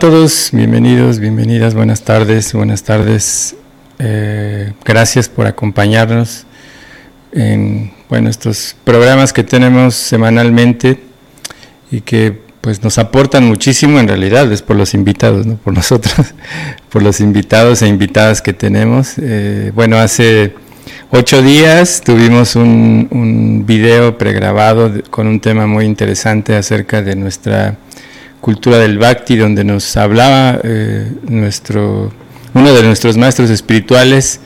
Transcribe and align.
Todos, 0.00 0.48
bienvenidos, 0.54 1.18
bienvenidas, 1.18 1.74
buenas 1.74 2.00
tardes, 2.00 2.54
buenas 2.54 2.84
tardes. 2.84 3.54
Eh, 3.98 4.72
gracias 4.82 5.28
por 5.28 5.46
acompañarnos 5.46 6.46
en 7.32 7.92
bueno, 8.08 8.30
estos 8.30 8.76
programas 8.82 9.34
que 9.34 9.44
tenemos 9.44 9.94
semanalmente 9.94 11.02
y 11.90 12.00
que 12.00 12.34
pues 12.62 12.82
nos 12.82 12.96
aportan 12.96 13.44
muchísimo 13.44 14.00
en 14.00 14.08
realidad, 14.08 14.50
es 14.50 14.62
por 14.62 14.76
los 14.76 14.94
invitados, 14.94 15.44
no 15.44 15.56
por 15.56 15.74
nosotros, 15.74 16.14
por 16.88 17.02
los 17.02 17.20
invitados 17.20 17.82
e 17.82 17.86
invitadas 17.86 18.40
que 18.40 18.54
tenemos. 18.54 19.16
Eh, 19.18 19.70
bueno, 19.74 19.98
hace 19.98 20.54
ocho 21.10 21.42
días 21.42 22.00
tuvimos 22.02 22.56
un, 22.56 23.06
un 23.10 23.66
video 23.66 24.16
pregrabado 24.16 24.90
con 25.10 25.26
un 25.26 25.40
tema 25.40 25.66
muy 25.66 25.84
interesante 25.84 26.56
acerca 26.56 27.02
de 27.02 27.16
nuestra 27.16 27.76
cultura 28.40 28.78
del 28.78 28.98
Bhakti, 28.98 29.36
donde 29.36 29.64
nos 29.64 29.96
hablaba 29.96 30.60
eh, 30.62 31.12
nuestro, 31.28 32.12
uno 32.54 32.72
de 32.72 32.82
nuestros 32.82 33.16
maestros 33.16 33.50
espirituales 33.50 34.40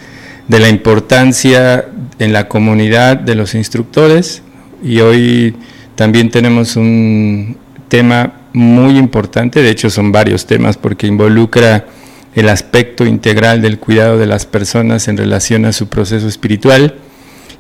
de 0.49 0.59
la 0.59 0.69
importancia 0.69 1.87
en 2.19 2.33
la 2.33 2.49
comunidad 2.49 3.17
de 3.17 3.35
los 3.35 3.55
instructores. 3.55 4.43
Y 4.83 5.01
hoy 5.01 5.57
también 5.95 6.31
tenemos 6.31 6.77
un 6.77 7.57
tema 7.89 8.33
muy 8.53 8.99
importante, 8.99 9.63
de 9.63 9.71
hecho 9.71 9.91
son 9.91 10.13
varios 10.13 10.47
temas 10.47 10.77
porque 10.77 11.07
involucra 11.07 11.87
el 12.35 12.49
aspecto 12.49 13.05
integral 13.05 13.63
del 13.63 13.79
cuidado 13.79 14.19
de 14.19 14.27
las 14.27 14.47
personas 14.47 15.09
en 15.09 15.17
relación 15.17 15.65
a 15.65 15.73
su 15.73 15.89
proceso 15.89 16.29
espiritual. 16.29 16.97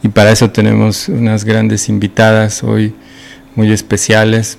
Y 0.02 0.08
para 0.08 0.32
eso 0.32 0.50
tenemos 0.50 1.08
unas 1.08 1.44
grandes 1.44 1.88
invitadas 1.88 2.62
hoy 2.62 2.94
muy 3.54 3.72
especiales 3.72 4.58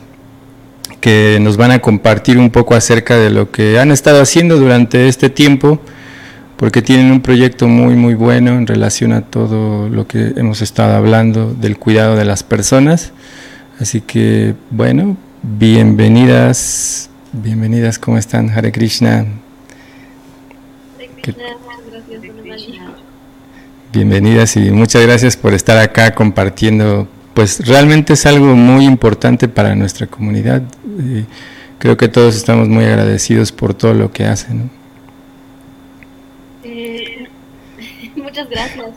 que 1.06 1.38
nos 1.40 1.56
van 1.56 1.70
a 1.70 1.78
compartir 1.78 2.40
un 2.40 2.50
poco 2.50 2.74
acerca 2.74 3.16
de 3.16 3.30
lo 3.30 3.52
que 3.52 3.78
han 3.78 3.92
estado 3.92 4.24
haciendo 4.24 4.58
durante 4.58 5.08
este 5.08 5.30
tiempo, 5.30 5.80
porque 6.58 6.82
tienen 6.82 7.12
un 7.12 7.22
proyecto 7.22 7.68
muy, 7.68 7.94
muy 7.94 8.16
bueno 8.16 8.58
en 8.58 8.66
relación 8.66 9.14
a 9.14 9.22
todo 9.22 9.88
lo 9.88 10.08
que 10.08 10.34
hemos 10.36 10.64
estado 10.64 10.96
hablando 10.96 11.54
del 11.54 11.78
cuidado 11.78 12.16
de 12.16 12.26
las 12.26 12.42
personas. 12.42 13.12
Así 13.80 14.02
que, 14.02 14.56
bueno, 14.72 15.16
bienvenidas, 15.44 17.12
bienvenidas, 17.34 18.00
¿cómo 18.00 18.18
están? 18.18 18.50
Hare 18.50 18.72
Krishna. 18.72 19.28
Bienvenidas 23.94 24.58
y 24.58 24.72
muchas 24.72 25.04
gracias 25.04 25.38
por 25.38 25.54
estar 25.54 25.78
acá 25.78 26.16
compartiendo 26.16 27.08
pues 27.36 27.68
realmente 27.68 28.14
es 28.14 28.26
algo 28.26 28.56
muy 28.56 28.86
importante 28.86 29.48
para 29.48 29.76
nuestra 29.76 30.08
comunidad. 30.08 30.64
creo 31.78 31.98
que 31.98 32.08
todos 32.08 32.36
estamos 32.36 32.70
muy 32.70 32.86
agradecidos 32.86 33.52
por 33.52 33.74
todo 33.74 33.94
lo 33.94 34.12
que 34.12 34.24
hacen. 34.24 34.72
Eh, 36.64 37.28
muchas 38.16 38.50
gracias. 38.50 38.88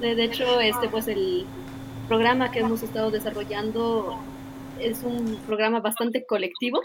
De 0.00 0.22
hecho, 0.22 0.60
este 0.60 0.88
pues 0.88 1.08
el 1.08 1.46
programa 2.06 2.50
que 2.52 2.60
hemos 2.60 2.82
estado 2.82 3.10
desarrollando 3.10 4.18
es 4.78 5.02
un 5.02 5.36
programa 5.46 5.80
bastante 5.80 6.24
colectivo, 6.24 6.80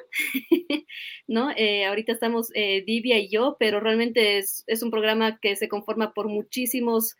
¿no? 1.27 1.51
Eh, 1.55 1.85
ahorita 1.85 2.13
estamos 2.13 2.49
eh, 2.55 2.83
Divia 2.87 3.19
y 3.19 3.29
yo, 3.29 3.57
pero 3.59 3.79
realmente 3.79 4.39
es, 4.39 4.63
es, 4.67 4.81
un 4.81 4.89
programa 4.89 5.37
que 5.39 5.55
se 5.55 5.67
conforma 5.67 6.13
por 6.13 6.27
muchísimos 6.27 7.15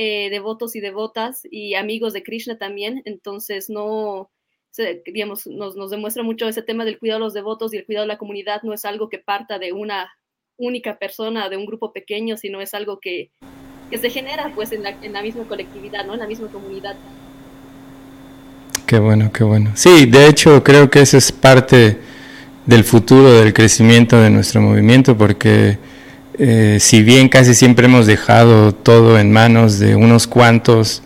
eh, 0.00 0.30
devotos 0.30 0.76
y 0.76 0.80
devotas 0.80 1.40
y 1.50 1.74
amigos 1.74 2.12
de 2.12 2.22
Krishna 2.22 2.56
también, 2.56 3.02
entonces 3.04 3.68
no, 3.68 4.30
digamos, 5.04 5.48
nos, 5.48 5.74
nos, 5.74 5.90
demuestra 5.90 6.22
mucho 6.22 6.46
ese 6.46 6.62
tema 6.62 6.84
del 6.84 7.00
cuidado 7.00 7.18
de 7.18 7.24
los 7.24 7.34
devotos 7.34 7.74
y 7.74 7.78
el 7.78 7.84
cuidado 7.84 8.04
de 8.04 8.12
la 8.12 8.16
comunidad 8.16 8.62
no 8.62 8.72
es 8.72 8.84
algo 8.84 9.08
que 9.08 9.18
parta 9.18 9.58
de 9.58 9.72
una 9.72 10.08
única 10.56 11.00
persona, 11.00 11.48
de 11.48 11.56
un 11.56 11.66
grupo 11.66 11.92
pequeño, 11.92 12.36
sino 12.36 12.60
es 12.60 12.74
algo 12.74 13.00
que, 13.00 13.32
que 13.90 13.98
se 13.98 14.08
genera 14.08 14.52
pues 14.54 14.70
en 14.70 14.84
la, 14.84 14.90
en 14.90 15.12
la 15.12 15.20
misma 15.20 15.48
colectividad, 15.48 16.06
¿no? 16.06 16.14
En 16.14 16.20
la 16.20 16.28
misma 16.28 16.46
comunidad. 16.46 16.94
Qué 18.86 19.00
bueno, 19.00 19.32
qué 19.32 19.42
bueno. 19.42 19.72
Sí, 19.74 20.06
de 20.06 20.28
hecho 20.28 20.62
creo 20.62 20.88
que 20.88 21.00
eso 21.00 21.18
es 21.18 21.32
parte 21.32 21.98
del 22.66 22.84
futuro 22.84 23.32
del 23.32 23.52
crecimiento 23.52 24.20
de 24.20 24.30
nuestro 24.30 24.60
movimiento 24.60 25.18
porque 25.18 25.76
eh, 26.38 26.78
si 26.80 27.02
bien 27.02 27.28
casi 27.28 27.54
siempre 27.54 27.86
hemos 27.86 28.06
dejado 28.06 28.72
todo 28.72 29.18
en 29.18 29.32
manos 29.32 29.78
de 29.78 29.96
unos 29.96 30.26
cuantos, 30.26 31.02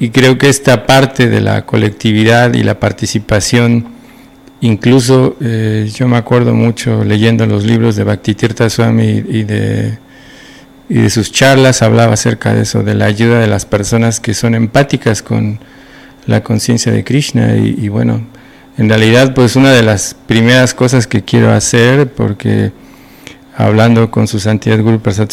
y 0.00 0.10
creo 0.10 0.38
que 0.38 0.48
esta 0.48 0.86
parte 0.86 1.28
de 1.28 1.40
la 1.40 1.64
colectividad 1.66 2.52
y 2.54 2.64
la 2.64 2.80
participación, 2.80 3.86
incluso 4.60 5.36
eh, 5.40 5.88
yo 5.94 6.08
me 6.08 6.16
acuerdo 6.16 6.52
mucho 6.52 7.04
leyendo 7.04 7.46
los 7.46 7.64
libros 7.64 7.94
de 7.94 8.02
Bhaktitirtha 8.02 8.68
Swami 8.68 9.22
y 9.28 9.44
de, 9.44 9.98
y 10.88 10.94
de 10.94 11.10
sus 11.10 11.30
charlas, 11.30 11.82
hablaba 11.82 12.14
acerca 12.14 12.52
de 12.54 12.62
eso, 12.62 12.82
de 12.82 12.94
la 12.94 13.04
ayuda 13.04 13.38
de 13.38 13.46
las 13.46 13.66
personas 13.66 14.18
que 14.18 14.34
son 14.34 14.56
empáticas 14.56 15.22
con 15.22 15.60
la 16.26 16.42
conciencia 16.42 16.90
de 16.90 17.04
Krishna. 17.04 17.56
Y, 17.56 17.78
y 17.80 17.88
bueno, 17.88 18.26
en 18.76 18.88
realidad 18.88 19.32
pues 19.32 19.54
una 19.54 19.70
de 19.70 19.84
las 19.84 20.16
primeras 20.26 20.74
cosas 20.74 21.06
que 21.06 21.22
quiero 21.22 21.52
hacer, 21.52 22.10
porque 22.12 22.72
hablando 23.56 24.10
con 24.10 24.26
su 24.26 24.40
santidad 24.40 24.80
Guru 24.80 25.00
Prasad 25.00 25.28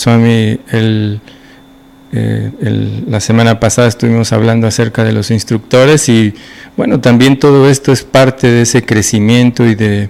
eh, 2.14 3.02
la 3.08 3.22
semana 3.22 3.62
pasada 3.62 3.88
estuvimos 3.88 4.34
hablando 4.34 4.68
acerca 4.68 5.06
de 5.06 5.14
los 5.14 5.32
instructores 5.32 6.10
y 6.10 6.34
bueno, 6.76 7.00
también 7.00 7.40
todo 7.40 7.70
esto 7.70 7.94
es 7.94 8.04
parte 8.04 8.52
de 8.52 8.64
ese 8.64 8.84
crecimiento 8.84 9.66
y 9.66 9.76
de, 9.76 10.10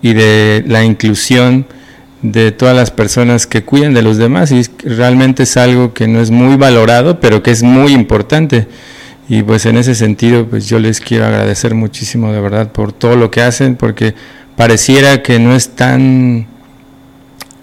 y 0.00 0.14
de 0.14 0.64
la 0.66 0.82
inclusión 0.82 1.66
de 2.22 2.52
todas 2.52 2.74
las 2.74 2.90
personas 2.90 3.46
que 3.46 3.64
cuidan 3.64 3.92
de 3.92 4.02
los 4.02 4.16
demás 4.16 4.50
y 4.50 4.62
realmente 4.82 5.42
es 5.42 5.58
algo 5.58 5.92
que 5.92 6.08
no 6.08 6.20
es 6.20 6.30
muy 6.30 6.56
valorado, 6.56 7.20
pero 7.20 7.42
que 7.42 7.50
es 7.50 7.62
muy 7.62 7.92
importante. 7.92 8.66
Y 9.28 9.42
pues 9.42 9.64
en 9.66 9.76
ese 9.76 9.94
sentido, 9.94 10.46
pues 10.46 10.68
yo 10.68 10.78
les 10.78 11.00
quiero 11.00 11.26
agradecer 11.26 11.74
muchísimo 11.74 12.32
de 12.32 12.40
verdad 12.40 12.72
por 12.72 12.92
todo 12.92 13.14
lo 13.16 13.30
que 13.30 13.42
hacen, 13.42 13.76
porque 13.76 14.14
pareciera 14.56 15.22
que 15.22 15.38
no 15.38 15.54
es 15.54 15.70
tan 15.70 16.46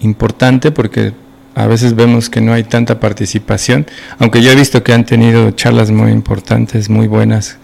importante 0.00 0.70
porque 0.70 1.12
a 1.54 1.66
veces 1.66 1.96
vemos 1.96 2.30
que 2.30 2.40
no 2.40 2.52
hay 2.52 2.62
tanta 2.62 3.00
participación, 3.00 3.86
aunque 4.18 4.42
yo 4.42 4.52
he 4.52 4.54
visto 4.54 4.84
que 4.84 4.92
han 4.92 5.04
tenido 5.04 5.50
charlas 5.50 5.90
muy 5.90 6.12
importantes, 6.12 6.88
muy 6.88 7.08
buenas, 7.08 7.58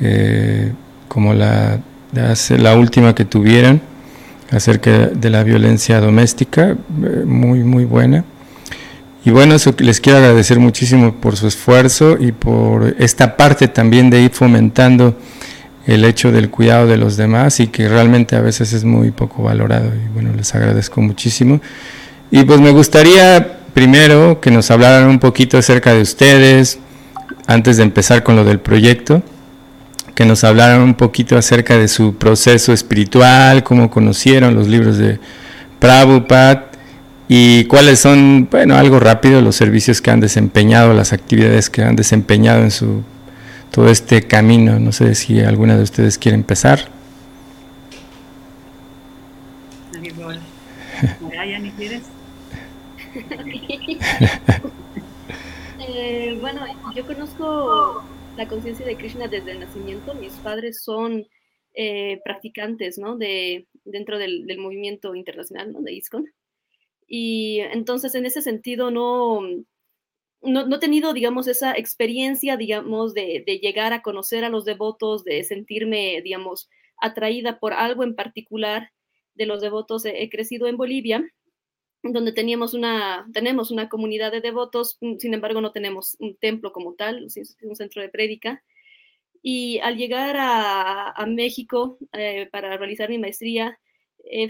eh, 0.00 0.72
como 1.06 1.32
la, 1.34 1.80
la 2.12 2.74
última 2.74 3.14
que 3.14 3.24
tuvieron 3.24 3.80
acerca 4.50 5.08
de 5.08 5.30
la 5.30 5.44
violencia 5.44 6.00
doméstica, 6.00 6.70
eh, 6.70 7.22
muy, 7.24 7.60
muy 7.62 7.84
buena. 7.84 8.24
Y 9.24 9.30
bueno, 9.30 9.54
les 9.78 10.00
quiero 10.00 10.18
agradecer 10.18 10.58
muchísimo 10.58 11.14
por 11.14 11.36
su 11.36 11.46
esfuerzo 11.46 12.16
y 12.18 12.32
por 12.32 12.96
esta 12.98 13.36
parte 13.36 13.68
también 13.68 14.08
de 14.08 14.22
ir 14.22 14.30
fomentando 14.30 15.16
el 15.86 16.04
hecho 16.04 16.30
del 16.32 16.50
cuidado 16.50 16.86
de 16.86 16.96
los 16.96 17.16
demás 17.16 17.60
y 17.60 17.68
que 17.68 17.88
realmente 17.88 18.36
a 18.36 18.40
veces 18.40 18.72
es 18.72 18.84
muy 18.84 19.10
poco 19.10 19.42
valorado 19.42 19.90
y 19.94 20.12
bueno, 20.12 20.32
les 20.36 20.54
agradezco 20.54 21.00
muchísimo. 21.00 21.60
Y 22.30 22.44
pues 22.44 22.60
me 22.60 22.70
gustaría 22.70 23.58
primero 23.72 24.40
que 24.40 24.50
nos 24.50 24.70
hablaran 24.70 25.08
un 25.08 25.18
poquito 25.18 25.58
acerca 25.58 25.94
de 25.94 26.02
ustedes, 26.02 26.78
antes 27.46 27.76
de 27.76 27.82
empezar 27.82 28.22
con 28.22 28.36
lo 28.36 28.44
del 28.44 28.60
proyecto, 28.60 29.22
que 30.14 30.24
nos 30.24 30.44
hablaran 30.44 30.82
un 30.82 30.94
poquito 30.94 31.36
acerca 31.36 31.76
de 31.76 31.88
su 31.88 32.14
proceso 32.16 32.72
espiritual, 32.72 33.62
cómo 33.64 33.90
conocieron 33.90 34.54
los 34.54 34.68
libros 34.68 34.98
de 34.98 35.18
Prabhupada 35.78 36.66
y 37.26 37.64
cuáles 37.64 38.00
son, 38.00 38.48
bueno, 38.50 38.76
algo 38.76 39.00
rápido, 39.00 39.40
los 39.40 39.56
servicios 39.56 40.00
que 40.00 40.10
han 40.10 40.20
desempeñado, 40.20 40.92
las 40.94 41.12
actividades 41.12 41.70
que 41.70 41.82
han 41.82 41.96
desempeñado 41.96 42.62
en 42.62 42.70
su 42.70 43.02
todo 43.70 43.88
este 43.88 44.22
camino. 44.26 44.78
No 44.78 44.92
sé 44.92 45.14
si 45.14 45.40
alguna 45.40 45.76
de 45.76 45.82
ustedes 45.82 46.18
quiere 46.18 46.36
empezar. 46.36 47.00
quieres? 51.76 52.02
eh, 55.80 56.38
bueno, 56.40 56.60
yo 56.94 57.06
conozco 57.06 58.04
la 58.36 58.46
conciencia 58.46 58.86
de 58.86 58.96
Krishna 58.96 59.28
desde 59.28 59.52
el 59.52 59.60
nacimiento. 59.60 60.14
Mis 60.14 60.32
padres 60.34 60.82
son 60.82 61.26
eh, 61.74 62.20
practicantes, 62.24 62.98
¿no? 62.98 63.16
De, 63.16 63.66
dentro 63.84 64.18
del, 64.18 64.46
del 64.46 64.58
movimiento 64.58 65.14
internacional, 65.14 65.72
¿no? 65.72 65.80
De 65.80 65.92
ISKCON. 65.92 66.26
Y 67.06 67.60
entonces, 67.60 68.14
en 68.14 68.26
ese 68.26 68.42
sentido, 68.42 68.90
no, 68.90 69.40
no, 70.42 70.74
he 70.74 70.78
tenido, 70.78 71.12
digamos, 71.12 71.48
esa 71.48 71.72
experiencia, 71.72 72.56
digamos, 72.56 73.14
de, 73.14 73.44
llegar 73.62 73.92
a 73.92 74.02
conocer 74.02 74.44
a 74.44 74.48
los 74.48 74.64
devotos, 74.64 75.24
de 75.24 75.44
sentirme, 75.44 76.20
digamos, 76.22 76.68
atraída 76.96 77.58
por 77.58 77.72
algo 77.72 78.04
en 78.04 78.14
particular 78.14 78.90
de 79.34 79.46
los 79.46 79.60
devotos. 79.60 80.04
He, 80.04 80.28
crecido 80.30 80.66
en 80.66 80.76
Bolivia, 80.76 81.24
donde 82.02 82.32
teníamos 82.32 82.74
una, 82.74 83.26
tenemos 83.32 83.70
una 83.70 83.88
comunidad 83.88 84.32
de 84.32 84.40
devotos, 84.40 84.96
mm, 85.00 85.18
sin 85.18 85.34
embargo 85.34 85.60
no 85.60 85.72
tenemos 85.72 86.16
un 86.20 86.36
templo 86.36 86.72
como 86.72 86.94
tal, 86.94 87.26
un 87.62 87.76
centro 87.76 88.02
de 88.02 88.08
prédica. 88.08 88.62
Y 89.42 89.78
al 89.80 89.96
llegar 89.96 90.36
a, 90.38 91.26
México 91.26 91.98
eh, 92.12 92.48
para 92.52 92.76
realizar 92.76 93.08
mi 93.08 93.18
maestría, 93.18 93.78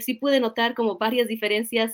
sí 0.01 0.15
pude 0.15 0.39
notar 0.39 0.75
como 0.75 0.97
varias 0.97 1.27
diferencias 1.27 1.93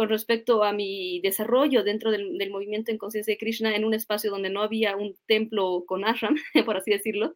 con 0.00 0.08
respecto 0.08 0.64
a 0.64 0.72
mi 0.72 1.20
desarrollo 1.20 1.84
dentro 1.84 2.10
del, 2.10 2.50
movimiento 2.50 2.90
en 2.90 2.96
conciencia 2.96 3.34
de 3.34 3.38
Krishna 3.38 3.76
en 3.76 3.84
un 3.84 3.92
espacio 3.92 4.30
donde 4.30 4.48
no 4.48 4.62
había 4.62 4.96
un 4.96 5.14
templo 5.26 5.84
con 5.86 6.06
ashram, 6.06 6.36
por 6.64 6.78
así 6.78 6.90
decirlo, 6.90 7.34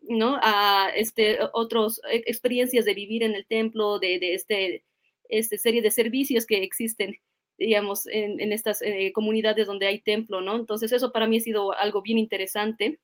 ¿no? 0.00 0.38
A 0.40 0.90
este, 0.94 1.40
otras 1.54 2.00
e, 2.08 2.22
experiencias 2.26 2.84
de 2.84 2.94
vivir 2.94 3.24
en 3.24 3.34
el 3.34 3.44
templo, 3.46 3.98
de, 3.98 4.20
de 4.20 4.34
este, 4.34 4.84
este 5.28 5.58
serie 5.58 5.82
de 5.82 5.90
servicios 5.90 6.46
que 6.46 6.62
existen, 6.62 7.16
digamos, 7.58 8.06
en, 8.06 8.40
en 8.40 8.52
estas 8.52 8.80
eh, 8.82 9.10
comunidades 9.12 9.66
donde 9.66 9.88
hay 9.88 10.00
templo, 10.00 10.40
¿no? 10.40 10.54
Entonces 10.54 10.92
eso 10.92 11.10
para 11.10 11.26
mí 11.26 11.38
ha 11.38 11.40
sido 11.40 11.76
algo 11.76 12.00
bien 12.00 12.18
interesante. 12.18 13.00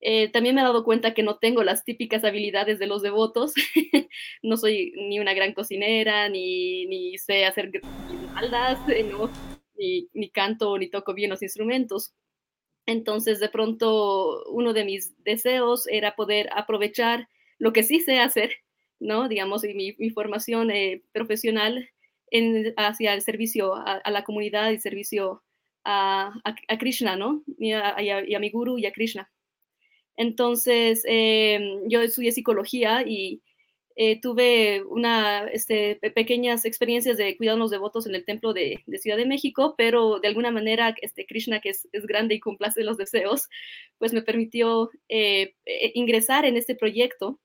Eh, 0.00 0.28
también 0.28 0.54
me 0.54 0.60
he 0.60 0.64
dado 0.64 0.84
cuenta 0.84 1.14
que 1.14 1.22
no 1.22 1.38
tengo 1.38 1.64
las 1.64 1.84
típicas 1.84 2.24
habilidades 2.24 2.78
de 2.78 2.86
los 2.86 3.02
devotos. 3.02 3.54
no 4.42 4.56
soy 4.56 4.92
ni 4.96 5.18
una 5.20 5.34
gran 5.34 5.54
cocinera, 5.54 6.28
ni, 6.28 6.86
ni 6.86 7.18
sé 7.18 7.44
hacer 7.46 7.70
guirnaldas, 7.70 8.78
¿no? 9.10 9.30
ni, 9.78 10.08
ni 10.12 10.30
canto, 10.30 10.76
ni 10.78 10.88
toco 10.88 11.14
bien 11.14 11.30
los 11.30 11.42
instrumentos. 11.42 12.14
Entonces, 12.86 13.40
de 13.40 13.48
pronto, 13.48 14.44
uno 14.50 14.72
de 14.72 14.84
mis 14.84 15.22
deseos 15.24 15.86
era 15.88 16.16
poder 16.16 16.48
aprovechar 16.54 17.28
lo 17.58 17.72
que 17.72 17.82
sí 17.82 18.00
sé 18.00 18.18
hacer, 18.18 18.52
¿no? 18.98 19.28
Digamos, 19.28 19.62
mi, 19.62 19.94
mi 19.98 20.10
formación 20.10 20.70
eh, 20.70 21.02
profesional 21.12 21.90
hacia 22.76 23.14
el 23.14 23.22
servicio 23.22 23.74
a, 23.74 24.10
la 24.10 24.24
comunidad 24.24 24.70
y 24.70 24.78
servicio 24.78 25.42
a, 25.84 26.32
a, 26.44 26.78
Krishna, 26.78 27.16
¿no? 27.16 27.42
Y 27.58 27.68
y 27.68 27.72
a, 27.74 28.38
mi 28.38 28.50
guru 28.50 28.78
y 28.78 28.86
a 28.86 28.92
Krishna. 28.92 29.30
Entonces, 30.18 31.02
eh, 31.08 31.80
yo 31.86 32.02
estudié 32.02 32.32
psicología 32.32 33.02
y 33.06 33.40
eh, 34.00 34.20
tuve 34.20 34.84
una, 34.84 35.48
este, 35.48 35.96
pequeñas 35.96 36.64
experiencias 36.64 37.16
de 37.16 37.36
cuidar 37.36 37.58
los 37.58 37.72
devotos 37.72 38.06
en 38.06 38.14
el 38.14 38.24
templo 38.24 38.52
de, 38.52 38.84
Ciudad 39.00 39.16
de 39.16 39.26
México, 39.26 39.74
pero 39.76 40.20
de 40.20 40.28
alguna 40.28 40.52
manera 40.52 40.94
este, 41.02 41.26
Krishna, 41.26 41.60
que 41.60 41.70
es, 41.70 41.88
grande 42.06 42.36
y 42.36 42.40
complace 42.40 42.84
los 42.84 42.96
deseos, 42.96 43.48
pues 43.98 44.12
me 44.12 44.22
permitió 44.22 44.90
eh, 45.08 45.56
eh, 45.66 45.92
ingresar 45.94 46.44
en 46.44 46.56
este 46.56 46.76
proyecto, 46.76 47.40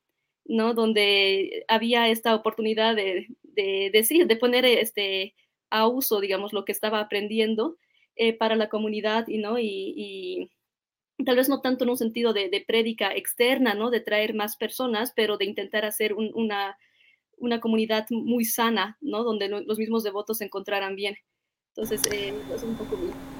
¿no? 0.46 0.75
Donde 0.75 1.66
había 1.68 2.08
esta 2.10 2.36
oportunidad 2.36 2.96
de, 2.96 3.30
de, 3.42 3.90
decir, 3.92 4.28
de 4.28 4.36
poner 4.36 4.64
este, 4.66 5.34
a 5.72 5.88
uso, 5.88 6.22
digamos, 6.22 6.54
lo 6.54 6.66
que 6.66 6.72
estaba 6.72 7.00
aprendiendo 7.00 7.78
para 8.38 8.56
la 8.56 8.70
comunidad, 8.70 9.25
¿no? 9.28 9.58
y 9.58 10.51
tal 11.25 11.36
vez 11.36 11.50
no 11.50 11.62
tanto 11.62 11.84
en 11.84 11.91
un 11.91 11.98
sentido 11.98 12.34
de, 12.34 12.50
de 12.50 12.63
prédica 12.65 13.13
externa, 13.15 13.74
¿no? 13.74 13.89
De 13.89 14.00
traer 14.00 14.34
más 14.34 14.55
personas, 14.55 15.13
pero 15.15 15.38
de 15.38 15.46
intentar 15.46 15.86
hacer 15.86 16.13
una, 16.13 16.77
una 17.38 17.60
comunidad 17.60 18.05
muy 18.10 18.46
sana, 18.46 18.98
¿no? 19.01 19.24
Donde 19.24 19.50
los 19.50 19.77
mismos 19.77 20.03
devotos 20.03 20.39
se 20.39 20.46
encontraran 20.46 20.96
bien. 20.96 21.15
Entonces, 21.75 22.01
eh, 22.12 22.34
es 22.55 22.63
un 22.63 22.75
poco 22.75 22.98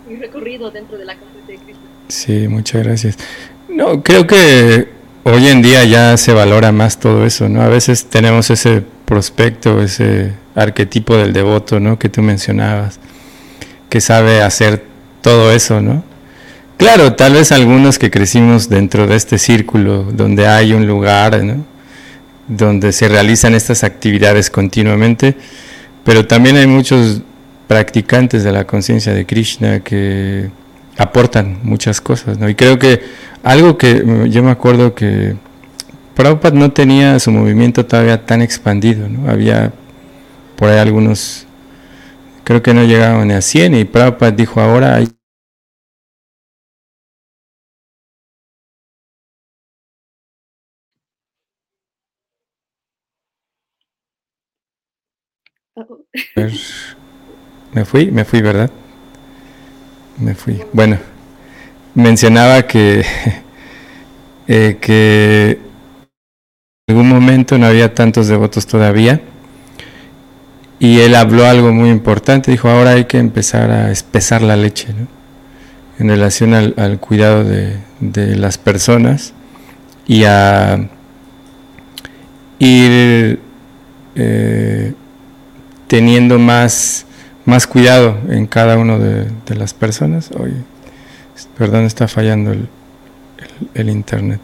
mi, 0.08 0.16
recorrido 0.16 0.72
dentro 0.72 0.98
de 0.98 1.06
la 1.06 1.16
comunidad 1.16 1.48
de 1.48 1.58
Cristo. 1.58 1.84
Sí, 2.08 2.48
muchas 2.48 2.84
gracias. 2.84 3.18
No, 3.70 4.04
creo 4.04 4.26
que 4.26 4.88
hoy 5.24 5.48
en 5.48 5.62
día 5.62 5.84
ya 5.86 6.18
se 6.18 6.34
valora 6.34 6.72
más 6.72 7.00
todo 7.00 7.26
eso, 7.26 7.48
¿no? 7.48 7.62
A 7.62 7.70
veces 7.70 8.06
tenemos 8.06 8.50
ese 8.50 8.84
prospecto, 9.06 9.82
ese 9.82 10.34
arquetipo 10.56 11.16
del 11.16 11.32
devoto, 11.32 11.80
¿no? 11.80 12.00
Que 12.00 12.10
tú 12.10 12.22
mencionabas, 12.22 13.00
que 13.90 14.02
sabe 14.02 14.42
hacer 14.42 14.84
todo 15.22 15.52
eso, 15.52 15.80
¿no? 15.82 16.04
Claro, 16.84 17.14
tal 17.14 17.32
vez 17.32 17.54
algunos 17.54 17.98
que 17.98 18.12
crecimos 18.12 18.68
dentro 18.68 19.08
de 19.08 19.16
este 19.16 19.38
círculo, 19.38 20.04
donde 20.04 20.48
hay 20.48 20.74
un 20.74 20.86
lugar, 20.86 21.42
donde 22.50 22.92
se 22.92 23.08
realizan 23.08 23.56
estas 23.56 23.86
actividades 23.86 24.50
continuamente, 24.50 25.38
pero 26.04 26.28
también 26.28 26.58
hay 26.58 26.68
muchos 26.68 27.22
practicantes 27.70 28.44
de 28.44 28.52
la 28.52 28.68
conciencia 28.68 29.14
de 29.14 29.26
Krishna 29.26 29.80
que 29.80 30.50
aportan 30.98 31.60
muchas 31.64 32.02
cosas, 32.02 32.38
¿no? 32.38 32.50
Y 32.50 32.56
creo 32.56 32.78
que 32.78 33.02
algo 33.44 33.78
que 33.78 34.04
yo 34.30 34.44
me 34.44 34.52
acuerdo 34.52 34.94
que 34.94 35.38
Prabhupada 36.16 36.54
no 36.54 36.74
tenía 36.74 37.18
su 37.20 37.32
movimiento 37.32 37.86
todavía 37.86 38.26
tan 38.26 38.42
expandido, 38.42 39.08
¿no? 39.08 39.32
Había 39.32 39.72
por 40.58 40.68
ahí 40.68 40.80
algunos, 40.80 41.46
creo 42.44 42.62
que 42.62 42.74
no 42.74 42.84
llegaban 42.84 43.32
a 43.32 43.40
100 43.40 43.74
y 43.74 43.86
Prabhupada 43.86 44.32
dijo 44.34 44.60
ahora 44.60 44.96
hay 44.96 45.08
Me 57.74 57.86
fui, 57.86 58.12
me 58.12 58.24
fui, 58.24 58.42
¿verdad? 58.42 58.70
Me 60.20 60.36
fui. 60.36 60.62
Bueno, 60.72 60.98
mencionaba 61.96 62.68
que, 62.68 63.04
eh, 64.48 64.78
que 64.80 65.60
en 66.88 66.96
algún 66.96 67.10
momento 67.10 67.58
no 67.58 67.66
había 67.66 67.96
tantos 67.96 68.28
devotos 68.28 68.68
todavía. 68.68 69.22
Y 70.80 71.00
él 71.00 71.16
habló 71.16 71.46
algo 71.46 71.72
muy 71.72 71.90
importante, 71.90 72.52
dijo, 72.52 72.70
ahora 72.70 72.92
hay 72.92 73.06
que 73.06 73.18
empezar 73.18 73.72
a 73.72 73.90
espesar 73.90 74.42
la 74.42 74.56
leche, 74.56 74.90
¿no? 74.94 75.08
En 75.98 76.10
relación 76.10 76.54
al, 76.54 77.00
cuidado 77.00 77.44
de, 77.44 77.80
las 78.36 78.58
personas 78.58 79.34
y 80.06 80.26
a 80.26 80.90
ir 82.60 83.40
eh, 84.16 84.94
teniendo 85.94 86.40
más, 86.40 87.06
más 87.46 87.68
cuidado 87.68 88.18
en 88.28 88.48
cada 88.48 88.80
uno 88.80 88.98
de, 88.98 89.28
las 89.56 89.76
personas. 89.76 90.32
Perdón, 91.56 91.86
está 91.86 92.08
fallando 92.08 92.52
el, 93.76 93.90
internet. 93.92 94.40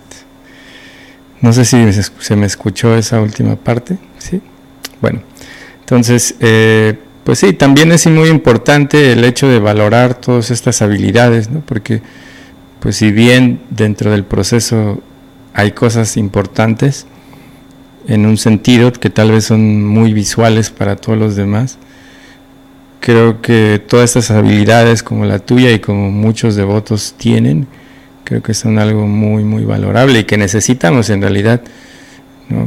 No 1.42 1.52
sé 1.52 1.66
si 1.66 1.92
se 2.20 2.36
me 2.36 2.46
escuchó 2.46 2.96
esa 2.96 3.20
última 3.20 3.56
parte. 3.56 3.98
Sí. 4.20 4.44
Bueno, 5.02 5.24
entonces, 5.80 6.36
eh, 6.40 7.00
pues 7.24 7.40
sí, 7.40 7.54
también 7.54 7.92
es 7.92 8.06
muy 8.06 8.30
importante 8.30 9.14
el 9.14 9.24
hecho 9.24 9.48
de 9.48 9.58
valorar 9.58 10.14
todas 10.14 10.52
estas 10.52 10.84
habilidades, 10.84 11.50
¿no? 11.50 11.62
Porque, 11.62 12.04
pues 12.80 12.98
si 12.98 13.12
bien 13.12 13.60
dentro 13.72 14.12
del 14.12 14.24
proceso 14.24 15.02
hay 15.56 15.72
cosas 15.72 16.16
importantes, 16.16 17.08
en 18.08 18.26
un 18.26 18.38
sentido 18.38 18.92
que 18.92 19.10
tal 19.10 19.32
vez 19.32 19.46
son 19.46 19.86
muy 19.86 20.14
visuales 20.14 20.70
para 20.70 20.96
todos 20.96 21.18
los 21.18 21.36
demás. 21.36 21.78
Creo 23.00 23.42
que 23.42 23.82
todas 23.86 24.16
estas 24.16 24.32
habilidades 24.32 25.04
como 25.04 25.26
la 25.26 25.40
tuya 25.40 25.72
y 25.72 25.80
como 25.80 26.12
muchos 26.12 26.56
devotos 26.56 27.16
tienen, 27.18 27.68
creo 28.24 28.42
que 28.42 28.54
son 28.54 28.78
algo 28.78 29.08
muy, 29.08 29.44
muy 29.44 29.66
valorable 29.66 30.20
y 30.20 30.24
que 30.26 30.38
necesitamos 30.38 31.10
en 31.10 31.22
realidad, 31.22 31.62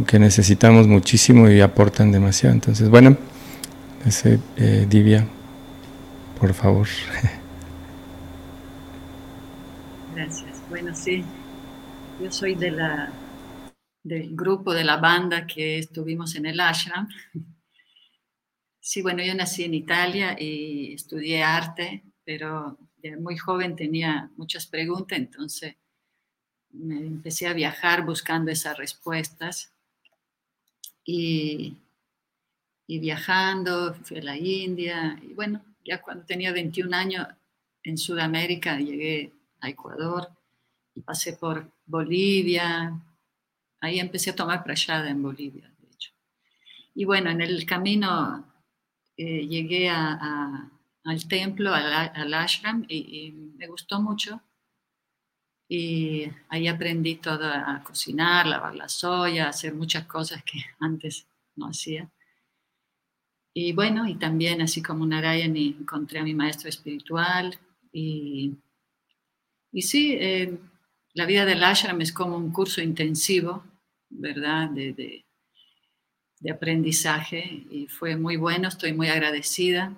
que 0.06 0.18
necesitamos 0.18 0.86
muchísimo 0.86 1.50
y 1.50 1.60
aportan 1.60 2.12
demasiado. 2.12 2.54
Entonces, 2.54 2.88
bueno, 2.88 3.16
ese, 4.06 4.38
eh, 4.56 4.86
Divia, 4.88 5.26
por 6.40 6.54
favor. 6.54 6.86
Gracias. 10.14 10.62
Bueno, 10.68 10.92
sí, 10.94 11.24
yo 12.22 12.30
soy 12.30 12.54
de 12.54 12.70
la 12.70 13.10
del 14.02 14.34
grupo, 14.34 14.72
de 14.72 14.84
la 14.84 14.96
banda 14.96 15.46
que 15.46 15.78
estuvimos 15.78 16.34
en 16.34 16.46
el 16.46 16.60
ashram. 16.60 17.08
Sí, 18.80 19.00
bueno, 19.00 19.22
yo 19.22 19.34
nací 19.34 19.64
en 19.64 19.74
Italia 19.74 20.36
y 20.38 20.94
estudié 20.94 21.42
arte, 21.42 22.02
pero 22.24 22.78
muy 23.20 23.36
joven 23.36 23.76
tenía 23.76 24.30
muchas 24.36 24.66
preguntas, 24.66 25.18
entonces 25.18 25.76
me 26.70 26.98
empecé 26.98 27.46
a 27.46 27.52
viajar 27.52 28.04
buscando 28.04 28.50
esas 28.50 28.76
respuestas. 28.76 29.72
Y, 31.04 31.76
y 32.86 32.98
viajando, 32.98 33.94
fui 33.94 34.18
a 34.18 34.22
la 34.22 34.36
India, 34.36 35.18
y 35.22 35.34
bueno, 35.34 35.64
ya 35.84 36.00
cuando 36.00 36.24
tenía 36.24 36.52
21 36.52 36.96
años 36.96 37.26
en 37.82 37.98
Sudamérica 37.98 38.78
llegué 38.78 39.32
a 39.60 39.68
Ecuador 39.68 40.28
y 40.94 41.00
pasé 41.00 41.32
por 41.32 41.70
Bolivia, 41.86 43.00
Ahí 43.82 43.98
empecé 43.98 44.30
a 44.30 44.36
tomar 44.36 44.62
prashada 44.62 45.10
en 45.10 45.20
Bolivia, 45.20 45.68
de 45.80 45.88
hecho. 45.88 46.12
Y 46.94 47.04
bueno, 47.04 47.30
en 47.30 47.40
el 47.40 47.66
camino 47.66 48.46
eh, 49.16 49.44
llegué 49.48 49.90
al 49.90 51.28
templo, 51.28 51.74
al, 51.74 52.32
ashram, 52.34 52.86
y, 52.88 53.32
me 53.56 53.66
gustó 53.66 54.00
mucho. 54.00 54.40
Y 55.68 56.28
ahí 56.48 56.68
aprendí 56.68 57.16
todo 57.16 57.44
a 57.44 57.82
cocinar, 57.82 58.46
lavar 58.46 58.76
la 58.76 58.88
soya, 58.88 59.48
hacer 59.48 59.74
muchas 59.74 60.06
cosas 60.06 60.44
que 60.44 60.60
antes 60.78 61.26
no 61.56 61.66
hacía. 61.66 62.08
Y 63.52 63.72
bueno, 63.72 64.06
y 64.06 64.14
también 64.14 64.62
así 64.62 64.80
como 64.80 65.04
Narayani 65.04 65.76
encontré 65.80 66.20
a 66.20 66.24
mi 66.24 66.34
maestro 66.34 66.68
espiritual. 66.68 67.58
Y, 67.90 68.58
y 69.72 69.82
sí, 69.82 70.12
eh, 70.12 70.56
la 71.14 71.26
vida 71.26 71.44
del 71.44 71.64
ashram 71.64 72.00
es 72.00 72.12
como 72.12 72.36
un 72.36 72.52
curso 72.52 72.80
intensivo 72.80 73.64
¿verdad? 74.12 74.70
De, 74.70 75.24
de 76.42 76.50
aprendizaje 76.50 77.66
y 77.70 77.86
fue 77.86 78.16
muy 78.16 78.36
bueno, 78.36 78.68
estoy 78.68 78.92
muy 78.92 79.08
agradecida. 79.08 79.94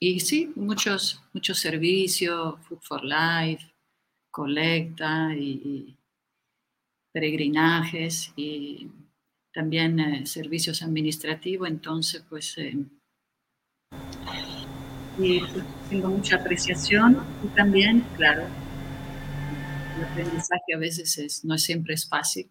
Y 0.00 0.20
sí, 0.20 0.52
muchos, 0.56 1.22
muchos 1.32 1.58
servicios, 1.58 2.58
Food 2.66 2.80
for 2.82 3.02
Life, 3.04 3.70
colecta 4.30 5.34
y, 5.36 5.96
peregrinajes 7.12 8.32
y 8.36 8.88
también 9.52 9.98
eh, 9.98 10.26
servicios 10.26 10.80
administrativos, 10.80 11.68
entonces 11.68 12.24
pues 12.28 12.56
eh, 12.56 12.76
y 15.18 15.42
tengo 15.88 16.08
mucha 16.08 16.36
apreciación 16.36 17.18
y 17.44 17.48
también, 17.48 18.06
claro, 18.16 18.46
el 19.96 20.04
aprendizaje 20.04 20.74
a 20.74 20.78
veces 20.78 21.18
es, 21.18 21.44
no 21.44 21.58
siempre 21.58 21.94
es 21.94 22.08
fácil, 22.08 22.48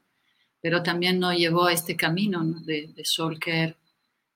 pero 0.61 0.83
también 0.83 1.19
nos 1.19 1.35
llevó 1.35 1.65
a 1.65 1.73
este 1.73 1.95
camino 1.95 2.43
de, 2.43 2.93
de 2.95 3.75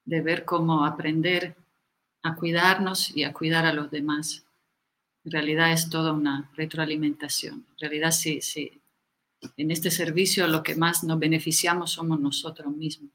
de 0.05 0.21
ver 0.21 0.43
cómo 0.43 0.85
aprender 0.85 1.55
a 2.23 2.35
cuidarnos 2.35 3.15
y 3.15 3.23
a 3.23 3.33
cuidar 3.33 3.65
a 3.65 3.73
los 3.73 3.91
demás. 3.91 4.43
En 5.25 5.31
realidad 5.31 5.71
es 5.71 5.89
toda 5.89 6.11
una 6.11 6.49
retroalimentación. 6.55 7.65
En 7.71 7.79
realidad 7.79 8.11
sí, 8.11 8.41
sí. 8.41 8.81
En 9.57 9.71
este 9.71 9.91
servicio 9.91 10.47
lo 10.47 10.63
que 10.63 10.75
más 10.75 11.03
nos 11.03 11.19
beneficiamos 11.19 11.91
somos 11.91 12.19
nosotros 12.19 12.75
mismos. 12.75 13.11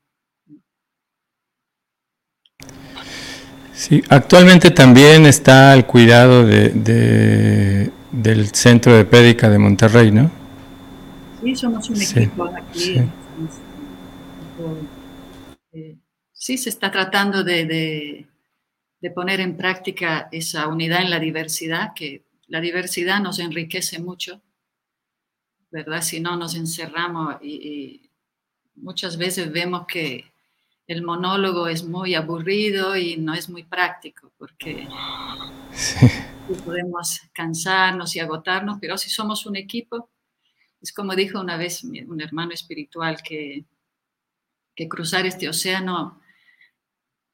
Sí, 3.73 4.03
actualmente 4.09 4.71
también 4.71 5.25
está 5.25 5.73
el 5.75 5.87
cuidado 5.87 6.45
de, 6.45 7.93
del 8.11 8.47
Centro 8.49 8.95
de 8.95 9.05
Pédica 9.05 9.49
de 9.49 9.59
Monterrey, 9.59 10.11
¿no? 10.11 10.38
Sí, 11.40 11.57
somos 11.57 11.88
un 11.90 12.00
equipo 12.00 12.45
aquí. 12.45 12.80
Sí. 12.80 13.00
Eh, 15.73 15.97
sí, 16.33 16.59
se 16.59 16.71
está 16.71 16.90
tratando 16.90 17.45
de, 17.45 18.26
de, 19.00 19.11
poner 19.11 19.40
en 19.40 19.57
práctica 19.57 20.28
esa 20.33 20.66
unidad 20.68 21.02
en 21.02 21.11
la 21.11 21.21
diversidad, 21.21 21.92
que 21.95 22.25
la 22.47 22.61
diversidad 22.61 23.21
nos 23.21 23.38
enriquece 23.38 23.99
mucho, 24.00 24.40
¿verdad? 25.71 26.02
Si 26.02 26.21
no 26.21 26.37
nos 26.37 26.54
encerramos 26.54 27.37
y 27.42 28.11
muchas 28.75 29.16
veces 29.16 29.52
vemos 29.52 29.87
que 29.87 30.25
el 30.88 31.02
monólogo 31.02 31.68
es 31.68 31.85
muy 31.85 32.14
aburrido 32.14 32.97
y 32.97 33.18
no 33.18 33.35
es 33.35 33.50
muy 33.50 33.62
práctico 33.62 34.33
porque 34.38 34.88
podemos 36.64 37.21
cansarnos 37.33 38.16
y 38.16 38.21
agotarnos, 38.21 38.78
pero 38.80 38.97
si 38.97 39.11
somos 39.11 39.45
un 39.45 39.57
equipo, 39.57 40.09
es 40.80 40.92
como 40.92 41.14
dijo 41.14 41.40
una 41.40 41.56
vez 41.56 41.82
un 41.85 42.20
hermano 42.20 42.52
espiritual 42.52 43.23
que, 43.23 43.64
que 44.75 44.88
cruzar 44.88 45.26
este 45.26 45.49
océano 45.49 46.20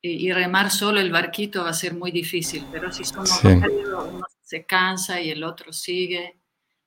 y, 0.06 0.30
remar 0.32 0.70
solo 0.70 1.00
el 1.00 1.10
barquito 1.10 1.64
va 1.64 1.70
a 1.70 1.74
ser 1.74 1.94
muy 1.94 2.10
difícil, 2.10 2.66
pero 2.70 2.92
si 2.92 3.04
somos 3.04 3.42
uno 3.42 4.20
se 4.42 4.66
cansa 4.66 5.18
y 5.18 5.30
el 5.30 5.42
otro 5.42 5.72
sigue. 5.72 6.38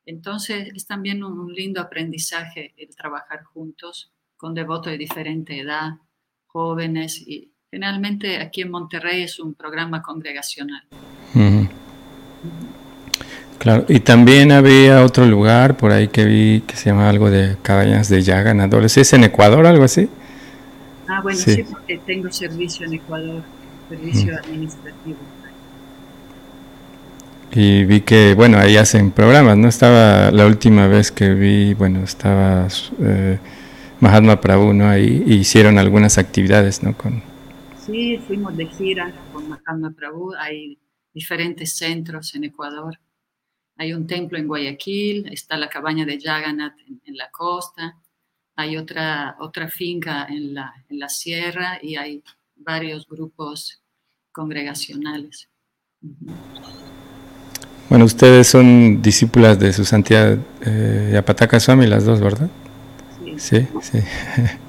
Entonces 0.05 0.71
es 0.75 0.85
también 0.85 1.23
un 1.23 1.51
lindo 1.51 1.81
aprendizaje 1.81 2.75
el 2.77 2.95
trabajar 2.95 3.43
juntos 3.43 4.13
con 4.35 4.53
devotos 4.53 4.91
de 4.91 4.99
diferente 4.99 5.59
edad 5.59 5.93
jóvenes 6.45 7.19
y 7.19 7.51
generalmente 7.71 8.37
aquí 8.37 8.61
en 8.61 8.71
Monterrey 8.71 9.23
es 9.23 9.39
un 9.39 9.55
programa 9.55 10.01
congregacional. 10.01 10.87
Claro, 13.59 13.85
y 13.87 13.99
también 14.01 14.51
había 14.51 15.03
otro 15.03 15.25
lugar 15.25 15.77
por 15.77 15.91
ahí 15.91 16.09
que 16.09 16.25
vi 16.25 16.61
que 16.67 16.75
se 16.75 16.89
llama 16.89 17.09
algo 17.09 17.31
de 17.31 17.57
cabañas 17.63 18.07
de 18.07 18.21
ya 18.21 18.41
ganadores. 18.41 18.97
¿Es 18.97 19.13
en 19.13 19.23
Ecuador 19.23 19.65
algo 19.65 19.83
así? 19.83 20.09
Ah, 21.07 21.21
bueno, 21.23 21.39
sí, 21.39 21.63
porque 21.69 21.99
tengo 22.05 22.31
servicio 22.31 22.85
en 22.85 22.93
Ecuador, 22.93 23.41
servicio 23.89 24.37
administrativo. 24.37 25.17
Y 27.53 27.85
vi 27.85 28.01
que, 28.01 28.35
bueno, 28.35 28.59
ahí 28.59 28.77
hacen 28.77 29.11
programas, 29.11 29.57
¿no? 29.57 29.67
Estaba 29.67 30.31
la 30.31 30.45
última 30.45 30.87
vez 30.87 31.11
que 31.11 31.33
vi, 31.33 31.73
bueno, 31.73 32.03
estaba 32.03 32.67
eh, 33.01 33.39
Mahatma 33.99 34.39
Prabhu, 34.39 34.73
¿no? 34.73 34.87
Ahí 34.87 35.23
hicieron 35.25 35.79
algunas 35.79 36.17
actividades, 36.17 36.83
¿no? 36.83 36.95
Con... 36.95 37.23
Sí, 37.83 38.19
fuimos 38.27 38.55
de 38.55 38.67
gira 38.67 39.11
con 39.33 39.49
Mahatma 39.49 39.91
Prabhu. 39.97 40.33
Hay 40.39 40.77
diferentes 41.13 41.77
centros 41.77 42.35
en 42.35 42.43
Ecuador. 42.43 42.99
Hay 43.77 43.93
un 43.93 44.07
templo 44.07 44.37
en 44.37 44.47
Guayaquil, 44.47 45.27
está 45.31 45.57
la 45.57 45.69
cabaña 45.69 46.05
de 46.05 46.19
Jagannath 46.19 46.75
en, 47.05 47.17
la 47.17 47.29
costa, 47.29 47.97
hay 48.55 48.77
otra, 48.77 49.35
otra 49.39 49.69
finca 49.69 50.25
en 50.29 50.53
la, 50.53 50.73
en 50.89 50.99
la 50.99 51.09
sierra 51.09 51.79
y 51.81 51.95
hay 51.95 52.23
varios 52.55 53.07
grupos 53.07 53.81
congregacionales. 54.31 55.49
Bueno, 57.89 58.05
ustedes 58.05 58.47
son 58.47 59.01
discípulas 59.01 59.59
de 59.59 59.71
su 59.73 59.85
santidad 59.85 60.37
eh, 60.65 61.11
Yapataka 61.13 61.59
Swami, 61.59 61.87
las 61.87 62.03
dos, 62.05 62.19
¿verdad? 62.19 62.49
Sí, 63.37 63.67
sí. 63.81 63.99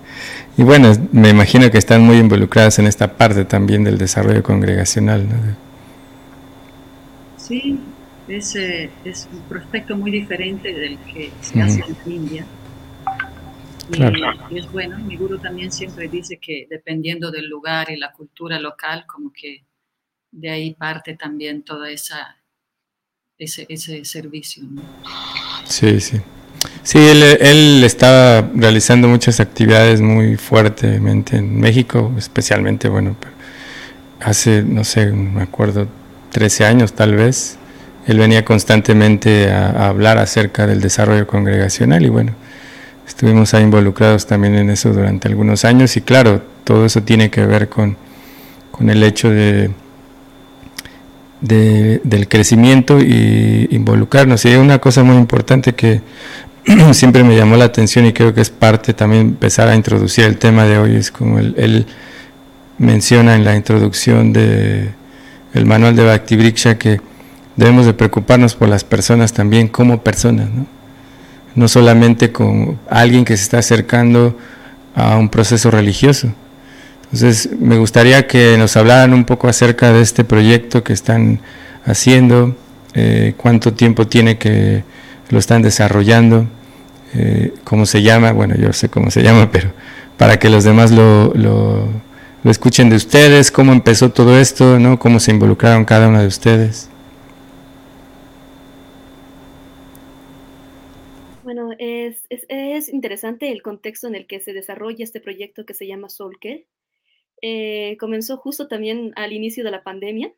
Y 0.58 0.64
bueno, 0.64 0.92
me 1.12 1.28
imagino 1.28 1.70
que 1.70 1.78
están 1.78 2.02
muy 2.02 2.16
involucradas 2.16 2.80
en 2.80 2.88
esta 2.88 3.16
parte 3.16 3.44
también 3.44 3.84
del 3.84 3.96
desarrollo 3.96 4.42
congregacional. 4.42 5.28
¿no? 5.28 5.36
Sí, 7.36 7.78
es, 8.28 8.54
eh, 8.56 8.90
es, 9.04 9.28
un 9.32 9.42
prospecto 9.42 9.96
muy 9.96 10.10
diferente 10.10 10.72
del 10.72 10.98
que 10.98 11.30
se 11.40 11.60
hace 11.60 11.82
en 11.82 12.12
India. 12.12 12.46
Y, 13.90 14.58
es 14.58 14.70
bueno, 14.70 14.98
mi 14.98 15.16
guru 15.16 15.38
también 15.38 15.72
siempre 15.72 16.08
dice 16.08 16.36
que 16.36 16.66
dependiendo 16.68 17.30
del 17.30 17.48
lugar 17.48 17.90
y 17.90 17.96
la 17.96 18.12
cultura 18.12 18.58
local, 18.60 19.04
como 19.06 19.32
que 19.32 19.64
de 20.30 20.50
ahí 20.50 20.74
parte 20.74 21.16
también 21.16 21.62
toda 21.62 21.90
esa 21.90 22.36
ese, 23.38 23.66
ese 23.68 24.04
servicio. 24.04 24.64
¿no? 24.68 24.82
Sí, 25.64 26.00
sí. 26.00 26.20
Sí, 26.82 26.98
él, 26.98 27.22
él 27.22 27.84
estaba 27.84 28.50
realizando 28.54 29.08
muchas 29.08 29.40
actividades 29.40 30.00
muy 30.00 30.36
fuertemente 30.36 31.36
en 31.36 31.58
México, 31.60 32.12
especialmente, 32.18 32.88
bueno, 32.88 33.16
hace, 34.20 34.62
no 34.62 34.84
sé, 34.84 35.12
me 35.12 35.42
acuerdo, 35.42 35.86
13 36.30 36.64
años 36.64 36.92
tal 36.94 37.14
vez, 37.14 37.58
él 38.08 38.18
venía 38.18 38.42
constantemente 38.42 39.52
a, 39.52 39.88
hablar 39.88 40.16
acerca 40.16 40.66
del 40.66 40.80
desarrollo 40.80 41.26
congregacional 41.26 42.04
y 42.04 42.08
bueno, 42.08 42.32
estuvimos 43.06 43.52
ahí 43.52 43.62
involucrados 43.62 44.26
también 44.26 44.54
en 44.54 44.70
eso 44.70 44.92
durante 44.94 45.28
algunos 45.28 45.66
años 45.66 45.94
y 45.98 46.00
claro, 46.00 46.42
todo 46.64 46.86
eso 46.86 47.02
tiene 47.02 47.30
que 47.30 47.44
ver 47.44 47.68
con, 47.68 47.98
con 48.70 48.88
el 48.88 49.02
hecho 49.02 49.28
de, 49.28 49.70
de, 51.42 52.00
del 52.02 52.28
crecimiento 52.28 52.98
y 52.98 53.68
involucrarnos. 53.70 54.42
Y 54.46 54.48
hay 54.48 54.56
una 54.56 54.78
cosa 54.78 55.02
muy 55.02 55.16
importante 55.16 55.74
que 55.74 56.00
siempre 56.92 57.22
me 57.24 57.36
llamó 57.36 57.56
la 57.56 57.66
atención 57.66 58.06
y 58.06 58.14
creo 58.14 58.32
que 58.32 58.40
es 58.40 58.48
parte 58.48 58.94
también 58.94 59.22
empezar 59.22 59.68
a 59.68 59.74
introducir 59.76 60.24
el 60.24 60.38
tema 60.38 60.64
de 60.64 60.78
hoy, 60.78 60.96
es 60.96 61.10
como 61.10 61.38
él, 61.38 61.86
menciona 62.78 63.34
en 63.34 63.44
la 63.44 63.54
introducción 63.54 64.32
de 64.32 64.92
el 65.52 65.66
manual 65.66 65.94
de 65.96 66.04
Bhakti 66.04 66.36
Briksha 66.36 66.78
que 66.78 67.00
debemos 67.58 67.84
de 67.84 67.92
preocuparnos 67.92 68.54
por 68.54 68.70
las 68.70 68.84
personas 68.84 69.34
también 69.34 69.68
como 69.68 70.02
personas, 70.02 70.48
¿no? 70.48 70.66
no 71.54 71.68
solamente 71.68 72.32
como 72.32 72.78
alguien 72.88 73.26
que 73.26 73.36
se 73.36 73.42
está 73.42 73.58
acercando 73.58 74.34
a 74.94 75.18
un 75.18 75.28
proceso 75.28 75.70
religioso. 75.70 76.32
Entonces, 77.04 77.50
me 77.58 77.76
gustaría 77.76 78.26
que 78.26 78.56
nos 78.56 78.78
hablaran 78.78 79.12
un 79.12 79.24
poco 79.24 79.48
acerca 79.48 79.92
de 79.92 80.00
este 80.00 80.24
proyecto 80.24 80.82
que 80.82 80.94
están 80.94 81.40
haciendo, 81.84 82.56
eh, 82.94 83.34
cuánto 83.36 83.74
tiempo 83.74 84.06
tiene 84.06 84.38
que 84.38 84.84
lo 85.28 85.38
están 85.38 85.60
desarrollando 85.60 86.46
eh, 87.14 87.54
cómo 87.64 87.86
se 87.86 88.02
llama, 88.02 88.32
bueno, 88.32 88.54
yo 88.56 88.72
sé 88.72 88.88
cómo 88.88 89.10
se 89.10 89.22
llama, 89.22 89.48
pero 89.52 89.70
para 90.16 90.38
que 90.38 90.50
los 90.50 90.64
demás 90.64 90.90
lo, 90.90 91.32
lo, 91.34 91.88
escuchen 92.44 92.88
de 92.88 92.96
ustedes, 92.96 93.50
cómo 93.50 93.72
empezó 93.72 94.10
todo 94.10 94.38
esto, 94.38 94.78
¿no? 94.78 94.98
cómo 94.98 95.20
se 95.20 95.30
involucraron 95.30 95.84
cada 95.84 96.08
uno 96.08 96.20
de 96.20 96.26
ustedes. 96.26 96.88
Bueno, 101.44 101.67
es, 101.78 102.26
es, 102.28 102.46
es, 102.48 102.88
interesante 102.88 103.50
el 103.50 103.62
contexto 103.62 104.06
en 104.08 104.14
el 104.14 104.26
que 104.26 104.40
se 104.40 104.52
desarrolla 104.52 105.04
este 105.04 105.20
proyecto 105.20 105.64
que 105.66 105.74
se 105.74 105.86
llama 105.86 106.08
Soulcare. 106.08 106.66
Eh, 107.42 107.96
comenzó 107.98 108.36
justo 108.36 108.68
también 108.68 109.12
al 109.16 109.32
inicio 109.32 109.64
de 109.64 109.70
la 109.70 109.84
pandemia 109.84 110.34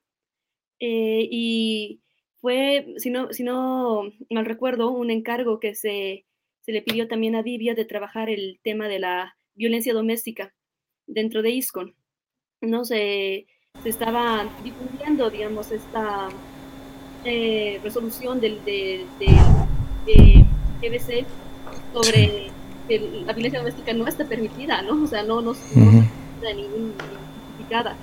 eh, 0.80 1.26
y 1.30 2.00
fue, 2.40 2.94
si 2.98 3.10
no, 3.10 3.32
si 3.32 3.42
no 3.42 4.12
mal 4.28 4.44
recuerdo, 4.44 4.90
un 4.90 5.10
encargo 5.10 5.60
que 5.60 5.74
se 5.74 6.26
se 6.62 6.72
le 6.72 6.82
pidió 6.82 7.08
también 7.08 7.34
a 7.34 7.42
Divia 7.42 7.74
de 7.74 7.84
trabajar 7.84 8.28
el 8.28 8.60
tema 8.62 8.88
de 8.88 8.98
la 8.98 9.36
violencia 9.54 9.94
doméstica 9.94 10.54
dentro 11.06 11.42
de 11.42 11.50
ISCON. 11.50 11.94
¿no? 12.60 12.84
Se, 12.84 13.46
se 13.82 13.88
estaba 13.88 14.48
difundiendo, 14.62 15.30
digamos, 15.30 15.72
esta 15.72 16.28
eh, 17.24 17.80
resolución 17.82 18.40
del, 18.40 18.62
de, 18.64 19.06
de, 20.88 21.26
sobre 21.92 22.50
que 22.88 22.98
la 23.26 23.32
violencia 23.32 23.60
doméstica 23.60 23.92
no 23.92 24.06
está 24.06 24.24
permitida, 24.24 24.82
¿no? 24.82 25.04
O 25.04 25.06
sea, 25.06 25.22
no, 25.22 25.40
no, 25.40 25.52
ni 25.74 26.62
identificada. 26.62 27.96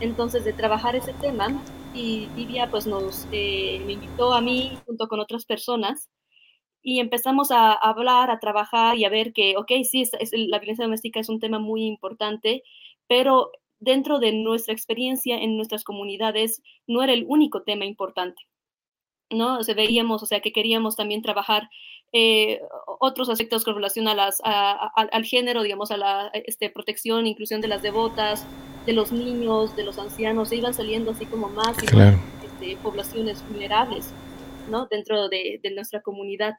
Entonces, 0.00 0.44
de 0.44 0.52
trabajar 0.52 0.96
ese 0.96 1.12
tema, 1.14 1.62
y 1.94 2.26
Divia 2.36 2.70
pues 2.70 2.86
nos 2.86 3.26
eh, 3.32 3.82
me 3.84 3.94
invitó 3.94 4.32
a 4.32 4.40
mí 4.40 4.78
junto 4.86 5.08
con 5.08 5.20
otras 5.20 5.44
personas 5.44 6.08
y 6.82 7.00
empezamos 7.00 7.50
a 7.50 7.72
hablar, 7.72 8.30
a 8.30 8.38
trabajar 8.38 8.96
y 8.96 9.04
a 9.04 9.10
ver 9.10 9.32
que, 9.32 9.56
ok, 9.56 9.70
sí, 9.84 10.04
la 10.48 10.58
violencia 10.58 10.84
doméstica 10.84 11.20
es 11.20 11.28
un 11.28 11.40
tema 11.40 11.58
muy 11.58 11.84
importante, 11.84 12.62
pero 13.06 13.50
dentro 13.80 14.18
de 14.18 14.32
nuestra 14.32 14.72
experiencia 14.72 15.36
en 15.38 15.56
nuestras 15.56 15.84
comunidades 15.84 16.62
no 16.86 17.02
era 17.02 17.12
el 17.12 17.24
único 17.28 17.62
tema 17.62 17.84
importante. 17.84 18.42
¿no? 19.30 19.58
O 19.58 19.64
sea, 19.64 19.74
veíamos, 19.74 20.22
o 20.22 20.26
sea, 20.26 20.40
que 20.40 20.52
queríamos 20.52 20.96
también 20.96 21.22
trabajar 21.22 21.68
eh, 22.12 22.60
otros 22.98 23.28
aspectos 23.28 23.64
con 23.64 23.74
relación 23.74 24.08
a 24.08 24.14
las, 24.14 24.40
al 24.44 25.24
género, 25.24 25.62
digamos, 25.62 25.90
a 25.90 25.96
la 25.96 26.30
este, 26.32 26.70
protección, 26.70 27.26
inclusión 27.26 27.60
de 27.60 27.68
las 27.68 27.82
devotas, 27.82 28.46
de 28.86 28.92
los 28.92 29.12
niños, 29.12 29.76
de 29.76 29.84
los 29.84 29.98
ancianos, 29.98 30.48
se 30.48 30.56
iban 30.56 30.74
saliendo 30.74 31.12
así 31.12 31.26
como 31.26 31.48
más, 31.48 31.76
este, 31.82 32.76
poblaciones 32.82 33.46
vulnerables, 33.48 34.12
¿no? 34.68 34.86
Dentro 34.86 35.28
de, 35.28 35.60
nuestra 35.74 36.02
comunidad. 36.02 36.54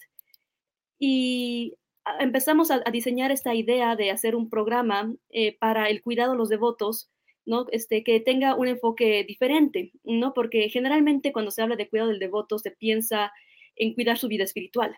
Y 0.99 1.73
empezamos 2.19 2.71
a, 2.71 2.79
diseñar 2.91 3.31
esta 3.31 3.53
idea 3.53 3.95
de 3.95 4.11
hacer 4.11 4.35
un 4.35 4.49
programa 4.49 5.13
eh, 5.29 5.57
para 5.57 5.89
el 5.89 6.01
cuidado 6.01 6.31
de 6.31 6.37
los 6.37 6.49
devotos, 6.49 7.11
¿no? 7.45 7.65
Este, 7.71 8.03
que 8.03 8.19
tenga 8.19 8.55
un 8.55 8.67
enfoque 8.67 9.25
diferente, 9.27 9.91
¿no? 10.03 10.33
Porque 10.33 10.69
generalmente 10.69 11.33
cuando 11.33 11.51
se 11.51 11.61
habla 11.61 11.75
de 11.75 11.89
cuidado 11.89 12.09
del 12.09 12.19
devoto 12.19 12.57
se 12.57 12.71
piensa 12.71 13.33
en 13.75 13.93
cuidar 13.93 14.17
su 14.17 14.27
vida 14.27 14.43
espiritual, 14.43 14.95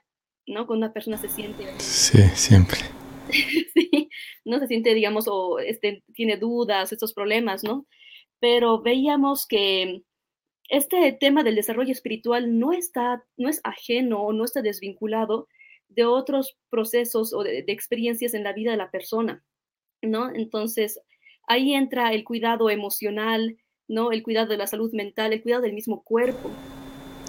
¿no? 0.47 0.67
Cuando 0.67 0.85
una 0.85 0.93
persona 0.93 1.17
se 1.17 1.29
siente... 1.29 1.65
Sí, 1.79 2.21
siempre. 2.35 2.79
sí, 3.73 4.09
no 4.45 4.59
se 4.59 4.67
siente, 4.67 4.93
digamos, 4.93 5.25
o 5.27 5.59
este, 5.59 6.03
tiene 6.13 6.37
dudas, 6.37 6.91
estos 6.91 7.13
problemas, 7.13 7.63
¿no? 7.63 7.85
Pero 8.39 8.81
veíamos 8.81 9.47
que 9.47 10.03
este 10.69 11.11
tema 11.13 11.43
del 11.43 11.55
desarrollo 11.55 11.91
espiritual 11.91 12.59
no 12.59 12.73
está, 12.73 13.23
no 13.37 13.49
es 13.49 13.61
ajeno 13.63 14.21
o 14.21 14.33
no 14.33 14.45
está 14.45 14.61
desvinculado 14.61 15.47
de 15.89 16.05
otros 16.05 16.57
procesos 16.69 17.33
o 17.33 17.43
de, 17.43 17.63
experiencias 17.67 18.33
en 18.33 18.43
la 18.43 18.53
vida 18.53 18.71
de 18.71 18.77
la 18.77 18.91
persona, 18.91 19.43
¿no? 20.01 20.33
Entonces, 20.33 20.99
ahí 21.47 21.73
entra 21.73 22.13
el 22.13 22.23
cuidado 22.23 22.69
emocional, 22.69 23.57
¿no? 23.87 24.11
El 24.11 24.23
cuidado 24.23 24.47
de 24.47 24.57
la 24.57 24.67
salud 24.67 24.91
mental, 24.93 25.33
el 25.33 25.43
cuidado 25.43 25.61
del 25.61 25.73
mismo 25.73 26.03
cuerpo. 26.03 26.49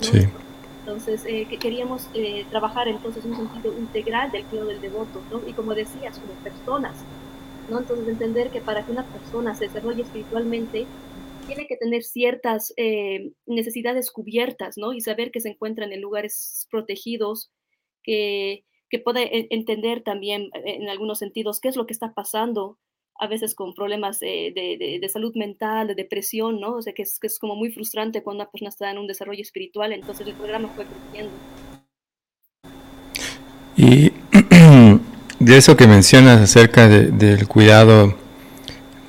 Sí. 0.00 0.20
Entonces, 0.84 1.24
eh, 1.24 1.46
que 1.48 1.56
queríamos 1.56 2.10
eh, 2.12 2.44
trabajar 2.50 2.88
entonces 2.88 3.24
un 3.24 3.34
sentido 3.34 3.72
integral 3.78 4.30
del 4.30 4.44
cuidado 4.44 4.68
del 4.68 4.82
devoto, 4.82 5.22
¿no? 5.30 5.40
Y 5.48 5.54
como 5.54 5.74
decías, 5.74 6.18
como 6.18 6.34
personas, 6.42 7.02
¿no? 7.70 7.78
Entonces, 7.78 8.06
entender 8.06 8.50
que 8.50 8.60
para 8.60 8.84
que 8.84 8.92
una 8.92 9.06
persona 9.06 9.54
se 9.54 9.68
desarrolle 9.68 10.02
espiritualmente, 10.02 10.84
tiene 11.46 11.66
que 11.66 11.78
tener 11.78 12.02
ciertas 12.02 12.74
eh, 12.76 13.32
necesidades 13.46 14.10
cubiertas, 14.10 14.76
¿no? 14.76 14.92
Y 14.92 15.00
saber 15.00 15.30
que 15.30 15.40
se 15.40 15.48
encuentran 15.48 15.90
en 15.90 16.02
lugares 16.02 16.68
protegidos, 16.70 17.50
que, 18.02 18.66
que 18.90 18.98
puede 18.98 19.54
entender 19.54 20.02
también 20.02 20.50
en 20.52 20.90
algunos 20.90 21.18
sentidos 21.18 21.60
qué 21.60 21.68
es 21.68 21.76
lo 21.76 21.86
que 21.86 21.94
está 21.94 22.12
pasando 22.12 22.78
a 23.20 23.26
veces 23.28 23.54
con 23.54 23.74
problemas 23.74 24.18
de, 24.18 24.52
de, 25.00 25.08
salud 25.08 25.34
mental, 25.36 25.86
de 25.86 25.94
depresión, 25.94 26.60
¿no? 26.60 26.76
O 26.76 26.82
sea, 26.82 26.92
que 26.92 27.02
es, 27.02 27.18
que 27.18 27.28
es 27.28 27.38
como 27.38 27.54
muy 27.54 27.70
frustrante 27.70 28.22
cuando 28.22 28.42
una 28.42 28.50
persona 28.50 28.70
está 28.70 28.90
en 28.90 28.98
un 28.98 29.06
desarrollo 29.06 29.40
espiritual, 29.40 29.92
entonces 29.92 30.26
el 30.26 30.34
programa 30.34 30.68
fue 30.74 30.84
creciendo. 30.84 31.32
Y 33.76 34.12
de 35.38 35.56
eso 35.56 35.76
que 35.76 35.86
mencionas 35.86 36.40
acerca 36.40 36.88
del 36.88 37.46
cuidado, 37.46 38.16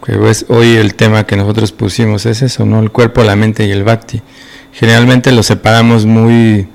que 0.05 0.29
es 0.29 0.45
hoy 0.49 0.75
el 0.75 0.93
tema 0.93 1.25
que 1.25 1.35
nosotros 1.35 1.71
pusimos 1.71 2.25
es 2.27 2.43
eso, 2.43 2.65
¿no? 2.65 2.79
El 2.79 2.91
cuerpo, 2.91 3.23
la 3.23 3.35
mente 3.35 3.65
y 3.65 3.71
el 3.71 3.83
bhakti. 3.83 4.21
Generalmente 4.71 5.31
lo 5.31 5.41
separamos 5.41 6.05
muy, 6.05 6.67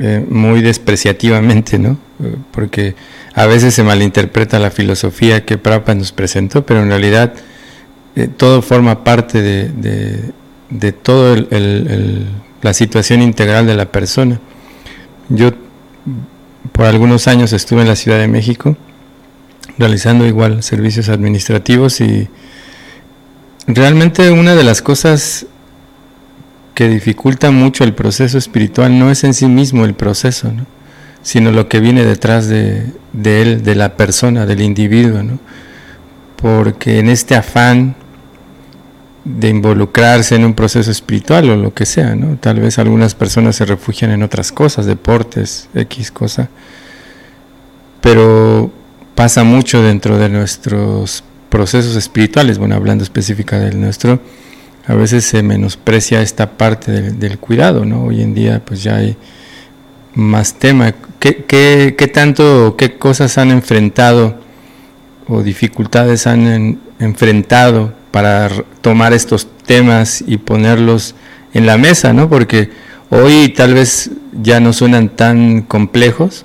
eh, 0.00 0.26
muy 0.28 0.60
despreciativamente, 0.60 1.78
¿no? 1.78 1.98
Porque 2.50 2.94
a 3.34 3.46
veces 3.46 3.74
se 3.74 3.82
malinterpreta 3.82 4.58
la 4.58 4.70
filosofía 4.70 5.44
que 5.44 5.58
Prabhupada 5.58 5.94
nos 5.94 6.12
presentó, 6.12 6.66
pero 6.66 6.82
en 6.82 6.88
realidad 6.88 7.34
eh, 8.14 8.28
todo 8.28 8.62
forma 8.62 9.04
parte 9.04 9.40
de, 9.40 10.32
de, 10.68 10.92
toda 10.92 11.36
la 12.60 12.74
situación 12.74 13.22
integral 13.22 13.66
de 13.66 13.74
la 13.74 13.86
persona. 13.86 14.40
Yo 15.28 15.52
por 16.72 16.86
algunos 16.86 17.26
años 17.26 17.52
estuve 17.52 17.82
en 17.82 17.88
la 17.88 17.96
Ciudad 17.96 18.18
de 18.18 18.28
México 18.28 18.76
realizando 19.78 20.26
igual 20.26 20.62
servicios 20.62 21.08
administrativos 21.08 22.00
y 22.00 22.28
realmente 23.66 24.30
una 24.30 24.54
de 24.54 24.64
las 24.64 24.82
cosas 24.82 25.46
que 26.74 26.88
dificulta 26.88 27.50
mucho 27.50 27.84
el 27.84 27.94
proceso 27.94 28.38
espiritual 28.38 28.98
no 28.98 29.10
es 29.10 29.24
en 29.24 29.34
sí 29.34 29.46
mismo 29.46 29.84
el 29.84 29.94
proceso, 29.94 30.52
¿no? 30.52 30.66
Sino 31.22 31.52
lo 31.52 31.68
que 31.68 31.80
viene 31.80 32.04
detrás 32.04 32.48
de, 32.48 32.92
él, 33.24 33.62
de 33.62 33.74
la 33.74 33.96
persona, 33.96 34.44
del 34.44 34.60
individuo, 34.60 35.22
¿no? 35.22 35.38
Porque 36.36 36.98
en 36.98 37.08
este 37.08 37.36
afán 37.36 37.94
de 39.24 39.48
involucrarse 39.48 40.34
en 40.34 40.44
un 40.44 40.54
proceso 40.54 40.90
espiritual 40.90 41.48
o 41.50 41.56
lo 41.56 41.72
que 41.72 41.86
sea, 41.86 42.16
¿no? 42.16 42.36
Tal 42.38 42.58
vez 42.58 42.78
algunas 42.80 43.14
personas 43.14 43.54
se 43.54 43.64
refugian 43.64 44.10
en 44.10 44.24
otras 44.24 44.50
cosas, 44.50 44.84
deportes, 44.86 45.68
X 45.74 46.10
cosa, 46.10 46.48
pero 48.00 48.72
pasa 49.14 49.44
mucho 49.44 49.80
dentro 49.80 50.18
de 50.18 50.28
nuestros 50.28 51.22
procesos 51.48 51.94
espirituales, 51.94 52.58
bueno, 52.58 52.74
hablando 52.74 53.04
específica 53.04 53.60
del 53.60 53.80
nuestro, 53.80 54.20
a 54.88 54.94
veces 54.94 55.24
se 55.24 55.44
menosprecia 55.44 56.20
esta 56.20 56.50
parte 56.58 56.90
del, 56.90 57.20
del 57.20 57.38
cuidado, 57.38 57.84
¿no? 57.84 58.06
Hoy 58.06 58.22
en 58.22 58.34
día 58.34 58.60
pues 58.64 58.82
ya 58.82 58.96
hay 58.96 59.16
más 60.14 60.54
tema. 60.54 60.94
¿Qué, 61.22 61.44
qué, 61.96 62.08
tanto, 62.08 62.74
qué 62.76 62.98
cosas 62.98 63.38
han 63.38 63.52
enfrentado 63.52 64.40
o 65.28 65.44
dificultades 65.44 66.26
han 66.26 66.80
enfrentado 66.98 67.92
para 68.10 68.50
tomar 68.80 69.12
estos 69.12 69.46
temas 69.64 70.24
y 70.26 70.38
ponerlos 70.38 71.14
en 71.54 71.64
la 71.66 71.78
mesa, 71.78 72.12
¿no? 72.12 72.28
Porque 72.28 72.70
hoy 73.08 73.50
tal 73.50 73.74
vez 73.74 74.10
ya 74.32 74.58
no 74.58 74.72
suenan 74.72 75.10
tan 75.10 75.62
complejos, 75.62 76.44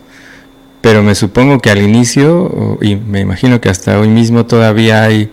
pero 0.81 1.01
me 1.01 1.15
supongo 1.15 1.57
que 1.57 1.71
al 1.71 1.81
inicio, 1.81 2.77
y 2.79 2.97
me 2.97 3.21
imagino 3.21 3.59
que 3.59 3.69
hasta 3.69 3.99
hoy 3.99 4.09
mismo 4.09 4.45
todavía 4.45 5.01
hay 5.05 5.31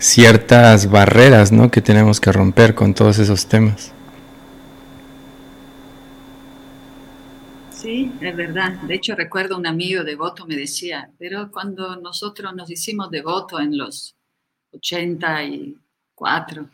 ciertas 0.00 0.90
barreras, 0.90 1.52
¿no? 1.52 1.70
Que 1.70 1.80
tenemos 1.80 2.20
que 2.20 2.32
romper 2.32 2.74
con 2.74 2.92
todos 2.94 3.20
esos 3.20 3.46
temas. 3.46 3.92
Sí, 7.80 8.12
es 8.20 8.36
verdad. 8.36 8.72
De 8.82 8.94
hecho, 8.94 9.14
recuerdo 9.14 9.56
un 9.56 9.66
amigo 9.66 10.04
devoto 10.04 10.46
me 10.46 10.54
decía, 10.54 11.10
pero 11.18 11.50
cuando 11.50 11.96
nosotros 11.96 12.54
nos 12.54 12.70
hicimos 12.70 13.10
devoto 13.10 13.58
en 13.58 13.78
los 13.78 14.14
84, 14.72 16.68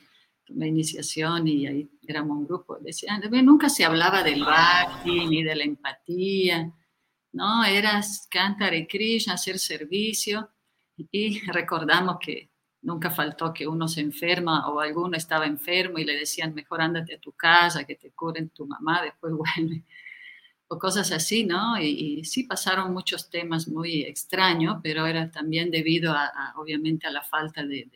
la 0.48 0.66
iniciación 0.66 1.46
y 1.46 1.68
ahí 1.68 1.88
éramos 2.08 2.38
un 2.38 2.46
grupo, 2.48 2.78
decían, 2.80 3.20
nunca 3.44 3.68
se 3.68 3.84
hablaba 3.84 4.24
del 4.24 4.42
bhakti 4.42 5.26
ni 5.28 5.44
de 5.44 5.54
la 5.54 5.62
empatía, 5.62 6.72
¿no? 7.32 7.64
Eras 7.64 8.26
cantar 8.28 8.74
y 8.74 8.88
Krishna, 8.88 9.34
hacer 9.34 9.60
servicio 9.60 10.50
y 10.96 11.38
recordamos 11.52 12.16
que 12.20 12.50
nunca 12.82 13.10
faltó 13.12 13.54
que 13.54 13.68
uno 13.68 13.86
se 13.86 14.00
enferma 14.00 14.68
o 14.70 14.80
alguno 14.80 15.16
estaba 15.16 15.46
enfermo 15.46 15.98
y 15.98 16.04
le 16.04 16.18
decían, 16.18 16.52
mejor 16.52 16.80
ándate 16.80 17.14
a 17.14 17.20
tu 17.20 17.30
casa, 17.30 17.84
que 17.84 17.94
te 17.94 18.10
curen 18.10 18.48
tu 18.48 18.66
mamá, 18.66 19.02
después 19.02 19.32
vuelve 19.32 19.84
o 20.68 20.78
cosas 20.78 21.12
así, 21.12 21.44
¿no? 21.44 21.80
Y, 21.80 22.24
sí 22.24 22.44
pasaron 22.44 22.92
muchos 22.92 23.30
temas 23.30 23.68
muy 23.68 24.02
extraños, 24.02 24.78
pero 24.82 25.06
era 25.06 25.30
también 25.30 25.70
debido 25.70 26.12
a, 26.12 26.54
obviamente 26.56 27.06
a 27.06 27.10
la 27.10 27.22
falta 27.22 27.64
de, 27.64 27.88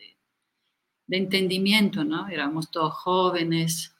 entendimiento, 1.09 2.05
¿no? 2.05 2.29
Éramos 2.29 2.71
todos 2.71 2.93
jóvenes 2.93 3.93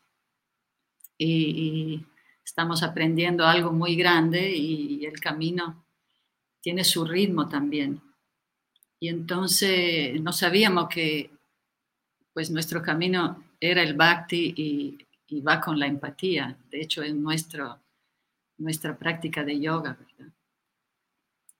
y, 1.17 2.05
estamos 2.43 2.83
aprendiendo 2.83 3.45
algo 3.45 3.71
muy 3.71 3.95
grande 3.95 4.51
y 4.51 5.05
el 5.05 5.19
camino 5.21 5.85
tiene 6.61 6.83
su 6.83 7.05
ritmo 7.05 7.47
también. 7.47 8.01
Y 8.99 9.07
entonces 9.09 10.19
no 10.21 10.33
sabíamos 10.33 10.89
que 10.89 11.31
pues 12.33 12.51
nuestro 12.51 12.81
camino 12.81 13.43
era 13.59 13.83
el 13.83 13.93
bhakti 13.95 14.53
y, 14.57 15.07
y 15.27 15.41
va 15.41 15.61
con 15.61 15.79
la 15.79 15.87
empatía. 15.87 16.57
De 16.69 16.81
hecho, 16.81 17.03
es 17.03 17.13
nuestro 17.13 17.79
nuestra 18.61 18.97
práctica 18.97 19.43
de 19.43 19.59
yoga, 19.59 19.97
¿verdad? 19.99 20.33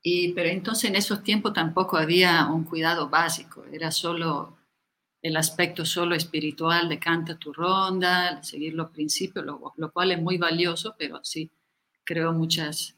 Y, 0.03 0.33
pero 0.33 0.49
entonces 0.49 0.89
en 0.89 0.95
esos 0.95 1.21
tiempos 1.23 1.53
tampoco 1.53 1.97
había 1.97 2.47
un 2.47 2.63
cuidado 2.63 3.09
básico, 3.09 3.63
era 3.71 3.91
solo 3.91 4.57
el 5.21 5.37
aspecto 5.37 5.85
solo 5.85 6.15
espiritual 6.15 6.89
de 6.89 6.97
canta 6.97 7.37
tu 7.37 7.53
ronda, 7.53 8.41
seguir 8.41 8.73
los 8.73 8.89
principios, 8.89 9.45
lo, 9.45 9.73
lo 9.77 9.91
cual 9.91 10.11
es 10.11 10.21
muy 10.21 10.37
valioso, 10.37 10.95
pero 10.97 11.23
sí 11.23 11.51
creo 12.03 12.33
muchas, 12.33 12.95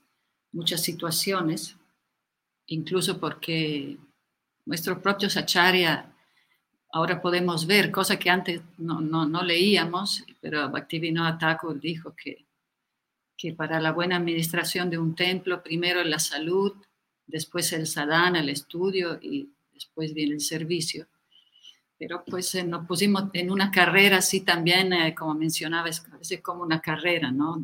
muchas 0.53 0.81
situaciones, 0.81 1.75
incluso 2.67 3.19
porque 3.19 3.97
nuestros 4.65 4.99
propios 4.99 5.35
acharya 5.35 6.13
ahora 6.93 7.21
podemos 7.21 7.65
ver, 7.65 7.91
cosa 7.91 8.17
que 8.17 8.29
antes 8.29 8.61
no, 8.77 9.01
no, 9.01 9.25
no 9.25 9.43
leíamos, 9.43 10.23
pero 10.39 10.69
Bhaktivinoda 10.69 11.37
Thakur 11.37 11.79
dijo 11.79 12.15
que, 12.15 12.45
que 13.37 13.53
para 13.53 13.79
la 13.79 13.91
buena 13.91 14.17
administración 14.17 14.89
de 14.89 14.97
un 14.97 15.15
templo, 15.15 15.63
primero 15.63 16.03
la 16.03 16.19
salud, 16.19 16.73
después 17.25 17.71
el 17.73 17.87
sadhana, 17.87 18.39
el 18.39 18.49
estudio 18.49 19.19
y 19.21 19.49
después 19.73 20.13
viene 20.13 20.35
el 20.35 20.41
servicio. 20.41 21.07
Pero 21.97 22.23
pues 22.25 22.53
eh, 22.55 22.63
nos 22.63 22.85
pusimos 22.85 23.25
en 23.33 23.51
una 23.51 23.71
carrera 23.71 24.17
así 24.17 24.41
también, 24.41 24.93
eh, 24.93 25.15
como 25.15 25.33
mencionaba, 25.33 25.89
es 25.89 26.03
como 26.41 26.63
una 26.63 26.81
carrera, 26.81 27.31
¿no? 27.31 27.63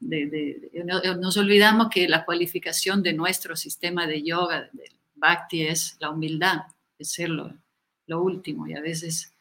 nos 0.00 1.36
olvidamos 1.36 1.88
que 1.88 2.08
la 2.08 2.24
cualificación 2.24 3.02
de 3.02 3.12
nuestro 3.12 3.56
sistema 3.56 4.06
de 4.06 4.22
yoga, 4.22 4.68
del 4.72 4.92
bhakti, 5.14 5.62
es 5.62 5.96
la 6.00 6.10
humildad, 6.10 6.62
es 6.98 7.12
ser 7.12 7.30
lo, 7.30 7.54
último 8.08 8.66
y 8.66 8.74
a 8.74 8.80
veces... 8.80 9.32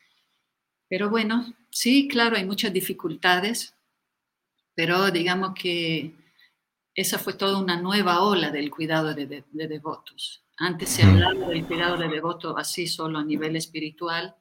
Pero 0.87 1.09
bueno, 1.09 1.53
sí, 1.69 2.07
claro, 2.07 2.37
hay 2.37 2.45
muchas 2.45 2.71
dificultades, 2.71 3.75
pero 4.75 5.11
digamos 5.11 5.53
que 5.53 6.15
esa 6.93 7.17
fue 7.17 7.33
toda 7.33 7.57
una 7.57 7.81
nueva 7.81 8.21
ola 8.21 8.51
del 8.51 8.69
cuidado 8.69 9.13
de, 9.13 9.43
devotos. 9.51 10.43
Antes 10.57 10.89
se 10.89 11.03
hablaba 11.03 11.47
del 11.47 11.65
cuidado 11.65 11.97
de 11.97 12.07
devotos 12.07 12.55
así 12.57 12.87
solo 12.87 13.19
a 13.19 13.23
nivel 13.23 13.55
espiritual 13.55 14.35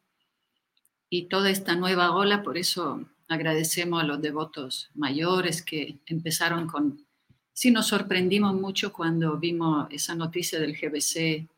y 1.09 1.29
toda 1.29 1.51
esta 1.51 1.75
nueva 1.77 2.12
ola, 2.14 2.43
por 2.43 2.59
eso 2.59 3.05
agradecemos 3.29 4.03
a 4.03 4.07
los 4.07 4.21
devotos 4.21 4.90
mayores 4.95 5.62
que 5.62 5.99
empezaron 6.07 6.66
con... 6.66 7.07
Sí, 7.53 7.71
nos 7.71 7.88
sorprendimos 7.88 8.55
mucho 8.55 8.93
cuando 8.93 9.38
vimos 9.38 9.87
esa 9.90 10.14
noticia 10.14 10.59
del 10.59 10.77
GBC 10.77 11.49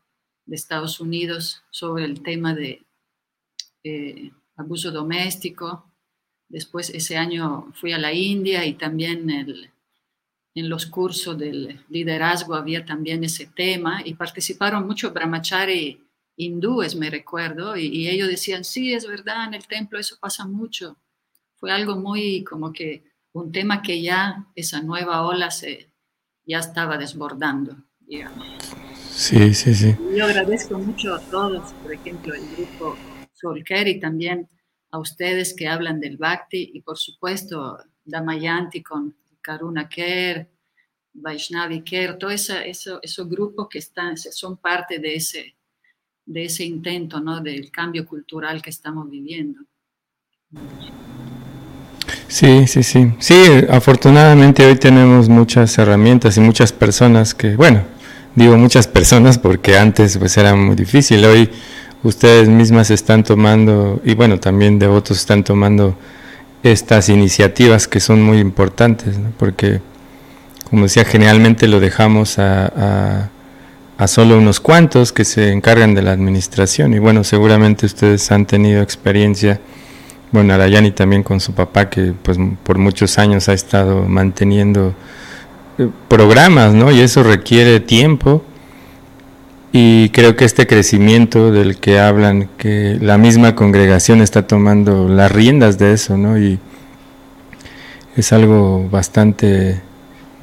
de 0.45 0.55
Estados 0.55 0.99
Unidos 0.99 1.63
sobre 1.71 2.05
el 2.05 2.21
tema 2.21 2.53
de 2.53 2.85
eh, 3.83 4.31
abuso 4.55 4.91
doméstico. 4.91 5.92
Después 6.53 6.89
ese 6.91 7.17
año 7.17 7.71
fui 7.73 7.91
a 7.91 7.97
la 7.97 8.13
India 8.13 8.65
y 8.65 8.75
también 8.75 9.29
en 10.55 10.69
los 10.69 10.85
cursos 10.85 11.37
del 11.37 11.83
liderazgo 11.89 12.53
había 12.55 12.85
también 12.85 13.23
ese 13.23 13.47
tema 13.47 14.01
y 14.05 14.13
participaron 14.13 14.87
muchos 14.87 15.11
brahmachari 15.11 15.99
hindúes, 16.37 16.95
me 16.95 17.09
recuerdo, 17.09 17.75
y, 17.75 17.87
y 17.87 18.09
ellos 18.09 18.27
decían, 18.27 18.63
sí, 18.63 18.93
es 18.93 19.07
verdad, 19.07 19.47
en 19.47 19.55
el 19.55 19.67
templo 19.67 19.99
eso 19.99 20.17
pasa 20.19 20.45
mucho 20.45 20.97
fue 21.63 21.71
algo 21.71 21.95
muy 21.95 22.43
como 22.43 22.73
que 22.73 23.05
un 23.31 23.53
tema 23.53 23.81
que 23.81 24.01
ya 24.01 24.47
esa 24.53 24.81
nueva 24.81 25.25
ola 25.25 25.49
se 25.49 25.87
ya 26.45 26.59
estaba 26.59 26.97
desbordando, 26.97 27.77
digamos. 28.01 28.45
Sí, 29.09 29.53
sí, 29.53 29.73
sí. 29.73 29.95
Yo 30.13 30.25
agradezco 30.25 30.77
mucho 30.77 31.15
a 31.15 31.21
todos, 31.21 31.71
por 31.81 31.93
ejemplo, 31.93 32.33
el 32.33 32.45
grupo 32.53 32.97
Solker 33.31 33.87
y 33.87 33.97
también 34.01 34.49
a 34.93 34.99
ustedes 34.99 35.55
que 35.55 35.67
hablan 35.67 35.99
del 35.99 36.17
Bhakti 36.17 36.69
y 36.75 36.81
por 36.81 36.99
supuesto 36.99 37.79
Damayanti 38.05 38.83
con 38.83 39.15
Karuna 39.41 39.89
Ker, 39.89 40.47
Vaishnavi 41.13 41.81
Ker, 41.81 42.19
todos 42.19 42.51
eso, 42.51 42.99
esos 43.01 43.27
grupos 43.27 43.67
que 43.69 43.79
están, 43.79 44.15
son 44.17 44.57
parte 44.57 44.99
de 44.99 45.15
ese, 45.15 45.55
de 46.23 46.45
ese 46.45 46.63
intento, 46.63 47.19
¿no? 47.19 47.41
Del 47.41 47.71
cambio 47.71 48.05
cultural 48.05 48.61
que 48.61 48.69
estamos 48.69 49.09
viviendo. 49.09 49.61
Sí, 52.27 52.67
sí, 52.67 52.83
sí. 52.83 53.13
Sí, 53.17 53.35
afortunadamente 53.71 54.63
hoy 54.63 54.75
tenemos 54.75 55.27
muchas 55.27 55.75
herramientas 55.79 56.37
y 56.37 56.39
muchas 56.39 56.71
personas 56.71 57.33
que, 57.33 57.55
bueno, 57.55 57.83
digo 58.35 58.57
muchas 58.57 58.87
personas 58.87 59.39
porque 59.39 59.75
antes 59.75 60.19
pues 60.19 60.37
era 60.37 60.53
muy 60.53 60.75
difícil. 60.75 61.25
Hoy 61.25 61.49
ustedes 62.03 62.49
mismas 62.49 62.91
están 62.91 63.23
tomando, 63.23 64.01
y 64.03 64.13
bueno, 64.13 64.39
también 64.39 64.79
devotos 64.79 65.17
están 65.17 65.43
tomando 65.43 65.95
estas 66.61 67.09
iniciativas 67.09 67.87
que 67.87 67.99
son 67.99 68.21
muy 68.21 68.39
importantes, 68.39 69.17
¿no? 69.17 69.31
porque, 69.37 69.81
como 70.69 70.83
decía, 70.83 71.05
generalmente 71.05 71.67
lo 71.67 71.79
dejamos 71.79 72.39
a, 72.39 73.29
a, 73.97 74.07
solo 74.07 74.37
unos 74.37 74.59
cuantos 74.59 75.13
que 75.13 75.23
se 75.23 75.51
encargan 75.51 75.95
de 75.95 76.01
la 76.01 76.11
administración. 76.11 76.93
Y 76.93 76.99
bueno, 76.99 77.23
seguramente 77.23 77.85
ustedes 77.85 78.29
han 78.31 78.45
tenido 78.45 78.81
experiencia 78.81 79.61
bueno, 80.33 80.55
Arayani 80.55 80.89
también 80.91 81.21
con 81.21 81.39
su 81.39 81.53
papá 81.53 81.91
que 81.91 82.11
pues 82.23 82.39
por 82.63 82.79
muchos 82.79 83.19
años 83.19 83.49
ha 83.49 83.53
estado 83.53 84.01
manteniendo 84.05 84.95
eh, 85.77 85.87
programas, 86.07 86.73
¿no? 86.73 86.91
Y 86.91 87.01
eso 87.01 87.21
requiere 87.21 87.79
tiempo 87.79 88.43
y 89.73 90.09
creo 90.09 90.35
que 90.35 90.45
este 90.45 90.67
crecimiento 90.67 91.51
del 91.51 91.77
que 91.77 91.99
hablan, 91.99 92.47
que 92.57 92.97
la 93.01 93.17
misma 93.17 93.55
congregación 93.55 94.21
está 94.21 94.47
tomando 94.47 95.09
las 95.09 95.31
riendas 95.31 95.77
de 95.79 95.93
eso, 95.93 96.15
¿no? 96.15 96.37
Y 96.37 96.59
es 98.15 98.31
algo 98.31 98.87
bastante, 98.87 99.81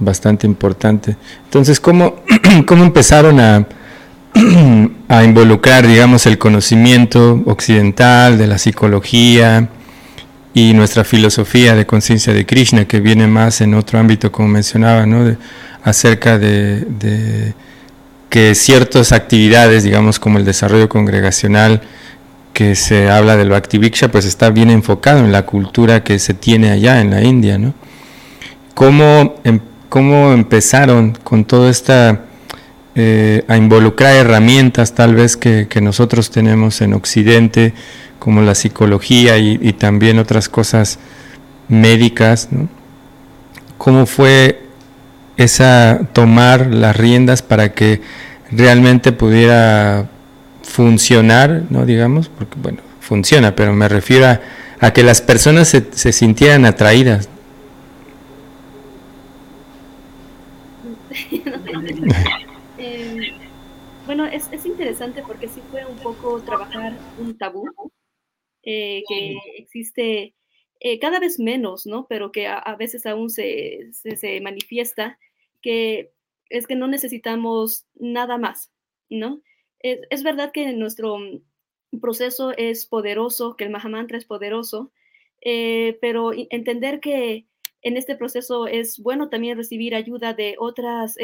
bastante 0.01 0.47
importante. 0.47 1.16
Entonces, 1.45 1.79
¿cómo, 1.79 2.16
cómo 2.66 2.83
empezaron 2.83 3.38
a, 3.38 3.66
a 5.09 5.25
involucrar, 5.25 5.87
digamos, 5.87 6.27
el 6.27 6.37
conocimiento 6.37 7.40
occidental 7.47 8.37
de 8.37 8.49
la 8.49 8.59
psicología, 8.59 9.69
y 10.53 10.73
nuestra 10.73 11.05
filosofía 11.05 11.75
de 11.75 11.87
conciencia 11.87 12.33
de 12.33 12.45
Krishna, 12.45 12.85
que 12.85 13.01
viene 13.01 13.27
más 13.27 13.61
en 13.61 13.75
otro 13.75 13.99
ámbito, 13.99 14.33
como 14.33 14.49
mencionaba, 14.49 15.07
¿no? 15.07 15.37
acerca 15.85 16.38
de, 16.38 17.55
que 18.31 18.55
ciertas 18.55 19.12
actividades, 19.12 19.83
digamos 19.83 20.19
como 20.19 20.38
el 20.38 20.45
desarrollo 20.45 20.88
congregacional, 20.88 21.83
que 22.55 22.75
se 22.75 23.11
habla 23.11 23.37
del 23.37 23.51
Bhakti 23.51 23.79
Viksha, 23.79 24.09
pues 24.09 24.25
está 24.25 24.51
bien 24.51 24.71
enfocado 24.71 25.21
en 25.21 25.33
la 25.33 25.45
cultura 25.45 26.03
que 26.03 26.19
se 26.19 26.33
tiene 26.33 26.71
allá 26.71 27.01
en 27.01 27.11
la 27.11 27.23
India. 27.23 27.59
¿no? 27.59 27.75
¿Cómo, 28.75 29.35
em, 29.45 29.61
cómo 29.88 30.33
empezaron 30.33 31.19
con 31.23 31.45
todo 31.45 31.69
esta... 31.69 32.25
Eh, 32.97 33.45
a 33.47 33.57
involucrar 33.57 34.16
herramientas 34.16 34.95
tal 34.97 35.14
vez 35.14 35.37
que, 35.37 35.69
que 35.69 35.81
nosotros 35.81 36.33
tenemos 36.33 36.81
en 36.81 36.93
Occidente, 36.93 37.73
como 38.21 38.43
la 38.43 38.55
psicología 38.55 39.38
y, 39.38 39.73
también 39.73 40.21
otras 40.21 40.49
cosas 40.49 41.01
médicas, 41.69 42.49
¿Cómo 43.79 44.05
fue 44.05 44.69
esa 45.40 46.09
tomar 46.12 46.66
las 46.66 46.96
riendas 46.96 47.42
para 47.42 47.72
que 47.72 48.00
realmente 48.50 49.12
pudiera 49.12 50.09
funcionar, 50.62 51.64
no 51.70 51.87
digamos, 51.87 52.29
porque 52.29 52.57
bueno, 52.61 52.79
funciona, 53.00 53.57
pero 53.57 53.72
me 53.72 53.88
refiero 53.88 54.38
a, 54.81 54.92
que 54.92 55.03
las 55.03 55.20
personas 55.20 55.68
se, 55.68 56.12
sintieran 56.12 56.64
atraídas. 56.64 57.29
Eh, 62.83 63.33
bueno, 64.07 64.24
es, 64.24 64.48
es 64.53 64.64
interesante 64.64 65.22
porque 65.26 65.48
sí 65.48 65.61
fue 65.70 65.85
un 65.85 65.96
poco 65.96 66.40
trabajar 66.40 66.94
un 67.18 67.37
tabú 67.37 67.68
eh, 68.62 69.03
que 69.07 69.37
existe 69.59 70.35
eh, 70.81 70.98
cada 70.98 71.20
vez 71.20 71.38
menos, 71.38 71.87
¿no? 71.87 72.07
Pero 72.09 72.33
que 72.33 72.46
a, 72.46 72.74
veces 72.79 73.05
aún 73.05 73.29
se, 73.29 73.90
se, 73.92 74.40
manifiesta, 74.40 75.18
que 75.62 76.12
es 76.49 76.66
que 76.66 76.77
no 76.77 76.87
necesitamos 76.88 77.87
nada 77.94 78.38
más, 78.38 78.70
¿no? 79.09 79.42
Es, 79.81 80.01
es 80.11 80.23
verdad 80.23 80.53
que 80.53 80.73
nuestro 80.73 81.18
proceso 82.01 82.53
es 82.57 82.87
poderoso, 82.87 83.57
que 83.57 83.64
el 83.64 83.70
Mahamantra 83.70 84.18
es 84.18 84.25
poderoso, 84.25 84.92
eh, 85.40 85.99
pero 86.01 86.33
entender 86.51 87.01
que 87.01 87.46
en 87.83 87.96
este 87.96 88.16
proceso 88.16 88.66
es 88.66 88.99
bueno 88.99 89.29
también 89.31 89.57
recibir 89.57 89.94
ayuda 89.94 90.35
de 90.35 90.57
otras 90.59 91.16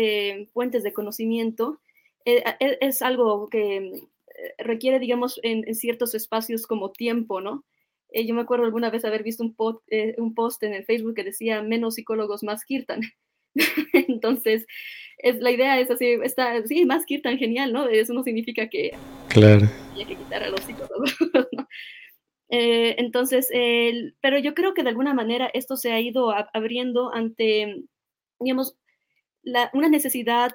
fuentes 0.52 0.82
de 0.82 0.92
conocimiento, 0.92 1.80
es 2.24 3.02
algo 3.02 3.48
que 3.48 4.08
requiere, 4.58 4.98
digamos, 4.98 5.40
en, 5.42 5.74
ciertos 5.74 6.14
espacios 6.14 6.66
como 6.66 6.90
tiempo, 6.92 7.40
¿no? 7.40 7.64
Eh, 8.10 8.26
yo 8.26 8.34
me 8.34 8.42
acuerdo 8.42 8.64
alguna 8.64 8.90
vez 8.90 9.04
haber 9.04 9.22
visto 9.22 9.44
eh, 9.88 10.14
un 10.18 10.34
post 10.34 10.62
en 10.62 10.74
el 10.74 10.84
Facebook 10.84 11.14
que 11.14 11.24
decía 11.24 11.62
menos 11.62 11.94
psicólogos, 11.94 12.42
más 12.42 12.64
kirtan. 12.64 13.00
Entonces, 13.92 14.66
es, 15.18 15.38
la 15.40 15.50
idea 15.50 15.80
es 15.80 15.90
así, 15.90 16.18
está, 16.22 16.62
sí, 16.66 16.84
más 16.84 17.04
kirtan, 17.04 17.38
genial, 17.38 17.72
¿no? 17.72 17.88
Eso 17.88 18.12
no 18.12 18.22
significa 18.22 18.68
que 18.68 18.92
claro. 19.28 19.66
hay 19.94 20.04
que 20.04 20.16
quitar 20.16 20.42
a 20.42 20.50
los 20.50 20.60
psicólogos, 20.60 21.14
¿no? 21.52 21.68
Eh, 22.48 22.94
entonces, 22.98 23.48
pero 24.20 24.38
yo 24.38 24.54
creo 24.54 24.72
que 24.72 24.84
de 24.84 24.90
alguna 24.90 25.14
manera 25.14 25.50
esto 25.52 25.76
se 25.76 25.90
ha 25.90 26.00
ido 26.00 26.32
abriendo 26.54 27.12
ante, 27.12 27.82
digamos, 28.38 28.76
la, 29.42 29.70
una 29.74 29.88
necesidad 29.88 30.52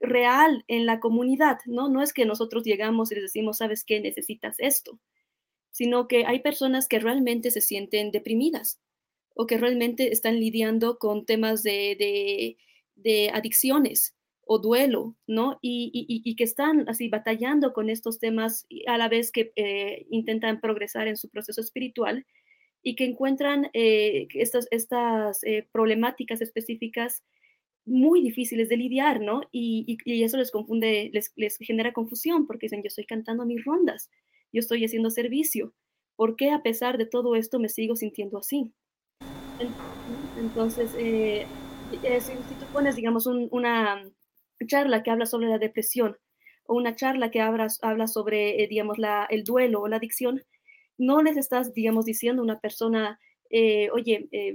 real 0.00 0.64
en 0.66 0.86
la 0.86 1.00
comunidad, 1.00 1.58
¿no? 1.66 1.88
No 1.88 2.02
es 2.02 2.12
que 2.12 2.24
nosotros 2.24 2.64
llegamos 2.64 3.10
y 3.10 3.14
les 3.14 3.24
decimos, 3.24 3.58
¿sabes 3.58 3.84
qué? 3.84 4.00
Necesitas 4.00 4.56
esto, 4.58 4.98
sino 5.70 6.08
que 6.08 6.26
hay 6.26 6.40
personas 6.40 6.88
que 6.88 6.98
realmente 6.98 7.50
se 7.50 7.60
sienten 7.60 8.10
deprimidas 8.10 8.80
o 9.40 9.46
que 9.46 9.56
realmente 9.56 10.12
están 10.12 10.38
lidiando 10.38 10.98
con 10.98 11.24
temas 11.24 11.62
de, 11.62 12.58
adicciones 13.32 14.14
o 14.44 14.58
duelo, 14.58 15.16
¿no? 15.26 15.58
Y, 15.62 16.34
que 16.36 16.44
están 16.44 16.86
así 16.90 17.08
batallando 17.08 17.72
con 17.72 17.88
estos 17.88 18.18
temas 18.18 18.66
a 18.86 18.98
la 18.98 19.08
vez 19.08 19.32
que 19.32 19.50
eh, 19.56 20.04
intentan 20.10 20.60
progresar 20.60 21.08
en 21.08 21.16
su 21.16 21.30
proceso 21.30 21.62
espiritual 21.62 22.26
y 22.82 22.96
que 22.96 23.06
encuentran 23.06 23.70
eh, 23.72 24.28
estas, 24.34 24.68
estas 24.70 25.42
eh, 25.44 25.66
problemáticas 25.72 26.42
específicas 26.42 27.22
muy 27.86 28.20
difíciles 28.20 28.68
de 28.68 28.76
lidiar, 28.76 29.22
¿no? 29.22 29.40
Y, 29.52 29.96
eso 30.22 30.36
les 30.36 30.50
confunde, 30.50 31.10
les, 31.14 31.32
les, 31.36 31.56
genera 31.56 31.94
confusión 31.94 32.46
porque 32.46 32.66
dicen, 32.66 32.82
yo 32.82 32.88
estoy 32.88 33.06
cantando 33.06 33.46
mis 33.46 33.64
rondas, 33.64 34.10
yo 34.52 34.60
estoy 34.60 34.84
haciendo 34.84 35.08
servicio, 35.08 35.72
¿por 36.14 36.36
qué 36.36 36.50
a 36.50 36.62
pesar 36.62 36.98
de 36.98 37.06
todo 37.06 37.36
esto 37.36 37.58
me 37.58 37.70
sigo 37.70 37.96
sintiendo 37.96 38.36
así? 38.36 38.70
Entonces, 40.38 40.90
si, 40.92 42.32
tú 42.54 42.66
pones, 42.72 42.96
digamos, 42.96 43.26
una 43.26 44.02
charla 44.66 45.02
que 45.02 45.10
habla 45.10 45.26
sobre 45.26 45.48
la 45.48 45.58
depresión 45.58 46.16
o 46.64 46.74
una 46.74 46.94
charla 46.94 47.30
que 47.30 47.40
habla, 47.40 47.66
habla 47.82 48.06
sobre, 48.06 48.62
eh, 48.62 48.68
digamos, 48.68 48.98
la, 48.98 49.26
el 49.28 49.44
duelo 49.44 49.82
o 49.82 49.88
la 49.88 49.96
adicción, 49.96 50.42
no 50.98 51.22
les 51.22 51.36
estás, 51.36 51.72
digamos, 51.74 52.04
diciendo 52.04 52.42
a 52.42 52.44
una 52.44 52.60
persona, 52.60 53.18
eh, 53.50 53.90
oye, 53.90 54.28
eh, 54.32 54.54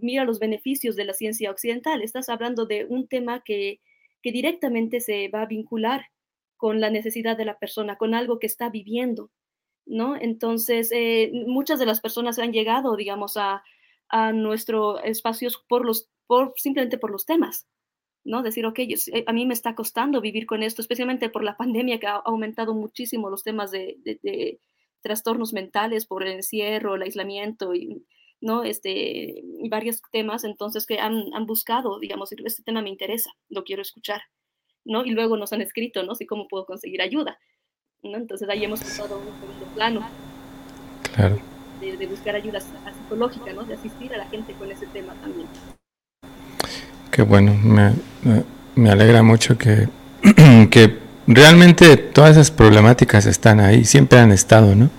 mira 0.00 0.24
los 0.24 0.38
beneficios 0.38 0.96
de 0.96 1.04
la 1.04 1.12
ciencia 1.12 1.50
occidental. 1.50 2.02
Estás 2.02 2.28
hablando 2.28 2.66
de 2.66 2.86
un 2.86 3.06
tema 3.08 3.42
que, 3.44 3.80
que 4.22 4.32
directamente 4.32 5.00
se 5.00 5.28
va 5.28 5.42
a 5.42 5.46
vincular 5.46 6.06
con 6.56 6.80
la 6.80 6.90
necesidad 6.90 7.36
de 7.36 7.44
la 7.44 7.58
persona, 7.58 7.96
con 7.96 8.14
algo 8.14 8.38
que 8.38 8.46
está 8.46 8.70
viviendo, 8.70 9.30
¿no? 9.84 10.16
Entonces, 10.16 10.90
muchas 11.32 11.80
de 11.80 11.86
las 11.86 12.00
personas 12.00 12.38
han 12.38 12.52
llegado, 12.52 12.96
digamos, 12.96 13.36
a, 13.36 13.64
a 14.12 14.30
nuestros 14.32 15.00
espacios 15.04 15.64
por 15.68 15.84
los, 15.84 16.08
por, 16.26 16.52
simplemente 16.56 16.98
por 16.98 17.10
los 17.10 17.24
temas, 17.24 17.66
¿no? 18.24 18.42
Decir, 18.42 18.66
ok, 18.66 18.78
eh, 18.78 19.24
a 19.26 19.32
mí 19.32 19.46
me 19.46 19.54
está 19.54 19.74
costando 19.74 20.20
vivir 20.20 20.46
con 20.46 20.62
esto, 20.62 20.82
especialmente 20.82 21.30
por 21.30 21.42
la 21.42 21.56
pandemia 21.56 21.98
que 21.98 22.06
ha 22.06 22.16
aumentado 22.16 22.74
muchísimo 22.74 23.30
los 23.30 23.42
temas 23.42 23.70
de, 23.70 23.96
de, 24.04 24.60
trastornos 25.00 25.52
mentales 25.52 26.06
por 26.06 26.22
el 26.22 26.32
encierro, 26.32 26.94
el 26.94 27.02
aislamiento 27.02 27.74
y, 27.74 28.06
¿no? 28.40 28.62
Este, 28.64 29.42
y 29.42 29.68
varios 29.68 30.00
temas, 30.12 30.44
entonces 30.44 30.86
que 30.86 31.00
han, 31.00 31.24
han, 31.34 31.46
buscado, 31.46 31.98
digamos, 31.98 32.30
este 32.32 32.62
tema 32.62 32.82
me 32.82 32.90
interesa, 32.90 33.30
lo 33.48 33.64
quiero 33.64 33.82
escuchar, 33.82 34.20
¿no? 34.84 35.04
Y 35.04 35.10
luego 35.10 35.36
nos 35.38 35.52
han 35.54 35.62
escrito, 35.62 36.04
¿no? 36.04 36.14
Si 36.14 36.26
cómo 36.26 36.46
puedo 36.48 36.66
conseguir 36.66 37.00
ayuda, 37.00 37.40
¿no? 38.02 38.18
Entonces 38.18 38.48
ahí 38.48 38.62
hemos 38.62 38.80
pasado 38.80 39.18
un 39.18 39.40
segundo 39.40 39.66
plano. 39.74 40.06
Claro. 41.14 41.51
De, 41.82 42.06
buscar 42.06 42.36
ayuda 42.36 42.60
psicológica, 42.60 43.52
¿no? 43.52 43.64
De 43.64 43.74
asistir 43.74 44.14
a 44.14 44.18
la 44.18 44.26
gente 44.26 44.52
con 44.52 44.70
ese 44.70 44.86
tema 44.86 45.14
también. 45.20 45.48
Qué 47.10 47.22
bueno, 47.22 47.56
me, 48.76 48.88
alegra 48.88 49.24
mucho 49.24 49.58
que, 49.58 49.88
que 50.70 50.98
realmente 51.26 51.96
todas 51.96 52.30
esas 52.30 52.52
problemáticas 52.52 53.26
están 53.26 53.58
ahí, 53.58 53.84
siempre 53.84 54.20
han 54.20 54.30
estado, 54.30 54.76
¿no? 54.76 54.90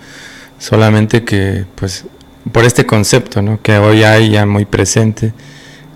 Solamente 0.60 1.24
que, 1.24 1.66
pues, 1.76 2.06
por 2.52 2.66
este 2.66 2.86
concepto, 2.86 3.42
¿no? 3.42 3.62
Que 3.62 3.78
hoy 3.78 4.04
hay 4.04 4.32
ya 4.32 4.46
muy 4.46 4.66
presente, 4.66 5.32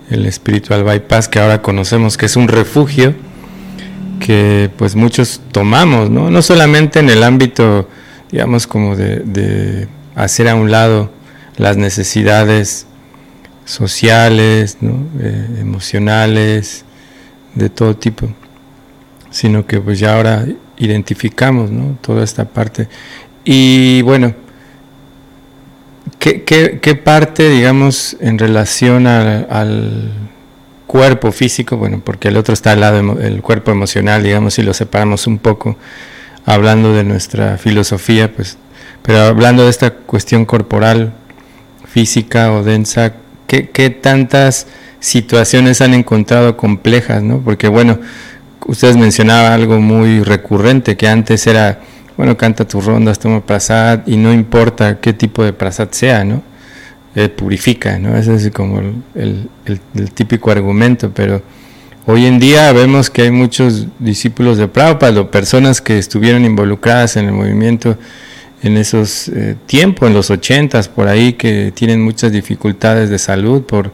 el 0.08 0.24
espiritual 0.24 0.84
bypass, 0.84 1.28
que 1.28 1.38
ahora 1.38 1.60
conocemos 1.60 2.16
que 2.16 2.24
es 2.24 2.36
un 2.36 2.48
refugio 2.48 3.14
que, 4.20 4.70
pues, 4.78 4.96
muchos 4.96 5.42
tomamos, 5.52 6.08
¿no? 6.08 6.30
No 6.30 6.40
solamente 6.40 7.00
en 7.00 7.10
el 7.10 7.22
ámbito, 7.24 7.90
digamos, 8.30 8.66
como 8.66 8.96
de 8.96 9.86
hacer 10.24 10.48
a 10.48 10.54
un 10.54 10.70
lado 10.70 11.10
las 11.56 11.76
necesidades 11.76 12.86
sociales, 13.64 14.78
eh, 14.82 15.46
emocionales, 15.60 16.84
de 17.54 17.68
todo 17.68 17.96
tipo, 17.96 18.28
sino 19.30 19.66
que 19.66 19.80
pues 19.80 19.98
ya 19.98 20.16
ahora 20.16 20.46
identificamos 20.78 21.70
toda 22.00 22.24
esta 22.24 22.44
parte. 22.44 22.88
Y 23.44 24.02
bueno, 24.02 24.34
¿qué, 26.18 27.00
parte, 27.02 27.48
digamos, 27.48 28.16
en 28.20 28.38
relación 28.38 29.06
al, 29.06 30.12
cuerpo 30.86 31.32
físico? 31.32 31.76
Bueno, 31.76 32.00
porque 32.02 32.28
el 32.28 32.36
otro 32.36 32.54
está 32.54 32.72
al 32.72 32.80
lado 32.80 33.14
del 33.14 33.42
cuerpo 33.42 33.70
emocional, 33.70 34.22
digamos, 34.22 34.54
si 34.54 34.62
lo 34.62 34.72
separamos 34.72 35.26
un 35.26 35.38
poco, 35.38 35.76
hablando 36.46 36.92
de 36.92 37.04
nuestra 37.04 37.58
filosofía, 37.58 38.32
pues, 38.32 38.56
pero 39.02 39.20
hablando 39.20 39.64
de 39.64 39.70
esta 39.70 39.90
cuestión 39.90 40.44
corporal, 40.44 41.14
física 41.86 42.52
o 42.52 42.62
densa, 42.62 43.14
¿Qué, 43.48 43.88
tantas 43.90 44.66
situaciones 45.00 45.80
han 45.80 45.94
encontrado 45.94 46.58
complejas? 46.58 47.22
¿no? 47.22 47.38
Porque 47.38 47.66
bueno, 47.66 47.98
ustedes 48.66 48.98
mencionaban 48.98 49.52
algo 49.52 49.80
muy 49.80 50.22
recurrente, 50.22 50.98
que 50.98 51.08
antes 51.08 51.46
era, 51.46 51.80
bueno, 52.18 52.36
canta 52.36 52.68
tus 52.68 52.84
rondas, 52.84 53.18
toma 53.18 53.40
prasad, 53.40 54.00
y 54.06 54.18
no 54.18 54.34
importa 54.34 55.00
qué 55.00 55.14
tipo 55.14 55.42
de 55.42 55.54
prasad 55.54 55.88
sea, 55.92 56.24
¿no? 56.24 56.42
Eh, 57.14 57.30
purifica, 57.30 57.98
¿no? 57.98 58.16
Ese 58.18 58.34
es 58.34 58.50
como 58.50 58.82
el, 59.14 59.48
típico 60.12 60.50
argumento, 60.50 61.10
pero 61.14 61.42
hoy 62.04 62.26
en 62.26 62.38
día 62.38 62.70
vemos 62.72 63.08
que 63.08 63.22
hay 63.22 63.30
muchos 63.30 63.86
discípulos 63.98 64.58
de 64.58 64.68
Prabhupada, 64.68 65.30
personas 65.30 65.80
que 65.80 65.96
estuvieron 65.96 66.44
involucradas 66.44 67.16
en 67.16 67.24
el 67.24 67.32
movimiento 67.32 67.96
en 68.62 68.76
esos 68.76 69.28
eh, 69.28 69.56
tiempos, 69.66 70.08
en 70.08 70.14
los 70.14 70.30
ochentas, 70.30 70.88
por 70.88 71.08
ahí, 71.08 71.34
que 71.34 71.72
tienen 71.72 72.02
muchas 72.02 72.32
dificultades 72.32 73.10
de 73.10 73.18
salud 73.18 73.62
por, 73.62 73.92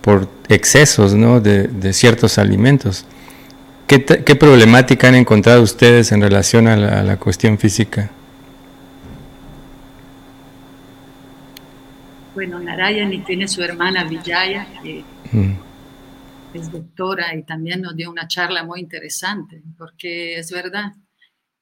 por 0.00 0.28
excesos 0.48 1.14
¿no? 1.14 1.40
de, 1.40 1.92
ciertos 1.92 2.38
alimentos. 2.38 3.04
¿Qué, 3.86 4.04
¿Qué, 4.04 4.36
problemática 4.36 5.08
han 5.08 5.16
encontrado 5.16 5.62
ustedes 5.62 6.12
en 6.12 6.22
relación 6.22 6.68
a 6.68 6.76
la, 6.76 7.16
cuestión 7.16 7.58
física? 7.58 8.10
Bueno, 12.34 12.60
Narayani 12.60 13.18
tiene 13.20 13.48
su 13.48 13.62
hermana 13.62 14.04
Vijaya, 14.04 14.66
que 14.82 15.04
es 16.54 16.70
doctora 16.70 17.34
y 17.34 17.42
también 17.42 17.82
nos 17.82 17.96
dio 17.96 18.10
una 18.10 18.28
charla 18.28 18.62
muy 18.64 18.80
interesante, 18.80 19.60
porque 19.76 20.38
es 20.38 20.50
verdad, 20.50 20.92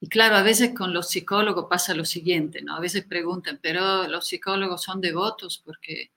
y 0.01 0.07
claro, 0.07 0.35
a 0.37 0.43
veces 0.43 0.73
con 0.73 0.93
los 0.93 1.09
psicólogos 1.09 1.65
pasa 1.69 1.93
lo 1.93 2.05
siguiente, 2.05 2.61
¿no? 2.61 2.75
A 2.75 2.79
veces 2.79 3.03
preguntan, 3.03 3.59
pero 3.61 4.07
los 4.07 4.27
psicólogos 4.27 4.83
son 4.83 5.01
devotos 5.01 5.61
porque... 5.63 6.11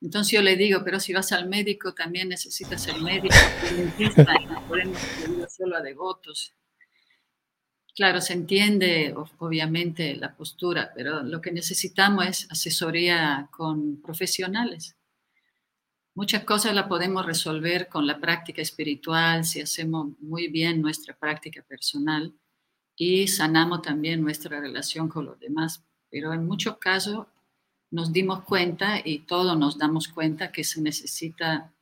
Entonces 0.00 0.32
yo 0.32 0.42
le 0.42 0.56
digo, 0.56 0.82
pero 0.84 1.00
si 1.00 1.14
vas 1.14 1.32
al 1.32 1.48
médico 1.48 1.94
también 1.94 2.28
necesitas 2.28 2.86
el 2.88 3.02
médico, 3.02 3.34
y 3.98 4.04
no 4.46 4.62
podemos 4.68 5.00
solo 5.48 5.76
a 5.78 5.80
devotos. 5.80 6.52
Claro, 7.94 8.20
se 8.20 8.34
entiende 8.34 9.14
obviamente 9.38 10.14
la 10.16 10.36
postura, 10.36 10.92
pero 10.94 11.22
lo 11.22 11.40
que 11.40 11.52
necesitamos 11.52 12.26
es 12.26 12.50
asesoría 12.50 13.48
con 13.50 14.02
profesionales. 14.02 14.94
Muchas 16.14 16.44
cosas 16.44 16.74
las 16.74 16.86
podemos 16.86 17.24
resolver 17.24 17.88
con 17.88 18.06
la 18.06 18.20
práctica 18.20 18.60
espiritual, 18.60 19.44
si 19.46 19.62
hacemos 19.62 20.08
muy 20.20 20.48
bien 20.48 20.82
nuestra 20.82 21.16
práctica 21.16 21.62
personal 21.62 22.34
y 22.96 23.28
sanamos 23.28 23.82
también 23.82 24.22
nuestra 24.22 24.60
relación 24.60 25.08
con 25.08 25.26
los 25.26 25.38
demás. 25.40 25.82
Pero 26.10 26.32
en 26.32 26.46
muchos 26.46 26.78
casos 26.78 27.26
nos 27.90 28.12
dimos 28.12 28.44
cuenta 28.44 29.00
y 29.04 29.20
todos 29.20 29.56
nos 29.58 29.78
damos 29.78 30.08
cuenta 30.08 30.52
que 30.52 30.64
se 30.64 30.80
necesita 30.80 31.72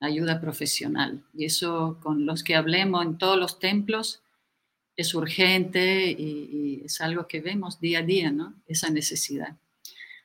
ayuda 0.00 0.40
profesional. 0.40 1.24
Y 1.34 1.44
eso 1.44 1.98
con 2.02 2.26
los 2.26 2.42
que 2.42 2.56
hablemos 2.56 3.04
en 3.04 3.18
todos 3.18 3.38
los 3.38 3.58
templos 3.58 4.22
es 4.96 5.14
urgente 5.14 6.10
y, 6.10 6.82
es 6.84 7.00
algo 7.00 7.26
que 7.28 7.40
vemos 7.40 7.80
día 7.80 8.00
a 8.00 8.02
día, 8.02 8.30
¿no? 8.30 8.54
Esa 8.66 8.90
necesidad. 8.90 9.56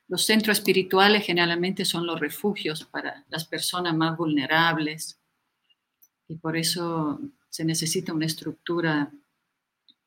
Los 0.08 0.26
centros 0.26 0.58
espirituales 0.58 1.24
generalmente 1.24 1.84
son 1.84 2.06
los 2.06 2.20
refugios 2.20 2.84
para 2.84 3.24
las 3.28 3.44
personas 3.44 3.94
más 3.96 4.16
vulnerables 4.16 5.18
y 6.28 6.36
por 6.36 6.56
eso 6.56 7.20
se 7.48 7.64
necesita 7.64 8.12
una 8.12 8.26
estructura 8.26 9.12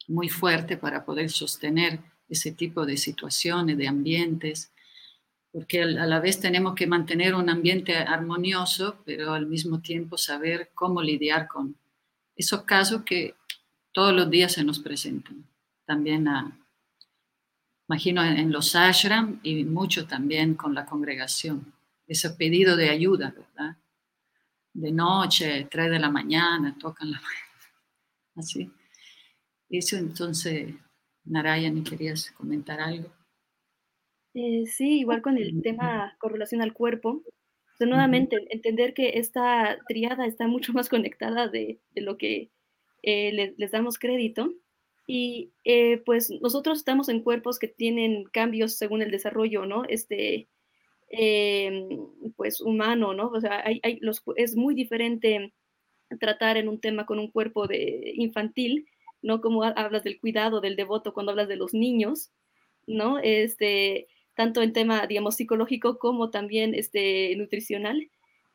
muy 0.08 0.30
fuerte 0.30 0.78
para 0.78 1.06
poder 1.06 1.30
sostener 1.30 2.00
ese 2.30 2.52
tipo 2.52 2.86
de 2.86 2.98
situaciones, 2.98 3.78
de 3.78 3.88
ambientes, 3.88 4.72
porque 5.52 5.82
a 5.82 5.86
la 5.86 6.20
vez 6.20 6.40
tenemos 6.40 6.76
que 6.76 6.88
mantener 6.88 7.34
un 7.34 7.50
ambiente 7.50 7.96
armonioso, 7.96 9.02
pero 9.06 9.34
al 9.34 9.48
mismo 9.48 9.82
tiempo 9.82 10.18
saber 10.18 10.72
cómo 10.74 11.02
lidiar 11.02 11.48
con 11.48 11.76
esos 12.36 12.64
casos 12.64 13.04
que 13.04 13.36
todos 13.92 14.14
los 14.14 14.30
días 14.30 14.54
se 14.54 14.64
nos 14.64 14.80
presentan. 14.80 15.44
También, 15.86 16.28
imagino, 17.88 18.24
en 18.24 18.52
los 18.52 18.76
ashram 18.76 19.40
y 19.42 19.64
mucho 19.64 20.06
también 20.06 20.54
con 20.54 20.76
la 20.76 20.86
congregación. 20.86 21.74
Ese 22.06 22.30
pedido 22.32 22.76
de 22.76 22.90
ayuda, 22.90 23.34
¿verdad? 23.36 23.78
De 24.74 24.92
noche, 24.92 25.68
tres 25.72 25.90
de 25.90 26.00
la 26.00 26.12
mañana, 26.12 26.78
tocan 26.78 27.12
la... 27.12 27.22
Así. 28.36 28.72
Eso 29.70 29.98
entonces, 29.98 30.74
Narayani, 31.26 31.84
¿querías 31.84 32.32
comentar 32.32 32.80
algo? 32.80 33.10
Eh, 34.34 34.66
sí, 34.68 35.00
igual 35.00 35.22
con 35.22 35.38
el 35.38 35.62
tema 35.62 36.16
con 36.20 36.32
relación 36.32 36.62
al 36.62 36.74
cuerpo. 36.74 37.24
nuevamente, 37.80 38.38
entender 38.50 38.94
que 38.94 39.18
esta 39.20 39.78
triada 39.88 40.26
está 40.26 40.48
mucho 40.48 40.74
más 40.74 40.90
conectada 40.90 41.48
de, 41.48 41.80
lo 41.96 42.18
que 42.18 42.52
les, 43.04 43.58
les, 43.58 43.72
damos 43.72 44.00
crédito. 44.00 44.54
Y 45.08 45.54
pues 46.06 46.30
nosotros 46.42 46.80
estamos 46.80 47.10
en 47.10 47.22
cuerpos 47.22 47.60
que 47.60 47.68
tienen 47.68 48.26
cambios 48.26 48.78
según 48.78 49.02
el 49.02 49.12
desarrollo, 49.12 49.66
¿no? 49.66 49.86
Este, 49.86 50.48
pues 52.36 52.62
humano, 52.62 53.14
¿no? 53.14 53.30
O 53.30 53.40
sea, 53.42 53.66
hay, 53.66 53.80
hay 53.84 54.00
los, 54.02 54.22
es 54.36 54.56
muy 54.56 54.76
diferente 54.76 55.54
tratar 56.20 56.58
en 56.58 56.68
un 56.68 56.80
tema 56.80 57.06
con 57.06 57.20
un 57.20 57.32
cuerpo 57.32 57.68
de 57.68 58.14
infantil, 58.16 58.88
¿no? 59.22 59.42
Como 59.42 59.64
hablas 59.64 60.04
del 60.04 60.20
cuidado, 60.20 60.62
del 60.62 60.76
devoto, 60.76 61.14
cuando 61.14 61.32
hablas 61.32 61.48
de 61.48 61.56
los 61.56 61.74
niños, 61.74 62.32
¿no? 62.86 63.20
Este, 63.20 64.08
tanto 64.36 64.62
en 64.62 64.74
tema, 64.74 65.08
digamos, 65.08 65.36
psicológico 65.36 66.00
como 66.00 66.30
también 66.30 66.74
este, 66.76 67.36
nutricional. 67.36 68.10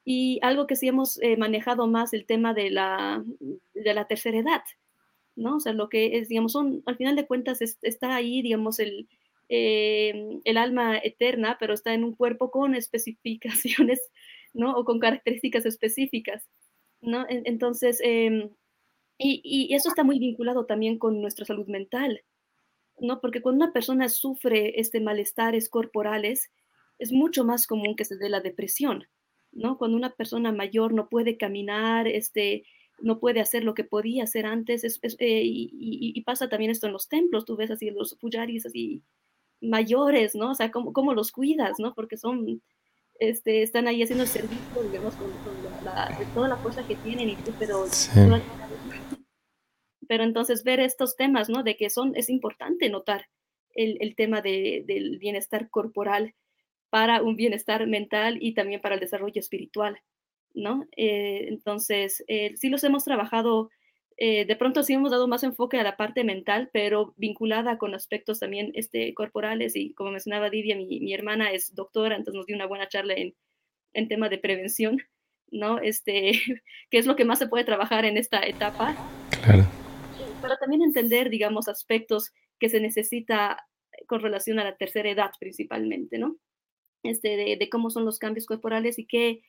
Y 0.05 0.41
algo 0.43 0.67
que 0.67 0.77
sí 0.77 0.89
hemos 0.89 1.21
eh, 1.23 1.37
manejado 1.37 1.87
más, 1.87 2.13
el 2.13 2.27
tema 2.27 2.55
de 2.55 2.71
la, 2.71 3.25
de 3.75 3.95
la 3.95 4.07
tercera 4.07 4.39
edad, 4.39 4.63
¿no? 5.37 5.57
O 5.57 5.61
sea, 5.61 5.73
lo 5.73 5.89
que 5.89 6.19
es, 6.19 6.29
digamos, 6.29 6.53
son, 6.53 6.83
al 6.87 6.97
final 6.97 7.17
de 7.17 7.27
cuentas 7.27 7.61
está 7.61 8.15
ahí, 8.15 8.43
digamos, 8.43 8.79
el, 8.81 9.09
eh, 9.49 10.41
el 10.45 10.57
alma 10.57 10.99
eterna, 10.99 11.57
pero 11.61 11.75
está 11.75 11.95
en 11.95 12.05
un 12.05 12.15
cuerpo 12.15 12.51
con 12.51 12.75
especificaciones, 12.75 14.01
¿no? 14.55 14.73
O 14.73 14.85
con 14.85 14.99
características 14.99 15.67
específicas. 15.67 16.49
¿no? 17.03 17.27
Entonces, 17.29 17.99
em, 18.03 18.51
y, 19.19 19.75
eso 19.75 19.89
está 19.89 20.05
muy 20.05 20.19
vinculado 20.19 20.67
también 20.67 20.99
con 20.99 21.21
nuestra 21.21 21.45
salud 21.45 21.67
mental, 21.67 22.23
¿no? 22.99 23.21
Porque 23.21 23.41
cuando 23.41 23.65
una 23.65 23.73
persona 23.73 24.09
sufre 24.09 24.81
este 24.81 25.01
malestares 25.01 25.69
corporales, 25.69 26.51
es 26.99 27.13
mucho 27.13 27.45
más 27.45 27.67
común 27.67 27.97
que 27.97 28.05
se 28.05 28.17
dé 28.17 28.29
la 28.29 28.41
depresión, 28.41 29.07
¿no? 29.53 29.79
Cuando 29.79 29.97
una 29.97 30.11
persona 30.11 30.53
mayor 30.53 30.93
no 30.95 31.09
puede 31.09 31.37
caminar, 31.37 32.09
este, 32.09 32.65
no 33.01 33.21
puede 33.21 33.41
hacer 33.41 33.65
lo 33.65 33.75
que 33.75 33.85
podía 33.85 34.25
hacer 34.25 34.47
antes, 34.47 34.85
eh, 34.85 35.43
y, 35.45 36.21
pasa 36.23 36.49
también 36.49 36.71
esto 36.71 36.87
en 36.87 36.93
los 36.93 37.09
templos, 37.09 37.45
tú 37.45 37.57
ves 37.57 37.71
así 37.71 37.91
los 37.91 38.17
pujaris 38.17 38.67
así 38.67 39.03
mayores, 39.61 40.35
¿no? 40.35 40.51
O 40.51 40.55
sea, 40.55 40.71
cómo, 40.71 40.93
cómo 40.93 41.15
los 41.15 41.33
cuidas, 41.33 41.79
¿no? 41.79 41.95
Porque 41.95 42.17
son 42.17 42.63
este, 43.23 43.63
están 43.63 43.87
ahí 43.87 44.03
haciendo 44.03 44.27
servicio, 44.27 44.83
digamos, 44.91 45.15
con, 45.15 45.31
toda 46.35 46.49
la 46.49 46.57
fuerza 46.57 46.87
que 46.87 46.97
tienen, 46.97 47.29
y, 47.31 47.37
pero, 47.59 47.85
pero 50.13 50.25
entonces 50.25 50.63
ver 50.63 50.79
estos 50.79 51.17
temas, 51.17 51.49
¿no? 51.49 51.63
De 51.63 51.75
que 51.75 51.89
son, 51.89 52.13
es 52.17 52.29
importante 52.29 52.91
notar 52.91 53.29
el, 53.75 53.97
el 54.03 54.15
tema 54.15 54.43
de, 54.43 54.85
del 54.87 55.17
bienestar 55.17 55.71
corporal 55.71 56.35
para 56.91 57.23
un 57.23 57.35
bienestar 57.35 57.87
mental 57.87 58.37
y 58.39 58.53
también 58.53 58.83
para 58.83 58.97
el 58.97 59.01
desarrollo 59.01 59.41
espiritual, 59.41 59.99
¿no? 60.53 60.87
Eh, 60.99 61.47
entonces, 61.49 62.23
eh, 62.29 62.55
sí 62.59 62.69
los 62.69 62.85
hemos 62.85 63.05
trabajado 63.05 63.71
eh, 64.19 64.45
de 64.45 64.55
pronto 64.55 64.83
sí 64.83 64.93
hemos 64.93 65.13
dado 65.13 65.27
más 65.29 65.45
enfoque 65.45 65.79
a 65.79 65.83
la 65.83 65.97
parte 65.97 66.25
mental, 66.25 66.69
pero 66.75 67.15
vinculada 67.17 67.79
con 67.79 67.95
aspectos 67.95 68.41
también 68.41 68.71
este, 68.75 69.15
corporales 69.15 69.77
y 69.77 69.95
como 69.95 70.11
mencionaba 70.11 70.51
Divia, 70.51 70.77
mi, 70.77 71.01
mi 71.01 71.15
hermana 71.15 71.53
es 71.53 71.75
doctora, 71.75 72.17
entonces 72.17 72.37
nos 72.37 72.45
dio 72.45 72.57
una 72.57 72.67
buena 72.67 72.87
charla 72.87 73.15
en, 73.15 73.35
en 73.95 74.09
tema 74.09 74.29
de 74.29 74.37
prevención, 74.37 74.99
¿no? 75.51 75.79
Este, 75.79 76.33
que 76.91 76.99
es 76.99 77.07
lo 77.07 77.17
que 77.17 77.25
más 77.25 77.39
se 77.39 77.49
puede 77.49 77.65
trabajar 77.65 78.05
en 78.05 78.19
esta 78.19 78.41
etapa. 78.41 78.95
Claro. 79.43 79.82
Para 80.43 80.59
también 80.59 80.83
entender, 80.83 81.31
digamos, 81.31 81.69
aspectos 81.69 82.33
que 82.59 82.69
se 82.69 82.81
necesita 82.81 83.65
con 84.07 84.21
relación 84.21 84.59
a 84.59 84.65
la 84.65 84.77
tercera 84.77 85.11
edad 85.11 85.31
principalmente, 85.39 86.19
¿no? 86.19 86.37
Este, 87.03 87.37
de, 87.37 87.57
de 87.57 87.69
cómo 87.69 87.91
son 87.91 88.05
los 88.05 88.19
cambios 88.19 88.47
corporales 88.47 88.99
y 88.99 89.07
qué, 89.07 89.43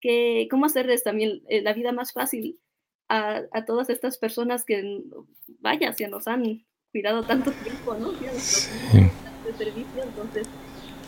qué, 0.00 0.48
cómo 0.50 0.66
hacerles 0.66 1.04
también 1.04 1.42
eh, 1.48 1.62
la 1.62 1.72
vida 1.72 1.92
más 1.92 2.12
fácil 2.12 2.58
a, 3.08 3.42
a, 3.52 3.64
todas 3.64 3.90
estas 3.90 4.18
personas 4.18 4.64
que, 4.64 5.02
vaya, 5.60 5.92
se 5.92 6.08
nos 6.08 6.26
han 6.26 6.64
cuidado 6.90 7.22
tanto 7.22 7.52
tiempo, 7.62 7.94
¿no? 7.94 8.12
De 8.12 9.52
servicio, 9.56 10.02
entonces, 10.02 10.48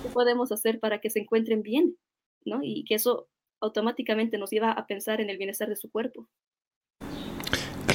¿qué 0.02 0.08
podemos 0.10 0.52
hacer 0.52 0.78
para 0.78 1.00
que 1.00 1.10
se 1.10 1.20
encuentren 1.20 1.62
bien, 1.62 1.96
¿no? 2.44 2.60
Y 2.62 2.84
que 2.84 2.94
eso 2.94 3.28
automáticamente 3.60 4.38
nos 4.38 4.50
lleva 4.50 4.70
a 4.70 4.86
pensar 4.86 5.20
en 5.20 5.30
el 5.30 5.38
bienestar 5.38 5.68
de 5.68 5.76
su 5.76 5.90
cuerpo. 5.90 6.28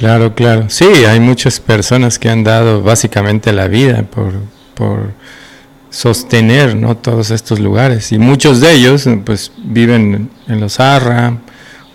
Claro, 0.04 0.36
claro. 0.36 0.66
Sí, 0.68 0.84
hay 0.84 1.22
muchas 1.22 1.62
personas 1.62 2.20
que 2.20 2.30
han 2.30 2.44
dado 2.44 2.82
básicamente 2.82 3.54
la 3.54 3.70
vida 3.70 4.04
por, 4.04 4.34
por 4.74 5.14
sostener 5.90 6.76
¿no? 6.76 6.98
todos 6.98 7.32
estos 7.32 7.62
lugares 7.62 8.12
y 8.12 8.18
muchos 8.18 8.60
de 8.60 8.74
ellos 8.74 9.08
pues 9.24 9.54
viven 9.64 10.30
en 10.50 10.60
los 10.60 10.82
Arra, 10.82 11.38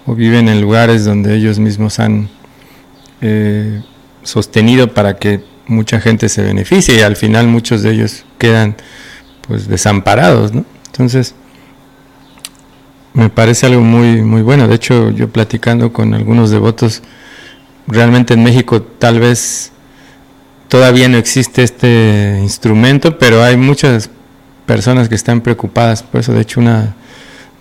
o 0.06 0.14
viven 0.14 0.48
en 0.48 0.62
lugares 0.62 1.04
donde 1.04 1.36
ellos 1.36 1.58
mismos 1.58 1.98
han 1.98 2.30
eh, 3.20 3.82
sostenido 4.22 4.94
para 4.94 5.18
que 5.18 5.44
mucha 5.66 6.00
gente 6.00 6.30
se 6.30 6.40
beneficie 6.40 6.96
y 6.96 7.02
al 7.02 7.14
final 7.14 7.46
muchos 7.46 7.82
de 7.82 7.92
ellos 7.92 8.24
quedan 8.38 8.74
pues 9.46 9.68
desamparados, 9.68 10.54
¿no? 10.54 10.64
Entonces, 10.86 11.34
me 13.12 13.28
parece 13.28 13.66
algo 13.66 13.82
muy, 13.82 14.22
muy 14.22 14.40
bueno. 14.40 14.66
De 14.66 14.76
hecho, 14.76 15.10
yo 15.10 15.28
platicando 15.28 15.92
con 15.92 16.14
algunos 16.14 16.50
devotos, 16.50 17.02
realmente 17.88 18.34
en 18.34 18.42
México 18.44 18.82
tal 18.82 19.18
vez 19.18 19.72
todavía 20.68 21.08
no 21.08 21.16
existe 21.16 21.62
este 21.62 22.38
instrumento, 22.40 23.18
pero 23.18 23.42
hay 23.42 23.56
muchas 23.56 24.10
personas 24.66 25.08
que 25.08 25.14
están 25.14 25.40
preocupadas 25.40 26.02
por 26.02 26.20
eso. 26.20 26.32
De 26.32 26.42
hecho, 26.42 26.60
una 26.60 26.94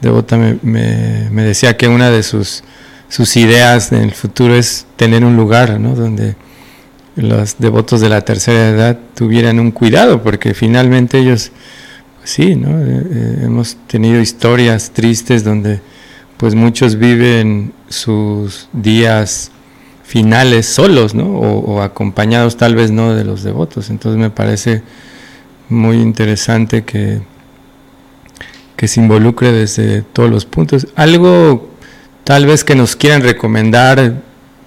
Devota 0.01 0.37
me, 0.37 0.59
me, 0.61 1.43
decía 1.43 1.75
que 1.75 1.87
una 1.87 2.11
de 2.11 2.21
sus, 2.21 2.63
sus 3.09 3.35
ideas 3.35 3.91
en 3.91 4.03
el 4.03 4.11
futuro 4.11 4.55
es 4.55 4.85
tener 4.95 5.25
un 5.25 5.35
lugar 5.35 5.79
¿no? 5.79 5.95
donde 5.95 6.35
los 7.15 7.57
devotos 7.57 7.99
de 7.99 8.09
la 8.09 8.21
tercera 8.21 8.69
edad 8.69 8.99
tuvieran 9.15 9.59
un 9.59 9.71
cuidado, 9.71 10.21
porque 10.21 10.53
finalmente 10.53 11.17
ellos, 11.17 11.51
pues 12.19 12.29
sí, 12.29 12.55
¿no? 12.55 12.69
Eh, 12.77 13.03
eh, 13.11 13.41
hemos 13.45 13.75
tenido 13.87 14.21
historias 14.21 14.91
tristes 14.91 15.43
donde 15.43 15.81
pues 16.37 16.53
muchos 16.53 16.95
viven 16.97 17.73
sus 17.89 18.69
días 18.71 19.49
finales 20.07 20.65
solos, 20.65 21.13
¿no? 21.13 21.25
O, 21.27 21.81
acompañados 21.81 22.57
tal 22.57 22.75
vez 22.75 22.91
no 22.91 23.13
de 23.13 23.25
los 23.25 23.43
devotos. 23.43 23.89
Entonces 23.89 24.19
me 24.19 24.29
parece 24.29 24.81
muy 25.69 25.97
interesante 25.97 26.83
que 26.83 27.21
que 28.77 28.87
se 28.87 29.01
involucre 29.01 29.51
desde 29.51 30.03
todos 30.03 30.29
los 30.29 30.45
puntos. 30.45 30.87
Algo 30.95 31.71
tal 32.23 32.45
vez 32.45 32.63
que 32.63 32.75
nos 32.75 32.95
quieran 32.95 33.23
recomendar, 33.23 34.21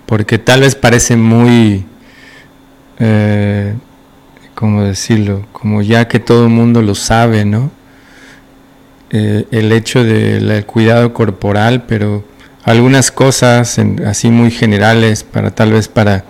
porque 0.05 0.37
tal 0.37 0.63
vez 0.63 0.75
parece 0.75 1.17
muy, 1.17 1.87
eh, 2.99 3.75
¿cómo 4.57 4.83
decirlo? 4.83 5.47
Como 5.53 5.81
ya 5.81 6.09
que 6.09 6.19
todo 6.19 6.45
el 6.45 6.51
mundo 6.51 6.83
lo 6.83 6.97
sabe, 6.97 7.45
¿no? 7.45 7.71
Eh, 9.11 9.47
el 9.53 9.71
hecho 9.73 10.03
del 10.03 10.67
cuidado 10.67 11.15
corporal, 11.15 11.85
pero 11.87 12.25
algunas 12.65 13.11
cosas 13.11 13.79
así 14.07 14.31
muy 14.31 14.51
generales 14.51 15.25
para 15.25 15.51
tal 15.51 15.73
vez 15.73 15.89
para, 15.89 16.25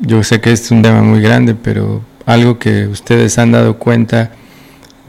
yo 0.00 0.22
sé 0.22 0.40
que 0.40 0.52
es 0.52 0.70
un 0.70 0.82
tema 0.82 1.02
muy 1.02 1.20
grande, 1.20 1.54
pero 1.54 2.02
algo 2.26 2.58
que 2.58 2.86
ustedes 2.86 3.38
han 3.38 3.52
dado 3.52 3.78
cuenta 3.78 4.32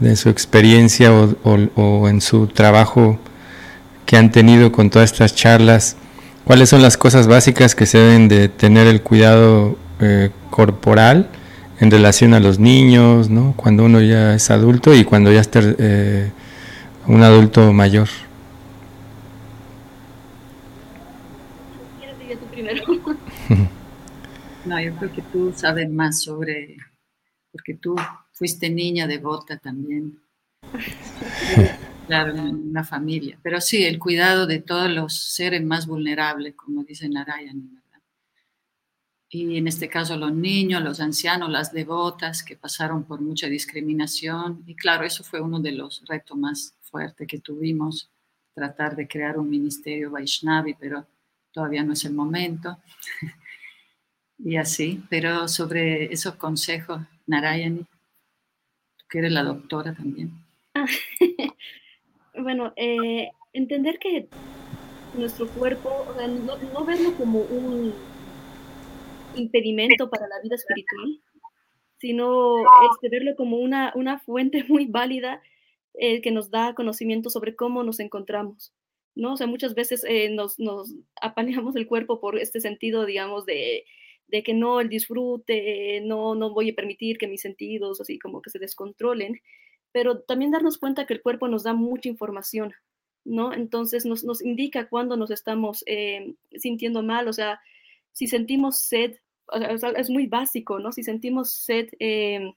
de 0.00 0.16
su 0.16 0.28
experiencia 0.28 1.12
o, 1.12 2.08
en 2.08 2.20
su 2.20 2.46
trabajo 2.48 3.18
que 4.06 4.16
han 4.16 4.32
tenido 4.32 4.72
con 4.72 4.90
todas 4.90 5.12
estas 5.12 5.34
charlas, 5.34 5.96
cuáles 6.44 6.68
son 6.68 6.82
las 6.82 6.96
cosas 6.96 7.26
básicas 7.26 7.74
que 7.74 7.86
se 7.86 7.98
deben 7.98 8.28
de 8.28 8.48
tener 8.48 8.86
el 8.86 9.02
cuidado 9.02 9.78
eh, 10.00 10.30
corporal 10.50 11.28
en 11.80 11.90
relación 11.90 12.34
a 12.34 12.40
los 12.40 12.58
niños, 12.58 13.30
¿no? 13.30 13.54
cuando 13.56 13.84
uno 13.84 14.00
ya 14.00 14.34
es 14.34 14.50
adulto 14.50 14.94
y 14.94 15.04
cuando 15.04 15.32
ya 15.32 15.40
está 15.40 15.60
eh, 15.62 16.30
un 17.06 17.22
adulto 17.22 17.72
mayor. 17.72 18.08
No, 24.64 24.80
yo 24.80 24.96
creo 24.96 25.12
que 25.12 25.20
tú 25.20 25.52
sabes 25.54 25.90
más 25.90 26.22
sobre, 26.22 26.78
porque 27.52 27.74
tú 27.74 27.94
fuiste 28.32 28.70
niña 28.70 29.06
devota 29.06 29.58
también. 29.58 30.18
Claro, 32.06 32.34
en 32.34 32.68
una 32.70 32.84
familia. 32.84 33.38
Pero 33.42 33.60
sí, 33.60 33.84
el 33.84 33.98
cuidado 33.98 34.46
de 34.46 34.60
todos 34.60 34.90
los 34.90 35.14
seres 35.14 35.62
más 35.64 35.86
vulnerables, 35.86 36.54
como 36.54 36.82
dice 36.84 37.08
Narayan, 37.08 37.74
¿verdad? 37.74 38.02
Y 39.30 39.56
en 39.56 39.66
este 39.68 39.88
caso 39.88 40.16
los 40.16 40.32
niños, 40.32 40.82
los 40.82 41.00
ancianos, 41.00 41.50
las 41.50 41.72
devotas 41.72 42.42
que 42.42 42.56
pasaron 42.56 43.04
por 43.04 43.20
mucha 43.20 43.46
discriminación. 43.48 44.62
Y 44.66 44.74
claro, 44.74 45.04
eso 45.04 45.24
fue 45.24 45.40
uno 45.40 45.60
de 45.60 45.72
los 45.72 46.02
retos 46.06 46.36
más 46.36 46.74
fuertes 46.82 47.26
que 47.26 47.38
tuvimos, 47.38 48.10
tratar 48.54 48.96
de 48.96 49.08
crear 49.08 49.38
un 49.38 49.48
ministerio 49.48 50.10
Vaishnavi, 50.10 50.74
pero 50.74 51.06
todavía 51.54 51.84
no 51.84 51.94
es 51.94 52.04
el 52.04 52.12
momento. 52.12 52.76
y 54.38 54.56
así, 54.56 55.02
pero 55.08 55.48
sobre 55.48 56.12
esos 56.12 56.34
consejos, 56.34 57.00
Narayani, 57.26 57.86
que 59.08 59.18
eres 59.20 59.32
la 59.32 59.44
doctora 59.44 59.94
también. 59.94 60.32
bueno, 62.38 62.72
eh, 62.76 63.30
entender 63.52 63.98
que 63.98 64.28
nuestro 65.16 65.46
cuerpo, 65.48 66.04
no, 66.74 66.84
verlo 66.84 67.14
como 67.14 67.38
un, 67.40 67.94
impedimento 69.36 70.08
para 70.10 70.28
la 70.28 70.40
vida 70.42 70.54
espiritual, 70.54 71.20
sino 71.98 72.58
este, 72.90 73.08
verlo 73.08 73.34
como 73.36 73.58
una, 73.58 73.92
una 73.94 74.18
fuente 74.18 74.64
muy 74.68 74.86
válida 74.86 75.42
eh, 75.94 76.20
que 76.22 76.30
nos 76.30 76.50
da 76.50 76.74
conocimiento 76.74 77.30
sobre 77.30 77.56
cómo 77.56 77.82
nos 77.82 78.00
encontramos. 78.00 78.72
¿No? 79.14 79.34
O 79.34 79.36
sea, 79.36 79.46
muchas 79.46 79.74
veces 79.74 80.04
eh, 80.08 80.30
nos, 80.30 80.58
nos 80.58 80.94
apaneamos 81.20 81.76
el 81.76 81.86
cuerpo 81.86 82.20
por 82.20 82.38
este 82.38 82.60
sentido, 82.60 83.06
digamos, 83.06 83.46
de, 83.46 83.84
de 84.28 84.42
que 84.42 84.54
no 84.54 84.80
el 84.80 84.88
disfrute, 84.88 86.00
no, 86.02 86.34
no 86.34 86.52
voy 86.52 86.70
a 86.70 86.74
permitir 86.74 87.18
que 87.18 87.28
mis 87.28 87.42
sentidos 87.42 88.00
así 88.00 88.18
como 88.18 88.42
que 88.42 88.50
se 88.50 88.58
descontrolen, 88.58 89.40
pero 89.92 90.20
también 90.20 90.50
darnos 90.50 90.78
cuenta 90.78 91.06
que 91.06 91.14
el 91.14 91.22
cuerpo 91.22 91.48
nos 91.48 91.62
da 91.62 91.72
mucha 91.74 92.08
información, 92.08 92.72
¿no? 93.24 93.52
Entonces 93.52 94.04
nos, 94.06 94.24
nos 94.24 94.42
indica 94.42 94.88
cuando 94.88 95.16
nos 95.16 95.30
estamos 95.30 95.84
eh, 95.86 96.34
sintiendo 96.56 97.02
mal, 97.02 97.28
o 97.28 97.32
sea, 97.32 97.60
si 98.12 98.26
sentimos 98.26 98.78
sed, 98.78 99.16
es 99.96 100.10
muy 100.10 100.26
básico, 100.26 100.78
¿no? 100.78 100.92
Si 100.92 101.02
sentimos 101.02 101.52
sed, 101.52 101.88
eh, 101.98 102.52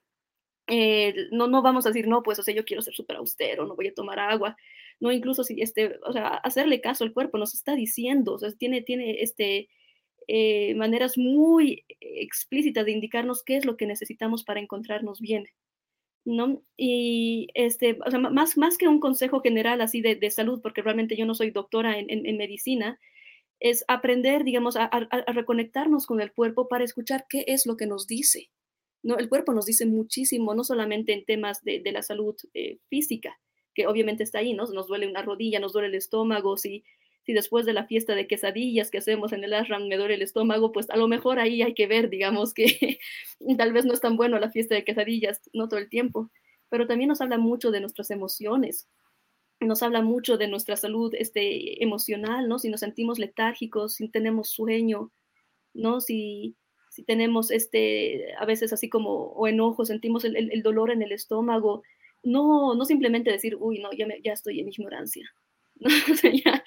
no, 1.31 1.47
no 1.47 1.61
vamos 1.61 1.85
a 1.85 1.89
decir, 1.89 2.07
no, 2.07 2.23
pues, 2.23 2.39
o 2.39 2.43
sea, 2.43 2.53
yo 2.53 2.65
quiero 2.65 2.81
ser 2.81 2.93
súper 2.93 3.17
austero, 3.17 3.65
no 3.65 3.75
voy 3.75 3.87
a 3.87 3.93
tomar 3.93 4.19
agua, 4.19 4.57
no, 4.99 5.11
incluso 5.11 5.43
si, 5.43 5.61
este, 5.61 5.99
o 6.05 6.13
sea, 6.13 6.27
hacerle 6.27 6.81
caso 6.81 7.03
al 7.03 7.13
cuerpo 7.13 7.37
nos 7.37 7.53
está 7.53 7.75
diciendo, 7.75 8.33
o 8.33 8.39
sea, 8.39 8.51
tiene, 8.51 8.81
tiene, 8.81 9.21
este, 9.21 9.69
eh, 10.27 10.75
maneras 10.75 11.17
muy 11.17 11.85
explícitas 11.99 12.85
de 12.85 12.91
indicarnos 12.91 13.43
qué 13.43 13.57
es 13.57 13.65
lo 13.65 13.77
que 13.77 13.85
necesitamos 13.87 14.43
para 14.43 14.59
encontrarnos 14.59 15.21
bien. 15.21 15.45
¿no? 16.25 16.61
Y 16.75 17.47
este, 17.53 17.97
o 18.05 18.11
sea, 18.11 18.19
más, 18.19 18.57
más 18.57 18.77
que 18.77 18.87
un 18.87 18.99
consejo 18.99 19.39
general 19.41 19.79
así 19.81 20.01
de, 20.01 20.15
de 20.15 20.29
salud, 20.29 20.59
porque 20.61 20.81
realmente 20.81 21.15
yo 21.15 21.25
no 21.25 21.35
soy 21.35 21.51
doctora 21.51 21.97
en, 21.99 22.09
en, 22.09 22.37
medicina, 22.37 22.99
es 23.61 23.85
aprender, 23.87 24.43
digamos, 24.43 24.75
a, 24.75 24.83
a, 24.83 24.97
a, 25.09 25.31
reconectarnos 25.31 26.05
con 26.05 26.19
el 26.19 26.33
cuerpo 26.33 26.67
para 26.67 26.83
escuchar 26.83 27.25
qué 27.29 27.45
es 27.47 27.65
lo 27.65 27.77
que 27.77 27.87
nos 27.87 28.07
dice. 28.07 28.49
¿no? 29.03 29.17
El 29.17 29.29
cuerpo 29.29 29.53
nos 29.53 29.65
dice 29.65 29.85
muchísimo, 29.85 30.53
no 30.53 30.65
solamente 30.65 31.13
en 31.13 31.23
temas 31.23 31.63
de, 31.63 31.79
de 31.79 31.91
la 31.93 32.01
salud 32.01 32.35
eh, 32.53 32.79
física, 32.89 33.39
que 33.77 33.87
obviamente 33.87 34.23
está 34.23 34.39
ahí, 34.39 34.55
¿no? 34.55 34.65
Nos 34.65 34.87
duele 34.87 35.07
una 35.07 35.21
rodilla, 35.21 35.59
nos 35.59 35.71
duele 35.71 35.89
el 35.89 35.95
estómago, 35.95 36.57
si 36.57 36.83
si 37.27 37.33
después 37.33 37.65
de 37.65 37.73
la 37.73 37.85
fiesta 37.85 38.15
de 38.15 38.25
quesadillas 38.25 38.89
que 38.89 38.99
hacemos 38.99 39.33
en 39.33 39.43
el 39.43 39.53
ashram 39.53 39.89
me 39.89 39.97
duele 39.97 40.13
el 40.13 40.21
estómago, 40.21 40.71
pues 40.71 40.89
a 40.89 40.95
lo 40.95 41.09
mejor 41.09 41.39
ahí 41.39 41.61
hay 41.61 41.73
que 41.73 41.85
ver, 41.85 42.09
digamos, 42.09 42.53
que 42.53 42.99
tal 43.57 43.73
vez 43.73 43.83
no 43.83 43.93
es 43.93 43.99
tan 43.99 44.15
bueno 44.15 44.39
la 44.39 44.49
fiesta 44.49 44.75
de 44.75 44.85
quesadillas, 44.85 45.41
no 45.51 45.67
todo 45.67 45.81
el 45.81 45.89
tiempo, 45.89 46.31
pero 46.69 46.87
también 46.87 47.09
nos 47.09 47.19
habla 47.19 47.37
mucho 47.37 47.69
de 47.69 47.81
nuestras 47.81 48.11
emociones, 48.11 48.87
nos 49.59 49.83
habla 49.83 50.01
mucho 50.01 50.37
de 50.37 50.47
nuestra 50.47 50.77
salud 50.77 51.13
este, 51.15 51.83
emocional, 51.83 52.47
¿no? 52.47 52.59
Si 52.59 52.69
nos 52.69 52.79
sentimos 52.79 53.19
letárgicos, 53.19 53.95
si 53.95 54.07
tenemos 54.07 54.49
sueño, 54.49 55.11
¿no? 55.73 55.99
Si, 55.99 56.55
si 56.89 57.03
tenemos 57.03 57.51
este, 57.51 58.35
a 58.39 58.45
veces 58.45 58.71
así 58.71 58.87
como, 58.87 59.33
o 59.33 59.47
enojo, 59.49 59.83
sentimos 59.83 60.23
el, 60.23 60.37
el, 60.37 60.49
el 60.53 60.63
dolor 60.63 60.91
en 60.91 61.01
el 61.01 61.11
estómago, 61.11 61.83
no, 62.23 62.75
no 62.75 62.85
simplemente 62.85 63.31
decir, 63.31 63.55
uy, 63.59 63.79
no, 63.79 63.91
ya, 63.91 64.07
me, 64.07 64.21
ya 64.21 64.33
estoy 64.33 64.59
en 64.59 64.69
ignorancia, 64.69 65.29
o 66.11 66.15
sea, 66.15 66.31
ya, 66.31 66.63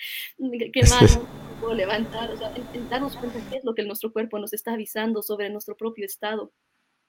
qué 0.73 0.83
mal, 0.91 1.07
no 1.07 1.61
puedo 1.61 1.75
levantar, 1.75 2.31
o 2.31 2.37
sea, 2.37 2.53
darnos 2.89 3.17
cuenta 3.17 3.39
qué 3.51 3.57
es 3.59 3.65
lo 3.65 3.75
que 3.75 3.85
nuestro 3.85 4.13
cuerpo 4.13 4.39
nos 4.39 4.53
está 4.53 4.75
avisando 4.75 5.23
sobre 5.23 5.51
nuestro 5.51 5.77
propio 5.77 6.07
estado, 6.07 6.53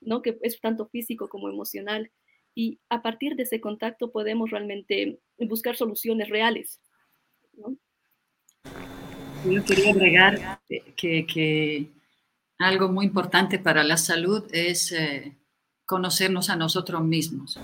¿no? 0.02 0.22
Que 0.22 0.38
es 0.42 0.60
tanto 0.60 0.88
físico 0.88 1.30
como 1.30 1.48
emocional. 1.50 2.12
Y 2.54 2.80
a 2.90 3.02
partir 3.02 3.36
de 3.36 3.44
ese 3.44 3.62
contacto 3.62 4.12
podemos 4.12 4.50
realmente 4.50 5.20
buscar 5.38 5.78
soluciones 5.78 6.30
reales, 6.30 6.82
¿no? 7.54 7.78
Yo 9.50 9.64
quería 9.64 9.92
agregar 9.92 10.60
que, 10.98 11.26
que 11.26 11.88
algo 12.60 12.90
muy 12.90 13.06
importante 13.06 13.58
para 13.58 13.84
la 13.84 13.98
salud 13.98 14.44
es 14.52 14.92
eh, 14.92 15.36
conocernos 15.86 16.50
a 16.50 16.56
nosotros 16.56 17.04
mismos. 17.04 17.60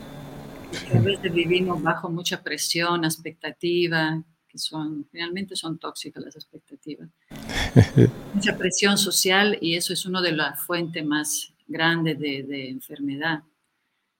A 0.93 0.99
veces 0.99 1.33
vivimos 1.33 1.81
bajo 1.81 2.09
mucha 2.09 2.41
presión, 2.41 3.05
expectativa, 3.05 4.21
que 4.47 4.57
son, 4.57 5.07
realmente 5.11 5.55
son 5.55 5.77
tóxicas 5.77 6.23
las 6.23 6.35
expectativas. 6.35 7.09
mucha 8.33 8.57
presión 8.57 8.97
social 8.97 9.57
y 9.61 9.75
eso 9.75 9.93
es 9.93 10.05
una 10.05 10.21
de 10.21 10.31
las 10.31 10.59
fuentes 10.61 11.05
más 11.05 11.53
grandes 11.67 12.19
de, 12.19 12.43
de 12.43 12.69
enfermedad. 12.69 13.43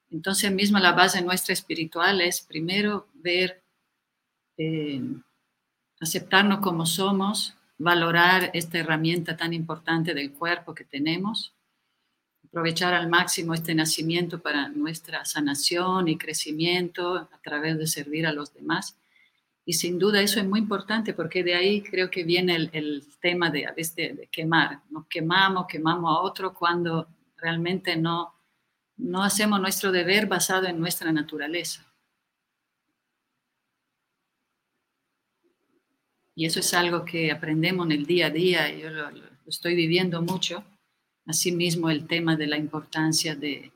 Entonces, 0.10 0.52
mismo 0.52 0.80
la 0.80 0.94
base 0.94 1.22
nuestra 1.22 1.54
espiritual 1.54 2.22
es 2.22 2.42
primero 2.42 3.08
ver, 3.14 3.62
eh, 4.58 5.02
aceptarnos 6.00 6.60
como 6.60 6.86
somos, 6.86 7.56
valorar 7.78 8.52
esta 8.54 8.80
herramienta 8.80 9.36
tan 9.36 9.54
importante 9.54 10.14
del 10.14 10.32
cuerpo 10.32 10.74
que 10.74 10.86
tenemos 10.86 11.57
aprovechar 12.48 12.94
al 12.94 13.10
máximo 13.10 13.54
este 13.54 13.76
nacimiento 13.76 14.40
para 14.40 14.70
nuestra 14.70 15.26
sanación 15.26 16.08
y 16.08 16.18
crecimiento 16.18 17.16
a 17.16 17.40
través 17.44 17.78
de 17.78 17.88
servir 17.88 18.26
a 18.26 18.34
los 18.34 18.54
demás. 18.54 18.98
Y 19.66 19.74
sin 19.74 20.00
duda 20.00 20.22
eso 20.22 20.40
es 20.40 20.48
muy 20.48 20.60
importante 20.60 21.14
porque 21.14 21.44
de 21.44 21.56
ahí 21.56 21.82
creo 21.82 22.10
que 22.10 22.24
viene 22.24 22.56
el, 22.56 22.70
el 22.72 23.04
tema 23.20 23.50
de, 23.50 23.68
de, 23.76 24.14
de, 24.14 24.28
quemar. 24.28 24.80
Nos 24.90 25.08
quemamos, 25.08 25.68
quemamos 25.68 26.10
a 26.10 26.22
otro 26.22 26.54
cuando 26.54 27.10
realmente 27.36 27.98
no, 27.98 28.34
no 28.96 29.24
hacemos 29.24 29.60
nuestro 29.60 29.92
deber 29.92 30.28
basado 30.28 30.68
en 30.68 30.80
nuestra 30.80 31.12
naturaleza. 31.12 31.86
Y 36.34 36.46
eso 36.46 36.62
es 36.62 36.74
algo 36.74 37.04
que 37.04 37.32
aprendemos 37.32 37.88
en 37.88 37.92
el 37.92 38.06
día 38.06 38.28
a 38.28 38.30
día. 38.30 38.72
Yo 38.74 38.90
lo, 38.90 39.12
lo 39.12 39.26
estoy 39.46 39.76
viviendo 39.76 40.22
mucho 40.22 40.64
Asimismo, 41.28 41.90
el 41.90 42.08
tema 42.08 42.38
de 42.38 42.48
la 42.48 42.58
importancia 42.58 43.36
de, 43.36 43.72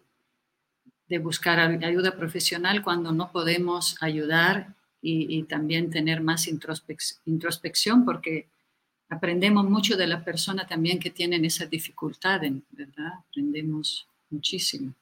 de 1.12 1.20
buscar 1.20 1.60
ayuda 1.60 2.16
profesional 2.16 2.82
cuando 2.82 3.12
no 3.12 3.30
podemos 3.34 4.02
ayudar 4.02 4.74
y, 5.02 5.43
también 5.43 5.89
tener 5.89 6.22
más 6.22 6.47
introspección, 6.47 8.06
porque 8.06 8.47
aprendemos 9.10 9.66
mucho 9.70 9.97
de 9.97 10.08
la 10.08 10.24
persona 10.24 10.66
también 10.66 10.99
que 10.99 11.10
tienen 11.10 11.43
esa 11.43 11.66
dificultad, 11.66 12.39
¿verdad? 12.70 13.14
Aprendemos 13.28 14.08
muchísimo. 14.30 14.93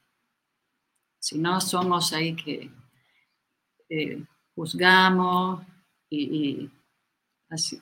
Si 1.20 1.38
no 1.38 1.62
somos 1.62 2.14
ahí 2.14 2.36
que 2.36 2.72
eh, 3.90 4.24
juzgamos 4.56 5.62
y, 6.10 6.22
y, 6.24 6.72
así, 7.50 7.80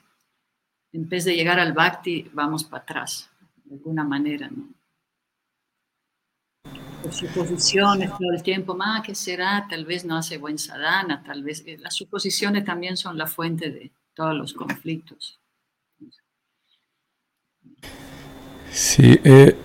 en 0.91 1.07
vez 1.07 1.23
de 1.23 1.35
llegar 1.35 1.59
al 1.59 1.71
bhakti, 1.71 2.29
vamos 2.33 2.65
para 2.65 2.83
atrás 2.83 3.29
de 3.67 3.75
alguna 3.75 4.03
manera, 4.03 4.49
¿no? 4.49 4.69
Por 7.03 7.13
suposiciones 7.13 8.09
todo 8.09 8.31
el 8.33 8.41
tiempo, 8.41 8.75
más 8.75 9.03
¿qué 9.03 9.13
será? 9.13 9.67
Tal 9.69 9.85
vez 9.85 10.03
no 10.03 10.17
hace 10.17 10.37
buen 10.37 10.57
sadhana, 10.57 11.23
tal 11.23 11.43
vez 11.43 11.63
eh, 11.65 11.77
las 11.79 11.93
suposiciones 11.95 12.65
también 12.65 12.97
son 12.97 13.17
la 13.17 13.27
fuente 13.27 13.69
de 13.69 13.91
todos 14.13 14.35
los 14.35 14.53
conflictos. 14.53 15.39
Sí, 18.71 19.19
eh, 19.23 19.55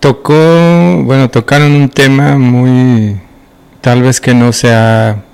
tocó, 0.00 1.02
bueno, 1.04 1.30
tocaron 1.30 1.72
un 1.72 1.88
tema 1.88 2.38
muy, 2.38 3.20
tal 3.80 4.02
vez 4.02 4.20
que 4.20 4.34
no 4.34 4.52
se 4.52 4.72
ha 4.72 5.24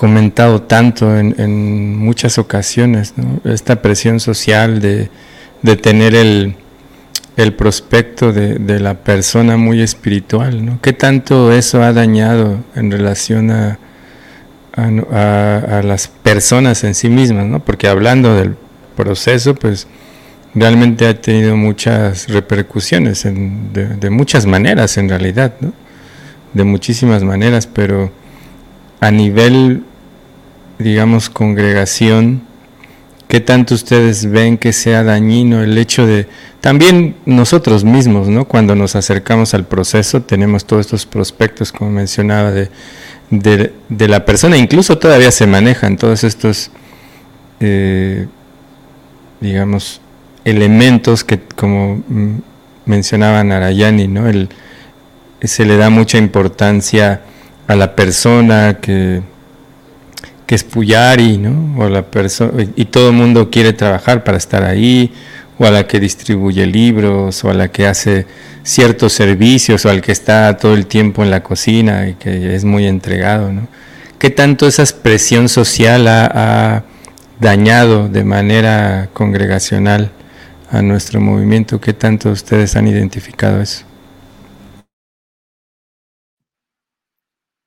comentado 0.00 0.62
tanto 0.62 1.14
en, 1.14 1.98
muchas 1.98 2.38
ocasiones, 2.38 3.12
¿no? 3.18 3.52
esta 3.52 3.82
presión 3.82 4.18
social 4.18 4.80
de, 4.80 5.10
tener 5.76 6.14
el, 6.14 6.56
prospecto 7.52 8.32
de, 8.32 8.80
la 8.80 8.94
persona 8.94 9.58
muy 9.58 9.82
espiritual. 9.82 10.78
¿Qué 10.80 10.94
tanto 10.94 11.52
eso 11.52 11.82
ha 11.82 11.92
dañado 11.92 12.64
en 12.74 12.90
relación 12.90 13.50
a, 13.50 13.78
las 15.84 16.08
personas 16.08 16.82
en 16.84 16.94
sí 16.94 17.10
mismas, 17.10 17.44
¿no? 17.44 17.62
Porque 17.62 17.86
hablando 17.86 18.34
del 18.34 18.56
proceso, 18.96 19.54
pues 19.54 19.86
realmente 20.54 21.08
ha 21.08 21.20
tenido 21.20 21.58
muchas 21.58 22.26
repercusiones 22.28 23.24
de, 23.24 24.08
muchas 24.08 24.46
maneras 24.46 24.96
en 24.96 25.10
realidad. 25.10 25.52
De 26.54 26.64
muchísimas 26.64 27.22
maneras, 27.22 27.66
pero 27.66 28.10
a 29.00 29.10
nivel 29.10 29.84
digamos, 30.80 31.28
congregación, 31.28 32.42
¿qué 33.28 33.40
tanto 33.40 33.74
ustedes 33.74 34.28
ven 34.30 34.58
que 34.58 34.72
sea 34.72 35.04
dañino 35.04 35.62
el 35.62 35.76
hecho 35.78 36.06
de, 36.06 36.26
también 36.60 37.16
nosotros 37.26 37.84
mismos, 37.84 38.28
¿no? 38.28 38.46
Cuando 38.46 38.74
nos 38.74 38.96
acercamos 38.96 39.54
al 39.54 39.66
proceso, 39.66 40.22
tenemos 40.22 40.64
todos 40.64 40.86
estos 40.86 41.06
prospectos, 41.06 41.70
como 41.70 41.90
mencionaba, 41.90 42.50
de, 42.50 42.70
de, 43.30 44.08
la 44.08 44.24
persona, 44.24 44.56
incluso 44.56 44.98
todavía 44.98 45.30
se 45.30 45.46
manejan 45.46 45.96
todos 45.96 46.24
estos, 46.24 46.70
eh, 47.60 48.26
digamos, 49.40 50.00
elementos 50.44 51.24
que, 51.24 51.40
como 51.56 52.02
mencionaba 52.86 53.44
Narayani, 53.44 54.08
¿no? 54.08 54.28
El, 54.28 54.48
se 55.42 55.64
le 55.64 55.76
da 55.76 55.90
mucha 55.90 56.18
importancia 56.18 57.22
a 57.68 57.76
la 57.76 57.94
persona 57.94 58.78
que 58.80 59.22
que 60.50 60.56
es 60.56 60.64
Puyari, 60.64 61.38
¿no? 61.38 61.80
O 61.80 61.88
la 61.88 62.04
y 62.74 62.86
todo 62.86 63.10
el 63.10 63.14
mundo 63.14 63.50
quiere 63.50 63.72
trabajar 63.72 64.24
para 64.24 64.36
estar 64.36 64.64
ahí, 64.64 65.12
o 65.60 65.64
a 65.64 65.70
la 65.70 65.86
que 65.86 66.00
distribuye 66.00 66.66
libros, 66.66 67.44
o 67.44 67.50
a 67.50 67.54
la 67.54 67.68
que 67.68 67.86
hace 67.86 68.26
ciertos 68.64 69.12
servicios, 69.12 69.86
o 69.86 69.90
al 69.90 70.00
que 70.00 70.10
está 70.10 70.56
todo 70.56 70.74
el 70.74 70.86
tiempo 70.86 71.22
en 71.22 71.30
la 71.30 71.44
cocina 71.44 72.08
y 72.08 72.14
que 72.14 72.56
es 72.56 72.64
muy 72.64 72.88
entregado, 72.88 73.52
¿no? 73.52 73.68
¿Qué 74.18 74.30
tanto 74.30 74.66
esa 74.66 74.82
expresión 74.82 75.48
social 75.48 76.08
ha, 76.08 76.82
dañado 77.38 78.08
de 78.08 78.24
manera 78.24 79.08
congregacional 79.12 80.10
a 80.72 80.82
nuestro 80.82 81.20
movimiento? 81.20 81.80
¿Qué 81.80 81.92
tanto 81.92 82.28
ustedes 82.28 82.74
han 82.74 82.88
identificado 82.88 83.62
eso? 83.62 83.84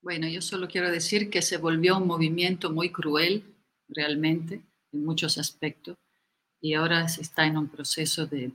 Bueno, 0.04 0.28
yo 0.28 0.42
solo 0.42 0.68
quiero 0.68 0.92
decir 0.92 1.30
que 1.30 1.42
se 1.42 1.56
volvió 1.56 1.98
un 1.98 2.08
movimiento 2.08 2.70
muy 2.70 2.92
cruel, 2.92 3.42
realmente, 3.88 4.62
en 4.92 5.06
muchos 5.06 5.38
aspectos, 5.38 5.96
y 6.60 6.74
ahora 6.74 7.08
se 7.08 7.22
está 7.22 7.46
en 7.46 7.58
un 7.58 7.70
proceso 7.70 8.28
de, 8.28 8.52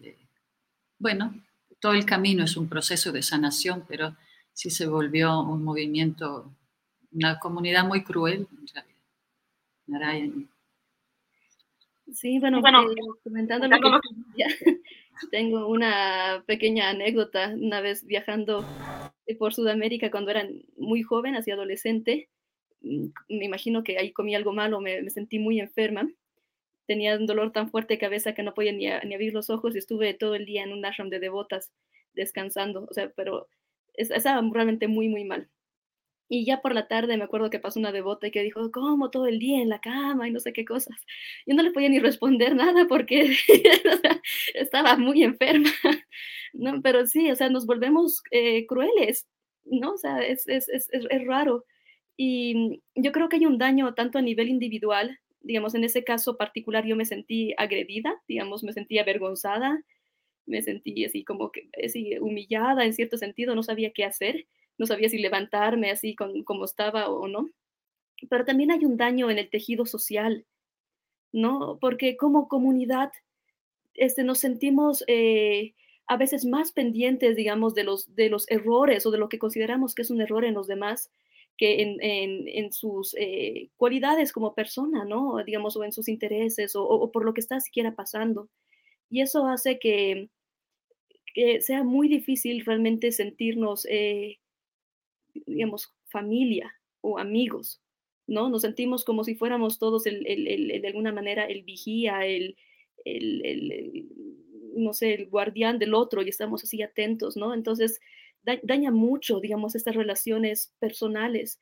bueno, 0.99 1.35
todo 1.81 1.95
el 1.95 2.05
camino 2.05 2.45
es 2.45 2.59
un 2.59 2.69
proceso 2.69 3.13
de 3.13 3.23
sanación, 3.23 3.87
pero 3.89 4.15
sí 4.53 4.69
se 4.69 4.87
volvió 4.87 5.41
un 5.41 5.65
movimiento, 5.65 6.55
una 7.13 7.39
comunidad 7.39 7.87
muy 7.87 8.05
cruel, 8.05 8.47
en 9.87 10.01
realidad. 10.01 10.35
Sí, 12.13 12.39
bueno, 12.41 12.61
bueno 12.61 12.91
eh, 12.91 12.95
comentando 13.25 13.69
lo 13.69 13.79
que 13.81 14.45
tengo 15.31 15.67
una 15.67 16.45
pequeña 16.47 16.91
anécdota. 16.91 17.55
Una 17.55 17.81
vez 17.81 18.05
viajando 18.05 18.67
por 19.35 19.55
Sudamérica 19.55 20.11
cuando 20.11 20.31
era 20.31 20.49
muy 20.77 21.03
joven, 21.03 21.35
así 21.35 21.51
adolescente, 21.51 22.29
mm, 22.81 23.07
me 23.29 23.45
imagino 23.45 23.85
que 23.85 23.99
ahí 23.99 24.13
comí 24.13 24.35
algo 24.35 24.53
malo, 24.53 24.81
me, 24.81 25.09
sentí 25.11 25.39
muy 25.39 25.61
enferma. 25.61 26.11
Tenía 26.87 27.17
un 27.17 27.27
dolor 27.27 27.53
tan 27.53 27.71
fuerte 27.71 27.95
de 27.95 27.99
cabeza 27.99 28.35
que 28.35 28.43
no 28.43 28.55
podía 28.55 28.73
ni, 28.73 28.87
ni, 29.07 29.15
abrir 29.15 29.35
los 29.35 29.51
ojos 29.51 29.75
y 29.75 29.79
estuve 29.79 30.15
todo 30.15 30.35
el 30.35 30.47
día 30.47 30.65
en 30.65 30.73
un 30.73 30.85
ashram 30.85 31.11
de 31.11 31.21
devotas 31.21 31.73
descansando, 32.15 32.87
o 32.91 32.95
sea, 32.95 33.11
pero 33.15 33.49
estaba 33.95 34.41
realmente 34.53 34.89
muy, 34.89 35.09
muy 35.09 35.25
mal. 35.25 35.49
Y 36.29 36.45
ya 36.45 36.61
por 36.61 36.75
la 36.75 36.89
tarde 36.89 37.17
me 37.17 37.25
acuerdo 37.25 37.49
que 37.51 37.59
pasó 37.59 37.81
una 37.81 37.93
devota 37.93 38.27
y 38.27 38.31
que 38.31 38.43
dijo, 38.43 38.71
¿cómo 38.71 39.11
todo 39.11 39.27
el 39.27 39.39
día 39.39 39.63
en 39.63 39.71
la 39.71 39.81
cama 39.81 40.29
y 40.29 40.31
no 40.31 40.41
sé 40.41 40.53
qué 40.53 40.65
cosas? 40.65 40.97
Yo 41.47 41.55
no 41.55 41.63
le 41.63 41.71
podía 41.71 41.89
ni 41.89 41.99
responder 42.01 42.55
nada 42.57 42.87
porque 42.89 43.35
estaba 44.55 44.97
muy 44.97 45.23
enferma, 45.23 45.71
¿no? 46.53 46.83
Pero 46.83 47.07
sí, 47.07 47.31
o 47.31 47.37
sea, 47.37 47.49
nos 47.49 47.67
volvemos 47.67 48.23
eh, 48.31 48.67
crueles, 48.67 49.27
¿no? 49.65 49.93
O 49.93 49.99
sea, 49.99 50.21
es, 50.21 50.47
es, 50.49 50.69
es, 50.69 50.89
es 50.93 51.27
raro. 51.27 51.65
Y 52.17 52.83
yo 52.95 53.13
creo 53.13 53.29
que 53.29 53.37
hay 53.37 53.47
un 53.47 53.59
daño 53.59 53.95
tanto 53.95 54.19
a 54.19 54.23
nivel 54.23 54.49
individual, 54.49 55.19
digamos, 55.41 55.75
en 55.75 55.85
ese 55.85 56.05
caso 56.05 56.37
particular 56.37 56.85
yo 56.85 56.97
me 56.97 57.05
sentí 57.05 57.55
agredida, 57.57 58.21
digamos, 58.27 58.65
me 58.65 58.73
sentí 58.73 58.99
avergonzada, 58.99 59.83
me 60.47 60.63
sentí 60.63 61.05
así 61.05 61.25
como 61.25 61.53
que 61.53 61.69
así, 61.85 62.19
humillada 62.19 62.85
en 62.85 62.93
cierto 62.93 63.17
sentido, 63.19 63.55
no 63.55 63.63
sabía 63.63 63.93
qué 63.93 64.05
hacer 64.05 64.47
no 64.79 64.87
sabía 64.87 65.09
si 65.09 65.19
levantarme 65.19 65.91
así 65.91 66.17
como 66.17 66.65
estaba 66.65 67.09
o 67.11 67.29
no. 67.29 67.51
Pero 68.31 68.45
también 68.45 68.71
hay 68.71 68.85
un 68.85 68.97
daño 68.97 69.31
en 69.31 69.39
el 69.39 69.51
tejido 69.51 69.87
social, 69.87 70.47
¿no? 71.33 71.79
Porque 71.81 72.17
como 72.17 72.49
comunidad 72.49 73.13
este, 73.99 74.25
nos 74.25 74.39
sentimos 74.39 75.05
eh, 75.09 75.75
a 76.07 76.17
veces 76.17 76.45
más 76.47 76.73
pendientes, 76.73 77.37
digamos, 77.37 77.75
de 77.75 77.85
los, 77.85 78.15
de 78.15 78.31
los 78.31 78.49
errores 78.51 79.05
o 79.05 79.11
de 79.11 79.19
lo 79.19 79.29
que 79.29 79.39
consideramos 79.39 79.95
que 79.95 80.03
es 80.03 80.11
un 80.11 80.21
error 80.21 80.45
en 80.45 80.55
los 80.55 80.67
demás 80.67 81.11
que 81.59 81.83
en, 81.83 82.73
sus 82.73 83.17
eh, 83.19 83.71
cualidades 83.77 84.33
como 84.33 84.55
persona, 84.55 85.05
¿no? 85.05 85.43
Digamos, 85.45 85.77
o 85.77 85.83
en 85.83 85.91
sus 85.91 86.09
intereses 86.09 86.77
o, 86.77 87.11
por 87.11 87.25
lo 87.25 87.35
que 87.35 87.41
está 87.41 87.59
siquiera 87.59 87.97
pasando. 87.97 88.49
Y 89.11 89.23
eso 89.23 89.45
hace 89.47 89.81
que, 89.81 90.29
sea 91.61 91.83
muy 91.83 92.09
difícil 92.09 92.65
realmente 92.65 93.11
sentirnos 93.11 93.87
eh, 93.91 94.39
digamos, 95.47 95.95
familia 96.07 96.75
o 97.01 97.19
amigos, 97.19 97.81
¿no? 98.27 98.49
Nos 98.49 98.63
sentimos 98.63 99.05
como 99.05 99.25
si 99.25 99.35
fuéramos 99.35 99.79
todos, 99.79 100.07
el, 100.07 100.23
de 100.23 100.89
alguna 100.89 101.13
manera, 101.13 101.45
el 101.45 101.63
vigía, 101.63 102.27
el, 102.27 102.57
no 104.75 104.93
sé, 104.93 105.15
el 105.15 105.29
guardián 105.29 105.79
del 105.79 105.95
otro 105.95 106.23
y 106.23 106.29
estamos 106.29 106.63
así 106.63 106.83
atentos, 106.83 107.37
¿no? 107.37 107.55
Entonces, 107.55 108.01
daña 108.63 108.91
mucho, 108.91 109.41
digamos, 109.41 109.75
estas 109.75 109.95
relaciones 109.97 110.73
personales. 110.79 111.59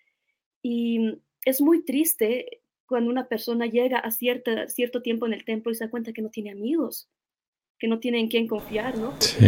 Y 0.62 1.18
es 1.44 1.60
muy 1.60 1.84
triste 1.84 2.62
cuando 2.86 3.10
una 3.10 3.28
persona 3.28 3.66
llega 3.66 3.98
a 3.98 4.10
cierta, 4.10 4.68
cierto 4.68 5.02
tiempo 5.02 5.26
en 5.26 5.32
el 5.32 5.44
templo 5.44 5.72
y 5.72 5.74
se 5.74 5.84
da 5.84 5.90
cuenta 5.90 6.12
que 6.12 6.22
no 6.22 6.30
tiene 6.30 6.50
amigos, 6.50 7.08
que 7.78 7.88
no 7.88 7.98
tiene 7.98 8.20
en 8.20 8.28
quién 8.28 8.46
confiar, 8.46 8.96
¿no? 8.98 9.14
Sí. 9.20 9.46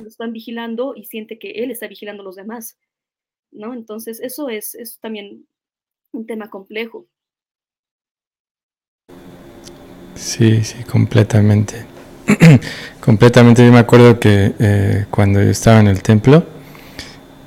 lo 0.00 0.08
están 0.08 0.32
vigilando 0.32 0.94
y 0.96 1.04
siente 1.04 1.38
que 1.38 1.50
él 1.50 1.70
está 1.70 1.86
vigilando 1.86 2.22
a 2.22 2.24
los 2.24 2.36
demás. 2.36 2.76
¿No? 3.52 3.74
Entonces, 3.74 4.20
eso 4.20 4.48
es, 4.48 4.74
es 4.74 4.98
también 4.98 5.46
un 6.12 6.26
tema 6.26 6.50
complejo. 6.50 7.06
Sí, 10.14 10.62
sí, 10.64 10.84
completamente. 10.84 11.86
completamente. 13.00 13.64
Yo 13.64 13.72
me 13.72 13.78
acuerdo 13.78 14.20
que 14.20 14.54
eh, 14.58 15.06
cuando 15.10 15.42
yo 15.42 15.50
estaba 15.50 15.80
en 15.80 15.88
el 15.88 16.02
templo, 16.02 16.44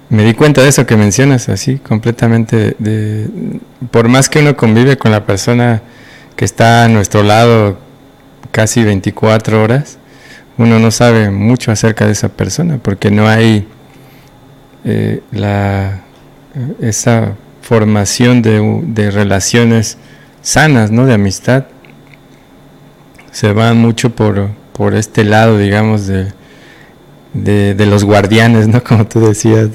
me 0.09 0.23
di 0.23 0.33
cuenta 0.33 0.61
de 0.61 0.69
eso 0.69 0.85
que 0.85 0.97
mencionas, 0.97 1.49
así, 1.49 1.77
completamente. 1.77 2.75
De, 2.79 3.29
por 3.91 4.07
más 4.07 4.29
que 4.29 4.39
uno 4.39 4.55
convive 4.55 4.97
con 4.97 5.11
la 5.11 5.25
persona 5.25 5.81
que 6.35 6.45
está 6.45 6.85
a 6.85 6.87
nuestro 6.87 7.23
lado 7.23 7.79
casi 8.51 8.83
24 8.83 9.63
horas, 9.63 9.97
uno 10.57 10.79
no 10.79 10.91
sabe 10.91 11.29
mucho 11.29 11.71
acerca 11.71 12.05
de 12.05 12.13
esa 12.13 12.29
persona 12.29 12.77
porque 12.77 13.11
no 13.11 13.27
hay 13.27 13.67
eh, 14.85 15.21
la, 15.31 16.01
esa 16.79 17.33
formación 17.61 18.43
de, 18.43 19.09
relaciones 19.11 19.97
sanas, 20.43 20.91
¿no? 20.91 21.07
De 21.07 21.15
amistad. 21.15 21.65
Se 23.31 23.51
va 23.51 23.73
mucho 23.73 24.11
por, 24.11 24.49
por 24.73 24.93
este 24.93 25.23
lado, 25.23 25.57
digamos, 25.57 26.05
de, 26.05 26.31
de, 27.33 27.85
los 27.87 28.03
guardianes, 28.03 28.67
¿no? 28.67 28.83
Como 28.87 29.07
tú 29.07 29.21
decías, 29.21 29.69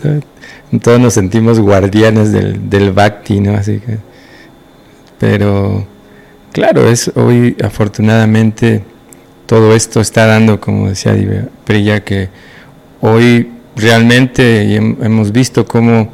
todos 0.80 1.00
nos 1.00 1.14
sentimos 1.14 1.58
guardianes 1.58 2.30
del, 2.30 2.70
del 2.70 2.92
Bhakti, 2.92 3.40
¿no? 3.40 3.54
Así 3.54 3.80
que, 3.80 3.98
pero, 5.18 5.86
claro, 6.52 6.88
es 6.88 7.10
hoy 7.16 7.56
afortunadamente 7.62 8.84
todo 9.46 9.74
esto 9.74 10.00
está 10.00 10.26
dando, 10.26 10.60
como 10.60 10.88
decía 10.88 11.12
Priya, 11.64 12.04
que 12.04 12.28
hoy 13.00 13.50
realmente 13.76 14.74
hemos 14.76 15.32
visto 15.32 15.66
cómo 15.66 16.12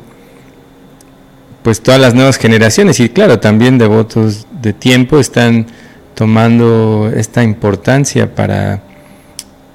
pues 1.62 1.80
todas 1.80 2.00
las 2.00 2.14
nuevas 2.14 2.36
generaciones 2.36 3.00
y 3.00 3.08
claro, 3.08 3.40
también 3.40 3.76
devotos 3.76 4.46
de 4.62 4.72
tiempo 4.72 5.18
están 5.18 5.66
tomando 6.14 7.12
esta 7.14 7.42
importancia 7.42 8.34
para 8.34 8.82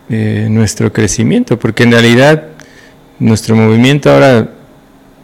eh, 0.09 0.47
nuestro 0.49 0.93
crecimiento, 0.93 1.59
porque 1.59 1.83
en 1.83 1.91
realidad 1.91 2.43
nuestro 3.19 3.55
movimiento 3.55 4.09
ahora 4.09 4.49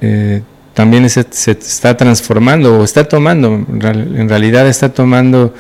eh, 0.02 0.42
también 0.74 1.10
se, 1.10 1.26
está 1.52 1.96
transformando 1.96 2.80
o 2.80 2.84
está 2.84 3.06
tomando, 3.06 3.54
en 3.54 4.30
realidad 4.30 4.68
está 4.68 4.94
tomando 4.94 5.54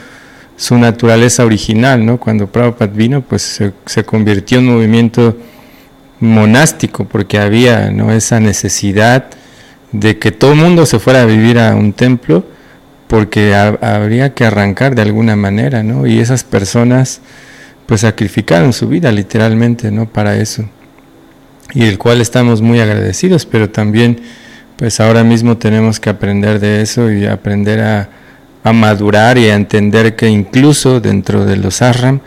su 0.57 0.77
naturaleza 0.77 1.45
original, 1.45 2.05
¿no? 2.05 2.17
Cuando 2.19 2.47
Prabhupada 2.47 2.91
vino, 2.91 3.21
pues 3.21 3.43
se, 3.43 3.73
se 3.85 4.03
convirtió 4.03 4.59
en 4.59 4.67
un 4.67 4.75
movimiento 4.75 5.37
monástico 6.19 7.05
porque 7.05 7.39
había 7.39 7.91
¿no? 7.91 8.11
esa 8.11 8.39
necesidad 8.39 9.25
de 9.91 10.17
que 10.17 10.31
todo 10.31 10.51
el 10.53 10.57
mundo 10.57 10.85
se 10.85 10.99
fuera 10.99 11.21
a 11.21 11.25
vivir 11.25 11.59
a 11.59 11.75
un 11.75 11.93
templo 11.93 12.45
porque 13.07 13.55
habría 13.55 14.33
que 14.33 14.45
arrancar 14.45 14.93
de 14.95 15.01
alguna 15.01 15.37
manera, 15.37 15.81
¿no? 15.81 16.05
Y 16.05 16.19
esas 16.19 16.43
personas 16.43 17.21
pues 17.85 18.01
sacrificaron 18.01 18.73
su 18.73 18.89
vida 18.89 19.13
literalmente, 19.13 19.91
¿no? 19.91 20.07
Para 20.07 20.35
eso. 20.35 20.69
Y 21.73 21.85
el 21.85 21.97
cual 21.97 22.19
estamos 22.19 22.61
muy 22.61 22.81
agradecidos, 22.81 23.45
pero 23.45 23.69
también 23.69 24.19
pues 24.75 24.99
ahora 24.99 25.23
mismo 25.23 25.57
tenemos 25.57 26.01
que 26.01 26.09
aprender 26.09 26.59
de 26.59 26.81
eso 26.81 27.09
y 27.09 27.25
aprender 27.25 27.79
a, 27.79 28.09
a 28.63 28.73
madurar 28.73 29.37
y 29.37 29.49
a 29.49 29.55
entender 29.55 30.17
que 30.17 30.27
incluso 30.27 30.99
dentro 30.99 31.45
de 31.45 31.55
los 31.55 31.81
ashram 31.81 32.19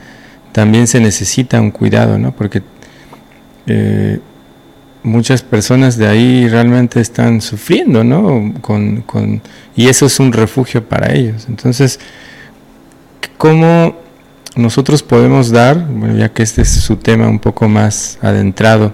también 0.52 0.86
se 0.86 0.98
necesita 0.98 1.60
un 1.60 1.70
cuidado, 1.70 2.18
¿no? 2.18 2.34
Porque 2.34 2.62
eh, 3.70 4.20
muchas 5.02 5.42
personas 5.42 5.96
de 5.96 6.08
ahí 6.08 6.48
realmente 6.48 7.00
están 7.00 7.40
sufriendo, 7.40 8.04
¿no? 8.04 8.52
Con, 8.60 9.42
y 9.76 9.88
eso 9.88 10.06
es 10.06 10.18
un 10.20 10.32
refugio 10.32 10.84
para 10.84 11.12
ellos. 11.14 11.46
Entonces, 11.48 12.00
¿cómo 13.38 13.96
nosotros 14.56 15.02
podemos 15.02 15.50
dar, 15.50 15.86
bueno, 15.86 16.16
ya 16.16 16.30
que 16.30 16.42
este 16.42 16.62
es 16.62 16.70
su 16.70 16.96
tema 16.96 17.28
un 17.28 17.38
poco 17.38 17.68
más 17.68 18.18
adentrado 18.20 18.92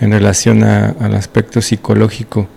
en 0.00 0.10
relación 0.10 0.64
al 0.64 1.14
aspecto 1.14 1.60
psicológico, 1.60 2.48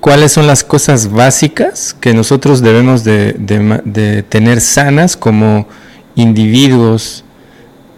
cuáles 0.00 0.30
son 0.32 0.46
las 0.46 0.62
cosas 0.62 1.10
básicas 1.10 1.92
que 2.00 2.14
nosotros 2.14 2.60
debemos 2.62 3.02
de 3.02 4.24
tener 4.28 4.60
sanas 4.60 5.16
como 5.16 5.66
individuos 6.14 7.24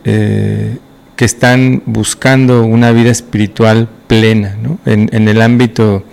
eh, 0.06 0.78
que 1.16 1.24
están 1.26 1.82
buscando 1.84 2.64
una 2.64 2.92
vida 2.92 3.10
espiritual 3.10 3.88
plena, 4.06 4.56
¿no? 4.62 4.78
en, 4.86 5.28
el 5.28 5.42
ámbito 5.42 6.04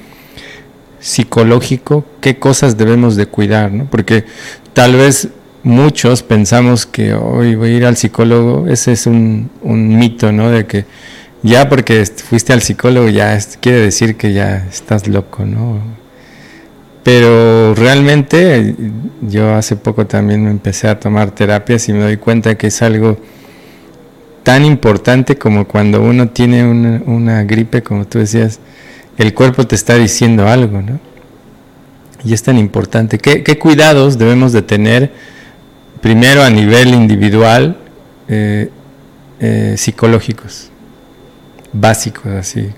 psicológico, 0.99 2.05
qué 2.19 2.37
cosas 2.39 2.77
debemos 2.77 3.15
de 3.15 3.27
cuidar, 3.27 3.71
¿no? 3.71 3.85
porque 3.85 4.25
tal 4.73 4.95
vez 4.95 5.29
muchos 5.63 6.23
pensamos 6.23 6.85
que 6.85 7.13
hoy 7.13 7.55
voy 7.55 7.69
a 7.69 7.77
ir 7.77 7.85
al 7.85 7.95
psicólogo, 7.95 8.67
ese 8.67 8.93
es 8.93 9.07
un 9.07 9.49
mito, 9.61 10.31
¿no? 10.31 10.49
de 10.49 10.65
que 10.65 10.85
ya 11.43 11.67
porque 11.67 12.05
fuiste 12.05 12.53
al 12.53 12.61
psicólogo 12.61 13.09
ya 13.09 13.37
quiere 13.59 13.81
decir 13.81 14.15
que 14.15 14.31
ya 14.31 14.65
estás 14.71 15.07
loco, 15.07 15.45
¿no? 15.45 15.81
Pero 17.03 17.75
realmente 17.75 18.75
yo 19.21 19.53
hace 19.53 19.75
poco 19.75 20.07
también 20.07 20.45
me 20.45 20.49
empecé 20.49 20.87
a 20.87 21.01
tomar 21.01 21.31
terapias 21.31 21.89
y 21.89 21.93
me 21.93 21.99
doy 21.99 22.15
cuenta 22.15 22.55
que 22.55 22.67
es 22.67 22.81
algo 22.81 23.17
tan 24.43 24.65
importante 24.65 25.37
como 25.37 25.67
cuando 25.67 26.01
uno 26.01 26.29
tiene 26.29 26.65
una, 26.65 27.43
gripe, 27.43 27.81
como 27.81 28.05
tú 28.05 28.19
decías, 28.19 28.59
el 29.17 29.33
cuerpo 29.33 29.65
te 29.65 29.75
está 29.75 29.95
diciendo 29.95 30.47
algo, 30.47 30.81
¿no? 30.81 30.99
Y 32.23 32.33
es 32.33 32.43
tan 32.43 32.57
importante. 32.57 33.17
¿Qué, 33.17 33.59
cuidados 33.59 34.17
debemos 34.17 34.53
de 34.53 34.61
tener 34.61 35.11
primero 36.01 36.43
a 36.43 36.49
nivel 36.49 36.93
individual, 36.93 37.77
eh, 38.27 38.69
eh, 39.39 39.75
psicológicos? 39.77 40.71
básicos 41.73 42.27
así. 42.27 42.69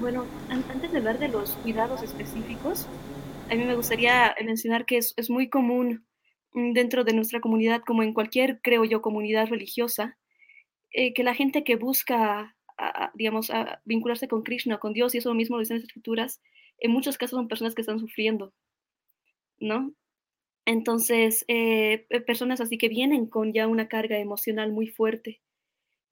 Bueno, 0.00 0.24
antes 0.48 0.92
de 0.92 0.98
hablar 0.98 1.18
de 1.18 1.28
los 1.28 1.50
cuidados 1.62 2.02
específicos, 2.02 2.86
a 3.50 3.54
mí 3.54 3.64
me 3.64 3.74
gustaría 3.74 4.34
mencionar 4.44 4.86
que 4.86 4.98
es, 4.98 5.28
muy 5.28 5.50
común 5.50 6.04
dentro 6.52 7.04
de 7.04 7.12
nuestra 7.12 7.40
comunidad, 7.40 7.82
como 7.86 8.02
en 8.02 8.14
cualquier, 8.14 8.60
creo 8.62 8.84
yo, 8.84 9.02
comunidad 9.02 9.48
religiosa, 9.48 10.18
eh, 10.92 11.14
que 11.14 11.22
la 11.22 11.34
gente 11.34 11.64
que 11.64 11.76
busca, 11.76 12.56
digamos, 13.14 13.50
vincularse 13.84 14.28
con 14.28 14.42
Krishna, 14.42 14.78
con 14.78 14.92
Dios, 14.92 15.14
y 15.14 15.18
eso 15.18 15.34
mismo 15.34 15.56
lo 15.56 15.60
dicen 15.60 15.76
las 15.76 15.84
escrituras, 15.84 16.40
en 16.78 16.92
muchos 16.92 17.18
casos 17.18 17.36
son 17.36 17.48
personas 17.48 17.74
que 17.74 17.82
están 17.82 18.00
sufriendo, 18.00 18.52
¿no? 19.58 19.94
Entonces, 20.66 21.44
eh, 21.48 22.06
personas 22.26 22.60
así 22.60 22.78
que 22.78 22.88
vienen 22.88 23.26
con 23.26 23.52
ya 23.52 23.66
una 23.66 23.88
carga 23.88 24.18
emocional 24.18 24.72
muy 24.72 24.88
fuerte 24.88 25.40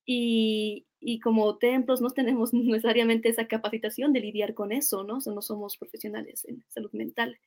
y, 0.04 0.86
como 1.22 1.58
templos 1.58 2.00
no 2.00 2.10
tenemos 2.10 2.52
necesariamente 2.54 3.28
esa 3.28 3.46
capacitación 3.46 4.12
de 4.12 4.20
lidiar 4.20 4.54
con 4.54 4.72
eso, 4.72 5.04
¿no? 5.04 5.18
no 5.24 5.42
somos 5.42 5.76
profesionales 5.76 6.44
en 6.46 6.64
salud 6.68 6.90
mental. 6.92 7.38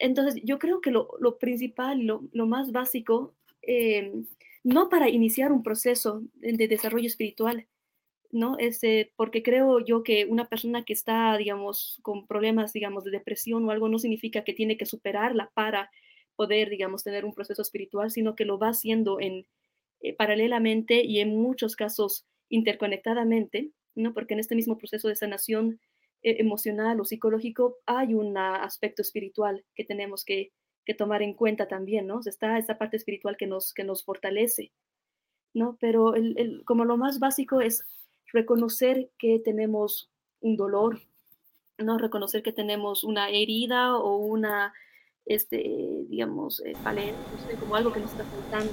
Entonces, 0.00 0.42
yo 0.44 0.58
creo 0.58 0.80
que 0.80 0.90
lo, 0.90 1.08
principal, 1.38 2.00
lo, 2.06 2.46
más 2.46 2.72
básico, 2.72 3.34
em, 3.62 4.26
no 4.64 4.88
para 4.88 5.10
iniciar 5.10 5.52
un 5.52 5.62
proceso 5.62 6.22
de, 6.34 6.68
desarrollo 6.68 7.06
espiritual, 7.06 7.68
¿no? 8.32 8.56
Este, 8.58 9.12
porque 9.16 9.42
creo 9.42 9.80
yo 9.80 10.02
que 10.02 10.24
una 10.24 10.48
persona 10.48 10.84
que 10.84 10.94
está, 10.94 11.36
digamos, 11.36 12.00
con 12.02 12.26
problemas, 12.26 12.72
digamos, 12.72 13.04
de 13.04 13.10
depresión 13.10 13.64
o 13.66 13.70
algo, 13.70 13.88
no 13.88 13.98
significa 13.98 14.42
que 14.42 14.54
tiene 14.54 14.78
que 14.78 14.86
superarla 14.86 15.50
para 15.54 15.90
poder, 16.34 16.70
digamos, 16.70 17.04
tener 17.04 17.26
un 17.26 17.34
proceso 17.34 17.60
espiritual, 17.60 18.10
sino 18.10 18.34
que 18.34 18.46
lo 18.46 18.58
va 18.58 18.70
haciendo 18.70 19.20
en, 19.20 19.46
eh, 20.00 20.14
paralelamente 20.14 21.04
y 21.04 21.20
en 21.20 21.36
muchos 21.36 21.76
casos 21.76 22.26
interconectadamente, 22.48 23.70
¿no? 23.94 24.14
porque 24.14 24.32
en 24.32 24.40
este 24.40 24.56
mismo 24.56 24.78
proceso 24.78 25.08
de 25.08 25.16
sanación 25.16 25.78
eh, 25.78 25.89
emocional 26.22 27.00
o 27.00 27.04
psicológico 27.04 27.78
hay 27.86 28.14
un 28.14 28.36
aspecto 28.36 29.02
espiritual 29.02 29.64
que 29.74 29.84
tenemos 29.84 30.24
que, 30.24 30.52
tomar 30.98 31.22
en 31.22 31.34
cuenta 31.34 31.68
también, 31.68 32.08
¿no? 32.08 32.18
está 32.26 32.58
esa 32.58 32.76
parte 32.76 32.96
espiritual 32.96 33.36
que 33.36 33.46
nos, 33.46 33.72
que 33.72 33.84
nos 33.84 34.04
fortalece, 34.04 34.72
¿no? 35.54 35.76
Pero 35.80 36.16
el, 36.16 36.64
como 36.64 36.84
lo 36.84 36.96
más 36.96 37.20
básico 37.20 37.60
es 37.60 37.86
reconocer 38.32 39.08
que 39.16 39.38
tenemos 39.38 40.10
un 40.40 40.56
dolor, 40.56 41.00
¿no? 41.78 41.96
Reconocer 41.96 42.42
que 42.42 42.52
tenemos 42.52 43.04
una 43.04 43.30
herida 43.30 43.96
o 43.96 44.16
una, 44.16 44.74
este, 45.26 45.62
digamos, 46.08 46.60
eh, 46.66 46.74
como 47.60 47.76
algo 47.76 47.92
que 47.92 48.00
nos 48.00 48.10
está 48.10 48.24
faltando. 48.24 48.72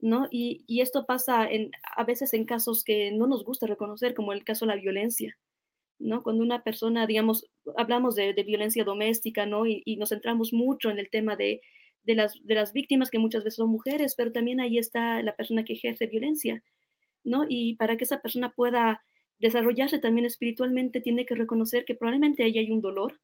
¿no? 0.00 0.28
Y, 0.30 0.80
esto 0.80 1.06
pasa 1.06 1.50
en, 1.50 1.70
a 1.96 2.04
veces 2.04 2.32
en 2.34 2.44
casos 2.44 2.84
que 2.84 3.10
no 3.12 3.26
nos 3.26 3.44
gusta 3.44 3.66
reconocer, 3.66 4.14
como 4.14 4.32
el 4.32 4.44
caso 4.44 4.64
de 4.66 4.74
la 4.74 4.80
violencia, 4.80 5.36
¿no? 5.98 6.22
Cuando 6.22 6.42
una 6.42 6.62
persona, 6.62 7.06
digamos, 7.06 7.46
hablamos 7.76 8.14
de, 8.14 8.32
violencia 8.44 8.84
doméstica, 8.84 9.46
¿no? 9.46 9.66
Y, 9.66 9.96
nos 9.98 10.10
centramos 10.10 10.52
mucho 10.52 10.90
en 10.90 10.98
el 10.98 11.10
tema 11.10 11.36
de, 11.36 11.60
las, 12.04 12.34
de 12.44 12.54
las 12.54 12.72
víctimas, 12.72 13.10
que 13.10 13.18
muchas 13.18 13.44
veces 13.44 13.56
son 13.56 13.70
mujeres, 13.70 14.14
pero 14.16 14.32
también 14.32 14.60
ahí 14.60 14.78
está 14.78 15.22
la 15.22 15.36
persona 15.36 15.64
que 15.64 15.74
ejerce 15.74 16.06
violencia, 16.06 16.62
¿no? 17.24 17.46
Y 17.48 17.76
para 17.76 17.96
que 17.96 18.04
esa 18.04 18.20
persona 18.20 18.52
pueda 18.52 19.02
desarrollarse 19.38 19.98
también 19.98 20.26
espiritualmente, 20.26 21.00
tiene 21.00 21.26
que 21.26 21.34
reconocer 21.34 21.84
que 21.84 21.94
probablemente 21.94 22.42
ahí 22.44 22.58
hay 22.58 22.70
un 22.70 22.80
dolor, 22.80 23.20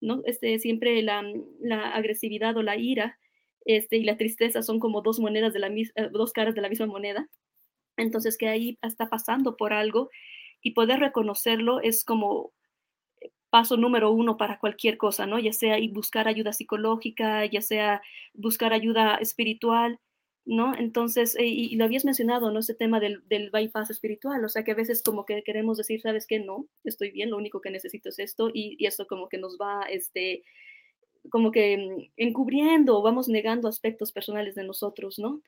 ¿no? 0.00 0.22
Este, 0.24 0.58
siempre 0.58 1.02
la, 1.02 1.24
la 1.60 1.90
agresividad 1.90 2.56
o 2.56 2.62
la 2.62 2.76
ira 2.76 3.18
este, 3.66 3.96
y 3.96 4.04
la 4.04 4.16
tristeza 4.16 4.62
son 4.62 4.78
como 4.78 5.02
dos 5.02 5.18
monedas 5.18 5.52
de 5.52 5.58
la 5.58 5.68
eh, 5.68 6.08
dos 6.12 6.32
caras 6.32 6.54
de 6.54 6.62
la 6.62 6.68
misma 6.68 6.86
moneda. 6.86 7.28
Entonces 7.96 8.38
que 8.38 8.48
ahí 8.48 8.78
está 8.82 9.08
pasando 9.08 9.56
por 9.56 9.72
algo 9.72 10.10
y 10.60 10.72
poder 10.72 11.00
reconocerlo 11.00 11.80
es 11.80 12.04
como 12.04 12.52
paso 13.50 13.76
número 13.76 14.10
uno 14.10 14.36
para 14.36 14.58
cualquier 14.58 14.98
cosa, 14.98 15.26
¿no? 15.26 15.38
Ya 15.38 15.52
sea 15.52 15.76
buscar 15.92 16.28
ayuda 16.28 16.52
psicológica, 16.52 17.46
ya 17.46 17.62
sea 17.62 18.02
buscar 18.34 18.72
ayuda 18.72 19.16
espiritual, 19.16 20.00
¿no? 20.44 20.74
Entonces, 20.76 21.36
eh, 21.36 21.46
y, 21.46 21.76
lo 21.76 21.84
habías 21.84 22.04
mencionado, 22.04 22.50
¿no? 22.50 22.60
Ese 22.60 22.74
tema 22.74 23.00
del, 23.00 23.26
del, 23.28 23.50
bypass 23.50 23.90
espiritual, 23.90 24.44
o 24.44 24.48
sea 24.48 24.64
que 24.64 24.72
a 24.72 24.74
veces 24.74 25.02
como 25.02 25.24
que 25.24 25.42
queremos 25.42 25.78
decir, 25.78 26.00
¿sabes 26.00 26.26
qué? 26.26 26.38
No, 26.40 26.66
estoy 26.84 27.10
bien, 27.10 27.30
lo 27.30 27.36
único 27.36 27.60
que 27.60 27.70
necesito 27.70 28.10
es 28.10 28.18
esto, 28.18 28.50
y, 28.52 28.76
y 28.78 28.86
esto 28.86 29.06
como 29.06 29.28
que 29.28 29.38
nos 29.38 29.58
va, 29.60 29.82
este, 29.90 30.44
como 31.30 31.50
que 31.50 32.10
encubriendo 32.16 32.98
o 32.98 33.02
vamos 33.02 33.28
negando 33.28 33.68
aspectos 33.68 34.12
personales 34.12 34.54
de 34.54 34.64
nosotros, 34.64 35.18
¿no? 35.18 35.42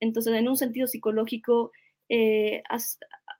Entonces, 0.00 0.34
en 0.34 0.48
un 0.48 0.56
sentido 0.56 0.86
psicológico, 0.86 1.72
eh, 2.08 2.62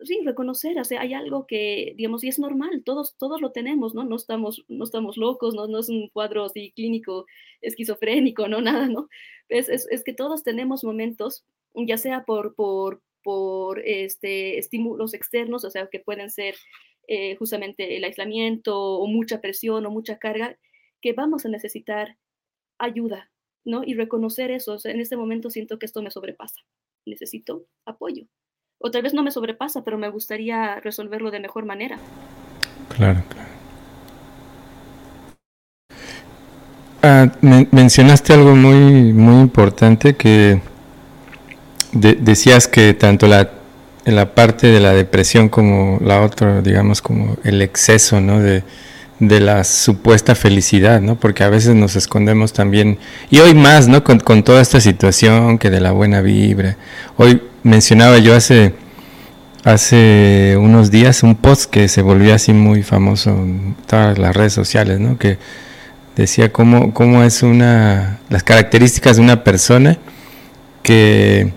sí, 0.00 0.20
reconocer, 0.24 0.78
o 0.78 0.84
sea, 0.84 1.00
hay 1.00 1.14
algo 1.14 1.46
que, 1.46 1.94
digamos, 1.96 2.24
y 2.24 2.28
es 2.28 2.38
normal, 2.38 2.82
todos, 2.84 3.16
todos 3.16 3.40
lo 3.40 3.52
tenemos, 3.52 3.94
¿no? 3.94 4.04
No 4.04 4.16
estamos, 4.16 4.64
no 4.68 4.84
estamos 4.84 5.16
locos, 5.16 5.54
¿no? 5.54 5.66
no 5.66 5.78
es 5.78 5.88
un 5.88 6.08
cuadro 6.08 6.44
así 6.44 6.72
clínico, 6.72 7.26
esquizofrénico, 7.60 8.48
no, 8.48 8.60
nada, 8.62 8.88
¿no? 8.88 9.08
Es, 9.48 9.68
es, 9.68 10.04
que 10.04 10.12
todos 10.14 10.42
tenemos 10.42 10.84
momentos, 10.84 11.44
ya 11.74 11.98
sea 11.98 12.24
por, 12.24 12.54
por, 12.54 13.02
por 13.22 13.80
este, 13.80 14.58
estímulos 14.58 15.14
externos, 15.14 15.64
o 15.64 15.70
sea, 15.70 15.88
que 15.88 16.00
pueden 16.00 16.30
ser 16.30 16.54
eh, 17.08 17.36
justamente 17.36 17.96
el 17.96 18.04
aislamiento 18.04 18.78
o 18.78 19.06
mucha 19.06 19.40
presión 19.40 19.84
o 19.86 19.90
mucha 19.90 20.18
carga, 20.18 20.58
que 21.00 21.12
vamos 21.12 21.44
a 21.44 21.48
necesitar 21.48 22.16
ayuda, 22.78 23.30
¿no? 23.64 23.82
Y 23.84 23.94
reconocer 23.94 24.50
eso. 24.50 24.76
en 24.84 25.00
este 25.00 25.16
momento 25.16 25.50
siento 25.50 25.78
que 25.78 25.86
esto 25.86 26.02
me 26.02 26.10
sobrepasa. 26.10 26.62
Necesito 27.04 27.66
apoyo. 27.84 28.26
O 28.82 28.90
tal 28.90 29.02
vez 29.02 29.14
no 29.14 29.22
me 29.22 29.30
sobrepasa, 29.30 29.82
pero 29.82 29.96
me 29.96 30.08
gustaría 30.08 30.80
resolverlo 30.80 31.30
de 31.30 31.40
mejor 31.40 31.64
manera. 31.64 31.98
Claro, 32.96 33.22
claro. 33.28 33.48
Ah, 37.04 37.30
mencionaste 37.40 38.32
algo 38.32 38.54
muy, 38.54 39.12
muy 39.12 39.40
importante 39.40 40.14
que 40.14 40.60
decías 41.92 42.68
que 42.68 42.94
tanto 42.94 43.26
la, 43.26 43.50
la 44.04 44.34
parte 44.34 44.66
de 44.68 44.80
la 44.80 44.92
depresión 44.92 45.48
como 45.48 45.98
la 46.00 46.22
otra, 46.22 46.60
digamos, 46.60 47.02
como 47.02 47.36
el 47.44 47.62
exceso, 47.62 48.20
¿no? 48.20 48.40
De, 48.40 48.64
de 49.20 49.38
la 49.38 49.62
supuesta 49.62 50.34
felicidad, 50.34 51.00
¿no? 51.00 51.14
Porque 51.14 51.44
a 51.44 51.48
veces 51.48 51.76
nos 51.76 51.94
escondemos 51.94 52.52
también, 52.52 52.98
y 53.30 53.38
hoy 53.38 53.54
más, 53.54 53.86
¿no? 53.86 54.02
Con, 54.02 54.42
toda 54.42 54.60
esta 54.60 54.80
situación 54.80 55.58
que 55.58 55.70
de 55.70 55.80
la 55.80 55.92
buena 55.92 56.20
vibra. 56.22 56.76
Hoy 57.16 57.40
mencionaba 57.62 58.18
yo 58.18 58.34
hace, 58.34 58.74
hace 59.64 60.56
unos 60.58 60.90
días 60.90 61.22
un 61.22 61.36
post 61.36 61.70
que 61.70 61.88
se 61.88 62.02
volvió 62.02 62.34
así 62.34 62.52
muy 62.52 62.82
famoso 62.82 63.30
en 63.30 63.76
todas 63.86 64.18
las 64.18 64.34
redes 64.34 64.52
sociales, 64.52 65.00
¿no? 65.00 65.18
Que 65.18 65.38
decía 66.16 66.52
cómo, 66.52 66.92
cómo 66.92 67.22
es 67.22 67.42
una, 67.42 68.18
las 68.28 68.42
características 68.42 69.16
de 69.16 69.22
una 69.22 69.44
persona 69.44 69.98
que, 70.82 71.52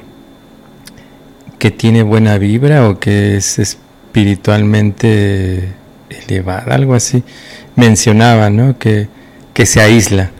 que 1.60 1.72
tiene 1.72 2.04
buena 2.04 2.38
vibra 2.38 2.88
o 2.88 3.00
que 3.00 3.38
es 3.38 3.60
espiritualmente 3.60 5.74
elevada, 6.10 6.76
algo 6.76 6.94
así, 6.94 7.24
mencionaba, 7.76 8.50
¿no? 8.50 8.78
Que, 8.78 9.08
que 9.54 9.66
se 9.66 9.82
aísla. 9.82 10.32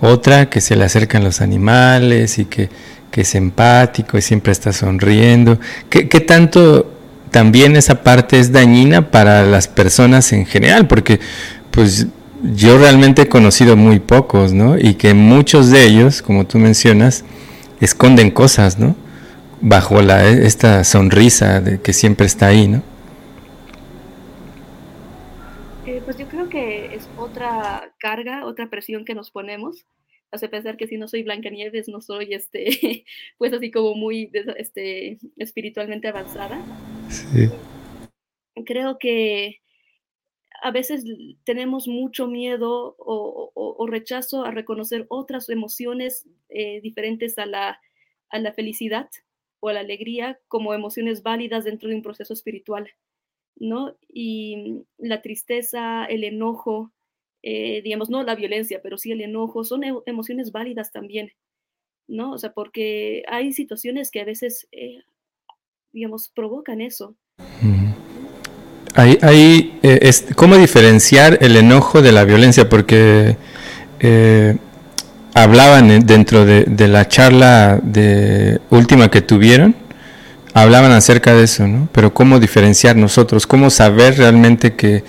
Otra, 0.00 0.50
que 0.50 0.60
se 0.60 0.76
le 0.76 0.84
acercan 0.84 1.24
los 1.24 1.40
animales 1.40 2.38
y 2.38 2.44
que, 2.44 2.68
que, 3.10 3.22
es 3.22 3.34
empático 3.34 4.18
y 4.18 4.22
siempre 4.22 4.52
está 4.52 4.72
sonriendo. 4.72 5.58
¿Qué, 5.88 6.04
tanto 6.20 6.92
también 7.30 7.76
esa 7.76 8.02
parte 8.02 8.38
es 8.38 8.52
dañina 8.52 9.10
para 9.10 9.44
las 9.44 9.68
personas 9.68 10.32
en 10.32 10.46
general? 10.46 10.86
Porque, 10.86 11.20
pues, 11.70 12.06
yo 12.42 12.78
realmente 12.78 13.22
he 13.22 13.28
conocido 13.28 13.76
muy 13.76 14.00
pocos, 14.00 14.52
¿no? 14.52 14.78
Y 14.78 14.94
que 14.94 15.14
muchos 15.14 15.70
de 15.70 15.84
ellos, 15.84 16.22
como 16.22 16.46
tú 16.46 16.58
mencionas, 16.58 17.24
esconden 17.80 18.30
cosas, 18.30 18.78
¿no? 18.78 18.94
Bajo 19.60 20.02
la, 20.02 20.26
esta 20.28 20.84
sonrisa 20.84 21.60
de 21.60 21.80
que 21.80 21.92
siempre 21.92 22.26
está 22.26 22.48
ahí, 22.48 22.68
¿no? 22.68 22.82
Eh, 25.86 26.02
pues 26.04 26.18
yo 26.18 26.26
creo 26.28 26.48
que 26.48 26.94
es 26.94 27.08
otra 27.16 27.90
carga, 27.98 28.44
otra 28.44 28.68
presión 28.68 29.04
que 29.04 29.14
nos 29.14 29.30
ponemos. 29.30 29.86
Hace 30.30 30.48
pensar 30.48 30.76
que 30.76 30.86
si 30.86 30.98
no 30.98 31.08
soy 31.08 31.22
Blancanieves, 31.22 31.88
no 31.88 32.00
soy, 32.00 32.34
este, 32.34 33.04
pues 33.38 33.52
así 33.52 33.70
como 33.70 33.94
muy, 33.94 34.30
este, 34.56 35.18
espiritualmente 35.36 36.08
avanzada. 36.08 36.64
Sí. 37.08 37.48
Creo 38.64 38.98
que 38.98 39.60
a 40.62 40.70
veces 40.70 41.04
tenemos 41.44 41.86
mucho 41.86 42.26
miedo 42.26 42.96
o, 42.98 43.86
rechazo 43.88 44.44
a 44.44 44.50
reconocer 44.50 45.06
otras 45.08 45.48
emociones 45.48 46.28
eh, 46.48 46.80
diferentes 46.80 47.38
a 47.38 47.46
la, 47.46 47.80
a 48.30 48.38
la 48.40 48.52
felicidad 48.52 49.08
o 49.60 49.68
a 49.68 49.72
la 49.72 49.80
alegría 49.80 50.40
como 50.48 50.74
emociones 50.74 51.22
válidas 51.22 51.64
dentro 51.64 51.88
de 51.88 51.94
un 51.94 52.02
proceso 52.02 52.32
espiritual, 52.32 52.90
¿no? 53.54 53.96
Y 54.08 54.82
la 54.98 55.22
tristeza, 55.22 56.04
el 56.06 56.24
enojo, 56.24 56.92
eh, 57.48 57.80
digamos, 57.84 58.10
no 58.10 58.24
la 58.24 58.34
violencia, 58.34 58.80
pero 58.82 58.98
sí 58.98 59.12
el 59.12 59.20
enojo, 59.20 59.62
son 59.62 59.82
emociones 60.04 60.50
válidas 60.50 60.90
también, 60.90 61.30
¿no? 62.08 62.32
O 62.32 62.38
sea, 62.38 62.52
porque 62.52 63.22
hay 63.28 63.52
situaciones 63.52 64.10
que 64.10 64.20
a 64.20 64.24
veces, 64.24 64.66
eh, 64.72 64.98
digamos, 65.92 66.32
provocan 66.34 66.80
eso. 66.80 67.14
Hay, 68.96 69.78
eh, 69.84 70.10
¿Cómo 70.34 70.56
diferenciar 70.56 71.38
el 71.40 71.54
enojo 71.54 72.02
de 72.02 72.10
la 72.10 72.24
violencia? 72.24 72.68
Porque 72.68 73.36
hablaban 75.32 76.04
dentro 76.04 76.44
de, 76.44 76.88
la 76.88 77.06
charla 77.06 77.78
de 77.80 78.60
última 78.70 79.08
que 79.08 79.22
tuvieron, 79.22 79.76
hablaban 80.52 80.90
acerca 80.90 81.32
de 81.32 81.44
eso, 81.44 81.68
¿no? 81.68 81.88
Pero 81.92 82.12
¿cómo 82.12 82.40
diferenciar 82.40 82.96
nosotros? 82.96 83.46
¿Cómo 83.46 83.70
saber 83.70 84.18
realmente 84.18 84.74
que, 84.74 85.04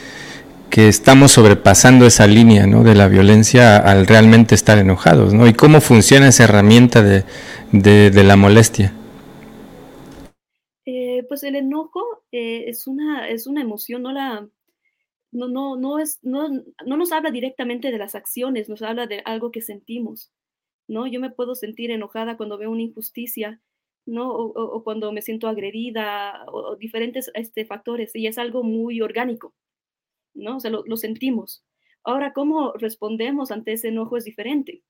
estamos 0.71 1.31
sobrepasando 1.31 2.05
esa 2.05 2.27
línea 2.27 2.67
¿no? 2.67 2.83
de 2.83 2.95
la 2.95 3.07
violencia 3.07 3.77
al 3.77 4.07
realmente 4.07 4.55
estar 4.55 4.77
enojados? 4.77 5.33
¿no? 5.33 5.47
¿Y 5.47 5.53
cómo 5.53 5.81
funciona 5.81 6.27
esa 6.27 6.43
herramienta 6.43 7.01
de, 7.01 7.23
de 7.71 8.23
la 8.23 8.35
molestia? 8.35 8.93
pues 11.27 11.43
el 11.43 11.55
enojo 11.55 12.23
eh, 12.31 12.65
es, 12.67 12.87
una, 12.87 13.29
es 13.29 13.47
una 13.47 13.61
emoción, 13.61 14.01
no 14.01 14.11
la... 14.11 14.49
No, 15.29 15.49
no, 15.49 15.75
no, 15.75 15.99
es, 15.99 16.19
no, 16.23 16.47
no 16.85 16.97
nos 16.97 17.11
habla 17.11 17.31
directamente 17.31 17.91
de 17.91 17.97
las 17.97 18.15
acciones, 18.15 18.69
nos 18.69 18.81
habla 18.81 19.07
de 19.07 19.21
algo 19.25 19.51
que 19.51 19.61
sentimos, 19.61 20.31
¿no? 20.87 21.05
Yo 21.05 21.19
me 21.19 21.29
puedo 21.29 21.53
sentir 21.53 21.91
enojada 21.91 22.37
cuando 22.37 22.57
veo 22.57 22.71
una 22.71 22.83
injusticia, 22.83 23.61
¿no? 24.05 24.29
O, 24.31 24.83
cuando 24.85 25.11
me 25.11 25.21
siento 25.21 25.49
agredida, 25.49 26.45
o, 26.47 26.77
diferentes 26.77 27.29
este, 27.33 27.65
factores, 27.65 28.15
y 28.15 28.25
es 28.25 28.37
algo 28.37 28.63
muy 28.63 29.01
orgánico, 29.01 29.53
¿no? 30.37 30.57
O 30.57 30.59
sea, 30.59 30.71
lo, 30.71 30.97
sentimos. 30.97 31.63
Ahora, 32.03 32.33
cómo 32.33 32.73
respondemos 32.73 33.51
ante 33.51 33.73
ese 33.73 33.89
enojo 33.89 34.17
es 34.17 34.25
diferente, 34.25 34.83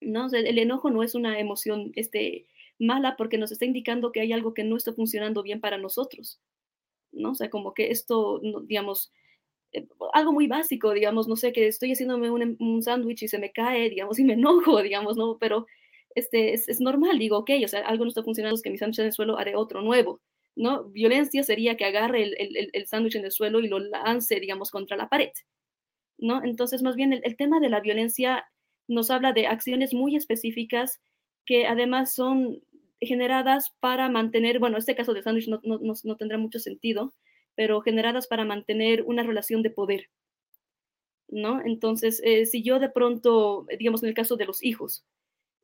¿no? 0.00 0.28
El 0.32 0.58
enojo 0.58 0.90
no 0.90 1.02
es 1.02 1.14
una 1.14 1.38
emoción, 1.40 1.92
este, 1.96 2.46
mala 2.78 3.16
porque 3.16 3.38
nos 3.38 3.52
está 3.52 3.64
indicando 3.64 4.12
que 4.12 4.20
hay 4.20 4.32
algo 4.32 4.54
que 4.54 4.64
no 4.64 4.76
está 4.76 4.92
funcionando 4.92 5.42
bien 5.42 5.60
para 5.60 5.78
nosotros, 5.78 6.40
¿no? 7.12 7.32
O 7.32 7.34
sea, 7.34 7.50
como 7.50 7.74
que 7.74 7.90
esto, 7.90 8.40
digamos, 8.64 9.12
eh, 9.72 9.86
algo 10.14 10.32
muy 10.32 10.46
básico, 10.46 10.92
digamos, 10.92 11.28
no 11.28 11.36
sé, 11.36 11.52
que 11.52 11.66
estoy 11.68 11.92
haciéndome 11.92 12.30
un, 12.30 12.56
un 12.60 12.82
sándwich 12.82 13.24
y 13.24 13.28
se 13.28 13.38
me 13.38 13.52
cae, 13.52 13.90
digamos, 13.90 14.18
y 14.18 14.24
me 14.24 14.34
enojo, 14.34 14.80
digamos, 14.82 15.16
¿no? 15.16 15.38
Pero 15.38 15.66
este, 16.14 16.54
es, 16.54 16.80
normal, 16.80 17.18
digo, 17.18 17.38
ok, 17.38 17.50
o 17.64 17.68
sea, 17.68 17.80
algo 17.80 18.04
no 18.04 18.08
está 18.08 18.22
funcionando, 18.22 18.56
es 18.56 18.62
que 18.62 18.70
mi 18.70 18.78
sándwich 18.78 19.00
en 19.00 19.06
el 19.06 19.12
suelo 19.12 19.38
haré 19.38 19.56
otro 19.56 19.82
nuevo, 19.82 20.20
¿no? 20.56 20.84
Violencia 20.84 21.42
sería 21.44 21.76
que 21.76 21.84
agarre 21.84 22.22
el, 22.22 22.34
el, 22.38 22.70
el 22.72 22.86
sándwich 22.86 23.16
en 23.16 23.24
el 23.24 23.32
suelo 23.32 23.60
y 23.60 23.68
lo 23.68 23.78
lance, 23.78 24.40
digamos, 24.40 24.70
contra 24.70 24.96
la 24.96 25.08
pared, 25.08 25.32
¿no? 26.18 26.42
Entonces, 26.44 26.82
más 26.82 26.96
bien, 26.96 27.12
el, 27.12 27.20
el 27.24 27.36
tema 27.36 27.60
de 27.60 27.68
la 27.68 27.80
violencia 27.80 28.46
nos 28.88 29.10
habla 29.10 29.32
de 29.32 29.46
acciones 29.46 29.94
muy 29.94 30.16
específicas 30.16 31.00
que 31.46 31.66
además 31.66 32.14
son 32.14 32.62
generadas 33.00 33.74
para 33.80 34.08
mantener, 34.08 34.58
bueno, 34.58 34.78
este 34.78 34.96
caso 34.96 35.14
de 35.14 35.22
sándwich 35.22 35.48
no, 35.48 35.60
no, 35.62 35.78
no, 36.02 36.16
tendrá 36.16 36.38
mucho 36.38 36.58
sentido, 36.58 37.14
pero 37.54 37.80
generadas 37.80 38.26
para 38.26 38.44
mantener 38.44 39.02
una 39.04 39.22
relación 39.22 39.62
de 39.62 39.70
poder, 39.70 40.10
¿no? 41.28 41.60
Entonces, 41.64 42.20
eh, 42.24 42.46
si 42.46 42.62
yo 42.62 42.78
de 42.78 42.90
pronto, 42.90 43.66
digamos 43.78 44.02
en 44.02 44.08
el 44.08 44.14
caso 44.14 44.36
de 44.36 44.46
los 44.46 44.62
hijos, 44.64 45.04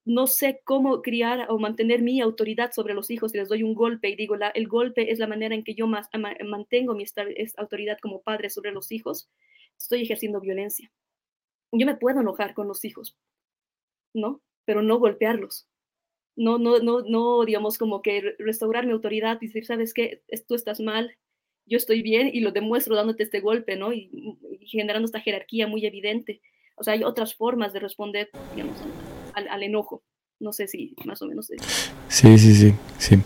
no 0.04 0.26
sé 0.26 0.60
cómo 0.64 1.02
criar 1.02 1.46
o 1.50 1.58
mantener 1.58 2.02
mi 2.02 2.20
autoridad 2.20 2.72
sobre 2.72 2.94
los 2.94 3.10
hijos 3.10 3.34
y 3.34 3.38
les 3.38 3.48
doy 3.48 3.62
un 3.62 3.74
golpe 3.74 4.10
y 4.10 4.16
digo, 4.16 4.36
el 4.54 4.68
golpe 4.68 5.10
es 5.10 5.18
la 5.18 5.26
manera 5.26 5.54
en 5.54 5.64
que 5.64 5.74
yo 5.74 5.86
más, 5.86 6.08
mantengo 6.44 6.94
mi 6.94 7.04
autoridad 7.56 7.98
como 8.02 8.22
padre 8.22 8.50
sobre 8.50 8.72
los 8.72 8.92
hijos, 8.92 9.30
estoy 9.78 10.02
ejerciendo 10.02 10.40
violencia. 10.40 10.92
Yo 11.72 11.86
me 11.86 11.96
puedo 11.96 12.20
enojar 12.20 12.54
con 12.54 12.68
los 12.68 12.84
hijos, 12.84 13.16
¿no? 14.12 14.42
Pero 14.64 14.82
no 14.82 14.98
golpearlos 14.98 15.68
no, 16.36 16.58
no, 16.58 16.78
no, 16.78 17.02
no, 17.02 17.44
digamos, 17.44 17.78
como 17.78 18.02
que 18.02 18.34
restaurar 18.38 18.86
mi 18.86 18.92
autoridad 18.92 19.38
y 19.40 19.46
decir, 19.46 19.64
sabes 19.66 19.94
qué, 19.94 20.22
tú 20.48 20.54
estás 20.54 20.80
mal, 20.80 21.16
yo 21.66 21.76
estoy 21.76 22.02
bien 22.02 22.30
y 22.32 22.40
lo 22.40 22.50
demuestro 22.52 22.96
dándote 22.96 23.22
este 23.22 23.40
golpe, 23.40 23.76
¿no? 23.76 23.92
Y, 23.92 24.10
generando 24.66 25.06
esta 25.06 25.20
jerarquía 25.20 25.66
muy 25.66 25.86
evidente. 25.86 26.40
O 26.76 26.82
sea, 26.82 26.94
hay 26.94 27.04
otras 27.04 27.34
formas 27.34 27.72
de 27.72 27.80
responder, 27.80 28.30
digamos, 28.54 28.76
al, 29.34 29.62
enojo. 29.62 30.02
No 30.40 30.52
sé 30.52 30.66
si 30.66 30.94
más 31.04 31.22
o 31.22 31.26
menos. 31.26 31.48
Sí, 32.08 32.38
sí, 32.38 32.54
sí, 32.54 32.74
sí. 32.98 33.18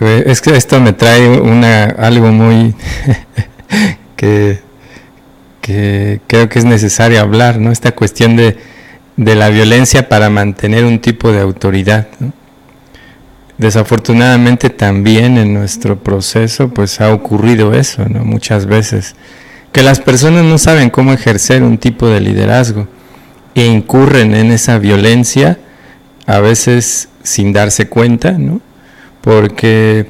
Eh, 0.00 0.24
es 0.26 0.40
que 0.40 0.56
esto 0.56 0.80
me 0.80 0.92
trae 0.92 1.40
una, 1.40 1.84
algo 1.84 2.30
muy 2.30 2.74
que, 4.16 4.60
que 5.60 6.20
creo 6.26 6.48
que 6.48 6.58
es 6.58 6.64
necesario 6.64 7.20
hablar, 7.20 7.58
¿no? 7.58 7.72
Esta 7.72 7.92
cuestión 7.94 8.36
de 8.36 8.56
de 9.18 9.34
la 9.34 9.48
violencia 9.48 10.08
para 10.08 10.30
mantener 10.30 10.84
un 10.84 11.00
tipo 11.00 11.32
de 11.32 11.40
autoridad. 11.40 12.06
Desafortunadamente 13.58 14.70
también 14.70 15.36
en 15.38 15.52
nuestro 15.52 15.98
proceso 15.98 16.68
pues 16.68 17.00
ha 17.00 17.12
ocurrido 17.12 17.74
eso, 17.74 18.08
¿no? 18.08 18.24
Muchas 18.24 18.66
veces, 18.66 19.16
que 19.72 19.82
las 19.82 19.98
personas 19.98 20.44
no 20.44 20.56
saben 20.56 20.88
cómo 20.88 21.12
ejercer 21.12 21.64
un 21.64 21.78
tipo 21.78 22.06
de 22.06 22.20
liderazgo 22.20 22.86
e 23.58 23.66
incurren 23.66 24.36
en 24.36 24.52
esa 24.52 24.78
violencia 24.78 25.58
a 26.26 26.38
veces 26.38 27.08
sin 27.24 27.52
darse 27.52 27.88
cuenta, 27.88 28.32
¿no? 28.32 28.60
Porque 29.20 30.06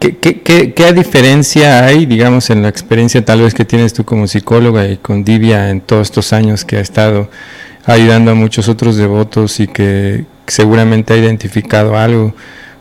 ¿qué, 0.00 0.16
qué, 0.16 0.74
qué 0.74 0.92
diferencia 0.92 1.84
hay, 1.84 2.06
digamos, 2.06 2.50
en 2.50 2.62
la 2.62 2.68
experiencia 2.68 3.24
tal 3.24 3.42
vez 3.42 3.54
que 3.54 3.64
tienes 3.64 3.92
tú 3.92 4.04
como 4.04 4.26
psicóloga 4.26 4.88
y 4.88 4.96
con 4.96 5.22
Divia 5.22 5.70
en 5.70 5.80
todos 5.80 6.08
estos 6.08 6.32
años 6.32 6.64
que 6.64 6.78
ha 6.78 6.80
estado 6.80 7.30
ayudando 7.84 8.32
a 8.32 8.34
muchos 8.34 8.68
otros 8.68 8.96
devotos 8.96 9.60
y 9.60 9.68
que 9.68 10.24
seguramente 10.48 11.14
ha 11.14 11.18
identificado 11.18 11.96
algo. 11.96 12.34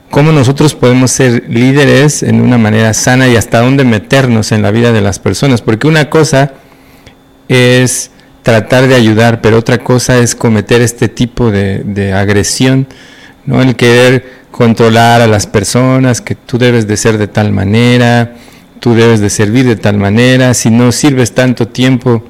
¿Cómo 0.10 0.32
nosotros 0.32 0.74
podemos 0.74 1.12
ser 1.12 1.44
líderes 1.48 2.24
en 2.24 2.42
una 2.42 2.58
manera 2.58 2.92
sana 2.96 3.28
y 3.28 3.36
hasta 3.36 3.62
dónde 3.62 3.84
meternos 3.84 4.52
en 4.52 4.64
la 4.64 4.72
vida 4.72 4.92
de 4.92 5.02
las 5.02 5.20
personas? 5.20 5.62
Porque 5.62 5.88
una 5.88 6.10
cosa 6.10 6.54
es 7.50 8.10
tratar 8.46 8.88
de 8.88 8.94
ayudar, 8.94 9.42
pero 9.42 9.58
otra 9.58 9.80
cosa 9.80 10.20
es 10.20 10.36
cometer 10.36 10.80
este 10.80 11.10
tipo 11.10 11.50
de, 11.50 12.14
agresión, 12.14 12.88
¿no? 13.48 13.60
El 13.60 13.76
querer 13.76 14.46
controlar 14.52 15.22
a 15.22 15.26
las 15.26 15.48
personas, 15.48 16.22
que 16.22 16.36
tú 16.36 16.60
debes 16.60 16.86
de 16.86 16.96
ser 16.96 17.18
de 17.18 17.28
tal 17.28 17.52
manera, 17.52 18.36
tú 18.80 18.94
debes 18.94 19.20
de 19.20 19.32
servir 19.32 19.66
de 19.66 19.78
tal 19.78 19.98
manera, 19.98 20.54
si 20.54 20.70
no 20.70 20.92
sirves 20.92 21.34
tanto 21.34 21.68
tiempo, 21.70 22.24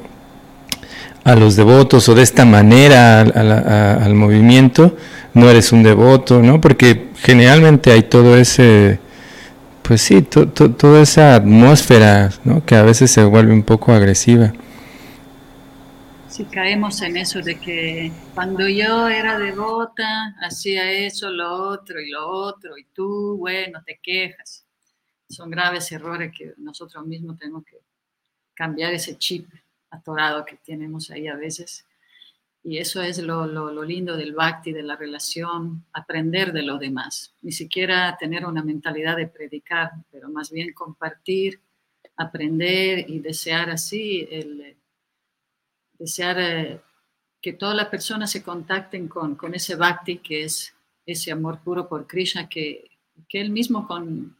a 1.25 1.35
los 1.35 1.57
devotos 1.57 2.07
o 2.07 2.15
de 2.15 2.23
esta 2.23 2.45
manera 2.45 3.19
al 3.19 4.13
movimiento, 4.13 4.95
no 5.33 5.49
eres 5.49 5.73
un 5.73 5.83
devoto, 5.83 6.41
¿no? 6.41 6.61
Porque 6.61 7.09
generalmente 7.23 7.91
hay 7.91 8.03
todo 8.03 8.37
ese, 8.37 8.99
pues 9.81 10.01
sí, 10.01 10.21
toda 10.21 11.01
esa 11.01 11.35
atmósfera, 11.35 12.29
¿no? 12.45 12.63
Que 12.65 12.75
a 12.75 12.83
veces 12.83 13.11
se 13.11 13.25
vuelve 13.25 13.51
un 13.51 13.63
poco 13.63 13.91
agresiva. 13.91 14.53
Si 16.35 16.43
caemos 16.43 17.01
en 17.01 17.15
eso 17.15 17.39
de 17.39 17.57
que 17.57 18.11
cuando 18.33 18.67
yo 18.67 19.07
era 19.07 19.39
devota, 19.39 20.35
hacía 20.41 20.91
eso, 20.91 21.29
lo 21.29 21.49
otro 21.49 22.01
y 22.01 22.09
lo 22.09 22.27
otro, 22.27 22.77
y 22.77 22.83
tú, 22.93 23.37
bueno, 23.37 23.81
te 23.85 24.01
quejas. 24.03 24.67
Son 25.29 25.49
graves 25.49 25.89
errores 25.93 26.33
que 26.37 26.53
nosotros 26.57 27.05
mismos 27.05 27.39
tenemos 27.39 27.63
que 27.63 27.77
cambiar 28.53 28.93
ese 28.93 29.17
chip 29.17 29.47
atorado 29.89 30.43
que 30.43 30.57
tenemos 30.57 31.09
ahí 31.09 31.29
a 31.29 31.37
veces. 31.37 31.85
Y 32.65 32.79
eso 32.79 33.01
es 33.01 33.17
lo, 33.19 33.47
lo, 33.47 33.83
lindo 33.85 34.17
del 34.17 34.33
bhakti, 34.33 34.73
de 34.73 34.83
la 34.83 34.97
relación, 34.97 35.85
aprender 35.93 36.51
de 36.51 36.63
los 36.63 36.81
demás. 36.81 37.33
Ni 37.43 37.53
siquiera 37.53 38.17
tener 38.19 38.45
una 38.45 38.61
mentalidad 38.61 39.15
de 39.15 39.27
predicar, 39.27 39.91
pero 40.11 40.27
más 40.27 40.51
bien 40.51 40.73
compartir, 40.73 41.61
aprender 42.17 43.09
y 43.09 43.19
desear 43.19 43.69
así 43.69 44.27
el, 44.29 44.75
desear 46.05 46.39
eh, 46.39 46.81
que 47.41 47.53
todas 47.53 47.75
las 47.75 47.87
personas 47.87 48.29
se 48.31 48.43
contacten 48.43 49.07
con, 49.07 49.35
con, 49.35 49.55
ese 49.55 49.75
bhakti, 49.75 50.19
que 50.19 50.43
es 50.43 50.73
ese 51.03 51.31
amor 51.31 51.61
puro 51.63 51.89
por 51.89 52.05
Krishna, 52.05 52.47
que, 52.47 52.91
que 53.27 53.41
él 53.41 53.49
mismo 53.49 53.87
con, 53.87 54.37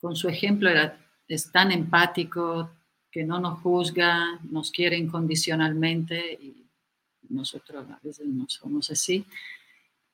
con 0.00 0.14
su 0.14 0.28
ejemplo 0.28 0.68
era, 0.68 0.96
es 1.26 1.50
tan 1.50 1.72
empático, 1.72 2.70
que 3.10 3.24
no 3.24 3.40
nos 3.40 3.60
juzga, 3.60 4.38
nos 4.48 4.70
quiere 4.70 4.96
incondicionalmente 4.96 6.34
y 6.34 6.68
nosotros 7.30 7.84
a 7.90 7.98
veces 8.02 8.26
no 8.26 8.46
somos 8.48 8.90
así. 8.90 9.24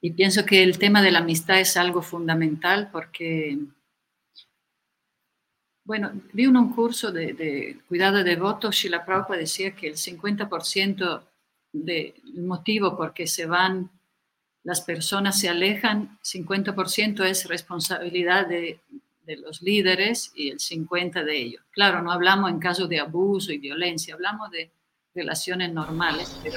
Y 0.00 0.12
pienso 0.12 0.46
que 0.46 0.62
el 0.62 0.78
tema 0.78 1.02
de 1.02 1.10
la 1.10 1.18
amistad 1.18 1.60
es 1.60 1.76
algo 1.76 2.00
fundamental 2.00 2.88
porque, 2.90 3.58
bueno, 5.84 6.12
vi 6.32 6.46
un 6.46 6.72
curso 6.72 7.10
de, 7.10 7.32
de 7.32 7.78
cuidado 7.88 8.22
de 8.22 8.36
votos, 8.36 8.76
Shila 8.76 9.04
Prabhupada 9.04 9.40
decía 9.40 9.74
que 9.74 9.88
el 9.88 9.94
50% 9.94 11.22
del 11.72 12.14
motivo 12.36 12.96
por 12.96 13.12
que 13.12 13.26
se 13.26 13.46
van, 13.46 13.90
las 14.62 14.80
personas 14.80 15.40
se 15.40 15.48
alejan, 15.48 16.18
50% 16.22 17.24
es 17.24 17.48
responsabilidad 17.48 18.46
de, 18.46 18.78
de 19.26 19.36
los 19.36 19.62
líderes 19.62 20.32
y 20.34 20.50
el 20.50 20.58
50% 20.58 21.24
de 21.24 21.36
ellos. 21.36 21.62
Claro, 21.70 22.02
no 22.02 22.12
hablamos 22.12 22.50
en 22.50 22.58
caso 22.58 22.86
de 22.86 23.00
abuso 23.00 23.52
y 23.52 23.58
violencia, 23.58 24.14
hablamos 24.14 24.50
de 24.50 24.70
relaciones 25.14 25.72
normales, 25.72 26.38
pero 26.42 26.56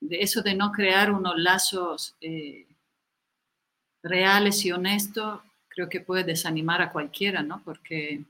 de 0.00 0.20
eso 0.20 0.42
de 0.42 0.54
no 0.54 0.72
crear 0.72 1.10
unos 1.10 1.34
lazos 1.36 2.14
eh, 2.20 2.66
reales 4.02 4.64
y 4.64 4.72
honestos, 4.72 5.40
creo 5.76 5.90
que 5.90 6.00
puede 6.00 6.24
desanimar 6.24 6.80
a 6.80 6.90
cualquiera, 6.90 7.42
¿no? 7.42 7.62
Porque 7.62 8.24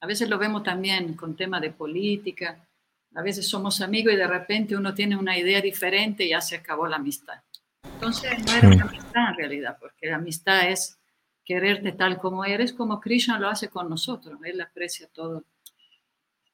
a 0.00 0.06
veces 0.06 0.30
lo 0.30 0.38
vemos 0.38 0.62
también 0.62 1.12
con 1.12 1.36
temas 1.36 1.60
de 1.60 1.70
política, 1.70 2.66
a 3.14 3.22
veces 3.22 3.46
somos 3.46 3.82
amigos 3.82 4.14
y 4.14 4.16
de 4.16 4.26
repente 4.26 4.74
uno 4.74 4.94
tiene 4.94 5.14
una 5.14 5.36
idea 5.36 5.60
diferente 5.60 6.24
y 6.24 6.30
ya 6.30 6.40
se 6.40 6.56
acabó 6.56 6.86
la 6.86 6.96
amistad. 6.96 7.42
Entonces 7.84 8.42
no 8.46 8.52
era 8.54 8.68
una 8.68 8.84
amistad 8.84 9.30
en 9.30 9.36
realidad, 9.36 9.76
porque 9.78 10.06
la 10.06 10.16
amistad 10.16 10.70
es 10.70 10.98
quererte 11.44 11.92
tal 11.92 12.18
como 12.18 12.44
eres, 12.46 12.72
como 12.72 13.00
Krishna 13.00 13.38
lo 13.38 13.48
hace 13.48 13.68
con 13.68 13.90
nosotros, 13.90 14.38
él 14.44 14.58
aprecia 14.58 15.08
todo. 15.08 15.44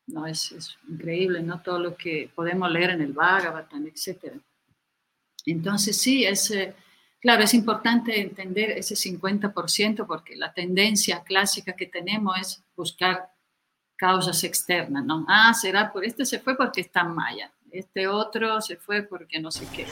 No, 0.09 0.27
es, 0.27 0.51
es 0.51 0.77
increíble, 0.89 1.43
¿no? 1.43 1.63
Todo 1.63 1.79
lo 1.79 1.97
que 1.97 2.29
podemos 2.35 2.71
leer 2.73 2.91
en 2.91 3.03
el 3.03 3.13
Bhagavatam, 3.13 3.87
etc. 3.87 4.35
Entonces, 5.47 5.97
sí, 5.97 6.25
es, 6.25 6.51
eh, 6.51 6.75
claro, 7.25 7.43
es 7.43 7.55
importante 7.55 8.21
entender 8.21 8.73
ese 8.73 8.95
50% 8.95 10.07
porque 10.07 10.37
la 10.37 10.53
tendencia 10.53 11.23
clásica 11.23 11.73
que 11.73 11.87
tenemos 11.87 12.39
es 12.39 12.63
buscar 12.77 13.31
causas 13.97 14.45
externas, 14.45 15.03
¿no? 15.07 15.25
Ah, 15.27 15.55
será 15.55 15.91
por 15.91 16.05
este 16.05 16.27
se 16.27 16.39
fue 16.39 16.55
porque 16.55 16.83
está 16.83 17.01
en 17.01 17.15
maya, 17.15 17.51
este 17.71 18.09
otro 18.09 18.61
se 18.61 18.77
fue 18.77 19.05
porque 19.05 19.41
no 19.41 19.51
sé 19.51 19.67
qué. 19.75 19.87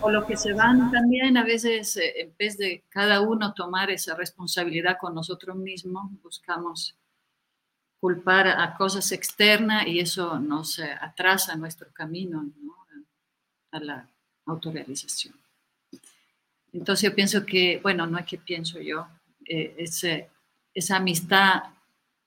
O 0.00 0.10
lo 0.10 0.26
que 0.26 0.36
se 0.36 0.52
van 0.54 0.90
también, 0.90 1.36
a 1.36 1.44
veces, 1.44 1.96
eh, 1.98 2.22
en 2.22 2.34
vez 2.36 2.58
de 2.58 2.82
cada 2.88 3.20
uno 3.20 3.54
tomar 3.54 3.92
esa 3.92 4.16
responsabilidad 4.16 4.98
con 5.00 5.14
nosotros 5.14 5.54
mismos, 5.54 6.10
buscamos 6.20 6.96
culpar 8.00 8.48
a 8.48 8.74
cosas 8.76 9.12
externas 9.12 9.86
y 9.86 10.00
eso 10.00 10.40
nos 10.40 10.80
atrasa 10.80 11.54
nuestro 11.54 11.92
camino 11.92 12.42
¿no? 12.42 12.74
a 13.70 13.78
la 13.78 14.08
autorrealización. 14.46 15.43
Entonces 16.74 17.08
yo 17.08 17.14
pienso 17.14 17.46
que, 17.46 17.78
bueno, 17.82 18.06
no 18.06 18.18
es 18.18 18.26
que 18.26 18.36
pienso 18.36 18.80
yo, 18.80 19.06
eh, 19.46 19.74
ese, 19.78 20.28
esa 20.74 20.96
amistad 20.96 21.62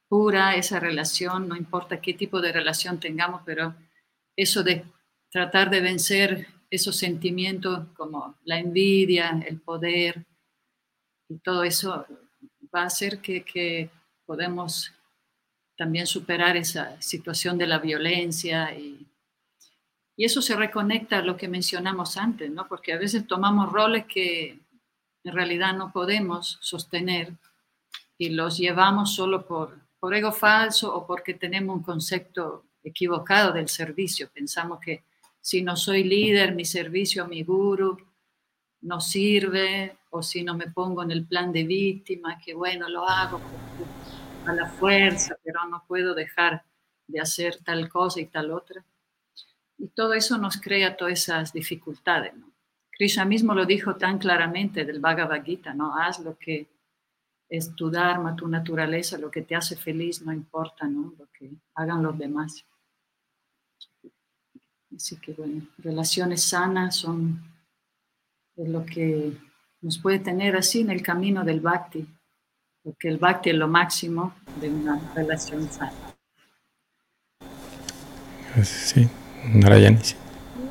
pura, 0.07 0.55
esa 0.55 0.79
relación, 0.79 1.49
no 1.49 1.55
importa 1.55 1.99
qué 2.01 2.13
tipo 2.13 2.39
de 2.39 2.53
relación 2.53 2.99
tengamos, 2.99 3.41
pero 3.45 3.75
eso 4.37 4.63
de 4.63 4.85
tratar 5.29 5.69
de 5.69 5.81
vencer 5.81 6.47
esos 6.69 6.95
sentimientos 6.95 7.87
como 7.95 8.37
la 8.45 8.57
envidia, 8.57 9.43
el 9.45 9.59
poder 9.59 10.25
y 11.29 11.39
todo 11.39 11.63
eso 11.63 12.05
va 12.73 12.83
a 12.83 12.87
hacer 12.87 13.19
que 13.19 13.89
podemos 14.25 14.93
también 15.77 16.07
superar 16.07 16.55
esa 16.55 16.99
situación 17.01 17.57
de 17.57 17.67
la 17.67 17.79
violencia 17.79 18.73
y 18.73 19.05
y 20.18 20.26
eso 20.26 20.41
se 20.41 20.55
reconecta 20.55 21.20
a 21.20 21.22
lo 21.22 21.38
que 21.38 21.47
mencionamos 21.47 22.18
antes, 22.18 22.49
¿no? 22.49 22.68
Porque 22.68 22.91
a 22.91 22.97
veces 22.97 23.28
tomamos 23.28 23.72
roles 23.72 24.05
que 24.07 24.59
en 25.24 25.34
realidad 25.34 25.78
no 25.78 25.91
podemos 25.93 26.57
sostener 26.59 27.34
y 28.18 28.30
los 28.30 28.57
llevamos 28.57 29.13
solo 29.13 29.45
por, 29.45 29.78
por 29.99 30.15
ego 30.15 30.32
falso 30.32 30.93
o 30.93 31.05
porque 31.05 31.36
tenemos 31.36 31.78
un 31.78 31.84
concepto 31.84 32.65
equivocado 32.84 33.53
del 33.53 33.70
servicio. 33.70 34.28
Pensamos 34.34 34.80
que 34.80 35.03
si 35.39 35.61
no 35.61 35.76
soy 35.76 36.03
líder, 36.03 36.55
mi 36.55 36.65
servicio 36.65 37.28
mi 37.28 37.43
guru 37.43 37.97
no 38.82 38.99
sirve, 38.99 39.97
o 40.09 40.24
si 40.24 40.43
no 40.43 40.55
me 40.55 40.72
pongo 40.72 41.03
en 41.03 41.11
el 41.11 41.26
plan 41.26 41.51
de 41.51 41.63
víctima, 41.63 42.39
que 42.43 42.53
bueno, 42.53 42.89
lo 42.89 43.07
hago 43.07 43.39
a 44.45 44.53
la 44.53 44.68
fuerza, 44.68 45.36
pero 45.43 45.65
no 45.65 45.84
puedo 45.88 46.15
dejar 46.15 46.63
de 47.05 47.20
hacer 47.20 47.57
tal 47.63 47.88
cosa 47.89 48.20
y 48.20 48.26
tal 48.26 48.51
otra. 48.51 48.84
Y 49.78 49.88
todo 49.89 50.13
eso 50.13 50.38
nos 50.38 50.59
crea 50.59 50.97
todas 50.97 51.13
esas 51.13 51.53
dificultades. 51.53 52.36
¿no? 52.36 52.51
Krishna 52.97 53.25
mismo 53.25 53.53
lo 53.53 53.65
dijo 53.65 53.95
tan 53.95 54.17
claramente 54.17 54.84
del 54.84 54.99
Bhagavad 54.99 55.43
Gita, 55.43 55.73
¿no? 55.73 55.95
Haz 55.95 56.19
lo 56.19 56.38
que 56.38 56.67
es 57.47 57.75
tu 57.75 57.91
dharma, 57.91 58.36
tu 58.36 58.47
naturaleza, 58.47 59.17
lo 59.17 59.30
que 59.30 59.43
te 59.43 59.55
hace 59.55 59.75
feliz, 59.75 60.21
no 60.23 60.34
importa, 60.34 60.88
¿no? 60.88 61.13
Lo 61.17 61.28
que 61.32 61.51
hagan 61.75 62.01
los 62.01 62.17
demás. 62.17 62.65
Así 64.95 65.17
que, 65.17 65.34
bueno, 65.34 65.61
relaciones 65.78 66.41
sanas 66.43 66.95
son 66.95 67.39
lo 68.55 68.84
que 68.84 69.38
nos 69.82 69.99
puede 69.99 70.17
tener 70.17 70.55
así 70.55 70.82
en 70.82 70.89
el 70.89 71.03
camino 71.03 71.43
del 71.43 71.59
bhakti, 71.59 72.05
porque 72.82 73.09
el 73.09 73.17
bhakti 73.17 73.51
es 73.51 73.55
lo 73.55 73.67
máximo 73.67 74.34
de 74.59 74.69
una 74.69 75.13
relación 75.13 75.69
sana. 75.69 75.93
Sí. 78.63 79.07
Narayani. 79.53 79.97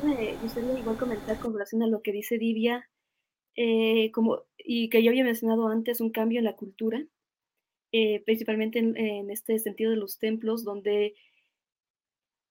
Me 0.03 0.35
gustaría 0.41 0.79
igual 0.79 0.97
comentar 0.97 1.39
con 1.39 1.53
relación 1.53 1.83
a 1.83 1.87
lo 1.87 2.01
que 2.01 2.11
dice 2.11 2.37
Divya, 2.37 2.89
eh, 3.55 4.11
como, 4.11 4.43
y 4.57 4.89
que 4.89 5.03
yo 5.03 5.09
había 5.09 5.23
mencionado 5.23 5.67
antes, 5.67 6.01
un 6.01 6.11
cambio 6.11 6.39
en 6.39 6.45
la 6.45 6.55
cultura, 6.55 7.03
eh, 7.91 8.21
principalmente 8.25 8.79
en, 8.79 9.31
este 9.31 9.57
sentido 9.59 9.91
de 9.91 9.97
los 9.97 10.19
templos, 10.19 10.63
donde 10.63 11.15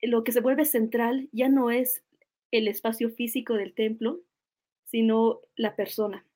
lo 0.02 0.24
que 0.24 0.32
se 0.32 0.40
vuelve 0.40 0.64
central 0.64 1.28
ya 1.32 1.48
no 1.48 1.70
es 1.70 2.02
el 2.50 2.68
espacio 2.68 3.10
físico 3.10 3.54
del 3.54 3.74
templo, 3.74 4.20
sino 4.86 5.40
la 5.56 5.76
persona, 5.76 6.26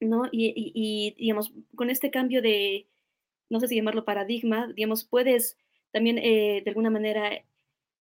¿no? 0.00 0.26
Y, 0.30 0.52
y, 0.54 1.14
digamos, 1.18 1.52
con 1.74 1.90
este 1.90 2.10
cambio 2.10 2.42
de, 2.42 2.86
no 3.48 3.58
sé 3.60 3.68
si 3.68 3.76
llamarlo 3.76 4.04
paradigma, 4.04 4.72
digamos, 4.72 5.04
puedes 5.04 5.56
también 5.92 6.18
eh, 6.18 6.62
de 6.64 6.70
alguna 6.70 6.90
manera 6.90 7.44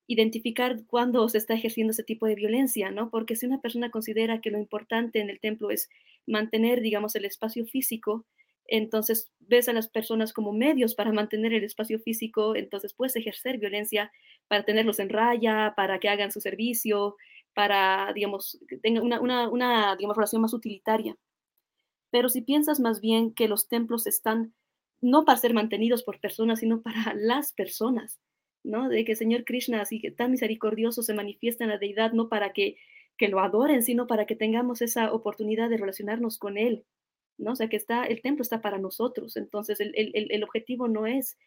identificar 0.09 0.85
cuándo 0.87 1.29
se 1.29 1.39
está 1.39 1.55
ejerciendo 1.55 1.93
ese 1.93 2.03
tipo 2.03 2.27
de 2.27 2.35
violencia, 2.35 2.91
¿no? 2.91 3.11
Porque 3.11 3.37
si 3.37 3.47
una 3.47 3.61
persona 3.61 3.91
considera 3.91 4.41
que 4.41 4.51
lo 4.51 4.59
importante 4.59 5.21
en 5.21 5.29
el 5.29 5.39
templo 5.39 5.71
es 5.71 5.91
mantener, 6.27 6.81
digamos, 6.81 7.15
el 7.15 7.27
espacio 7.27 7.67
físico, 7.67 8.27
entonces 8.67 9.31
ves 9.39 9.69
a 9.69 9.75
las 9.75 9.89
personas 9.89 10.33
como 10.33 10.53
medios 10.53 10.95
para 10.95 11.13
mantener 11.13 11.53
el 11.53 11.63
espacio 11.63 12.01
físico, 12.01 12.57
entonces 12.57 12.95
puedes 12.95 13.17
ejercer 13.17 13.59
violencia 13.59 14.11
para 14.49 14.65
tenerlos 14.65 14.99
en 14.99 15.11
raya, 15.11 15.75
para 15.77 16.01
que 16.01 16.09
hagan 16.09 16.33
su 16.33 16.41
servicio, 16.41 17.17
para, 17.55 18.11
digamos, 18.15 18.59
que 18.67 18.79
tengan 18.79 19.05
una, 19.05 19.21
una, 19.21 19.49
una 19.49 19.97
digamos, 19.97 20.17
relación 20.17 20.41
más 20.41 20.55
utilitaria. 20.55 21.17
Pero 22.11 22.31
si 22.31 22.41
piensas 22.41 22.81
más 22.81 23.01
bien 23.03 23.35
que 23.35 23.47
los 23.47 23.69
templos 23.69 24.07
están 24.07 24.55
no 25.03 25.27
para 25.27 25.39
ser 25.39 25.53
mantenidos 25.53 26.03
por 26.03 26.19
personas, 26.19 26.61
sino 26.61 26.81
para 26.83 27.15
las 27.15 27.53
personas, 27.53 28.19
De 28.69 29.05
que 29.07 29.17
Señor 29.17 29.45
Krishna, 29.45 29.81
así 29.81 29.99
que 29.99 30.11
tan 30.11 30.31
misericordioso, 30.31 31.03
se 31.03 31.15
manifiesta 31.15 31.65
en 31.65 31.71
la 31.71 31.79
deidad, 31.79 32.13
no 32.13 32.29
para 32.29 32.53
que, 32.53 32.77
que 33.17 33.29
lo 33.29 33.41
adoren, 33.41 33.83
sino 33.83 34.07
para 34.07 34.27
que 34.27 34.37
tengamos 34.37 34.83
esa 34.83 35.11
oportunidad 35.13 35.71
de 35.71 35.79
relacionarnos 35.79 36.37
con 36.39 36.59
Él, 36.59 36.85
¿no? 37.39 37.53
O 37.53 37.57
sea, 37.57 37.71
que 37.71 37.77
está, 37.77 38.05
el 38.05 38.21
templo 38.21 38.43
está 38.43 38.61
para 38.61 38.77
nosotros, 38.77 39.39
entonces 39.39 39.81
el, 39.81 39.95
el, 39.95 40.31
el 40.31 40.45
objetivo 40.45 40.87
no 40.87 41.07
es 41.07 41.39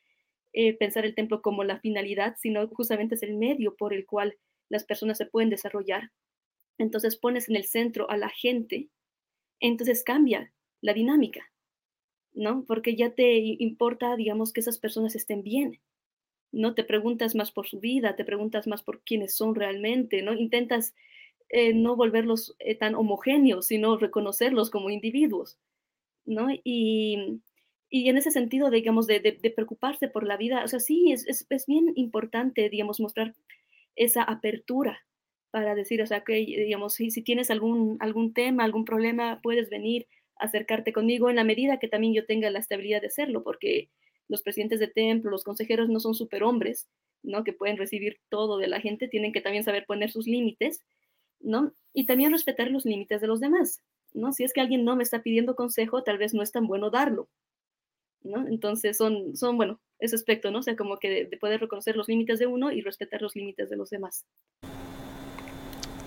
eh, 0.53 0.73
pensar 0.73 1.05
el 1.05 1.13
templo 1.13 1.43
como 1.43 1.63
la 1.63 1.79
finalidad, 1.79 2.37
sino 2.39 2.67
justamente 2.69 3.13
es 3.13 3.21
el 3.21 3.35
medio 3.35 3.75
por 3.75 3.93
el 3.93 4.07
cual 4.07 4.35
las 4.67 4.83
personas 4.83 5.19
se 5.19 5.27
pueden 5.27 5.51
desarrollar. 5.51 6.11
Entonces 6.79 7.15
pones 7.15 7.49
en 7.49 7.55
el 7.55 7.65
centro 7.65 8.09
a 8.09 8.17
la 8.17 8.29
gente, 8.29 8.89
entonces 9.59 10.03
cambia 10.03 10.51
la 10.81 10.93
dinámica, 10.93 11.51
¿no? 12.33 12.65
Porque 12.65 12.95
ya 12.95 13.13
te 13.13 13.37
importa, 13.37 14.15
digamos, 14.15 14.53
que 14.53 14.61
esas 14.61 14.79
personas 14.79 15.15
estén 15.15 15.43
bien, 15.43 15.79
¿no? 16.51 16.73
Te 16.75 16.83
preguntas 16.83 17.35
más 17.35 17.51
por 17.51 17.67
su 17.67 17.79
vida, 17.79 18.15
te 18.15 18.25
preguntas 18.25 18.67
más 18.67 18.83
por 18.83 19.01
quiénes 19.01 19.35
son 19.35 19.55
realmente, 19.55 20.21
¿no? 20.21 20.33
Intentas 20.33 20.93
eh, 21.49 21.73
no 21.73 21.95
volverlos 21.95 22.55
eh, 22.59 22.75
tan 22.75 22.95
homogéneos, 22.95 23.67
sino 23.67 23.97
reconocerlos 23.97 24.69
como 24.69 24.89
individuos, 24.89 25.57
¿no? 26.25 26.47
Y, 26.63 27.41
y 27.89 28.09
en 28.09 28.17
ese 28.17 28.31
sentido, 28.31 28.69
digamos, 28.69 29.07
de, 29.07 29.19
de, 29.19 29.51
preocuparse 29.51 30.07
por 30.07 30.25
la 30.25 30.37
vida, 30.37 30.63
o 30.63 30.67
sea, 30.67 30.79
sí, 30.79 31.11
es, 31.11 31.27
es, 31.27 31.45
es, 31.49 31.65
bien 31.65 31.91
importante, 31.95 32.69
digamos, 32.69 33.01
mostrar 33.01 33.35
esa 33.95 34.23
apertura 34.23 35.05
para 35.51 35.75
decir, 35.75 36.01
o 36.01 36.07
sea, 36.07 36.23
que, 36.23 36.35
digamos, 36.35 36.93
si, 36.93 37.11
si 37.11 37.21
tienes 37.21 37.51
algún, 37.51 37.97
algún 37.99 38.33
tema, 38.33 38.63
algún 38.63 38.85
problema, 38.85 39.41
puedes 39.43 39.69
venir, 39.69 40.07
acercarte 40.37 40.93
conmigo 40.93 41.29
en 41.29 41.35
la 41.35 41.43
medida 41.43 41.79
que 41.79 41.87
también 41.87 42.13
yo 42.13 42.25
tenga 42.25 42.49
la 42.49 42.59
estabilidad 42.59 43.01
de 43.01 43.07
hacerlo, 43.07 43.43
porque 43.43 43.89
los 44.31 44.41
presidentes 44.41 44.79
de 44.79 44.87
templo, 44.87 45.29
los 45.29 45.43
consejeros 45.43 45.89
no 45.89 45.99
son 45.99 46.15
superhombres, 46.15 46.87
¿no? 47.21 47.43
Que 47.43 47.51
pueden 47.51 47.75
recibir 47.75 48.19
todo 48.29 48.57
de 48.57 48.69
la 48.69 48.79
gente, 48.79 49.09
tienen 49.09 49.33
que 49.33 49.41
también 49.41 49.65
saber 49.65 49.85
poner 49.85 50.09
sus 50.09 50.25
límites, 50.25 50.79
¿no? 51.41 51.73
Y 51.93 52.05
también 52.05 52.31
respetar 52.31 52.71
los 52.71 52.85
límites 52.85 53.19
de 53.19 53.27
los 53.27 53.41
demás, 53.41 53.81
¿no? 54.13 54.31
Si 54.31 54.45
es 54.45 54.53
que 54.53 54.61
alguien 54.61 54.85
no 54.85 54.95
me 54.95 55.03
está 55.03 55.21
pidiendo 55.21 55.57
consejo, 55.57 56.03
tal 56.03 56.17
vez 56.17 56.33
no 56.33 56.41
es 56.41 56.51
tan 56.53 56.65
bueno 56.65 56.89
darlo, 56.89 57.27
¿no? 58.23 58.47
Entonces 58.47 58.95
son, 58.95 59.35
son 59.35 59.57
bueno, 59.57 59.81
ese 59.99 60.15
aspecto, 60.15 60.49
¿no? 60.49 60.59
O 60.59 60.63
sea, 60.63 60.77
como 60.77 60.97
que 60.97 61.25
de, 61.25 61.37
poder 61.37 61.59
reconocer 61.59 61.97
los 61.97 62.07
límites 62.07 62.39
de 62.39 62.47
uno 62.47 62.71
y 62.71 62.79
respetar 62.79 63.21
los 63.21 63.35
límites 63.35 63.69
de 63.69 63.75
los 63.75 63.89
demás. 63.89 64.23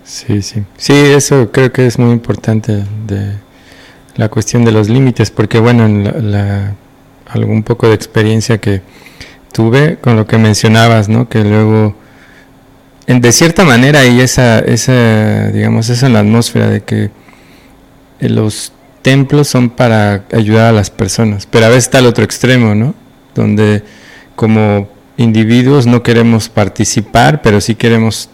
Sí, 0.03 0.41
sí. 0.41 0.63
Sí, 0.77 0.93
eso 0.93 1.51
creo 1.51 1.71
que 1.71 1.85
es 1.85 1.99
muy 1.99 2.11
importante 2.11 2.83
de 3.05 3.37
la 4.15 4.29
cuestión 4.29 4.65
de 4.65 4.71
los 4.71 4.89
límites, 4.89 5.29
porque 5.29 5.59
bueno, 5.59 5.85
en 5.85 6.31
la 6.31 6.75
algún 7.35 7.63
poco 7.63 7.87
de 7.87 7.95
experiencia 7.95 8.57
que 8.57 8.81
tuve 9.51 9.97
con 9.97 10.15
lo 10.15 10.25
que 10.25 10.37
mencionabas, 10.37 11.07
¿no? 11.09 11.29
Que 11.29 11.43
luego, 11.43 11.95
en, 13.07 13.21
de 13.21 13.31
cierta 13.31 13.63
manera, 13.63 13.99
hay 13.99 14.19
esa, 14.21 14.59
esa, 14.59 15.47
digamos, 15.51 15.89
esa 15.89 16.07
en 16.07 16.13
la 16.13 16.19
atmósfera 16.19 16.67
de 16.67 16.83
que 16.83 17.11
eh, 18.19 18.29
los 18.29 18.73
templos 19.01 19.47
son 19.47 19.69
para 19.69 20.23
ayudar 20.33 20.69
a 20.69 20.71
las 20.71 20.89
personas, 20.89 21.45
pero 21.45 21.65
a 21.65 21.69
veces 21.69 21.85
está 21.85 21.99
el 21.99 22.07
otro 22.07 22.23
extremo, 22.23 22.73
¿no? 22.73 22.95
Donde 23.35 23.83
como 24.35 24.89
individuos 25.17 25.85
no 25.85 26.03
queremos 26.03 26.49
participar, 26.49 27.41
pero 27.41 27.61
sí 27.61 27.75
queremos 27.75 28.29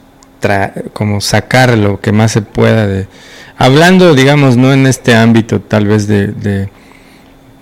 como 0.93 1.22
sacar 1.22 1.78
lo 1.78 2.02
que 2.02 2.12
más 2.12 2.32
se 2.32 2.41
pueda 2.41 2.88
de... 2.88 3.08
Hablando, 3.58 4.16
digamos, 4.16 4.58
no 4.58 4.74
en 4.74 4.88
este 4.88 5.14
ámbito 5.14 5.62
tal 5.62 5.86
vez 5.86 6.08
de 6.08 6.68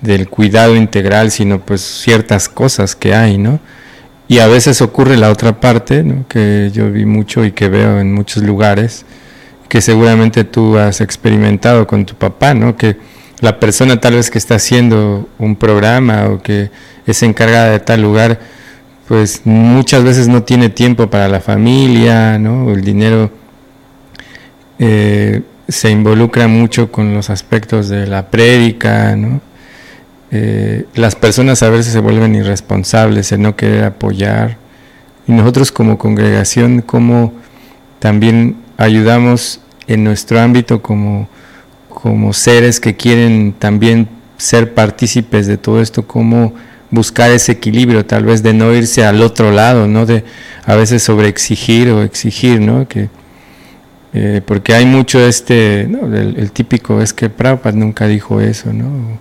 del 0.01 0.29
cuidado 0.29 0.75
integral, 0.75 1.31
sino 1.31 1.59
pues 1.59 1.81
ciertas 1.81 2.49
cosas 2.49 2.95
que 2.95 3.13
hay, 3.13 3.37
¿no? 3.37 3.59
Y 4.27 4.39
a 4.39 4.47
veces 4.47 4.81
ocurre 4.81 5.17
la 5.17 5.31
otra 5.31 5.59
parte, 5.59 6.03
¿no? 6.03 6.27
que 6.27 6.69
yo 6.71 6.91
vi 6.91 7.05
mucho 7.05 7.45
y 7.45 7.51
que 7.51 7.67
veo 7.67 7.99
en 7.99 8.13
muchos 8.13 8.43
lugares, 8.43 9.03
que 9.67 9.81
seguramente 9.81 10.43
tú 10.43 10.77
has 10.77 11.01
experimentado 11.01 11.87
con 11.87 12.05
tu 12.05 12.13
papá, 12.15 12.53
¿no? 12.53 12.77
Que 12.77 12.97
la 13.41 13.59
persona 13.59 13.99
tal 13.99 14.13
vez 14.13 14.29
que 14.29 14.37
está 14.37 14.55
haciendo 14.55 15.27
un 15.39 15.55
programa 15.55 16.27
o 16.27 16.41
que 16.41 16.69
es 17.07 17.23
encargada 17.23 17.71
de 17.71 17.79
tal 17.79 18.01
lugar, 18.03 18.39
pues 19.07 19.41
muchas 19.45 20.03
veces 20.03 20.27
no 20.27 20.43
tiene 20.43 20.69
tiempo 20.69 21.09
para 21.09 21.27
la 21.27 21.39
familia, 21.39 22.37
¿no? 22.37 22.71
El 22.71 22.81
dinero 22.81 23.31
eh, 24.77 25.41
se 25.67 25.89
involucra 25.89 26.47
mucho 26.47 26.91
con 26.91 27.15
los 27.15 27.31
aspectos 27.31 27.89
de 27.89 28.05
la 28.05 28.29
prédica, 28.29 29.15
¿no? 29.15 29.41
Eh, 30.31 30.85
las 30.93 31.15
personas 31.15 31.63
a 31.63 31.69
veces 31.69 31.93
se 31.93 31.99
vuelven 31.99 32.35
irresponsables 32.35 33.31
en 33.31 33.41
no 33.41 33.55
querer 33.55 33.83
apoyar. 33.83 34.57
Y 35.27 35.31
nosotros 35.31 35.71
como 35.71 35.97
congregación, 35.97 36.81
como 36.81 37.33
también 37.99 38.57
ayudamos 38.77 39.61
en 39.87 40.03
nuestro 40.03 40.39
ámbito 40.39 40.81
como, 40.81 41.27
como 41.89 42.33
seres 42.33 42.79
que 42.79 42.95
quieren 42.95 43.53
también 43.57 44.07
ser 44.37 44.73
partícipes 44.73 45.47
de 45.47 45.57
todo 45.57 45.81
esto, 45.81 46.07
como 46.07 46.53
buscar 46.91 47.31
ese 47.31 47.51
equilibrio, 47.53 48.05
tal 48.05 48.25
vez 48.25 48.41
de 48.41 48.53
no 48.53 48.73
irse 48.73 49.05
al 49.05 49.21
otro 49.21 49.51
lado, 49.51 49.87
¿no? 49.87 50.05
De 50.05 50.23
a 50.65 50.75
veces 50.75 51.03
sobre 51.03 51.27
exigir 51.27 51.89
o 51.89 52.01
exigir, 52.01 52.61
¿no? 52.61 52.87
Que, 52.87 53.09
eh, 54.13 54.41
porque 54.45 54.73
hay 54.73 54.85
mucho 54.85 55.19
este, 55.19 55.81
el, 55.81 56.51
típico 56.51 57.01
es 57.01 57.13
que 57.13 57.29
Prabhupada 57.29 57.75
nunca 57.75 58.07
dijo 58.07 58.41
eso, 58.41 58.73
¿no? 58.73 59.19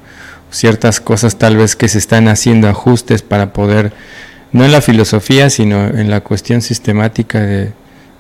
Ciertas 0.51 1.01
cosas 1.01 1.37
tal 1.37 1.57
vez 1.57 1.77
que 1.77 1.89
se 1.89 1.99
están 1.99 2.29
haciendo 2.29 2.69
ajustes 2.69 3.23
para 3.23 3.53
poder, 3.53 3.93
no 4.53 4.65
en 4.65 4.73
la 4.73 4.81
filosofía, 4.81 5.51
sino 5.51 5.87
en 5.87 6.11
la 6.11 6.21
cuestión 6.21 6.63
sistemática 6.63 7.41
de, 7.41 7.73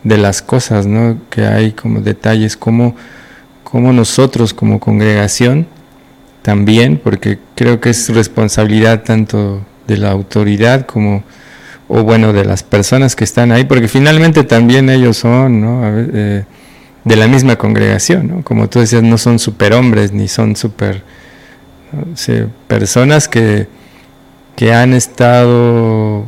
las 0.04 0.42
cosas, 0.42 0.86
¿no? 0.86 1.18
que 1.28 1.46
hay 1.46 1.72
como 1.72 2.00
detalles, 2.00 2.56
como, 2.56 2.96
como 3.64 3.92
nosotros 3.92 4.54
como 4.54 4.80
congregación 4.80 5.66
también, 6.42 6.98
porque 7.02 7.38
creo 7.54 7.80
que 7.80 7.90
es 7.90 8.08
responsabilidad 8.08 9.02
tanto 9.02 9.62
de 9.86 9.98
la 9.98 10.10
autoridad 10.10 10.86
como, 10.86 11.24
o 11.88 12.04
bueno, 12.04 12.32
de 12.32 12.44
las 12.44 12.62
personas 12.62 13.16
que 13.16 13.24
están 13.24 13.52
ahí, 13.52 13.64
porque 13.64 13.88
finalmente 13.88 14.44
también 14.44 14.88
ellos 14.88 15.18
son, 15.18 15.60
¿no? 15.60 15.82
Eh, 15.84 16.44
de 17.04 17.16
la 17.16 17.26
misma 17.26 17.56
congregación, 17.56 18.28
¿no? 18.28 18.42
Como 18.42 18.68
tú 18.68 18.80
decías, 18.80 19.02
no 19.02 19.18
son 19.18 19.38
superhombres 19.38 20.12
ni 20.12 20.28
son 20.28 20.56
super 20.56 21.02
personas 22.66 23.28
que, 23.28 23.68
que 24.57 24.72
han 24.72 24.95
estado 24.95 26.26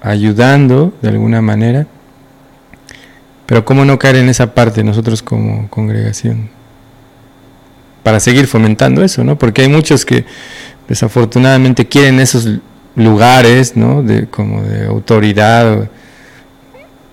ayudando 0.00 0.92
de 1.02 1.08
alguna 1.08 1.40
manera, 1.40 1.86
pero 3.46 3.64
cómo 3.64 3.84
no 3.84 3.98
caer 3.98 4.16
en 4.16 4.28
esa 4.28 4.54
parte 4.54 4.82
nosotros 4.82 5.22
como 5.22 5.68
congregación, 5.68 6.50
para 8.02 8.18
seguir 8.20 8.46
fomentando 8.46 9.04
eso, 9.04 9.22
¿no? 9.22 9.38
Porque 9.38 9.62
hay 9.62 9.68
muchos 9.68 10.04
que 10.04 10.24
desafortunadamente 10.88 11.86
quieren 11.86 12.18
esos 12.20 12.48
lugares, 12.96 13.76
¿no? 13.76 14.02
De, 14.02 14.26
como 14.26 14.62
de 14.62 14.86
autoridad, 14.86 15.88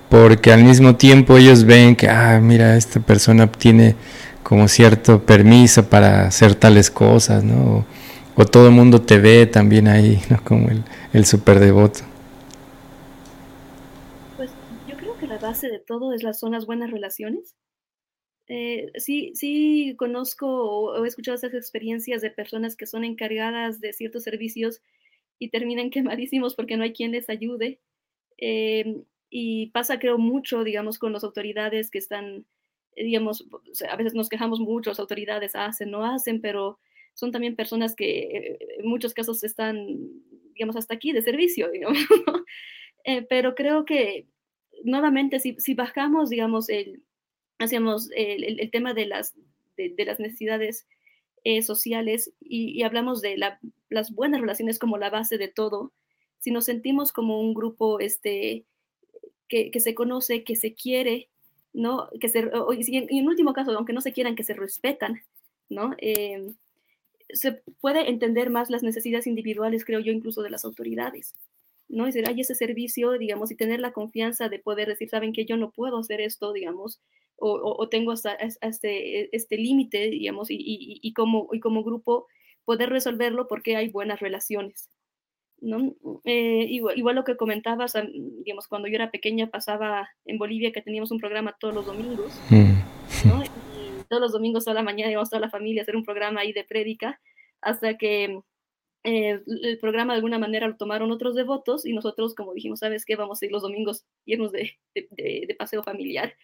porque 0.10 0.52
al 0.52 0.64
mismo 0.64 0.96
tiempo 0.96 1.38
ellos 1.38 1.64
ven 1.64 1.96
que, 1.96 2.10
ah, 2.10 2.40
mira, 2.42 2.76
esta 2.76 3.00
persona 3.00 3.48
tiene 3.48 3.96
como 4.44 4.68
cierto 4.68 5.26
permiso 5.26 5.90
para 5.90 6.28
hacer 6.28 6.56
tales 6.56 6.90
cosas, 6.90 7.44
¿no? 7.44 7.86
O, 8.36 8.46
todo 8.46 8.68
el 8.68 8.74
mundo 8.74 9.02
te 9.02 9.20
ve 9.20 9.46
también 9.46 9.88
ahí, 9.88 10.20
¿no? 10.30 10.42
Como 10.46 10.70
el, 10.70 10.84
el 11.14 11.26
super 11.26 11.60
devoto. 11.60 12.00
Pues 14.38 14.52
yo 14.88 14.96
creo 14.96 15.18
que 15.18 15.28
la 15.28 15.38
base 15.38 15.68
de 15.68 15.80
todo 15.80 16.14
es 16.14 16.24
las, 16.24 16.40
son 16.40 16.54
las 16.54 16.66
buenas 16.66 16.90
relaciones. 16.90 17.56
Eh, 18.52 18.92
sí, 18.96 19.32
sí 19.36 19.94
conozco 19.96 20.48
o, 20.48 21.06
he 21.06 21.08
escuchado 21.08 21.36
esas 21.36 21.54
experiencias 21.54 22.24
de 22.24 22.32
personas 22.32 22.76
que 22.76 22.88
son 22.88 23.04
encargadas 23.04 23.80
de 23.80 23.94
ciertos 23.94 24.24
servicios 24.24 24.82
y 25.38 25.50
terminan 25.50 25.90
quemadísimos 25.92 26.56
porque 26.56 26.76
no 26.76 26.84
hay 26.84 26.94
quien 26.94 27.12
les 27.12 27.30
ayude. 27.30 27.80
Eh, 28.38 29.04
y 29.30 29.68
pasa, 29.68 30.00
creo, 30.00 30.18
mucho, 30.18 30.64
digamos, 30.64 30.98
con 30.98 31.14
las 31.14 31.24
autoridades 31.24 31.92
que 31.92 32.00
están 32.00 32.46
digamos, 33.04 33.48
a 33.90 33.96
veces 33.96 34.14
nos 34.14 34.30
quejamos 34.30 34.60
mucho, 34.60 34.92
las 34.92 35.00
autoridades 35.00 35.56
hacen, 35.56 35.92
no 35.92 36.06
hacen, 36.06 36.42
pero 36.42 36.80
son 37.14 37.32
también 37.32 37.56
personas 37.56 37.96
que 37.96 38.20
eh, 38.22 38.58
en 38.80 38.88
muchos 38.88 39.14
casos 39.14 39.44
están, 39.44 39.98
digamos, 40.54 40.76
hasta 40.76 40.94
aquí 40.94 41.12
de 41.12 41.22
servicio, 41.22 41.70
digamos. 41.72 41.98
Eh, 43.06 43.26
pero 43.30 43.56
creo 43.56 43.86
que 43.86 44.28
nuevamente, 44.84 45.40
si, 45.40 45.56
si 45.60 45.74
bajamos, 45.74 46.30
digamos, 46.30 46.70
el, 46.70 47.04
hacemos 47.58 48.10
el, 48.16 48.60
el, 48.60 48.72
tema 48.72 48.94
de 48.94 49.06
las, 49.06 49.36
de, 49.78 49.94
las 50.06 50.20
necesidades 50.20 50.88
eh, 51.44 51.62
sociales 51.62 52.34
y, 52.42 52.84
hablamos 52.84 53.22
de 53.22 53.38
la, 53.38 53.60
las 53.90 54.12
buenas 54.14 54.42
relaciones 54.42 54.80
como 54.80 54.98
la 54.98 55.10
base 55.10 55.38
de 55.38 55.48
todo, 55.48 55.94
si 56.40 56.52
nos 56.52 56.66
sentimos 56.66 57.12
como 57.12 57.42
un 57.42 57.54
grupo 57.54 58.00
este, 58.00 58.66
que, 59.48 59.72
que 59.72 59.80
se 59.80 59.96
conoce, 59.96 60.44
que 60.44 60.56
se 60.56 60.74
quiere, 60.74 61.30
¿no? 61.80 62.10
Que 62.20 62.28
se, 62.28 62.40
y, 62.40 63.18
en, 63.18 63.28
último 63.28 63.54
caso, 63.54 63.72
aunque 63.72 63.94
no 63.94 64.02
se 64.02 64.12
quieran, 64.12 64.36
que 64.36 64.44
se 64.44 64.54
respetan, 64.54 65.22
¿no? 65.70 65.96
Em, 66.00 66.56
se 67.30 67.54
puede 67.80 68.10
entender 68.10 68.50
más 68.50 68.70
las 68.70 68.84
necesidades 68.84 69.28
individuales, 69.28 69.86
creo 69.86 70.00
yo, 70.00 70.12
incluso 70.12 70.42
de 70.42 70.50
las 70.50 70.66
autoridades, 70.66 71.36
¿no? 71.88 72.06
Es 72.06 72.14
decir, 72.14 72.30
hay 72.30 72.42
ese 72.42 72.56
servicio, 72.56 73.14
digamos, 73.14 73.52
y 73.52 73.56
tener 73.56 73.80
la 73.80 73.94
confianza 73.94 74.50
de 74.50 74.60
poder 74.60 74.90
decir, 74.90 75.10
saben 75.10 75.32
que 75.32 75.46
yo 75.46 75.56
no 75.58 75.72
puedo 75.72 75.98
hacer 75.98 76.22
esto, 76.22 76.52
digamos, 76.52 77.00
o, 77.38 77.52
o, 77.78 77.88
tengo 77.88 78.12
hasta, 78.12 78.34
este, 78.34 79.34
este 79.36 79.58
límite, 79.58 80.10
digamos, 80.10 80.52
y, 80.52 80.56
y, 80.56 81.00
y, 81.02 81.14
como, 81.14 81.48
y 81.54 81.62
como 81.62 81.84
grupo 81.84 82.28
poder 82.66 82.90
resolverlo 82.90 83.48
porque 83.48 83.78
hay 83.78 83.90
buenas 83.90 84.20
relaciones, 84.20 84.90
¿no? 85.62 85.96
Eh, 86.26 86.66
igual, 86.70 87.16
lo 87.16 87.24
que 87.24 87.38
comentabas, 87.38 87.94
digamos, 88.44 88.68
cuando 88.68 88.88
yo 88.88 88.96
era 88.96 89.12
pequeña 89.12 89.50
pasaba 89.50 90.10
en 90.26 90.38
Bolivia 90.38 90.72
que 90.72 90.82
teníamos 90.82 91.12
un 91.12 91.20
programa 91.20 91.56
todos 91.60 91.74
los 91.74 91.86
domingos, 91.86 92.40
mm. 92.50 94.06
todos 94.08 94.22
los 94.22 94.32
domingos 94.32 94.68
a 94.68 94.74
la 94.74 94.84
mañana 94.84 95.12
íbamos 95.12 95.30
toda 95.30 95.42
la 95.42 95.50
familia 95.50 95.82
a 95.82 95.84
hacer 95.84 95.96
un 95.96 96.06
programa 96.06 96.42
ahí 96.42 96.54
de 96.54 96.64
prédica, 96.64 97.20
hasta 97.62 97.98
que 97.98 98.42
eh, 99.04 99.42
el 99.64 99.78
programa 99.80 100.14
de 100.14 100.18
alguna 100.18 100.40
manera 100.40 100.68
lo 100.68 100.76
tomaron 100.76 101.12
otros 101.12 101.36
devotos 101.36 101.86
y 101.86 101.94
nosotros, 101.94 102.36
como 102.36 102.54
dijimos, 102.54 102.80
¿sabes 102.80 103.06
qué? 103.06 103.16
Vamos 103.16 103.42
a 103.42 103.46
ir 103.46 103.52
los 103.52 103.62
domingos 103.62 104.06
irnos 104.26 104.52
de, 104.52 104.78
de, 104.94 105.56
paseo 105.58 105.84
familiar. 105.84 106.36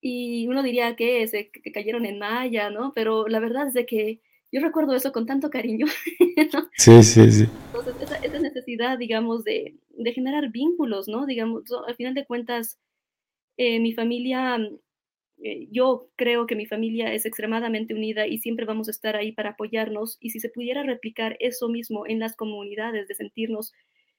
Y 0.00 0.46
uno 0.48 0.62
diría 0.62 0.96
que, 0.96 1.26
se, 1.28 1.50
que 1.50 1.72
cayeron 1.72 2.06
en 2.06 2.18
Maya, 2.18 2.70
¿no? 2.70 2.92
Pero 2.94 3.28
la 3.28 3.40
verdad 3.40 3.68
es 3.68 3.74
de 3.74 3.86
que 3.86 4.20
yo 4.52 4.60
recuerdo 4.60 4.94
eso 4.94 5.12
con 5.12 5.26
tanto 5.26 5.50
cariño. 5.50 5.86
Sí, 6.76 7.02
sí, 7.02 7.30
sí. 7.30 7.46
Entonces, 7.74 7.94
esa, 8.22 8.38
necesidad, 8.38 8.98
digamos, 8.98 9.44
de, 9.44 9.76
de, 9.90 10.12
generar 10.12 10.50
vínculos, 10.50 11.08
¿no? 11.08 11.26
Digamos, 11.26 11.64
al 11.86 11.96
final 11.96 12.14
de 12.14 12.26
cuentas, 12.26 12.78
Eh, 13.58 13.80
mi 13.80 13.92
familia, 13.92 14.58
eh, 15.44 15.68
yo 15.70 16.08
creo 16.16 16.46
que 16.46 16.56
mi 16.56 16.66
familia 16.66 17.12
es 17.12 17.26
extremadamente 17.26 17.94
unida 17.94 18.26
y 18.26 18.38
siempre 18.38 18.64
vamos 18.66 18.88
a 18.88 18.92
estar 18.92 19.14
ahí 19.16 19.32
para 19.32 19.50
apoyarnos. 19.50 20.16
Y 20.20 20.30
si 20.30 20.40
se 20.40 20.48
pudiera 20.48 20.82
replicar 20.82 21.36
eso 21.40 21.68
mismo 21.68 22.06
en 22.06 22.18
las 22.18 22.34
comunidades, 22.36 23.08
de 23.08 23.14
sentirnos 23.14 23.72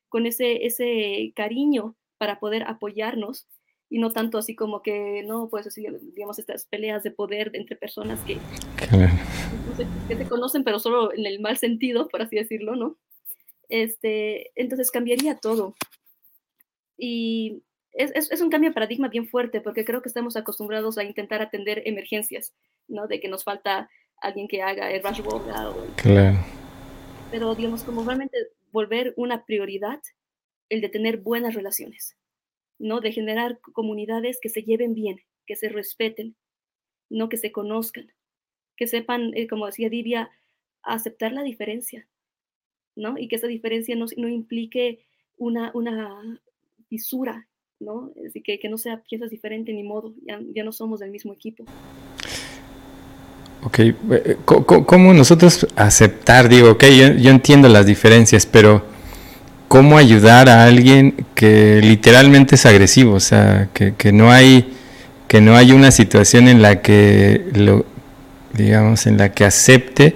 con 0.09 0.25
ese, 0.27 0.65
ese 0.65 1.33
cariño 1.35 1.95
para 2.17 2.39
poder 2.39 2.63
apoyarnos, 2.63 3.47
y 3.89 3.99
no 3.99 4.09
tanto 4.09 4.39
así 4.39 4.55
como 4.55 4.81
que, 4.81 5.23
no, 5.23 5.49
pues 5.49 5.67
así, 5.67 5.85
digamos, 6.15 6.39
estas 6.39 6.65
peleas 6.65 7.03
de 7.03 7.11
poder 7.11 7.51
entre 7.53 7.75
personas 7.75 8.19
que, 8.21 8.37
que 10.07 10.15
se 10.15 10.27
conocen, 10.27 10.63
pero 10.63 10.79
solo 10.79 11.13
en 11.13 11.25
el 11.25 11.39
mal 11.39 11.57
sentido, 11.57 12.07
por 12.07 12.21
así 12.21 12.35
decirlo, 12.35 12.75
¿no? 12.75 12.97
Este, 13.69 14.51
entonces 14.55 14.91
cambiaría 14.91 15.37
todo. 15.37 15.75
Y 16.97 17.63
es, 17.91 18.11
es, 18.15 18.31
es, 18.31 18.41
un 18.41 18.49
cambio 18.49 18.69
de 18.69 18.73
paradigma 18.73 19.07
bien 19.07 19.27
fuerte, 19.27 19.61
porque 19.61 19.85
creo 19.85 20.01
que 20.01 20.09
estamos 20.09 20.35
acostumbrados 20.35 20.97
a 20.97 21.03
intentar 21.03 21.41
atender 21.41 21.81
emergencias, 21.85 22.53
¿no? 22.87 23.07
De 23.07 23.19
que 23.19 23.27
nos 23.27 23.43
falta 23.43 23.89
alguien 24.21 24.47
que 24.47 24.61
haga 24.61 24.91
el 24.91 25.03
rush 25.03 25.21
Claro. 25.97 26.37
Pero, 27.31 27.55
digamos, 27.55 27.83
como 27.83 28.03
realmente 28.03 28.37
volver 28.71 29.13
una 29.17 29.45
prioridad 29.45 30.01
el 30.69 30.81
de 30.81 30.89
tener 30.89 31.17
buenas 31.17 31.55
relaciones 31.55 32.15
¿no? 32.79 32.99
De 32.99 33.11
generar 33.11 33.59
comunidades 33.59 34.39
que 34.41 34.49
se 34.49 34.63
lleven 34.63 34.93
bien, 34.93 35.17
que 35.45 35.55
se 35.55 35.69
respeten, 35.69 36.35
no 37.09 37.29
que 37.29 37.37
se 37.37 37.51
conozcan, 37.51 38.11
que 38.75 38.87
sepan, 38.87 39.31
eh, 39.35 39.47
como 39.47 39.65
decía 39.65 39.89
Divia, 39.89 40.29
aceptar 40.81 41.31
la 41.31 41.43
diferencia, 41.43 42.07
¿no? 42.95 43.17
Y 43.17 43.27
que 43.27 43.37
esa 43.37 43.47
diferencia 43.47 43.95
no, 43.95 44.27
implique 44.27 45.05
una, 45.37 45.71
una 45.73 46.39
fisura, 46.89 47.47
¿no? 47.79 48.11
Así 48.27 48.41
que, 48.41 48.59
que 48.59 48.69
no 48.69 48.77
sea 48.77 49.01
piezas 49.01 49.29
diferentes 49.29 49.73
ni 49.73 49.83
modo, 49.83 50.13
ya, 50.25 50.63
no 50.63 50.71
somos 50.71 50.99
del 50.99 51.11
mismo 51.11 51.33
equipo. 51.33 51.65
Ok, 53.63 53.79
eh, 53.79 54.37
¿cómo 54.45 55.13
nosotros 55.13 55.65
aceptar? 55.75 56.49
Digo, 56.49 56.71
ok, 56.71 56.83
yo, 56.85 57.13
yo 57.13 57.29
entiendo 57.29 57.69
las 57.69 57.85
diferencias, 57.85 58.45
pero 58.45 58.93
cómo 59.73 59.97
ayudar 59.97 60.49
a 60.49 60.65
alguien 60.65 61.25
que 61.33 61.81
literalmente 61.81 62.53
es 62.53 62.65
agresivo, 62.67 63.15
o 63.15 63.19
sea, 63.19 63.69
que, 63.73 64.11
no 64.11 64.31
hay 64.31 64.71
que 65.27 65.41
no 65.41 65.55
hay 65.55 65.71
una 65.71 65.89
situación 65.89 66.47
en 66.47 66.61
la 66.61 66.83
que 66.83 67.41
lo 67.55 67.83
digamos 68.53 69.05
en 69.07 69.17
la 69.17 69.29
que 69.31 69.45
acepte 69.45 70.15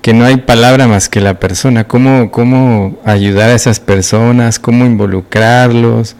que 0.00 0.14
no 0.14 0.24
hay 0.24 0.36
palabra 0.36 0.88
más 0.88 1.08
que 1.08 1.20
la 1.20 1.38
persona, 1.38 1.84
cómo 1.84 2.30
cómo 2.30 2.98
ayudar 3.04 3.50
a 3.50 3.54
esas 3.54 3.80
personas, 3.80 4.58
cómo 4.58 4.84
involucrarlos, 4.84 6.16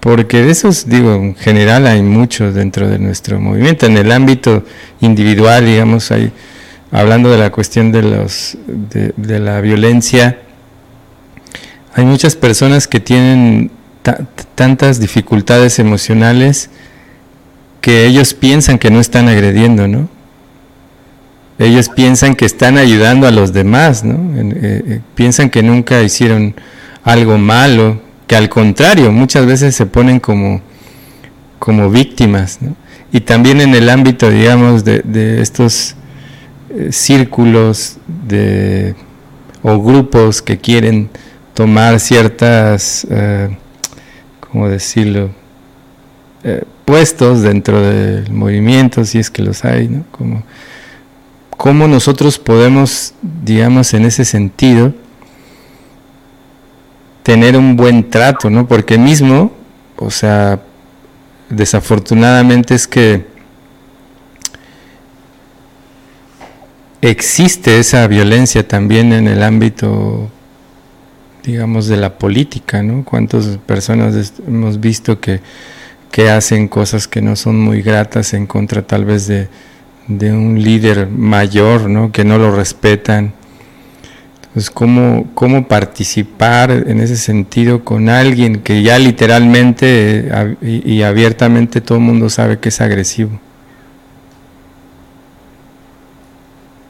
porque 0.00 0.42
de 0.42 0.50
esos 0.50 0.88
digo, 0.88 1.14
en 1.14 1.34
general 1.34 1.86
hay 1.86 2.02
muchos 2.02 2.54
dentro 2.54 2.88
de 2.88 2.98
nuestro 2.98 3.40
movimiento, 3.40 3.86
en 3.86 3.96
el 3.96 4.12
ámbito 4.12 4.64
individual, 5.00 5.64
digamos, 5.64 6.10
hay 6.10 6.32
hablando 6.90 7.30
de 7.30 7.38
la 7.38 7.50
cuestión 7.50 7.92
de 7.92 8.02
los 8.02 8.56
de, 8.66 9.12
de 9.16 9.38
la 9.40 9.60
violencia 9.60 10.38
hay 11.98 12.04
muchas 12.04 12.36
personas 12.36 12.86
que 12.86 13.00
tienen 13.00 13.72
tantas 14.54 15.00
dificultades 15.00 15.80
emocionales 15.80 16.70
que 17.80 18.06
ellos 18.06 18.34
piensan 18.34 18.78
que 18.78 18.92
no 18.92 19.00
están 19.00 19.26
agrediendo, 19.26 19.88
¿no? 19.88 20.08
Ellos 21.58 21.88
piensan 21.88 22.36
que 22.36 22.44
están 22.44 22.78
ayudando 22.78 23.26
a 23.26 23.32
los 23.32 23.52
demás, 23.52 24.04
¿no? 24.04 24.14
Eh, 24.38 24.52
eh, 24.62 25.00
piensan 25.16 25.50
que 25.50 25.62
nunca 25.62 26.02
hicieron 26.02 26.54
algo 27.02 27.36
malo, 27.36 28.00
que 28.28 28.36
al 28.36 28.48
contrario, 28.48 29.10
muchas 29.10 29.44
veces 29.44 29.74
se 29.74 29.86
ponen 29.86 30.20
como, 30.20 30.60
como 31.58 31.90
víctimas, 31.90 32.62
¿no? 32.62 32.76
Y 33.10 33.20
también 33.20 33.60
en 33.60 33.74
el 33.74 33.88
ámbito, 33.88 34.30
digamos, 34.30 34.84
de, 34.84 35.40
estos 35.40 35.96
eh, 36.70 36.92
círculos 36.92 37.96
de, 38.06 38.94
o 39.62 39.82
grupos 39.82 40.42
que 40.42 40.58
quieren 40.58 41.10
tomar 41.54 41.98
ciertas, 41.98 43.06
¿cómo 44.40 44.68
decirlo?, 44.68 45.30
puestos 46.84 47.42
dentro 47.42 47.82
del 47.82 48.30
movimiento, 48.30 49.04
si 49.04 49.18
es 49.18 49.28
que 49.28 49.42
los 49.42 49.64
hay, 49.64 49.88
¿no? 49.88 50.04
Como, 50.10 50.42
¿Cómo 51.58 51.88
nosotros 51.88 52.38
podemos, 52.38 53.14
digamos, 53.20 53.92
en 53.92 54.04
ese 54.04 54.24
sentido, 54.24 54.94
tener 57.24 57.56
un 57.56 57.76
buen 57.76 58.08
trato, 58.10 58.48
¿no? 58.48 58.68
Porque 58.68 58.96
mismo, 58.96 59.50
o 59.96 60.08
sea, 60.08 60.60
desafortunadamente 61.50 62.76
es 62.76 62.86
que 62.86 63.26
existe 67.02 67.80
esa 67.80 68.06
violencia 68.06 68.66
también 68.66 69.12
en 69.12 69.26
el 69.26 69.42
ámbito 69.42 70.30
digamos, 71.42 71.88
de 71.88 71.96
la 71.96 72.18
política, 72.18 72.84
¿no? 72.84 73.04
¿Cuántas 73.04 73.58
personas 73.66 74.32
hemos 74.46 74.78
visto 74.78 75.18
que, 75.18 75.40
que, 76.12 76.30
hacen 76.30 76.68
cosas 76.68 77.08
que 77.08 77.20
no 77.20 77.34
son 77.34 77.58
muy 77.58 77.82
gratas 77.82 78.32
en 78.32 78.46
contra 78.46 78.82
tal 78.82 79.04
vez 79.04 79.26
de, 79.26 79.48
de 80.08 80.32
un 80.32 80.60
líder 80.60 81.06
mayor, 81.06 81.88
¿no? 81.88 82.10
Que 82.10 82.24
no 82.24 82.38
lo 82.38 82.54
respetan. 82.54 83.34
Entonces, 84.48 84.70
¿cómo, 84.70 85.30
¿cómo 85.34 85.68
participar 85.68 86.70
en 86.70 87.00
ese 87.00 87.16
sentido 87.16 87.84
con 87.84 88.08
alguien 88.08 88.62
que 88.62 88.82
ya 88.82 88.98
literalmente 88.98 90.28
eh, 90.28 90.82
y, 90.84 91.02
abiertamente 91.02 91.82
todo 91.82 91.98
el 91.98 92.04
mundo 92.04 92.30
sabe 92.30 92.58
que 92.58 92.70
es 92.70 92.80
agresivo? 92.80 93.38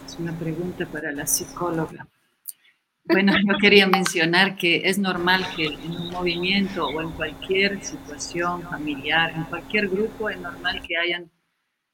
Es 0.07 0.17
una 0.19 0.33
pregunta 0.33 0.87
para 0.87 1.11
la 1.11 1.27
psicóloga. 1.27 2.07
Bueno, 3.05 3.33
yo 3.33 3.59
quería 3.59 3.89
mencionar 3.89 4.55
que 4.55 4.83
es 4.85 4.99
normal 4.99 5.45
que 5.57 5.67
en 5.67 5.91
un 5.91 6.11
movimiento 6.11 6.87
o 6.87 7.01
en 7.01 7.11
cualquier 7.11 7.83
situación 7.83 8.63
familiar, 8.63 9.33
en 9.35 9.45
cualquier 9.45 9.89
grupo, 9.89 10.31
es 10.31 10.39
normal 10.39 10.81
que 10.87 10.97
hayan 10.97 11.25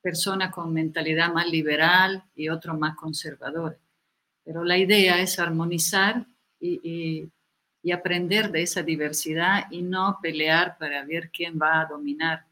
personas 0.05 0.53
con 0.53 0.73
mentalidad 0.73 1.33
más 1.33 1.49
liberal 1.49 2.23
y 2.37 2.49
otros 2.49 2.79
más 2.79 2.95
conservadores. 2.95 3.81
Pero 4.45 4.63
la 4.63 4.79
idea 4.79 5.21
es 5.21 5.39
armonizar 5.39 6.27
y, 6.61 7.31
y 7.83 7.93
aprender 7.93 8.53
de 8.53 8.63
esa 8.63 8.83
diversidad 8.83 9.67
y 9.71 9.83
no 9.83 10.19
pelear 10.23 10.77
para 10.79 11.05
ver 11.05 11.31
quién 11.31 11.59
va 11.61 11.81
a 11.81 11.87
dominar 11.87 12.45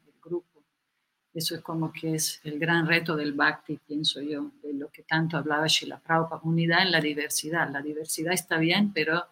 eso 1.33 1.55
es 1.55 1.61
como 1.61 1.91
que 1.91 2.13
es 2.13 2.39
el 2.43 2.59
gran 2.59 2.87
reto 2.87 3.15
del 3.15 3.33
Bhakti, 3.33 3.79
pienso 3.87 4.21
yo, 4.21 4.51
de 4.61 4.73
lo 4.73 4.89
que 4.89 5.01
tanto 5.01 5.35
hablaba 5.37 5.65
Shila 5.65 5.99
Prabhupada, 5.99 6.41
unidad 6.43 6.83
en 6.83 6.91
la 6.91 7.01
diversidad. 7.01 7.71
La 7.71 7.81
diversidad 7.81 8.33
está 8.33 8.57
bien, 8.57 8.93
pero 8.93 9.25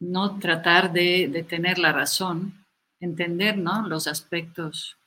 no 0.00 0.38
tratar 0.40 0.92
de, 0.92 1.46
tener 1.48 1.78
la 1.78 1.92
razón, 1.92 2.66
entender 2.98 3.56
¿no? 3.56 3.86
los 3.86 4.08
aspectos, 4.08 4.98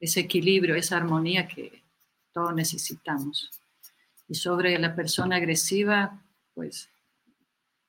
ese 0.00 0.20
equilibrio, 0.20 0.74
esa 0.74 0.96
armonía 0.96 1.48
que 1.48 1.82
todos 2.32 2.54
necesitamos. 2.54 3.50
Y 4.28 4.34
sobre 4.34 4.78
la 4.78 4.94
persona 4.94 5.36
agresiva, 5.36 6.22
pues 6.54 6.90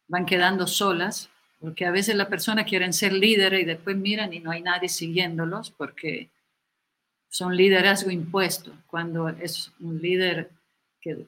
van 0.08 0.26
quedando 0.26 0.68
solas, 0.68 1.30
porque 1.60 1.86
a 1.86 1.92
veces 1.92 2.16
la 2.16 2.30
persona 2.30 2.64
quieren 2.64 2.94
ser 2.94 3.14
líderes 3.14 3.62
y 3.62 3.66
después 3.66 3.98
miran 3.98 4.34
y 4.34 4.40
no 4.40 4.52
hay 4.52 4.62
nadie 4.62 4.90
siguiéndolos 4.90 5.72
porque 5.72 6.30
son 7.30 7.56
liderazgo 7.56 8.10
impuesto, 8.10 8.72
cuando 8.88 9.30
es 9.30 9.72
un 9.80 10.02
líder 10.02 10.50
que 11.02 11.28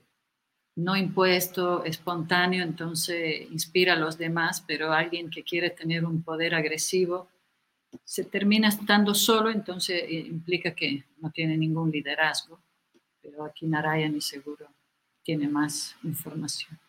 no 0.76 0.96
impuesto, 0.96 1.84
espontáneo, 1.84 2.64
entonces 2.64 3.52
inspira 3.52 3.94
a 3.94 3.98
los 3.98 4.18
demás, 4.18 4.64
pero 4.66 4.94
alguien 4.94 5.30
que 5.30 5.44
quiere 5.44 5.70
tener 5.72 6.06
un 6.06 6.24
poder 6.24 6.56
agresivo 6.56 7.28
se 8.04 8.24
termina 8.24 8.70
estando 8.70 9.14
solo, 9.14 9.50
entonces 9.50 10.04
eh, 10.04 10.26
implica 10.28 10.74
que 10.76 11.06
no 11.18 11.32
tiene 11.32 11.58
ningún 11.58 11.92
liderazgo. 11.92 12.60
Pero 13.22 13.44
aquí 13.44 13.68
Narayani 13.68 14.22
seguro 14.22 14.68
tiene 15.24 15.48
más 15.48 15.96
información. 16.04 16.80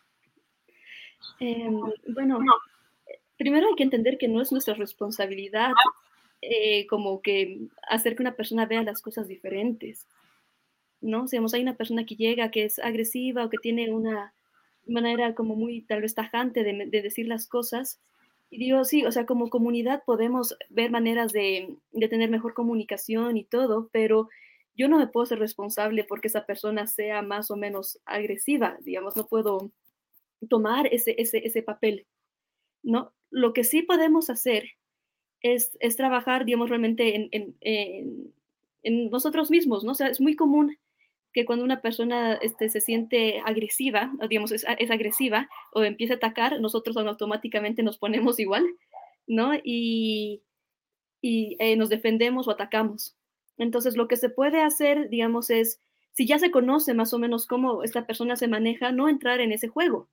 Em, 1.39 1.79
bueno, 2.07 2.39
primero 3.37 3.67
hay 3.67 3.75
que 3.75 3.83
entender 3.83 4.17
que 4.17 4.27
no 4.27 4.41
es 4.41 4.51
nuestra 4.51 4.73
responsabilidad 4.73 5.71
eh, 6.41 6.87
como 6.87 7.21
que 7.21 7.67
hacer 7.87 8.15
que 8.15 8.23
una 8.23 8.35
persona 8.35 8.65
vea 8.65 8.83
las 8.83 9.01
cosas 9.01 9.27
diferentes, 9.27 10.07
¿no? 11.01 11.25
Digamos, 11.25 11.53
hay 11.53 11.61
una 11.61 11.77
persona 11.77 12.05
que 12.05 12.15
llega 12.15 12.51
que 12.51 12.65
es 12.65 12.79
agresiva 12.79 13.45
o 13.45 13.49
que 13.49 13.57
tiene 13.57 13.91
una 13.91 14.33
manera 14.87 15.35
como 15.35 15.55
muy 15.55 15.81
tal 15.81 16.01
vez 16.01 16.15
tajante 16.15 16.63
de, 16.63 16.87
de 16.87 17.01
decir 17.01 17.27
las 17.27 17.47
cosas. 17.47 17.99
Y 18.51 18.59
digo, 18.59 18.83
sí, 18.83 19.05
o 19.05 19.11
sea, 19.11 19.25
como 19.25 19.49
comunidad 19.49 20.03
podemos 20.05 20.57
ver 20.69 20.91
maneras 20.91 21.31
de, 21.31 21.77
de 21.93 22.07
tener 22.09 22.29
mejor 22.29 22.53
comunicación 22.53 23.37
y 23.37 23.45
todo, 23.45 23.89
pero 23.93 24.27
yo 24.75 24.89
no 24.89 24.99
me 24.99 25.07
puedo 25.07 25.25
ser 25.25 25.39
responsable 25.39 26.03
porque 26.03 26.27
esa 26.27 26.45
persona 26.45 26.85
sea 26.85 27.21
más 27.21 27.49
o 27.49 27.55
menos 27.55 27.99
agresiva, 28.05 28.77
digamos, 28.81 29.15
no 29.15 29.25
puedo 29.27 29.71
tomar 30.49 30.87
ese, 30.87 31.15
ese, 31.17 31.45
ese 31.45 31.63
papel, 31.63 32.07
¿no? 32.83 33.13
Lo 33.29 33.53
que 33.53 33.63
sí 33.63 33.83
podemos 33.83 34.29
hacer 34.29 34.71
es, 35.41 35.77
es 35.79 35.95
trabajar, 35.95 36.43
digamos, 36.43 36.69
realmente 36.69 37.15
en, 37.15 37.29
en, 37.31 38.33
en, 38.83 39.09
nosotros 39.09 39.49
mismos, 39.49 39.85
¿no? 39.85 39.91
O 39.91 39.95
sea, 39.95 40.07
es 40.07 40.19
muy 40.19 40.35
común 40.35 40.77
que 41.33 41.45
cuando 41.45 41.63
una 41.63 41.81
persona 41.81 42.33
este, 42.35 42.69
se 42.69 42.81
siente 42.81 43.41
agresiva, 43.45 44.11
digamos, 44.29 44.51
es, 44.51 44.65
es, 44.79 44.91
agresiva 44.91 45.49
o 45.73 45.83
empieza 45.83 46.15
a 46.15 46.17
atacar, 46.17 46.59
nosotros 46.59 46.97
automáticamente 46.97 47.83
nos 47.83 47.97
ponemos 47.97 48.39
igual, 48.39 48.65
¿no? 49.27 49.53
Y, 49.63 50.41
y 51.21 51.55
eh, 51.59 51.75
nos 51.77 51.89
defendemos 51.89 52.47
o 52.47 52.51
atacamos. 52.51 53.15
Entonces, 53.57 53.95
lo 53.95 54.07
que 54.07 54.17
se 54.17 54.29
puede 54.29 54.61
hacer, 54.61 55.09
digamos, 55.09 55.49
es, 55.49 55.79
si 56.13 56.25
ya 56.25 56.39
se 56.39 56.51
conoce 56.51 56.93
más 56.93 57.13
o 57.13 57.19
menos 57.19 57.47
cómo 57.47 57.83
esta 57.83 58.05
persona 58.05 58.35
se 58.35 58.47
maneja, 58.47 58.91
no 58.91 59.07
entrar 59.07 59.39
en 59.39 59.51
ese 59.51 59.67
juego, 59.67 60.09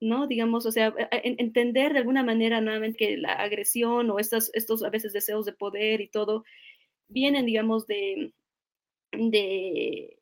¿no? 0.00 0.26
Digamos, 0.26 0.66
o 0.66 0.72
sea, 0.72 0.94
entender 1.10 1.92
de 1.92 1.98
alguna 1.98 2.22
manera 2.22 2.60
nuevamente 2.60 2.98
que 2.98 3.16
la 3.16 3.34
agresión 3.34 4.10
o 4.10 4.18
estas, 4.18 4.50
estos 4.54 4.82
a 4.82 4.90
veces 4.90 5.12
deseos 5.12 5.46
de 5.46 5.52
poder 5.52 6.00
y 6.00 6.08
todo 6.08 6.44
vienen, 7.08 7.46
digamos, 7.46 7.86
de, 7.86 8.32
de 9.12 10.19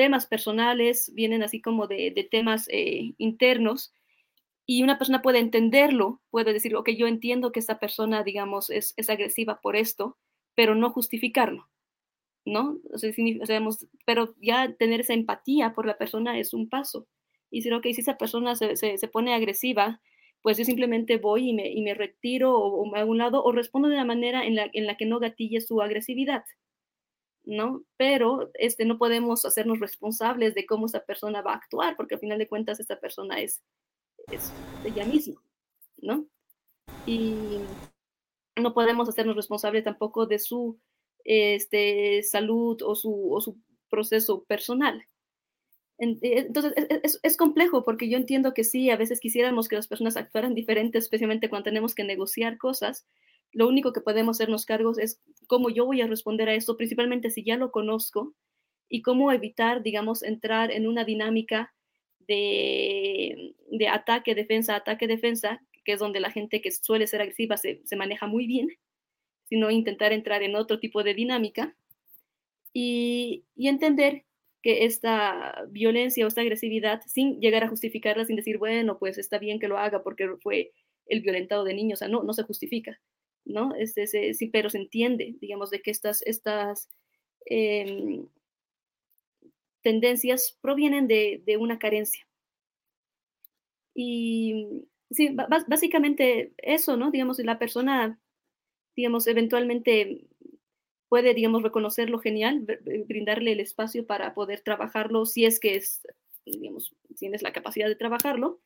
temas 0.00 0.26
personales, 0.26 1.12
vienen 1.14 1.42
así 1.42 1.60
como 1.60 1.86
de, 1.86 2.10
de 2.10 2.24
temas 2.24 2.66
eh, 2.70 3.12
internos 3.18 3.92
y 4.64 4.82
una 4.82 4.96
persona 4.96 5.20
puede 5.20 5.40
entenderlo, 5.40 6.22
puede 6.30 6.54
decir, 6.54 6.74
ok, 6.74 6.88
yo 6.96 7.06
entiendo 7.06 7.52
que 7.52 7.60
esta 7.60 7.78
persona, 7.78 8.24
digamos, 8.24 8.70
es, 8.70 8.94
es 8.96 9.10
agresiva 9.10 9.60
por 9.60 9.76
esto, 9.76 10.16
pero 10.54 10.74
no 10.74 10.88
justificarlo, 10.90 11.68
¿no? 12.46 12.78
O 12.94 12.96
sea, 12.96 13.12
pero 14.06 14.34
ya 14.40 14.74
tener 14.78 15.00
esa 15.00 15.12
empatía 15.12 15.74
por 15.74 15.84
la 15.84 15.98
persona 15.98 16.38
es 16.38 16.54
un 16.54 16.70
paso 16.70 17.06
y 17.50 17.58
decir, 17.58 17.74
ok, 17.74 17.82
si 17.92 18.00
esa 18.00 18.16
persona 18.16 18.56
se, 18.56 18.74
se, 18.76 19.08
pone 19.08 19.34
agresiva, 19.34 20.00
pues 20.40 20.56
yo 20.56 20.64
simplemente 20.64 21.18
voy 21.18 21.50
y 21.50 21.52
me, 21.52 21.68
y 21.68 21.82
me 21.82 21.92
retiro 21.92 22.56
o, 22.58 22.96
hago 22.96 23.10
un 23.10 23.18
lado 23.18 23.44
o 23.44 23.52
respondo 23.52 23.88
de 23.88 23.96
una 23.96 24.06
manera 24.06 24.46
en 24.46 24.54
la, 24.54 24.70
en 24.72 24.86
la 24.86 24.96
que 24.96 25.04
no 25.04 25.18
gatille 25.18 25.60
su 25.60 25.82
agresividad, 25.82 26.44
¿no? 27.44 27.84
Pero 27.96 28.50
este, 28.54 28.84
no 28.84 28.98
podemos 28.98 29.44
hacernos 29.44 29.80
responsables 29.80 30.54
de 30.54 30.66
cómo 30.66 30.86
esa 30.86 31.04
persona 31.04 31.42
va 31.42 31.52
a 31.52 31.56
actuar, 31.56 31.96
porque 31.96 32.14
al 32.14 32.20
final 32.20 32.38
de 32.38 32.48
cuentas 32.48 32.80
esta 32.80 33.00
persona 33.00 33.40
es, 33.40 33.62
ella 34.84 35.04
misma, 35.04 35.42
¿no? 35.96 36.26
Y 37.06 37.60
no 38.56 38.74
podemos 38.74 39.08
hacernos 39.08 39.36
responsables 39.36 39.84
tampoco 39.84 40.26
de 40.26 40.38
su 40.38 40.78
este, 41.24 42.22
salud 42.22 42.80
o 42.82 42.94
su, 42.94 43.32
o 43.32 43.40
su 43.40 43.58
proceso 43.88 44.44
personal. 44.44 45.06
Eh, 45.98 46.18
entonces, 46.22 46.72
es, 47.02 47.20
es, 47.22 47.36
complejo 47.36 47.84
porque 47.84 48.08
yo 48.08 48.16
entiendo 48.16 48.54
que 48.54 48.64
sí, 48.64 48.88
a 48.88 48.96
veces 48.96 49.20
quisiéramos 49.20 49.68
que 49.68 49.76
las 49.76 49.86
personas 49.86 50.16
actuaran 50.16 50.54
diferente, 50.54 50.98
especialmente 50.98 51.50
cuando 51.50 51.64
tenemos 51.64 51.94
que 51.94 52.04
negociar 52.04 52.56
cosas. 52.56 53.06
Lo 53.52 53.68
único 53.68 53.92
que 53.92 54.00
podemos 54.00 54.36
hacernos 54.36 54.64
cargos 54.64 54.98
es 54.98 55.20
cómo 55.46 55.70
yo 55.70 55.86
voy 55.86 56.00
a 56.00 56.06
responder 56.06 56.48
a 56.48 56.54
esto, 56.54 56.76
principalmente 56.76 57.30
si 57.30 57.44
ya 57.44 57.56
lo 57.56 57.72
conozco, 57.72 58.34
y 58.90 59.02
cómo 59.02 59.32
evitar, 59.32 59.82
digamos, 59.82 60.22
entrar 60.22 60.70
en 60.72 60.86
una 60.86 61.04
dinámica 61.04 61.72
de, 62.18 63.54
ataque, 63.90 64.34
defensa, 64.34 64.76
ataque, 64.76 65.06
defensa, 65.06 65.62
que 65.84 65.92
es 65.92 66.00
donde 66.00 66.20
la 66.20 66.30
gente 66.30 66.60
que 66.60 66.70
suele 66.72 67.06
ser 67.06 67.22
agresiva 67.22 67.56
se, 67.56 67.80
maneja 67.96 68.26
muy 68.26 68.46
bien, 68.46 68.68
sino 69.48 69.70
intentar 69.70 70.12
entrar 70.12 70.42
en 70.42 70.56
otro 70.56 70.80
tipo 70.80 71.02
de 71.02 71.14
dinámica 71.14 71.74
y, 72.72 73.44
y 73.56 73.68
entender 73.68 74.24
que 74.62 74.84
esta 74.84 75.64
violencia 75.68 76.24
o 76.24 76.28
esta 76.28 76.42
agresividad, 76.42 77.00
sin 77.06 77.40
llegar 77.40 77.64
a 77.64 77.68
justificarla, 77.68 78.24
sin 78.24 78.36
decir, 78.36 78.58
bueno, 78.58 78.98
pues 78.98 79.18
está 79.18 79.38
bien 79.38 79.58
que 79.58 79.68
lo 79.68 79.78
haga 79.78 80.02
porque 80.02 80.28
fue 80.42 80.72
el 81.06 81.22
violentado 81.22 81.64
de 81.64 81.74
niños, 81.74 81.98
o 81.98 82.00
sea, 82.00 82.08
no, 82.08 82.22
no 82.22 82.32
se 82.34 82.42
justifica, 82.42 83.00
¿no? 83.44 83.74
Este, 83.74 84.06
sí, 84.06 84.46
pero 84.48 84.70
se 84.70 84.78
entiende, 84.78 85.36
digamos, 85.40 85.70
de 85.70 85.82
que 85.82 85.90
estas, 85.90 86.22
estas 86.22 86.88
eh, 87.46 88.24
tendencias 89.82 90.58
provienen 90.60 91.08
de, 91.08 91.42
de, 91.44 91.56
una 91.56 91.78
carencia. 91.78 92.26
Y 93.94 94.86
sí, 95.10 95.36
básicamente 95.66 96.52
eso, 96.58 96.96
¿no? 96.96 97.10
Digamos, 97.10 97.38
la 97.40 97.58
persona, 97.58 98.20
digamos, 98.96 99.26
eventualmente 99.26 100.26
puede, 101.08 101.34
digamos, 101.34 101.62
reconocerlo 101.62 102.20
genial, 102.20 102.64
brindarle 103.06 103.52
el 103.52 103.60
espacio 103.60 104.06
para 104.06 104.32
poder 104.32 104.60
trabajarlo 104.60 105.26
si 105.26 105.44
es 105.44 105.58
que 105.58 105.76
es, 105.76 106.02
digamos, 106.46 106.94
tienes 107.18 107.42
la 107.42 107.52
capacidad 107.52 107.88
de 107.88 107.96
trabajarlo, 107.96 108.60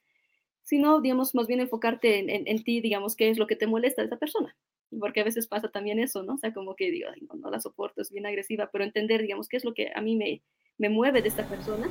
sino, 0.62 1.00
digamos, 1.00 1.34
más 1.34 1.46
bien 1.46 1.60
enfocarte 1.60 2.18
en, 2.18 2.46
en, 2.46 2.64
ti, 2.64 2.80
digamos, 2.82 3.16
qué 3.16 3.30
es 3.30 3.38
lo 3.38 3.46
que 3.46 3.56
te 3.56 3.66
molesta 3.66 4.02
esa 4.02 4.18
persona. 4.18 4.54
Porque 4.98 5.20
a 5.20 5.24
veces 5.24 5.46
pasa 5.46 5.68
también 5.68 5.98
eso, 5.98 6.22
¿no? 6.22 6.34
O 6.34 6.38
sea, 6.38 6.52
como 6.52 6.74
que 6.76 6.90
digo, 6.90 7.08
no, 7.36 7.50
la 7.50 7.60
soporto, 7.60 8.02
es 8.02 8.10
bien 8.10 8.26
agresiva, 8.26 8.70
pero 8.72 8.84
entender, 8.84 9.22
digamos, 9.22 9.48
qué 9.48 9.56
es 9.56 9.64
lo 9.64 9.74
que 9.74 9.90
a 9.94 10.00
mí 10.00 10.16
me, 10.16 10.42
me 10.78 10.88
mueve 10.88 11.22
de 11.22 11.28
esta 11.28 11.44
persona 11.44 11.88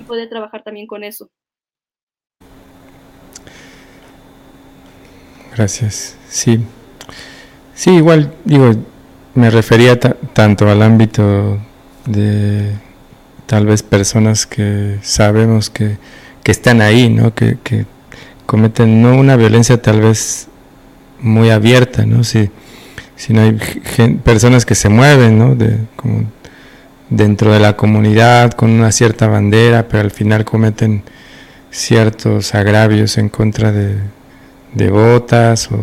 y 0.00 0.04
poder 0.04 0.28
trabajar 0.28 0.62
también 0.62 0.86
con 0.86 1.04
eso. 1.04 1.30
Gracias. 5.54 6.16
Sí. 6.28 6.60
Sí, 7.74 7.90
igual, 7.90 8.34
digo, 8.44 8.72
me 9.34 9.50
refería 9.50 9.98
tanto 9.98 10.68
al 10.68 10.82
ámbito 10.82 11.58
de 12.06 12.72
tal 13.46 13.66
vez 13.66 13.82
personas 13.82 14.46
que 14.46 14.98
sabemos 15.02 15.70
que, 15.70 15.98
que 16.42 16.52
están 16.52 16.80
ahí, 16.80 17.08
¿no? 17.08 17.34
Que, 17.34 17.56
cometen 18.46 19.00
no 19.00 19.16
una 19.16 19.36
violencia 19.36 19.80
tal 19.80 20.00
vez 20.00 20.48
muy 21.22 21.50
abierta, 21.50 22.04
¿no? 22.04 22.24
Si, 22.24 22.50
sino 23.16 23.40
hay 23.40 23.58
personas 24.24 24.66
que 24.66 24.74
se 24.74 24.88
mueven, 24.88 25.38
¿no? 25.38 25.54
De, 25.54 25.78
como 25.96 26.24
dentro 27.08 27.52
de 27.52 27.60
la 27.60 27.76
comunidad 27.76 28.52
con 28.52 28.70
una 28.70 28.92
cierta 28.92 29.28
bandera, 29.28 29.88
pero 29.88 30.02
al 30.02 30.10
final 30.10 30.44
cometen 30.44 31.02
ciertos 31.70 32.54
agravios 32.54 33.16
en 33.18 33.28
contra 33.28 33.72
de, 33.72 33.96
de 34.74 34.90
botas 34.90 35.70
o, 35.70 35.76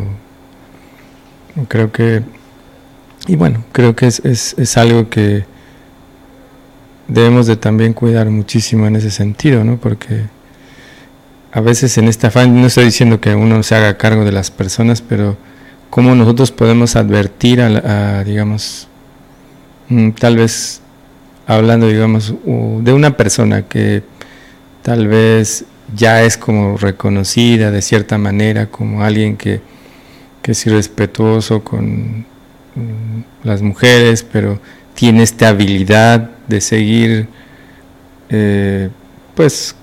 o 1.59 1.65
creo 1.67 1.91
que 1.91 2.23
y 3.27 3.35
bueno, 3.35 3.63
creo 3.71 3.95
que 3.95 4.07
es, 4.07 4.19
es, 4.25 4.55
es, 4.57 4.77
algo 4.77 5.09
que 5.09 5.43
debemos 7.07 7.47
de 7.47 7.57
también 7.57 7.93
cuidar 7.93 8.29
muchísimo 8.29 8.87
en 8.87 8.95
ese 8.95 9.11
sentido, 9.11 9.63
¿no? 9.63 9.77
Porque 9.77 10.23
a 11.51 11.61
veces 11.61 11.97
en 11.97 12.07
esta 12.07 12.27
afán, 12.27 12.61
no 12.61 12.67
estoy 12.67 12.85
diciendo 12.85 13.19
que 13.19 13.35
uno 13.35 13.61
se 13.63 13.75
haga 13.75 13.97
cargo 13.97 14.25
de 14.25 14.31
las 14.31 14.51
personas, 14.51 15.01
pero 15.01 15.37
cómo 15.89 16.15
nosotros 16.15 16.51
podemos 16.51 16.95
advertir 16.95 17.61
a, 17.61 18.23
digamos, 18.23 18.87
mm, 19.89 20.11
tal 20.11 20.37
vez 20.37 20.81
hablando, 21.47 21.87
digamos, 21.87 22.33
de 22.45 22.93
una 22.93 23.17
persona 23.17 23.63
que 23.63 24.03
tal 24.83 25.07
vez 25.07 25.65
ya 25.95 26.21
es 26.23 26.37
como 26.37 26.77
reconocida 26.77 27.71
de 27.71 27.81
cierta 27.81 28.17
manera 28.17 28.67
como 28.67 29.03
alguien 29.03 29.35
que, 29.37 29.61
que 30.43 30.51
es 30.51 30.65
irrespetuoso 30.67 31.63
con 31.63 32.25
Mm, 32.79 33.23
las 33.43 33.61
mujeres, 33.61 34.23
pero 34.23 34.59
tiene 34.93 35.23
esta 35.23 35.49
habilidad 35.49 36.29
de 36.47 36.61
seguir 36.61 37.27
eh, 38.29 38.89
pues 39.35 39.75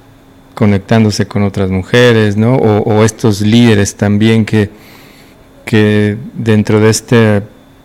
conectándose 0.56 1.28
con 1.28 1.44
otras 1.44 1.70
mujeres, 1.70 2.36
¿no? 2.36 2.56
O, 2.56 3.04
estos 3.04 3.42
líderes 3.42 3.94
también 3.94 4.44
que, 4.44 4.70
que 5.64 6.16
dentro 6.34 6.80
de 6.80 6.90
este, 6.90 7.42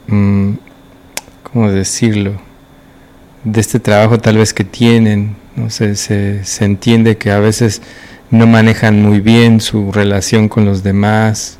mm, 0.07 0.53
¿cómo 1.43 1.71
decirlo? 1.71 2.41
De 3.43 3.59
este 3.61 3.79
trabajo 3.79 4.17
tal 4.17 4.37
vez 4.37 4.53
que 4.53 4.63
tienen, 4.63 5.35
¿no? 5.55 5.69
Se, 5.69 5.95
se, 5.95 6.65
entiende 6.65 7.17
que 7.17 7.31
a 7.31 7.39
veces 7.39 7.81
no 8.29 8.47
manejan 8.47 9.01
muy 9.01 9.19
bien 9.19 9.61
su 9.61 9.91
relación 9.91 10.47
con 10.47 10.65
los 10.65 10.81
demás. 10.81 11.59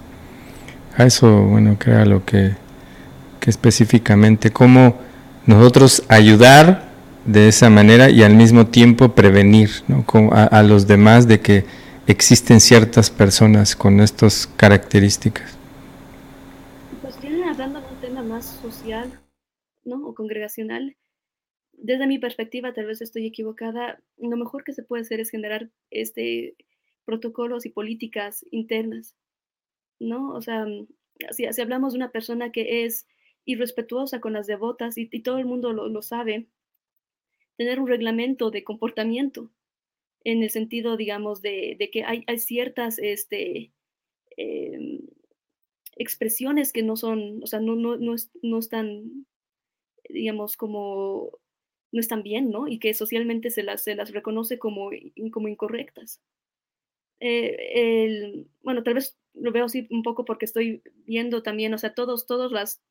A 0.98 1.06
eso, 1.06 1.44
bueno, 1.44 1.78
que 1.78 1.92
era 1.92 2.06
lo 2.06 2.26
que 2.26 2.56
que 3.42 3.50
específicamente 3.50 4.52
cómo 4.52 5.00
nosotros 5.46 6.04
ayudar 6.08 6.91
de 7.26 7.48
esa 7.48 7.70
manera 7.70 8.10
y 8.10 8.24
al 8.24 8.36
mismo 8.36 8.68
tiempo 8.68 9.14
prevenir 9.14 9.70
a, 10.32 10.64
los 10.64 10.88
demás 10.88 11.28
de 11.28 11.40
que 11.40 11.66
existen 12.08 12.60
ciertas 12.60 13.10
personas 13.10 13.76
con 13.76 14.00
estas 14.00 14.48
características. 14.48 15.58
Pues 17.02 17.22
vienen 17.22 17.44
hablando 17.44 17.82
de 17.82 17.88
un 17.88 18.02
tema 18.02 18.24
más 18.24 18.46
social 18.62 19.20
¿no? 19.84 20.08
o 20.08 20.16
congregacional. 20.16 20.96
Desde 21.74 22.08
mi 22.08 22.20
perspectiva, 22.20 22.74
tal 22.74 22.86
vez 22.86 23.02
estoy 23.02 23.26
equivocada, 23.26 24.00
lo 24.18 24.38
mejor 24.38 24.64
que 24.64 24.74
se 24.74 24.84
puede 24.84 25.02
hacer 25.02 25.20
es 25.20 25.32
generar 25.32 25.70
este 25.90 26.56
protocolos 27.06 27.66
y 27.66 27.70
políticas 27.70 28.46
internas, 28.52 29.16
¿no? 30.00 30.34
O 30.34 30.42
sea, 30.42 30.66
si, 31.32 31.52
si 31.52 31.62
hablamos 31.62 31.94
de 31.94 31.98
una 31.98 32.12
persona 32.12 32.52
que 32.52 32.86
es 32.86 33.08
irrespetuosa 33.46 34.20
con 34.20 34.34
las 34.34 34.48
devotas 34.48 34.98
y, 34.98 35.08
todo 35.22 35.38
el 35.38 35.46
mundo 35.46 35.74
lo, 35.74 36.02
sabe, 36.02 36.48
tener 37.58 37.80
un 37.80 37.88
reglamento 37.88 38.52
de 38.52 38.64
comportamiento 38.64 39.52
en 40.24 40.44
el 40.44 40.50
sentido, 40.50 40.98
digamos, 40.98 41.42
de, 41.42 41.90
que 41.92 42.04
hay, 42.04 42.24
ciertas 42.38 43.00
este, 43.00 43.72
em, 44.38 45.00
expresiones 45.96 46.72
que 46.74 46.84
no 46.84 46.96
son, 46.96 47.44
o 47.44 47.48
sea, 47.48 47.60
no, 47.60 47.76
no, 47.76 47.98
no, 47.98 48.16
no 48.44 48.60
están, 48.60 49.26
digamos, 50.10 50.58
como, 50.58 51.40
no 51.92 52.00
están 52.00 52.24
bien, 52.24 52.50
¿no? 52.52 52.68
Y 52.68 52.80
que 52.80 52.94
socialmente 52.94 53.50
se 53.50 53.64
las, 53.64 53.84
se 53.84 53.96
las 53.96 54.12
reconoce 54.12 54.60
como, 54.60 54.92
como 55.32 55.48
incorrectas. 55.48 56.22
Eh, 57.20 58.46
bueno, 58.64 58.84
tal 58.84 58.96
vez 58.96 59.18
lo 59.34 59.52
veo 59.52 59.66
así 59.66 59.88
un 59.92 60.04
poco 60.04 60.26
porque 60.26 60.46
estoy 60.46 60.82
viendo 61.06 61.44
también, 61.44 61.74
o 61.74 61.78
sea, 61.78 61.94
todos, 61.94 62.26
todos 62.26 62.52
los 62.52 62.82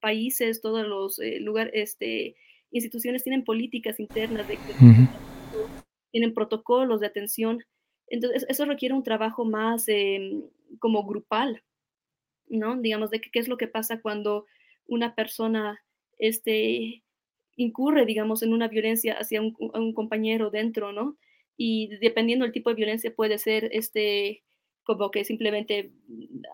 países, 0.00 0.60
todos 0.60 0.86
los 0.86 1.18
eh, 1.18 1.40
lugares, 1.40 1.72
este, 1.74 2.36
instituciones 2.72 3.22
tienen 3.22 3.44
políticas 3.44 4.00
internas, 4.00 4.48
de, 4.48 4.58
tienen 6.10 6.34
protocolos 6.34 7.00
de 7.00 7.06
atención. 7.06 7.64
Entonces, 8.08 8.44
eso 8.48 8.64
requiere 8.64 8.94
un 8.94 9.02
trabajo 9.02 9.44
más 9.44 9.84
em, 9.88 10.42
como 10.78 11.04
grupal, 11.04 11.62
¿no? 12.48 12.76
Digamos, 12.76 13.10
de 13.10 13.20
qué 13.20 13.38
es 13.38 13.48
lo 13.48 13.56
que 13.56 13.68
pasa 13.68 14.00
cuando 14.00 14.46
una 14.86 15.14
persona 15.14 15.82
este, 16.18 17.02
incurre, 17.56 18.06
digamos, 18.06 18.42
en 18.42 18.52
una 18.52 18.68
violencia 18.68 19.14
hacia 19.14 19.40
un, 19.40 19.56
un 19.58 19.94
compañero 19.94 20.50
dentro, 20.50 20.92
¿no? 20.92 21.16
Y 21.56 21.96
dependiendo 22.00 22.44
del 22.44 22.52
tipo 22.52 22.70
de 22.70 22.76
violencia 22.76 23.14
puede 23.14 23.38
ser 23.38 23.68
este, 23.72 24.42
como 24.84 25.10
que 25.10 25.24
simplemente 25.24 25.92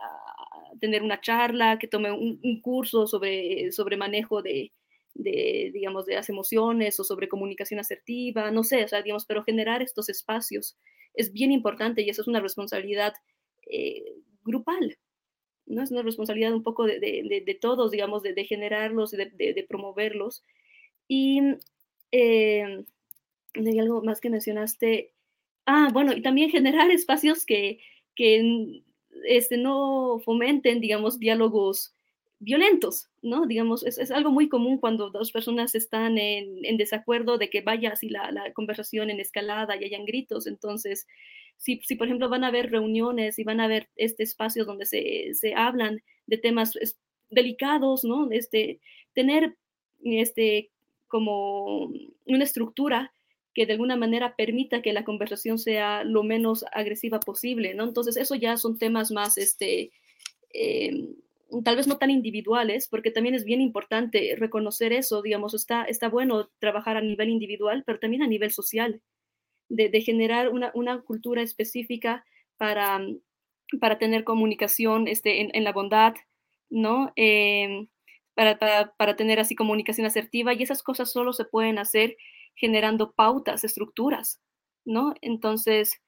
ah, 0.01 0.71
tener 0.81 1.03
una 1.03 1.21
charla, 1.21 1.79
que 1.79 1.89
tome 1.89 2.13
un, 2.13 2.41
un 2.43 2.61
curso 2.61 3.07
sobre, 3.07 3.73
sobre 3.73 3.97
manejo 3.97 4.43
de, 4.43 4.73
de, 5.19 5.71
digamos, 5.75 6.07
de 6.07 6.15
las 6.15 6.29
emociones 6.31 6.99
o 6.99 7.05
sobre 7.05 7.29
comunicación 7.29 7.81
asertiva, 7.81 8.51
no 8.51 8.63
sé, 8.65 8.85
o 8.85 8.89
sea, 8.89 9.03
digamos, 9.03 9.27
pero 9.27 9.45
generar 9.45 9.83
estos 9.83 10.09
espacios 10.09 10.79
es 11.13 11.33
bien 11.33 11.53
importante 11.53 12.03
y 12.03 12.09
eso 12.09 12.23
es 12.23 12.29
una 12.29 12.41
responsabilidad 12.41 13.15
eh, 13.67 14.15
grupal, 14.45 14.97
¿no? 15.67 15.83
Es 15.83 15.91
una 15.91 16.03
responsabilidad 16.03 16.55
un 16.55 16.63
poco 16.63 16.87
de, 16.87 17.01
de, 17.01 17.43
de 17.45 17.55
todos, 17.55 17.91
digamos, 17.91 18.23
de, 18.23 18.33
generarlos, 18.45 19.11
de, 19.11 19.67
promoverlos. 19.69 20.45
Y 21.09 21.41
eh, 22.13 22.85
hay 23.55 23.79
algo 23.79 24.03
más 24.03 24.21
que 24.21 24.31
mencionaste. 24.31 25.13
Ah, 25.67 25.91
bueno, 25.93 26.13
y 26.13 26.23
también 26.23 26.51
generar 26.51 26.91
espacios 26.93 27.45
que, 27.45 27.81
que 28.15 28.83
este, 29.25 29.57
no 29.59 30.21
fomenten, 30.25 30.81
digamos, 30.81 31.19
diálogos 31.19 31.98
violentos, 32.41 33.09
¿no? 33.23 33.47
Digamos, 33.47 33.85
es, 33.85 33.99
es, 33.99 34.11
algo 34.11 34.31
muy 34.31 34.49
común 34.49 34.79
cuando 34.79 35.11
dos 35.11 35.33
personas 35.33 35.75
están 35.75 36.19
en, 36.19 36.65
en 36.65 36.77
desacuerdo 36.77 37.37
de 37.37 37.51
que 37.51 37.63
vaya 37.63 37.91
así 37.91 38.09
la, 38.09 38.31
la, 38.31 38.53
conversación 38.53 39.11
en 39.11 39.21
escalada 39.21 39.77
y 39.77 39.85
hayan 39.85 40.05
gritos. 40.05 40.47
Entonces, 40.47 41.07
si, 41.57 41.81
si, 41.85 41.97
por 41.97 42.07
ejemplo 42.07 42.29
van 42.29 42.45
a 42.45 42.49
haber 42.49 42.71
reuniones 42.71 43.39
y 43.39 43.45
van 43.45 43.61
a 43.61 43.65
haber 43.65 43.89
este 43.97 44.23
espacio 44.23 44.65
donde 44.65 44.87
se, 44.87 45.35
se 45.35 45.55
hablan 45.55 46.01
de 46.27 46.39
temas 46.39 46.79
delicados, 47.31 48.05
¿no? 48.05 48.31
Este, 48.31 48.81
tener 49.15 49.57
este, 50.05 50.71
como 51.09 51.91
una 52.27 52.45
estructura 52.45 53.13
que 53.55 53.67
de 53.67 53.73
alguna 53.73 53.97
manera 53.97 54.37
permita 54.37 54.83
que 54.83 54.93
la 54.93 55.05
conversación 55.05 55.59
sea 55.59 56.05
lo 56.05 56.23
menos 56.23 56.65
agresiva 56.73 57.19
posible, 57.19 57.75
¿no? 57.75 57.85
Entonces, 57.85 58.17
eso 58.17 58.37
ya 58.37 58.57
son 58.57 58.79
temas 58.79 59.11
más, 59.11 59.37
este, 59.39 59.91
eh, 60.55 61.09
tal 61.65 61.77
vez 61.77 61.87
no 61.87 61.99
tan 61.99 62.11
individuales, 62.11 62.89
porque 62.89 63.11
también 63.11 63.35
es 63.35 63.45
bien 63.45 63.61
importante 63.61 64.35
reconocer 64.37 64.93
eso, 64.93 65.23
digamos, 65.23 65.55
está, 65.55 65.85
está 65.85 66.09
bueno 66.09 66.51
trabajar 66.59 66.97
a 66.97 67.01
nivel 67.01 67.31
individual, 67.31 67.85
pero 67.87 67.99
también 67.99 68.23
a 68.23 68.27
nivel 68.27 68.51
social, 68.51 69.03
de, 69.69 70.01
generar 70.01 70.49
una, 70.49 70.71
una, 70.75 71.03
cultura 71.03 71.43
específica 71.43 72.25
para, 72.57 73.01
para 73.81 73.99
tener 73.99 74.25
comunicación 74.25 75.09
este, 75.09 75.43
en, 75.43 75.51
en 75.55 75.65
la 75.65 75.73
bondad, 75.73 76.15
¿no? 76.71 77.13
Eh, 77.17 77.89
para, 78.35 78.59
para, 78.59 78.95
para, 78.97 79.17
tener 79.17 79.41
así 79.41 79.55
comunicación 79.55 80.07
asertiva 80.07 80.55
y 80.55 80.63
esas 80.63 80.83
cosas 80.83 81.11
solo 81.11 81.33
se 81.33 81.45
pueden 81.45 81.79
hacer 81.79 82.17
generando 82.55 83.13
pautas, 83.13 83.65
estructuras, 83.65 84.41
¿no? 84.85 85.15
Entonces, 85.21 86.01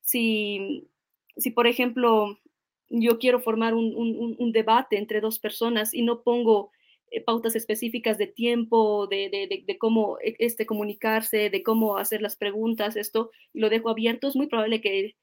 si, 0.00 0.88
si 1.36 1.50
por 1.50 1.66
ejemplo, 1.66 2.38
yo 2.88 3.18
quiero 3.18 3.40
formar 3.40 3.74
un, 3.74 3.94
un, 3.96 4.36
un 4.38 4.52
debate 4.52 4.98
entre 4.98 5.20
dos 5.20 5.38
personas 5.38 5.92
y 5.92 6.02
no 6.02 6.22
pongo 6.22 6.70
eh, 7.10 7.20
pautas 7.22 7.54
específicas 7.54 8.18
de 8.18 8.26
tiempo, 8.26 9.06
de, 9.06 9.28
de, 9.30 9.64
de, 9.64 9.78
cómo 9.78 10.18
e, 10.18 10.34
este, 10.40 10.66
comunicarse, 10.66 11.50
de 11.50 11.62
cómo 11.62 11.98
hacer 11.98 12.20
las 12.20 12.36
preguntas, 12.36 12.96
esto, 12.96 13.30
y 13.52 13.60
lo 13.60 13.70
dejo 13.70 13.90
abierto, 13.90 14.28
es 14.28 14.34
muy 14.34 14.48
probable 14.48 14.80
que, 14.80 15.14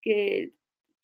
que 0.00 0.52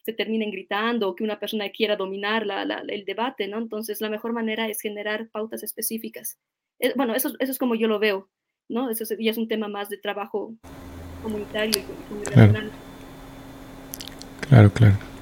se 0.05 0.13
terminen 0.13 0.53
gritando 0.53 1.09
o 1.09 1.17
que 1.17 1.25
una 1.25 1.41
persona 1.41 1.69
quiera 1.71 1.97
dominar 1.97 2.47
la, 2.47 2.65
la, 2.65 2.85
el 2.87 3.05
debate, 3.05 3.49
¿no? 3.49 3.59
Entonces, 3.59 4.01
la 4.01 4.11
mejor 4.11 4.33
manera 4.33 4.69
es 4.69 4.81
generar 4.81 5.29
pautas 5.29 5.63
específicas. 5.65 6.39
Eh, 6.79 6.93
bueno, 6.97 7.15
eso, 7.15 7.33
eso 7.41 7.53
es 7.53 7.59
como 7.59 7.75
yo 7.75 7.89
lo 7.89 7.99
veo, 7.99 8.31
¿no? 8.69 8.91
Eso 8.91 9.05
ya 9.19 9.31
es 9.33 9.39
un 9.39 9.49
tema 9.49 9.67
más 9.67 9.89
de 9.89 9.99
trabajo 9.99 10.55
comunitario 11.23 11.83
y 11.83 12.09
comunitario. 12.09 12.71
Claro, 14.49 14.71
claro. 14.73 15.18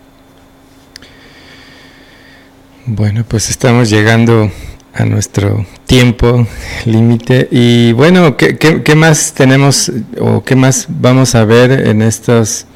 Bueno, 2.89 3.25
pues 3.27 3.51
estamos 3.51 3.91
llegando 3.91 4.49
a 4.95 5.05
nuestro 5.05 5.67
tiempo 5.87 6.47
límite 6.85 7.49
y 7.51 7.93
bueno, 7.93 8.37
¿qué, 8.37 8.59
¿qué, 8.59 8.85
qué, 8.85 8.95
más 8.95 9.35
tenemos 9.35 9.91
o 10.21 10.45
qué 10.45 10.55
más 10.55 10.87
vamos 10.89 11.35
a 11.35 11.45
ver 11.45 11.73
en 11.73 12.01
estos 12.01 12.67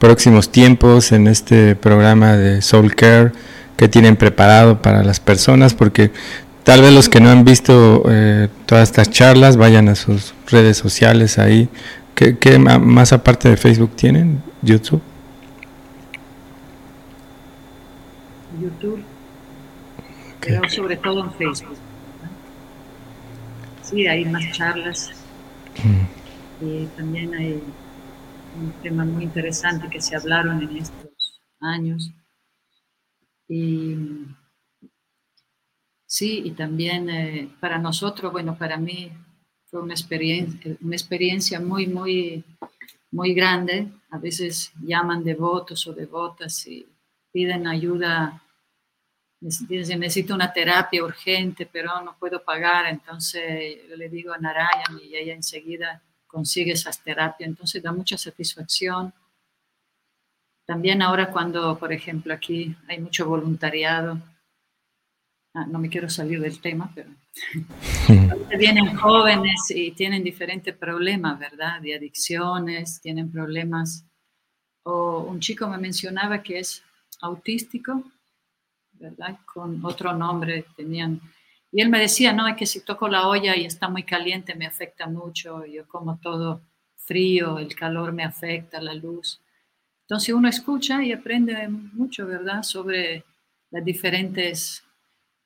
próximos 0.00 0.50
tiempos 0.50 1.12
en 1.12 1.28
este 1.28 1.76
programa 1.76 2.36
de 2.36 2.62
Soul 2.62 2.96
Care 2.96 3.30
que 3.76 3.88
tienen 3.88 4.16
preparado 4.16 4.82
para 4.82 5.04
las 5.04 5.20
personas? 5.20 5.72
Porque 5.72 6.10
tal 6.64 6.82
vez 6.82 6.92
los 6.92 7.08
que 7.08 7.20
no 7.20 7.30
han 7.30 7.44
visto 7.44 8.02
eh, 8.10 8.48
todas 8.66 8.88
estas 8.88 9.08
charlas 9.12 9.56
vayan 9.56 9.88
a 9.88 9.94
sus 9.94 10.34
redes 10.48 10.78
sociales 10.78 11.38
ahí. 11.38 11.68
¿Qué, 12.16 12.38
qué 12.38 12.58
más 12.58 13.12
aparte 13.12 13.50
de 13.50 13.56
Facebook 13.56 13.94
tienen? 13.94 14.42
YouTube. 14.62 15.00
YouTube 18.60 19.03
pero 20.44 20.68
sobre 20.68 20.96
todo 20.96 21.24
en 21.24 21.32
Facebook. 21.34 21.76
Sí, 23.82 24.06
hay 24.06 24.24
más 24.24 24.50
charlas. 24.52 25.10
Mm. 25.82 26.64
Y 26.64 26.86
también 26.96 27.34
hay 27.34 27.62
un 28.56 28.72
tema 28.82 29.04
muy 29.04 29.24
interesante 29.24 29.88
que 29.88 30.00
se 30.00 30.16
hablaron 30.16 30.62
en 30.62 30.76
estos 30.76 31.40
años. 31.60 32.10
Y 33.48 33.96
sí, 36.06 36.42
y 36.44 36.50
también 36.52 37.10
eh, 37.10 37.48
para 37.60 37.78
nosotros, 37.78 38.32
bueno, 38.32 38.56
para 38.56 38.78
mí 38.78 39.10
fue 39.66 39.82
una 39.82 39.94
experiencia, 39.94 40.76
una 40.80 40.96
experiencia 40.96 41.60
muy, 41.60 41.86
muy, 41.86 42.44
muy 43.10 43.34
grande. 43.34 43.88
A 44.10 44.18
veces 44.18 44.72
llaman 44.80 45.24
devotos 45.24 45.86
o 45.86 45.92
devotas 45.92 46.66
y 46.66 46.86
piden 47.32 47.66
ayuda 47.66 48.43
necesito 49.44 50.34
una 50.34 50.52
terapia 50.52 51.04
urgente, 51.04 51.68
pero 51.70 52.00
no 52.02 52.16
puedo 52.18 52.42
pagar, 52.42 52.86
entonces 52.86 53.78
yo 53.88 53.96
le 53.96 54.08
digo 54.08 54.32
a 54.32 54.38
Narayan 54.38 54.98
y 55.02 55.16
ella 55.16 55.34
enseguida 55.34 56.02
consigue 56.26 56.72
esas 56.72 57.02
terapias, 57.02 57.48
entonces 57.48 57.82
da 57.82 57.92
mucha 57.92 58.16
satisfacción. 58.16 59.12
También 60.66 61.02
ahora 61.02 61.30
cuando, 61.30 61.78
por 61.78 61.92
ejemplo, 61.92 62.32
aquí 62.32 62.74
hay 62.88 63.00
mucho 63.00 63.26
voluntariado, 63.28 64.18
ah, 65.54 65.66
no 65.66 65.78
me 65.78 65.90
quiero 65.90 66.08
salir 66.08 66.40
del 66.40 66.60
tema, 66.60 66.90
pero 66.94 67.10
vienen 68.58 68.96
jóvenes 68.96 69.70
y 69.70 69.90
tienen 69.90 70.24
diferentes 70.24 70.74
problemas, 70.74 71.38
¿verdad? 71.38 71.82
De 71.82 71.94
adicciones, 71.94 73.00
tienen 73.02 73.30
problemas. 73.30 74.06
O 74.84 75.20
un 75.20 75.40
chico 75.40 75.68
me 75.68 75.78
mencionaba 75.78 76.42
que 76.42 76.60
es 76.60 76.82
autístico 77.20 78.04
Con 79.44 79.84
otro 79.84 80.12
nombre 80.12 80.64
tenían. 80.76 81.20
Y 81.72 81.80
él 81.80 81.88
me 81.88 82.00
decía, 82.00 82.32
no, 82.32 82.46
es 82.46 82.56
que 82.56 82.66
si 82.66 82.80
toco 82.80 83.08
la 83.08 83.28
olla 83.28 83.56
y 83.56 83.64
está 83.64 83.88
muy 83.88 84.04
caliente 84.04 84.54
me 84.54 84.66
afecta 84.66 85.06
mucho, 85.06 85.64
yo 85.66 85.86
como 85.88 86.18
todo 86.18 86.60
frío, 86.96 87.58
el 87.58 87.74
calor 87.74 88.12
me 88.12 88.24
afecta, 88.24 88.80
la 88.80 88.94
luz. 88.94 89.40
Entonces 90.02 90.34
uno 90.34 90.48
escucha 90.48 91.02
y 91.02 91.12
aprende 91.12 91.68
mucho, 91.68 92.26
¿verdad? 92.26 92.62
Sobre 92.62 93.24
las 93.70 93.84
diferentes, 93.84 94.84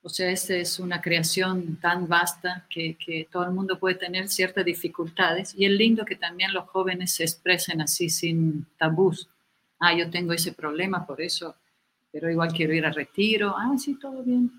o 0.03 0.09
sea, 0.09 0.31
esta 0.31 0.55
es 0.55 0.79
una 0.79 1.01
creación 1.01 1.77
tan 1.77 2.09
vasta 2.09 2.67
que, 2.69 2.97
que 2.97 3.29
todo 3.31 3.45
el 3.45 3.53
mundo 3.53 3.79
puede 3.79 3.95
tener 3.95 4.29
ciertas 4.29 4.65
dificultades. 4.65 5.55
Y 5.57 5.65
es 5.65 5.73
lindo 5.73 6.05
que 6.05 6.17
también 6.17 6.53
los 6.53 6.69
jóvenes 6.69 7.15
se 7.15 7.25
expresen 7.25 7.81
así 7.81 8.11
sin 8.11 8.67
tabús. 8.77 9.29
Ah, 9.81 9.95
yo 9.95 10.11
tengo 10.11 10.33
ese 10.33 10.53
problema, 10.53 11.07
por 11.07 11.21
eso 11.21 11.55
pero 12.11 12.31
igual 12.31 12.53
quiero 12.53 12.73
ir 12.73 12.87
a 12.87 12.93
retiro, 12.93 13.55
ah, 13.57 13.77
sí, 13.79 13.99
todo 13.99 14.23
bien. 14.23 14.51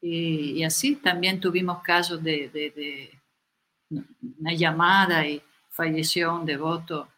Y, 0.00 0.62
así 0.64 0.96
también 0.96 1.40
tuvimos 1.40 1.82
casos 1.82 2.22
de, 2.22 2.50
de, 2.50 3.10
una 4.38 4.52
llamada 4.52 5.26
y 5.26 5.42
falleció 5.70 6.34
un 6.34 6.44
devoto 6.44 7.08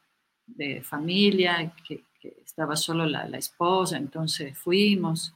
de 0.46 0.82
familia, 0.82 1.72
que, 1.86 2.04
estaba 2.44 2.74
solo 2.74 3.06
la, 3.06 3.28
la, 3.28 3.38
esposa, 3.38 3.96
entonces 3.96 4.58
fuimos. 4.58 5.34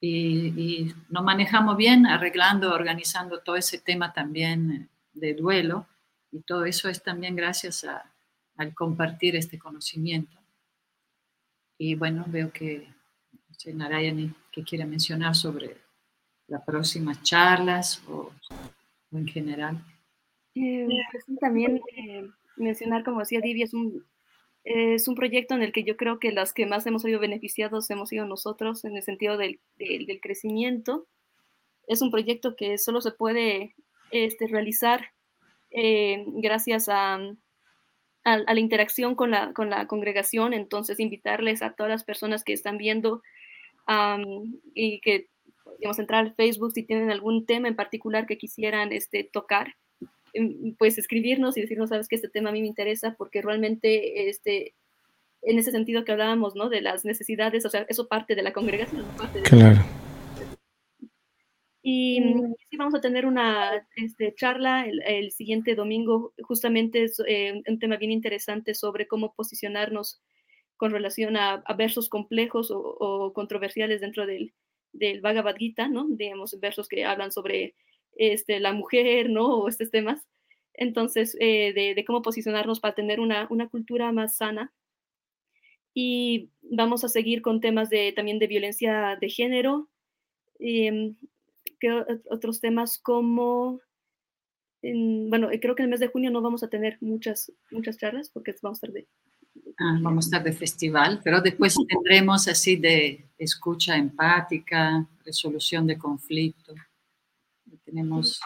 y, 0.00 0.92
nos 1.08 1.22
manejamos 1.22 1.76
bien 1.76 2.06
arreglando, 2.06 2.72
organizando 2.72 3.40
todo 3.40 3.56
ese 3.56 3.78
tema 3.78 4.12
también 4.12 4.88
de 5.12 5.34
duelo 5.34 5.86
y 6.32 6.40
todo 6.40 6.64
eso 6.64 6.88
es 6.88 7.02
también 7.02 7.36
gracias 7.36 7.86
al 8.56 8.74
compartir 8.74 9.36
este 9.36 9.58
conocimiento. 9.58 10.38
Y 11.78 11.94
bueno, 11.94 12.24
veo 12.26 12.52
que 12.52 12.88
no 13.66 13.78
Narayani, 13.78 14.32
que 14.50 14.62
quiere 14.62 14.84
mencionar 14.84 15.34
sobre 15.34 15.76
las 16.48 16.62
próximas 16.64 17.22
charlas 17.22 18.02
o, 18.08 18.30
en 19.12 19.26
general. 19.26 19.84
Eh, 20.54 20.86
pues 21.10 21.24
también 21.40 21.80
eh, 21.96 22.28
mencionar, 22.56 23.04
como 23.04 23.20
decía 23.20 23.40
Divi, 23.40 23.62
es 23.62 23.72
un 23.72 24.04
es 24.64 25.08
un 25.08 25.16
proyecto 25.16 25.54
en 25.54 25.62
el 25.62 25.72
que 25.72 25.82
yo 25.82 25.96
creo 25.96 26.20
que 26.20 26.30
las 26.30 26.52
que 26.52 26.66
más 26.66 26.86
hemos 26.86 27.02
sido 27.02 27.18
beneficiados 27.18 27.90
hemos 27.90 28.10
sido 28.10 28.26
nosotros 28.26 28.84
en 28.84 28.96
el 28.96 29.02
sentido 29.02 29.36
del, 29.36 29.60
del, 29.76 30.20
crecimiento. 30.20 31.08
Es 31.88 32.00
un 32.00 32.12
proyecto 32.12 32.54
que 32.54 32.78
solo 32.78 33.00
se 33.00 33.10
puede 33.10 33.74
este, 34.12 34.46
realizar 34.46 35.08
eh, 35.70 36.24
gracias 36.28 36.88
a, 36.88 37.18
a, 38.24 38.36
la 38.36 38.60
interacción 38.60 39.16
con 39.16 39.32
la, 39.32 39.52
con 39.52 39.68
la, 39.68 39.88
congregación, 39.88 40.52
entonces 40.52 41.00
invitarles 41.00 41.62
a 41.62 41.72
todas 41.72 41.90
las 41.90 42.04
personas 42.04 42.44
que 42.44 42.52
están 42.52 42.78
viendo 42.78 43.20
y 44.74 45.00
que, 45.00 45.28
digamos, 45.78 45.98
entrar 45.98 46.24
al 46.24 46.34
Facebook 46.34 46.72
si 46.72 46.84
tienen 46.84 47.10
algún 47.10 47.46
tema 47.46 47.68
en 47.68 47.76
particular 47.76 48.26
que 48.26 48.38
quisieran 48.38 48.92
este, 48.92 49.24
tocar 49.24 49.74
Em, 50.34 50.74
pues 50.76 50.96
escribirnos 50.96 51.56
y 51.56 51.60
decirnos, 51.60 51.90
sabes 51.90 52.08
que 52.08 52.16
este 52.16 52.28
tema 52.28 52.48
a 52.48 52.52
mí 52.52 52.62
me 52.62 52.66
interesa 52.66 53.14
porque 53.18 53.42
realmente 53.42 54.30
este, 54.30 54.74
en 55.42 55.58
ese 55.58 55.72
sentido 55.72 56.04
que 56.04 56.12
hablábamos, 56.12 56.54
¿no? 56.54 56.70
De 56.70 56.80
las 56.80 57.04
necesidades, 57.04 57.66
o 57.66 57.68
sea, 57.68 57.84
eso 57.88 58.08
parte 58.08 58.34
de 58.34 58.42
la 58.42 58.52
congregación, 58.52 59.04
parte 59.18 59.42
Claro. 59.42 59.80
Y 61.82 62.20
mm, 62.20 62.54
sí, 62.70 62.76
vamos 62.78 62.94
a 62.94 63.00
tener 63.00 63.26
una 63.26 63.86
este, 63.96 64.34
charla 64.34 64.86
el, 64.86 65.32
siguiente 65.32 65.74
domingo, 65.74 66.32
justamente 66.42 67.04
es 67.04 67.20
eh, 67.26 67.60
un 67.66 67.78
tema 67.78 67.96
bien 67.96 68.12
interesante 68.12 68.74
sobre 68.74 69.06
cómo 69.06 69.34
posicionarnos 69.34 70.22
con 70.82 70.90
relación 70.90 71.36
a, 71.36 71.62
versos 71.78 72.08
complejos 72.08 72.72
o, 72.74 73.32
controversiales 73.32 74.00
dentro 74.00 74.26
del, 74.26 74.52
del 74.92 75.20
Bhagavad 75.20 75.54
Gita, 75.54 75.86
¿no? 75.86 76.08
Digamos, 76.08 76.58
versos 76.58 76.88
que 76.88 77.04
hablan 77.04 77.30
sobre 77.30 77.76
este, 78.16 78.58
la 78.58 78.72
mujer, 78.72 79.30
¿no? 79.30 79.46
O 79.46 79.68
estos 79.68 79.92
temas. 79.92 80.26
Entonces, 80.74 81.36
eh, 81.38 81.72
de, 81.72 82.04
cómo 82.04 82.20
posicionarnos 82.20 82.80
para 82.80 82.96
tener 82.96 83.20
una, 83.20 83.46
cultura 83.70 84.10
más 84.10 84.38
sana. 84.38 84.72
Y 85.94 86.50
vamos 86.62 87.04
a 87.04 87.08
seguir 87.08 87.42
con 87.42 87.60
temas 87.60 87.88
de, 87.88 88.12
también 88.12 88.40
de 88.40 88.48
violencia 88.48 89.16
de 89.20 89.28
género. 89.28 89.88
Em, 90.58 91.14
otros 92.28 92.60
temas 92.60 92.98
como, 92.98 93.80
bueno, 94.82 95.48
creo 95.60 95.76
que 95.76 95.82
en 95.82 95.84
el 95.84 95.90
mes 95.90 96.00
de 96.00 96.08
junio 96.08 96.32
no 96.32 96.42
vamos 96.42 96.64
a 96.64 96.68
tener 96.70 96.98
muchas, 97.00 97.52
muchas 97.70 97.98
charlas 97.98 98.30
porque 98.30 98.52
vamos 98.60 98.82
a 98.82 98.88
estar. 98.88 99.04
Ah, 99.78 99.98
vamos 100.00 100.26
a 100.26 100.28
estar 100.28 100.44
de 100.44 100.52
festival, 100.52 101.20
pero 101.24 101.40
después 101.40 101.74
tendremos 101.88 102.46
así 102.48 102.76
de 102.76 103.24
escucha 103.38 103.96
empática, 103.96 105.06
resolución 105.24 105.86
de 105.86 105.98
conflicto 105.98 106.74
tenemos 107.84 108.40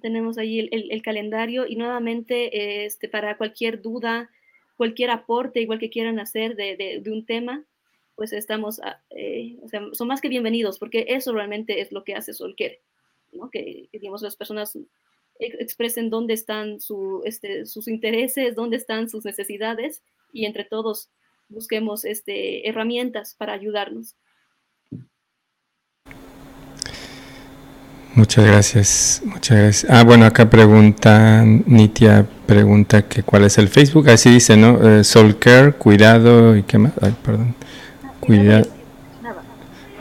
tenemos 0.00 0.38
ahí 0.38 0.68
el, 0.72 1.02
calendario 1.02 1.66
y 1.68 1.76
nuevamente 1.76 2.84
este, 2.84 3.08
para 3.08 3.36
cualquier 3.36 3.80
duda, 3.80 4.28
cualquier 4.76 5.10
aporte, 5.10 5.60
igual 5.60 5.78
que 5.78 5.88
quieran 5.88 6.18
hacer 6.18 6.56
de, 6.56 7.00
un 7.06 7.24
tema, 7.24 7.62
pues 8.16 8.32
estamos, 8.32 8.80
ah, 8.80 9.00
eh, 9.10 9.56
o 9.62 9.68
sea, 9.68 9.82
son 9.92 10.08
más 10.08 10.20
que 10.20 10.28
bienvenidos, 10.28 10.80
porque 10.80 11.06
eso 11.10 11.32
realmente 11.32 11.80
es 11.80 11.92
lo 11.92 12.02
que 12.02 12.16
hace 12.16 12.34
Solquer, 12.34 12.80
¿no? 13.30 13.50
que, 13.50 13.88
digamos, 13.92 14.22
las 14.22 14.34
personas 14.34 14.76
expresen 15.38 16.10
dónde 16.10 16.34
están 16.34 16.80
su, 16.80 17.22
este, 17.24 17.66
sus 17.66 17.88
intereses, 17.88 18.54
dónde 18.54 18.76
están 18.76 19.08
sus 19.08 19.24
necesidades 19.24 20.02
y 20.32 20.46
entre 20.46 20.64
todos 20.64 21.10
busquemos 21.48 22.04
este, 22.04 22.68
herramientas 22.68 23.34
para 23.36 23.52
ayudarnos. 23.52 24.16
Muchas 28.14 28.46
gracias, 28.46 29.22
muchas 29.24 29.58
gracias. 29.58 29.90
Ah, 29.90 30.04
bueno, 30.04 30.24
acá 30.24 30.48
pregunta, 30.48 31.42
Nitia 31.44 32.24
pregunta 32.46 33.08
que 33.08 33.24
cuál 33.24 33.42
es 33.42 33.58
el 33.58 33.68
Facebook, 33.68 34.08
así 34.08 34.30
dice, 34.30 34.56
¿no? 34.56 34.78
Eh, 34.88 35.02
Soul 35.02 35.36
Care, 35.36 35.72
cuidado 35.72 36.56
y 36.56 36.62
qué 36.62 36.78
más, 36.78 36.92
ay, 37.02 37.12
perdón. 37.24 37.56
Cuidado, 38.20 38.68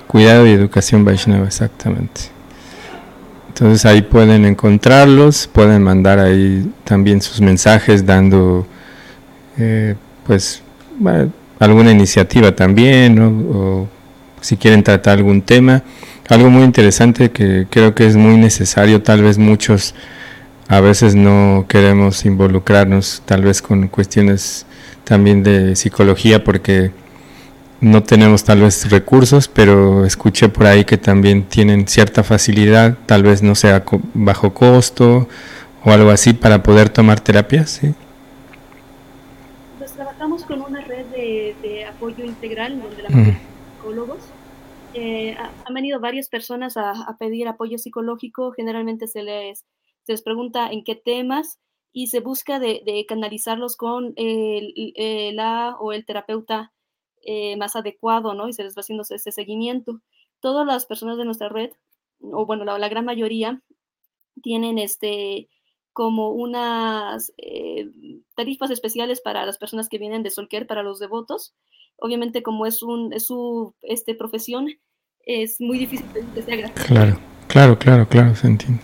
cuidado 0.05 0.45
y 0.45 0.51
educación 0.51 1.03
Vaishnava, 1.03 1.47
exactamente. 1.47 2.32
Entonces 3.53 3.85
ahí 3.85 4.01
pueden 4.01 4.45
encontrarlos, 4.45 5.45
pueden 5.45 5.83
mandar 5.83 6.17
ahí 6.17 6.71
también 6.83 7.21
sus 7.21 7.39
mensajes 7.39 8.03
dando, 8.03 8.65
eh, 9.59 9.93
pues, 10.25 10.63
alguna 11.59 11.91
iniciativa 11.91 12.55
también, 12.55 13.19
o 13.19 13.87
si 14.41 14.57
quieren 14.57 14.81
tratar 14.81 15.19
algún 15.19 15.43
tema. 15.43 15.83
Algo 16.29 16.49
muy 16.49 16.63
interesante 16.63 17.29
que 17.29 17.67
creo 17.69 17.93
que 17.93 18.07
es 18.07 18.15
muy 18.15 18.37
necesario, 18.37 19.03
tal 19.03 19.21
vez 19.21 19.37
muchos 19.37 19.93
a 20.67 20.79
veces 20.79 21.13
no 21.13 21.65
queremos 21.69 22.25
involucrarnos 22.25 23.21
tal 23.25 23.43
vez 23.43 23.61
con 23.61 23.87
cuestiones 23.87 24.65
también 25.03 25.43
de 25.43 25.75
psicología 25.75 26.43
porque 26.43 26.91
no 27.83 28.01
tenemos 28.01 28.45
tal 28.45 28.61
vez 28.61 28.89
recursos, 28.89 29.49
pero 29.49 30.05
escuché 30.05 30.47
por 30.47 30.65
ahí 30.65 30.85
que 30.85 30.97
también 30.97 31.43
tienen 31.43 31.85
cierta 31.87 32.23
facilidad, 32.23 32.97
tal 33.05 33.23
vez 33.23 33.43
no 33.43 33.55
sea 33.55 33.83
bajo 34.13 34.53
costo 34.53 35.27
o 35.83 35.91
algo 35.91 36.09
así 36.09 36.33
para 36.33 36.63
poder 36.63 36.87
tomar 36.89 37.19
terapias, 37.19 37.71
¿sí? 37.71 37.93
Pues 39.77 39.91
trabajamos 39.91 40.45
con 40.45 40.61
una 40.61 40.79
red 40.79 41.05
de, 41.07 41.85
apoyo 41.85 42.23
integral 42.23 42.81
donde 42.81 43.03
la 43.03 43.09
psicólogos 43.09 44.19
eh, 44.93 45.35
han 45.37 45.73
venido 45.73 45.99
varias 45.99 46.29
personas 46.29 46.77
a, 46.77 46.93
pedir 47.19 47.49
apoyo 47.49 47.77
psicológico. 47.77 48.53
Generalmente 48.53 49.07
se 49.07 49.23
les, 49.23 49.65
se 50.03 50.13
les 50.13 50.21
pregunta 50.21 50.71
en 50.71 50.85
qué 50.85 50.95
temas 50.95 51.59
y 51.91 52.07
se 52.07 52.21
busca 52.21 52.59
de, 52.59 53.05
canalizarlos 53.09 53.75
con 53.75 54.13
el, 54.15 54.73
la 55.35 55.75
o 55.79 55.91
el 55.91 56.05
terapeuta 56.05 56.72
eh, 57.25 57.55
más 57.57 57.75
adecuado, 57.75 58.33
¿no? 58.33 58.47
Y 58.47 58.53
se 58.53 58.63
les 58.63 58.75
va 58.75 58.81
haciendo 58.81 59.03
ese 59.09 59.31
seguimiento. 59.31 60.01
Todas 60.39 60.65
las 60.67 60.85
personas 60.85 61.17
de 61.17 61.25
nuestra 61.25 61.49
red, 61.49 61.71
o 62.19 62.45
bueno, 62.45 62.65
la, 62.65 62.89
gran 62.89 63.05
mayoría, 63.05 63.61
tienen 64.41 64.77
este 64.77 65.49
como 65.93 66.31
unas 66.31 67.31
eh, 67.37 67.87
tarifas 68.35 68.71
especiales 68.71 69.21
para 69.21 69.45
las 69.45 69.59
personas 69.59 69.89
que 69.89 69.99
vienen 69.99 70.23
de 70.23 70.31
Solquer, 70.31 70.65
para 70.65 70.81
los 70.81 70.99
devotos, 70.99 71.53
obviamente 71.97 72.41
como 72.41 72.65
es, 72.65 72.81
un, 72.81 73.13
es 73.13 73.25
su 73.27 73.75
este, 73.83 74.15
profesión, 74.15 74.67
es 75.25 75.61
muy 75.61 75.77
difícil 75.77 76.07
que 76.33 76.41
se 76.41 76.53
haga. 76.53 76.73
Claro, 76.87 77.19
claro, 77.47 77.77
claro, 77.77 78.07
claro, 78.07 78.35
se 78.35 78.47
entiende. 78.47 78.81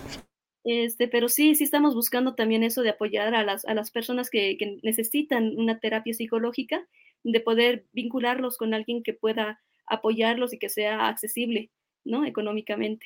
Este, 0.63 1.07
pero 1.07 1.29
sí, 1.29 1.55
sí 1.55 1.63
estamos 1.63 1.95
buscando 1.95 2.35
también 2.35 2.63
eso 2.63 2.83
de 2.83 2.89
apoyar 2.89 3.33
a 3.33 3.43
las, 3.43 3.65
a 3.65 3.73
las 3.73 3.91
personas 3.91 4.29
que, 4.29 4.55
que, 4.57 4.77
necesitan 4.83 5.57
una 5.57 5.79
terapia 5.79 6.13
psicológica, 6.13 6.85
de 7.23 7.39
poder 7.39 7.85
vincularlos 7.93 8.57
con 8.57 8.73
alguien 8.73 9.03
que 9.03 9.13
pueda 9.13 9.59
apoyarlos 9.87 10.53
y 10.53 10.59
que 10.59 10.69
sea 10.69 11.07
accesible, 11.07 11.71
¿no? 12.05 12.25
Económicamente. 12.25 13.05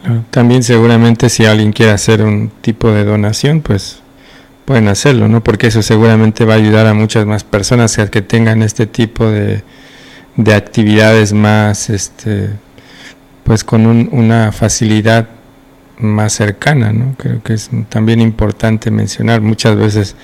Claro. 0.00 0.24
También 0.30 0.62
seguramente 0.62 1.28
si 1.28 1.44
alguien 1.44 1.72
quiere 1.72 1.92
hacer 1.92 2.22
un 2.22 2.50
tipo 2.60 2.90
de 2.90 3.04
donación, 3.04 3.62
pues 3.62 4.02
pueden 4.64 4.88
hacerlo, 4.88 5.28
¿no? 5.28 5.42
Porque 5.42 5.68
eso 5.68 5.82
seguramente 5.82 6.44
va 6.44 6.54
a 6.54 6.56
ayudar 6.56 6.86
a 6.86 6.94
muchas 6.94 7.26
más 7.26 7.44
personas 7.44 7.98
a 7.98 8.10
que 8.10 8.22
tengan 8.22 8.62
este 8.62 8.86
tipo 8.86 9.28
de, 9.28 9.62
de 10.36 10.54
actividades 10.54 11.32
más, 11.32 11.90
este, 11.90 12.50
pues 13.44 13.64
con 13.64 13.86
una 13.86 14.52
facilidad 14.52 15.28
más 15.98 16.32
cercana, 16.32 16.92
¿no? 16.92 17.14
Creo 17.16 17.42
que 17.42 17.54
es 17.54 17.70
también 17.88 18.20
importante 18.20 18.90
mencionar. 18.90 19.40
Muchas 19.40 19.76
veces, 19.76 20.16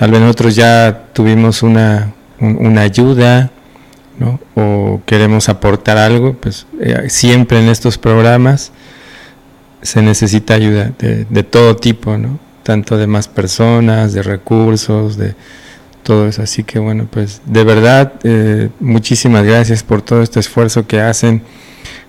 tal 0.00 0.10
vez 0.12 0.20
nosotros 0.22 0.56
ya 0.56 1.08
tuvimos 1.12 1.62
una, 1.62 2.14
una 2.40 2.80
ayuda, 2.80 3.50
¿no? 4.18 4.40
O 4.54 5.02
queremos 5.04 5.50
aportar 5.50 5.98
algo, 5.98 6.32
pues 6.32 6.66
eh, 6.80 7.10
siempre 7.10 7.60
en 7.60 7.68
estos 7.68 7.98
programas 7.98 8.72
se 9.82 10.00
necesita 10.00 10.54
ayuda 10.54 10.92
de, 10.98 11.26
de 11.28 11.42
todo 11.42 11.76
tipo, 11.76 12.16
¿no? 12.16 12.38
tanto 12.62 12.96
de 12.96 13.06
más 13.06 13.28
personas, 13.28 14.14
de 14.14 14.22
recursos, 14.22 15.18
de 15.18 15.34
todo 16.02 16.28
eso. 16.28 16.40
Así 16.40 16.64
que 16.64 16.78
bueno, 16.78 17.06
pues 17.10 17.42
de 17.44 17.62
verdad, 17.62 18.14
eh, 18.24 18.70
muchísimas 18.80 19.44
gracias 19.44 19.82
por 19.82 20.00
todo 20.00 20.22
este 20.22 20.40
esfuerzo 20.40 20.86
que 20.86 21.00
hacen, 21.00 21.42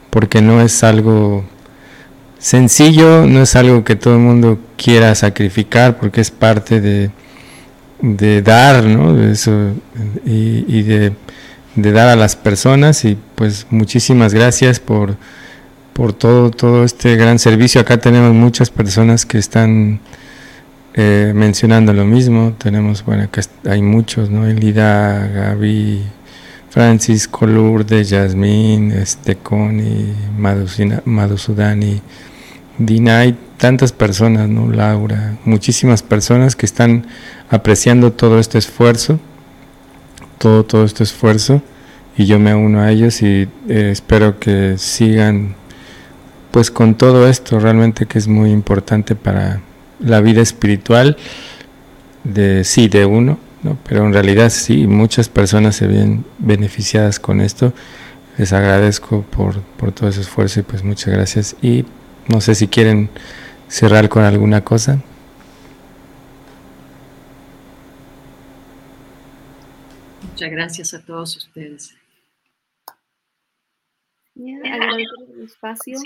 porque 0.10 0.42
no 0.42 0.62
es 0.62 0.82
algo 0.86 1.44
sencillo, 2.40 3.28
no 3.28 3.42
es 3.42 3.58
algo 3.58 3.84
que 3.84 3.98
todo 3.98 4.14
el 4.14 4.22
mundo 4.22 4.60
quiera 4.78 5.14
sacrificar, 5.14 5.98
porque 5.98 6.22
es 6.22 6.32
parte 6.32 6.80
de, 6.80 7.12
de 8.02 8.42
dar, 8.42 8.84
¿no? 8.86 9.14
De 9.14 9.32
eso, 9.32 9.74
y, 10.26 10.82
de 10.84 11.14
dar 11.76 12.10
a 12.10 12.16
las 12.16 12.36
personas 12.36 13.06
y 13.06 13.18
pues 13.36 13.68
muchísimas 13.70 14.34
gracias 14.34 14.80
por, 14.80 15.16
por 15.94 16.14
todo, 16.14 16.52
todo 16.52 16.84
este 16.84 17.16
gran 17.16 17.40
servicio. 17.40 17.82
Acá 17.82 17.98
tenemos 17.98 18.34
muchas 18.34 18.70
personas 18.70 19.26
que 19.26 19.38
están 19.38 20.00
eh, 20.94 21.32
mencionando 21.34 21.94
lo 21.94 22.06
mismo. 22.06 22.54
Tenemos, 22.58 23.06
bueno, 23.06 23.24
acá 23.24 23.42
hay 23.70 23.82
muchos, 23.82 24.30
¿no? 24.30 24.46
Elida, 24.46 25.28
Gaby, 25.28 26.02
Francisco, 26.70 27.46
Lourdes, 27.46 28.10
Yasmín, 28.10 28.92
este, 28.92 29.36
Connie, 29.36 30.14
Madhusudani, 31.06 32.02
Dina, 32.78 33.20
hay 33.20 33.38
tantas 33.58 33.92
personas, 33.92 34.50
¿no? 34.50 34.72
Laura, 34.72 35.38
muchísimas 35.46 36.02
personas 36.02 36.56
que 36.56 36.66
están 36.66 37.06
apreciando 37.52 38.14
todo 38.14 38.40
este 38.40 38.58
esfuerzo, 38.58 39.20
todo, 40.40 40.64
todo 40.64 40.86
este 40.86 41.04
esfuerzo, 41.04 41.62
y 42.18 42.26
yo 42.26 42.40
me 42.40 42.56
uno 42.56 42.82
a 42.82 42.92
ellos 42.92 43.22
y 43.22 43.48
eh, 43.68 43.90
espero 43.92 44.40
que 44.40 44.78
sigan 44.78 45.56
pues 46.52 46.72
con 46.72 46.96
todo 46.96 47.28
esto 47.28 47.60
realmente 47.60 48.06
que 48.06 48.18
es 48.18 48.28
muy 48.28 48.52
importante 48.52 49.16
para 49.16 49.62
la 50.00 50.20
vida 50.20 50.42
espiritual 50.42 51.16
de 52.24 52.66
sí 52.66 52.90
de 52.90 53.06
uno 53.06 53.40
¿no? 53.64 53.78
pero 53.88 54.06
en 54.06 54.14
realidad 54.14 54.50
sí 54.50 54.88
muchas 54.88 55.30
personas 55.30 55.76
se 55.76 55.88
ven 55.88 56.26
beneficiadas 56.40 57.20
con 57.20 57.42
esto. 57.42 57.74
Les 58.38 58.54
agradezco 58.54 59.24
por, 59.24 59.62
por 59.62 59.92
todo 59.92 60.10
ese 60.10 60.22
esfuerzo 60.22 60.62
y 60.62 60.64
pues 60.64 60.84
muchas 60.84 61.14
gracias. 61.14 61.56
Y 61.62 61.86
no 62.28 62.42
sé 62.42 62.56
si 62.56 62.68
quieren 62.68 63.10
cerrar 63.68 64.10
con 64.10 64.24
alguna 64.24 64.64
cosa 64.64 65.00
muchas 70.42 70.52
gracias 70.52 70.94
a 70.96 71.06
todos 71.06 71.38
ustedes. 71.38 71.96
Agradecer 74.36 75.06
el 75.36 75.44
espacio 75.44 76.00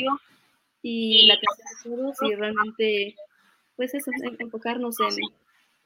y 0.81 1.25
la 1.27 1.35
atención 1.35 1.95
de 1.95 2.03
todos 2.03 2.17
y 2.21 2.35
realmente, 2.35 3.15
pues 3.77 3.93
eso, 3.93 4.11
enfocarnos 4.39 4.97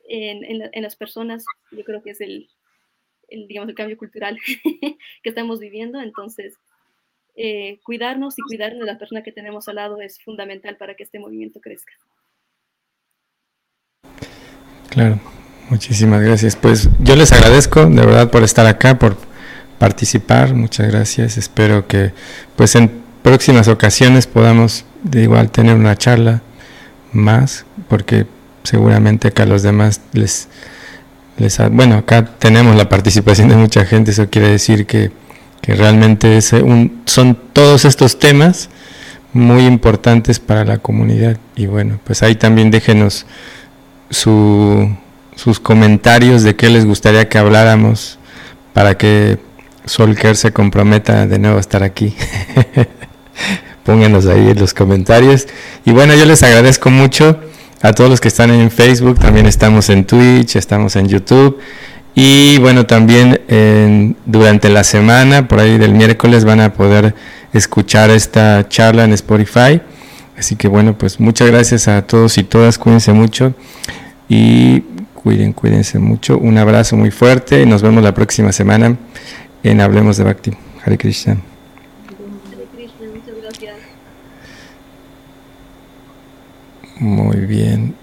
en, 0.08 0.44
en, 0.74 0.82
las 0.82 0.96
personas, 0.96 1.46
yo 1.70 1.84
creo 1.84 2.02
que 2.02 2.10
es 2.10 2.22
el, 2.22 2.50
digamos, 3.30 3.70
el 3.70 3.76
cambio 3.76 3.98
cultural 3.98 4.40
que 5.22 5.30
estamos 5.30 5.60
viviendo, 5.60 6.02
entonces 6.02 6.56
eh, 7.36 7.80
cuidarnos 7.84 8.40
y 8.40 8.42
cuidarnos 8.42 8.80
de 8.80 8.94
la 8.94 8.98
persona 8.98 9.22
que 9.22 9.32
tenemos 9.32 9.68
al 9.68 9.76
lado 9.76 10.02
es 10.02 10.20
fundamental 10.24 10.76
para 10.76 10.96
que 10.96 11.04
este 11.04 11.20
movimiento 11.20 11.62
crezca. 11.62 11.94
Claro, 14.90 15.20
muchísimas 15.70 16.22
gracias. 16.22 16.56
Pues 16.56 16.90
yo 17.00 17.16
les 17.16 17.32
agradezco 17.32 17.86
de 17.86 18.06
verdad 18.06 18.30
por 18.30 18.44
estar 18.44 18.66
acá, 18.66 19.00
por 19.00 19.18
participar. 19.78 20.54
Muchas 20.54 20.88
gracias. 20.88 21.38
Espero 21.38 21.88
que 21.88 22.14
pues 22.56 22.76
en 22.76 22.92
próximas 23.22 23.68
ocasiones 23.68 24.28
podamos 24.28 24.86
de 25.04 25.24
igual 25.24 25.52
tener 25.52 25.76
una 25.76 25.96
charla 25.96 26.42
más, 27.12 27.66
porque 27.88 28.26
seguramente 28.64 29.30
acá 29.30 29.46
los 29.46 29.64
demás 29.64 30.02
les, 30.14 30.48
les 31.38 31.58
bueno, 31.72 31.96
acá 31.96 32.26
tenemos 32.26 32.76
la 32.76 32.90
participación 32.90 33.50
de 33.50 33.56
mucha 33.56 33.86
gente, 33.86 34.12
eso 34.12 34.30
quiere 34.30 34.50
decir 34.50 34.86
que, 34.86 35.12
que 35.62 35.76
realmente 35.76 36.38
es 36.38 36.54
un, 36.54 37.02
son 37.06 37.38
todos 37.54 37.86
estos 37.86 38.20
temas 38.20 38.70
muy 39.34 39.66
importantes 39.66 40.40
para 40.40 40.66
la 40.66 40.80
comunidad 40.80 41.38
y 41.56 41.68
bueno, 41.68 42.00
pues 42.04 42.24
ahí 42.24 42.36
también 42.36 42.72
déjenos 42.72 43.26
su, 44.10 44.96
sus 45.40 45.62
comentarios 45.62 46.44
de 46.44 46.58
qué 46.58 46.70
les 46.70 46.86
gustaría 46.86 47.30
que 47.30 47.38
habláramos 47.38 48.20
para 48.74 48.98
que 48.98 49.40
Solker 49.86 50.36
se 50.36 50.52
comprometa 50.52 51.28
de 51.28 51.40
nuevo 51.40 51.56
a 51.56 51.62
estar 51.62 51.82
aquí. 51.82 52.14
Pónganos 53.86 54.26
ahí 54.26 54.50
en 54.50 54.60
los 54.60 54.74
comentarios. 54.74 55.48
Y 55.86 55.92
bueno, 55.92 56.14
yo 56.14 56.26
les 56.26 56.44
agradezco 56.44 56.90
mucho 56.90 57.40
a 57.82 57.94
todos 57.94 58.10
los 58.10 58.20
que 58.20 58.28
están 58.28 58.52
en 58.52 58.70
Facebook. 58.70 59.18
También 59.18 59.46
estamos 59.46 59.90
en 59.90 60.04
Twitch, 60.04 60.58
estamos 60.58 60.98
en 60.98 61.08
YouTube. 61.08 61.58
Y 62.16 62.58
bueno, 62.58 62.86
también 62.86 64.18
durante 64.26 64.68
la 64.68 64.84
semana, 64.84 65.48
por 65.48 65.62
ahí 65.62 65.78
del 65.78 65.94
miércoles, 65.94 66.44
van 66.44 66.60
a 66.60 66.74
poder 66.74 67.16
escuchar 67.54 68.10
esta 68.10 68.68
charla 68.68 69.06
en 69.06 69.14
Spotify. 69.14 69.82
Así 70.38 70.58
que 70.58 70.68
bueno, 70.68 70.98
pues 70.98 71.22
muchas 71.22 71.50
gracias 71.50 71.88
a 71.88 72.02
todos 72.02 72.38
y 72.38 72.44
todas. 72.44 72.78
Cuídense 72.78 73.14
mucho. 73.14 73.54
Y 74.28 74.84
cuiden, 75.22 75.52
cuídense 75.54 76.00
mucho. 76.00 76.38
Un 76.38 76.58
abrazo 76.58 76.96
muy 76.96 77.12
fuerte. 77.12 77.62
y 77.62 77.66
Nos 77.66 77.82
vemos 77.82 78.04
la 78.04 78.14
próxima 78.14 78.52
semana 78.52 78.98
en 79.64 79.82
Hablemos 79.82 80.18
de 80.18 80.24
Bhakti. 80.24 80.52
Hare 80.84 80.98
Krishna. 80.98 81.34
Hare 81.34 82.66
Krishna, 82.74 83.08
muchas 83.14 83.36
gracias. 83.42 83.76
Muy 87.00 87.46
bien. 87.46 87.96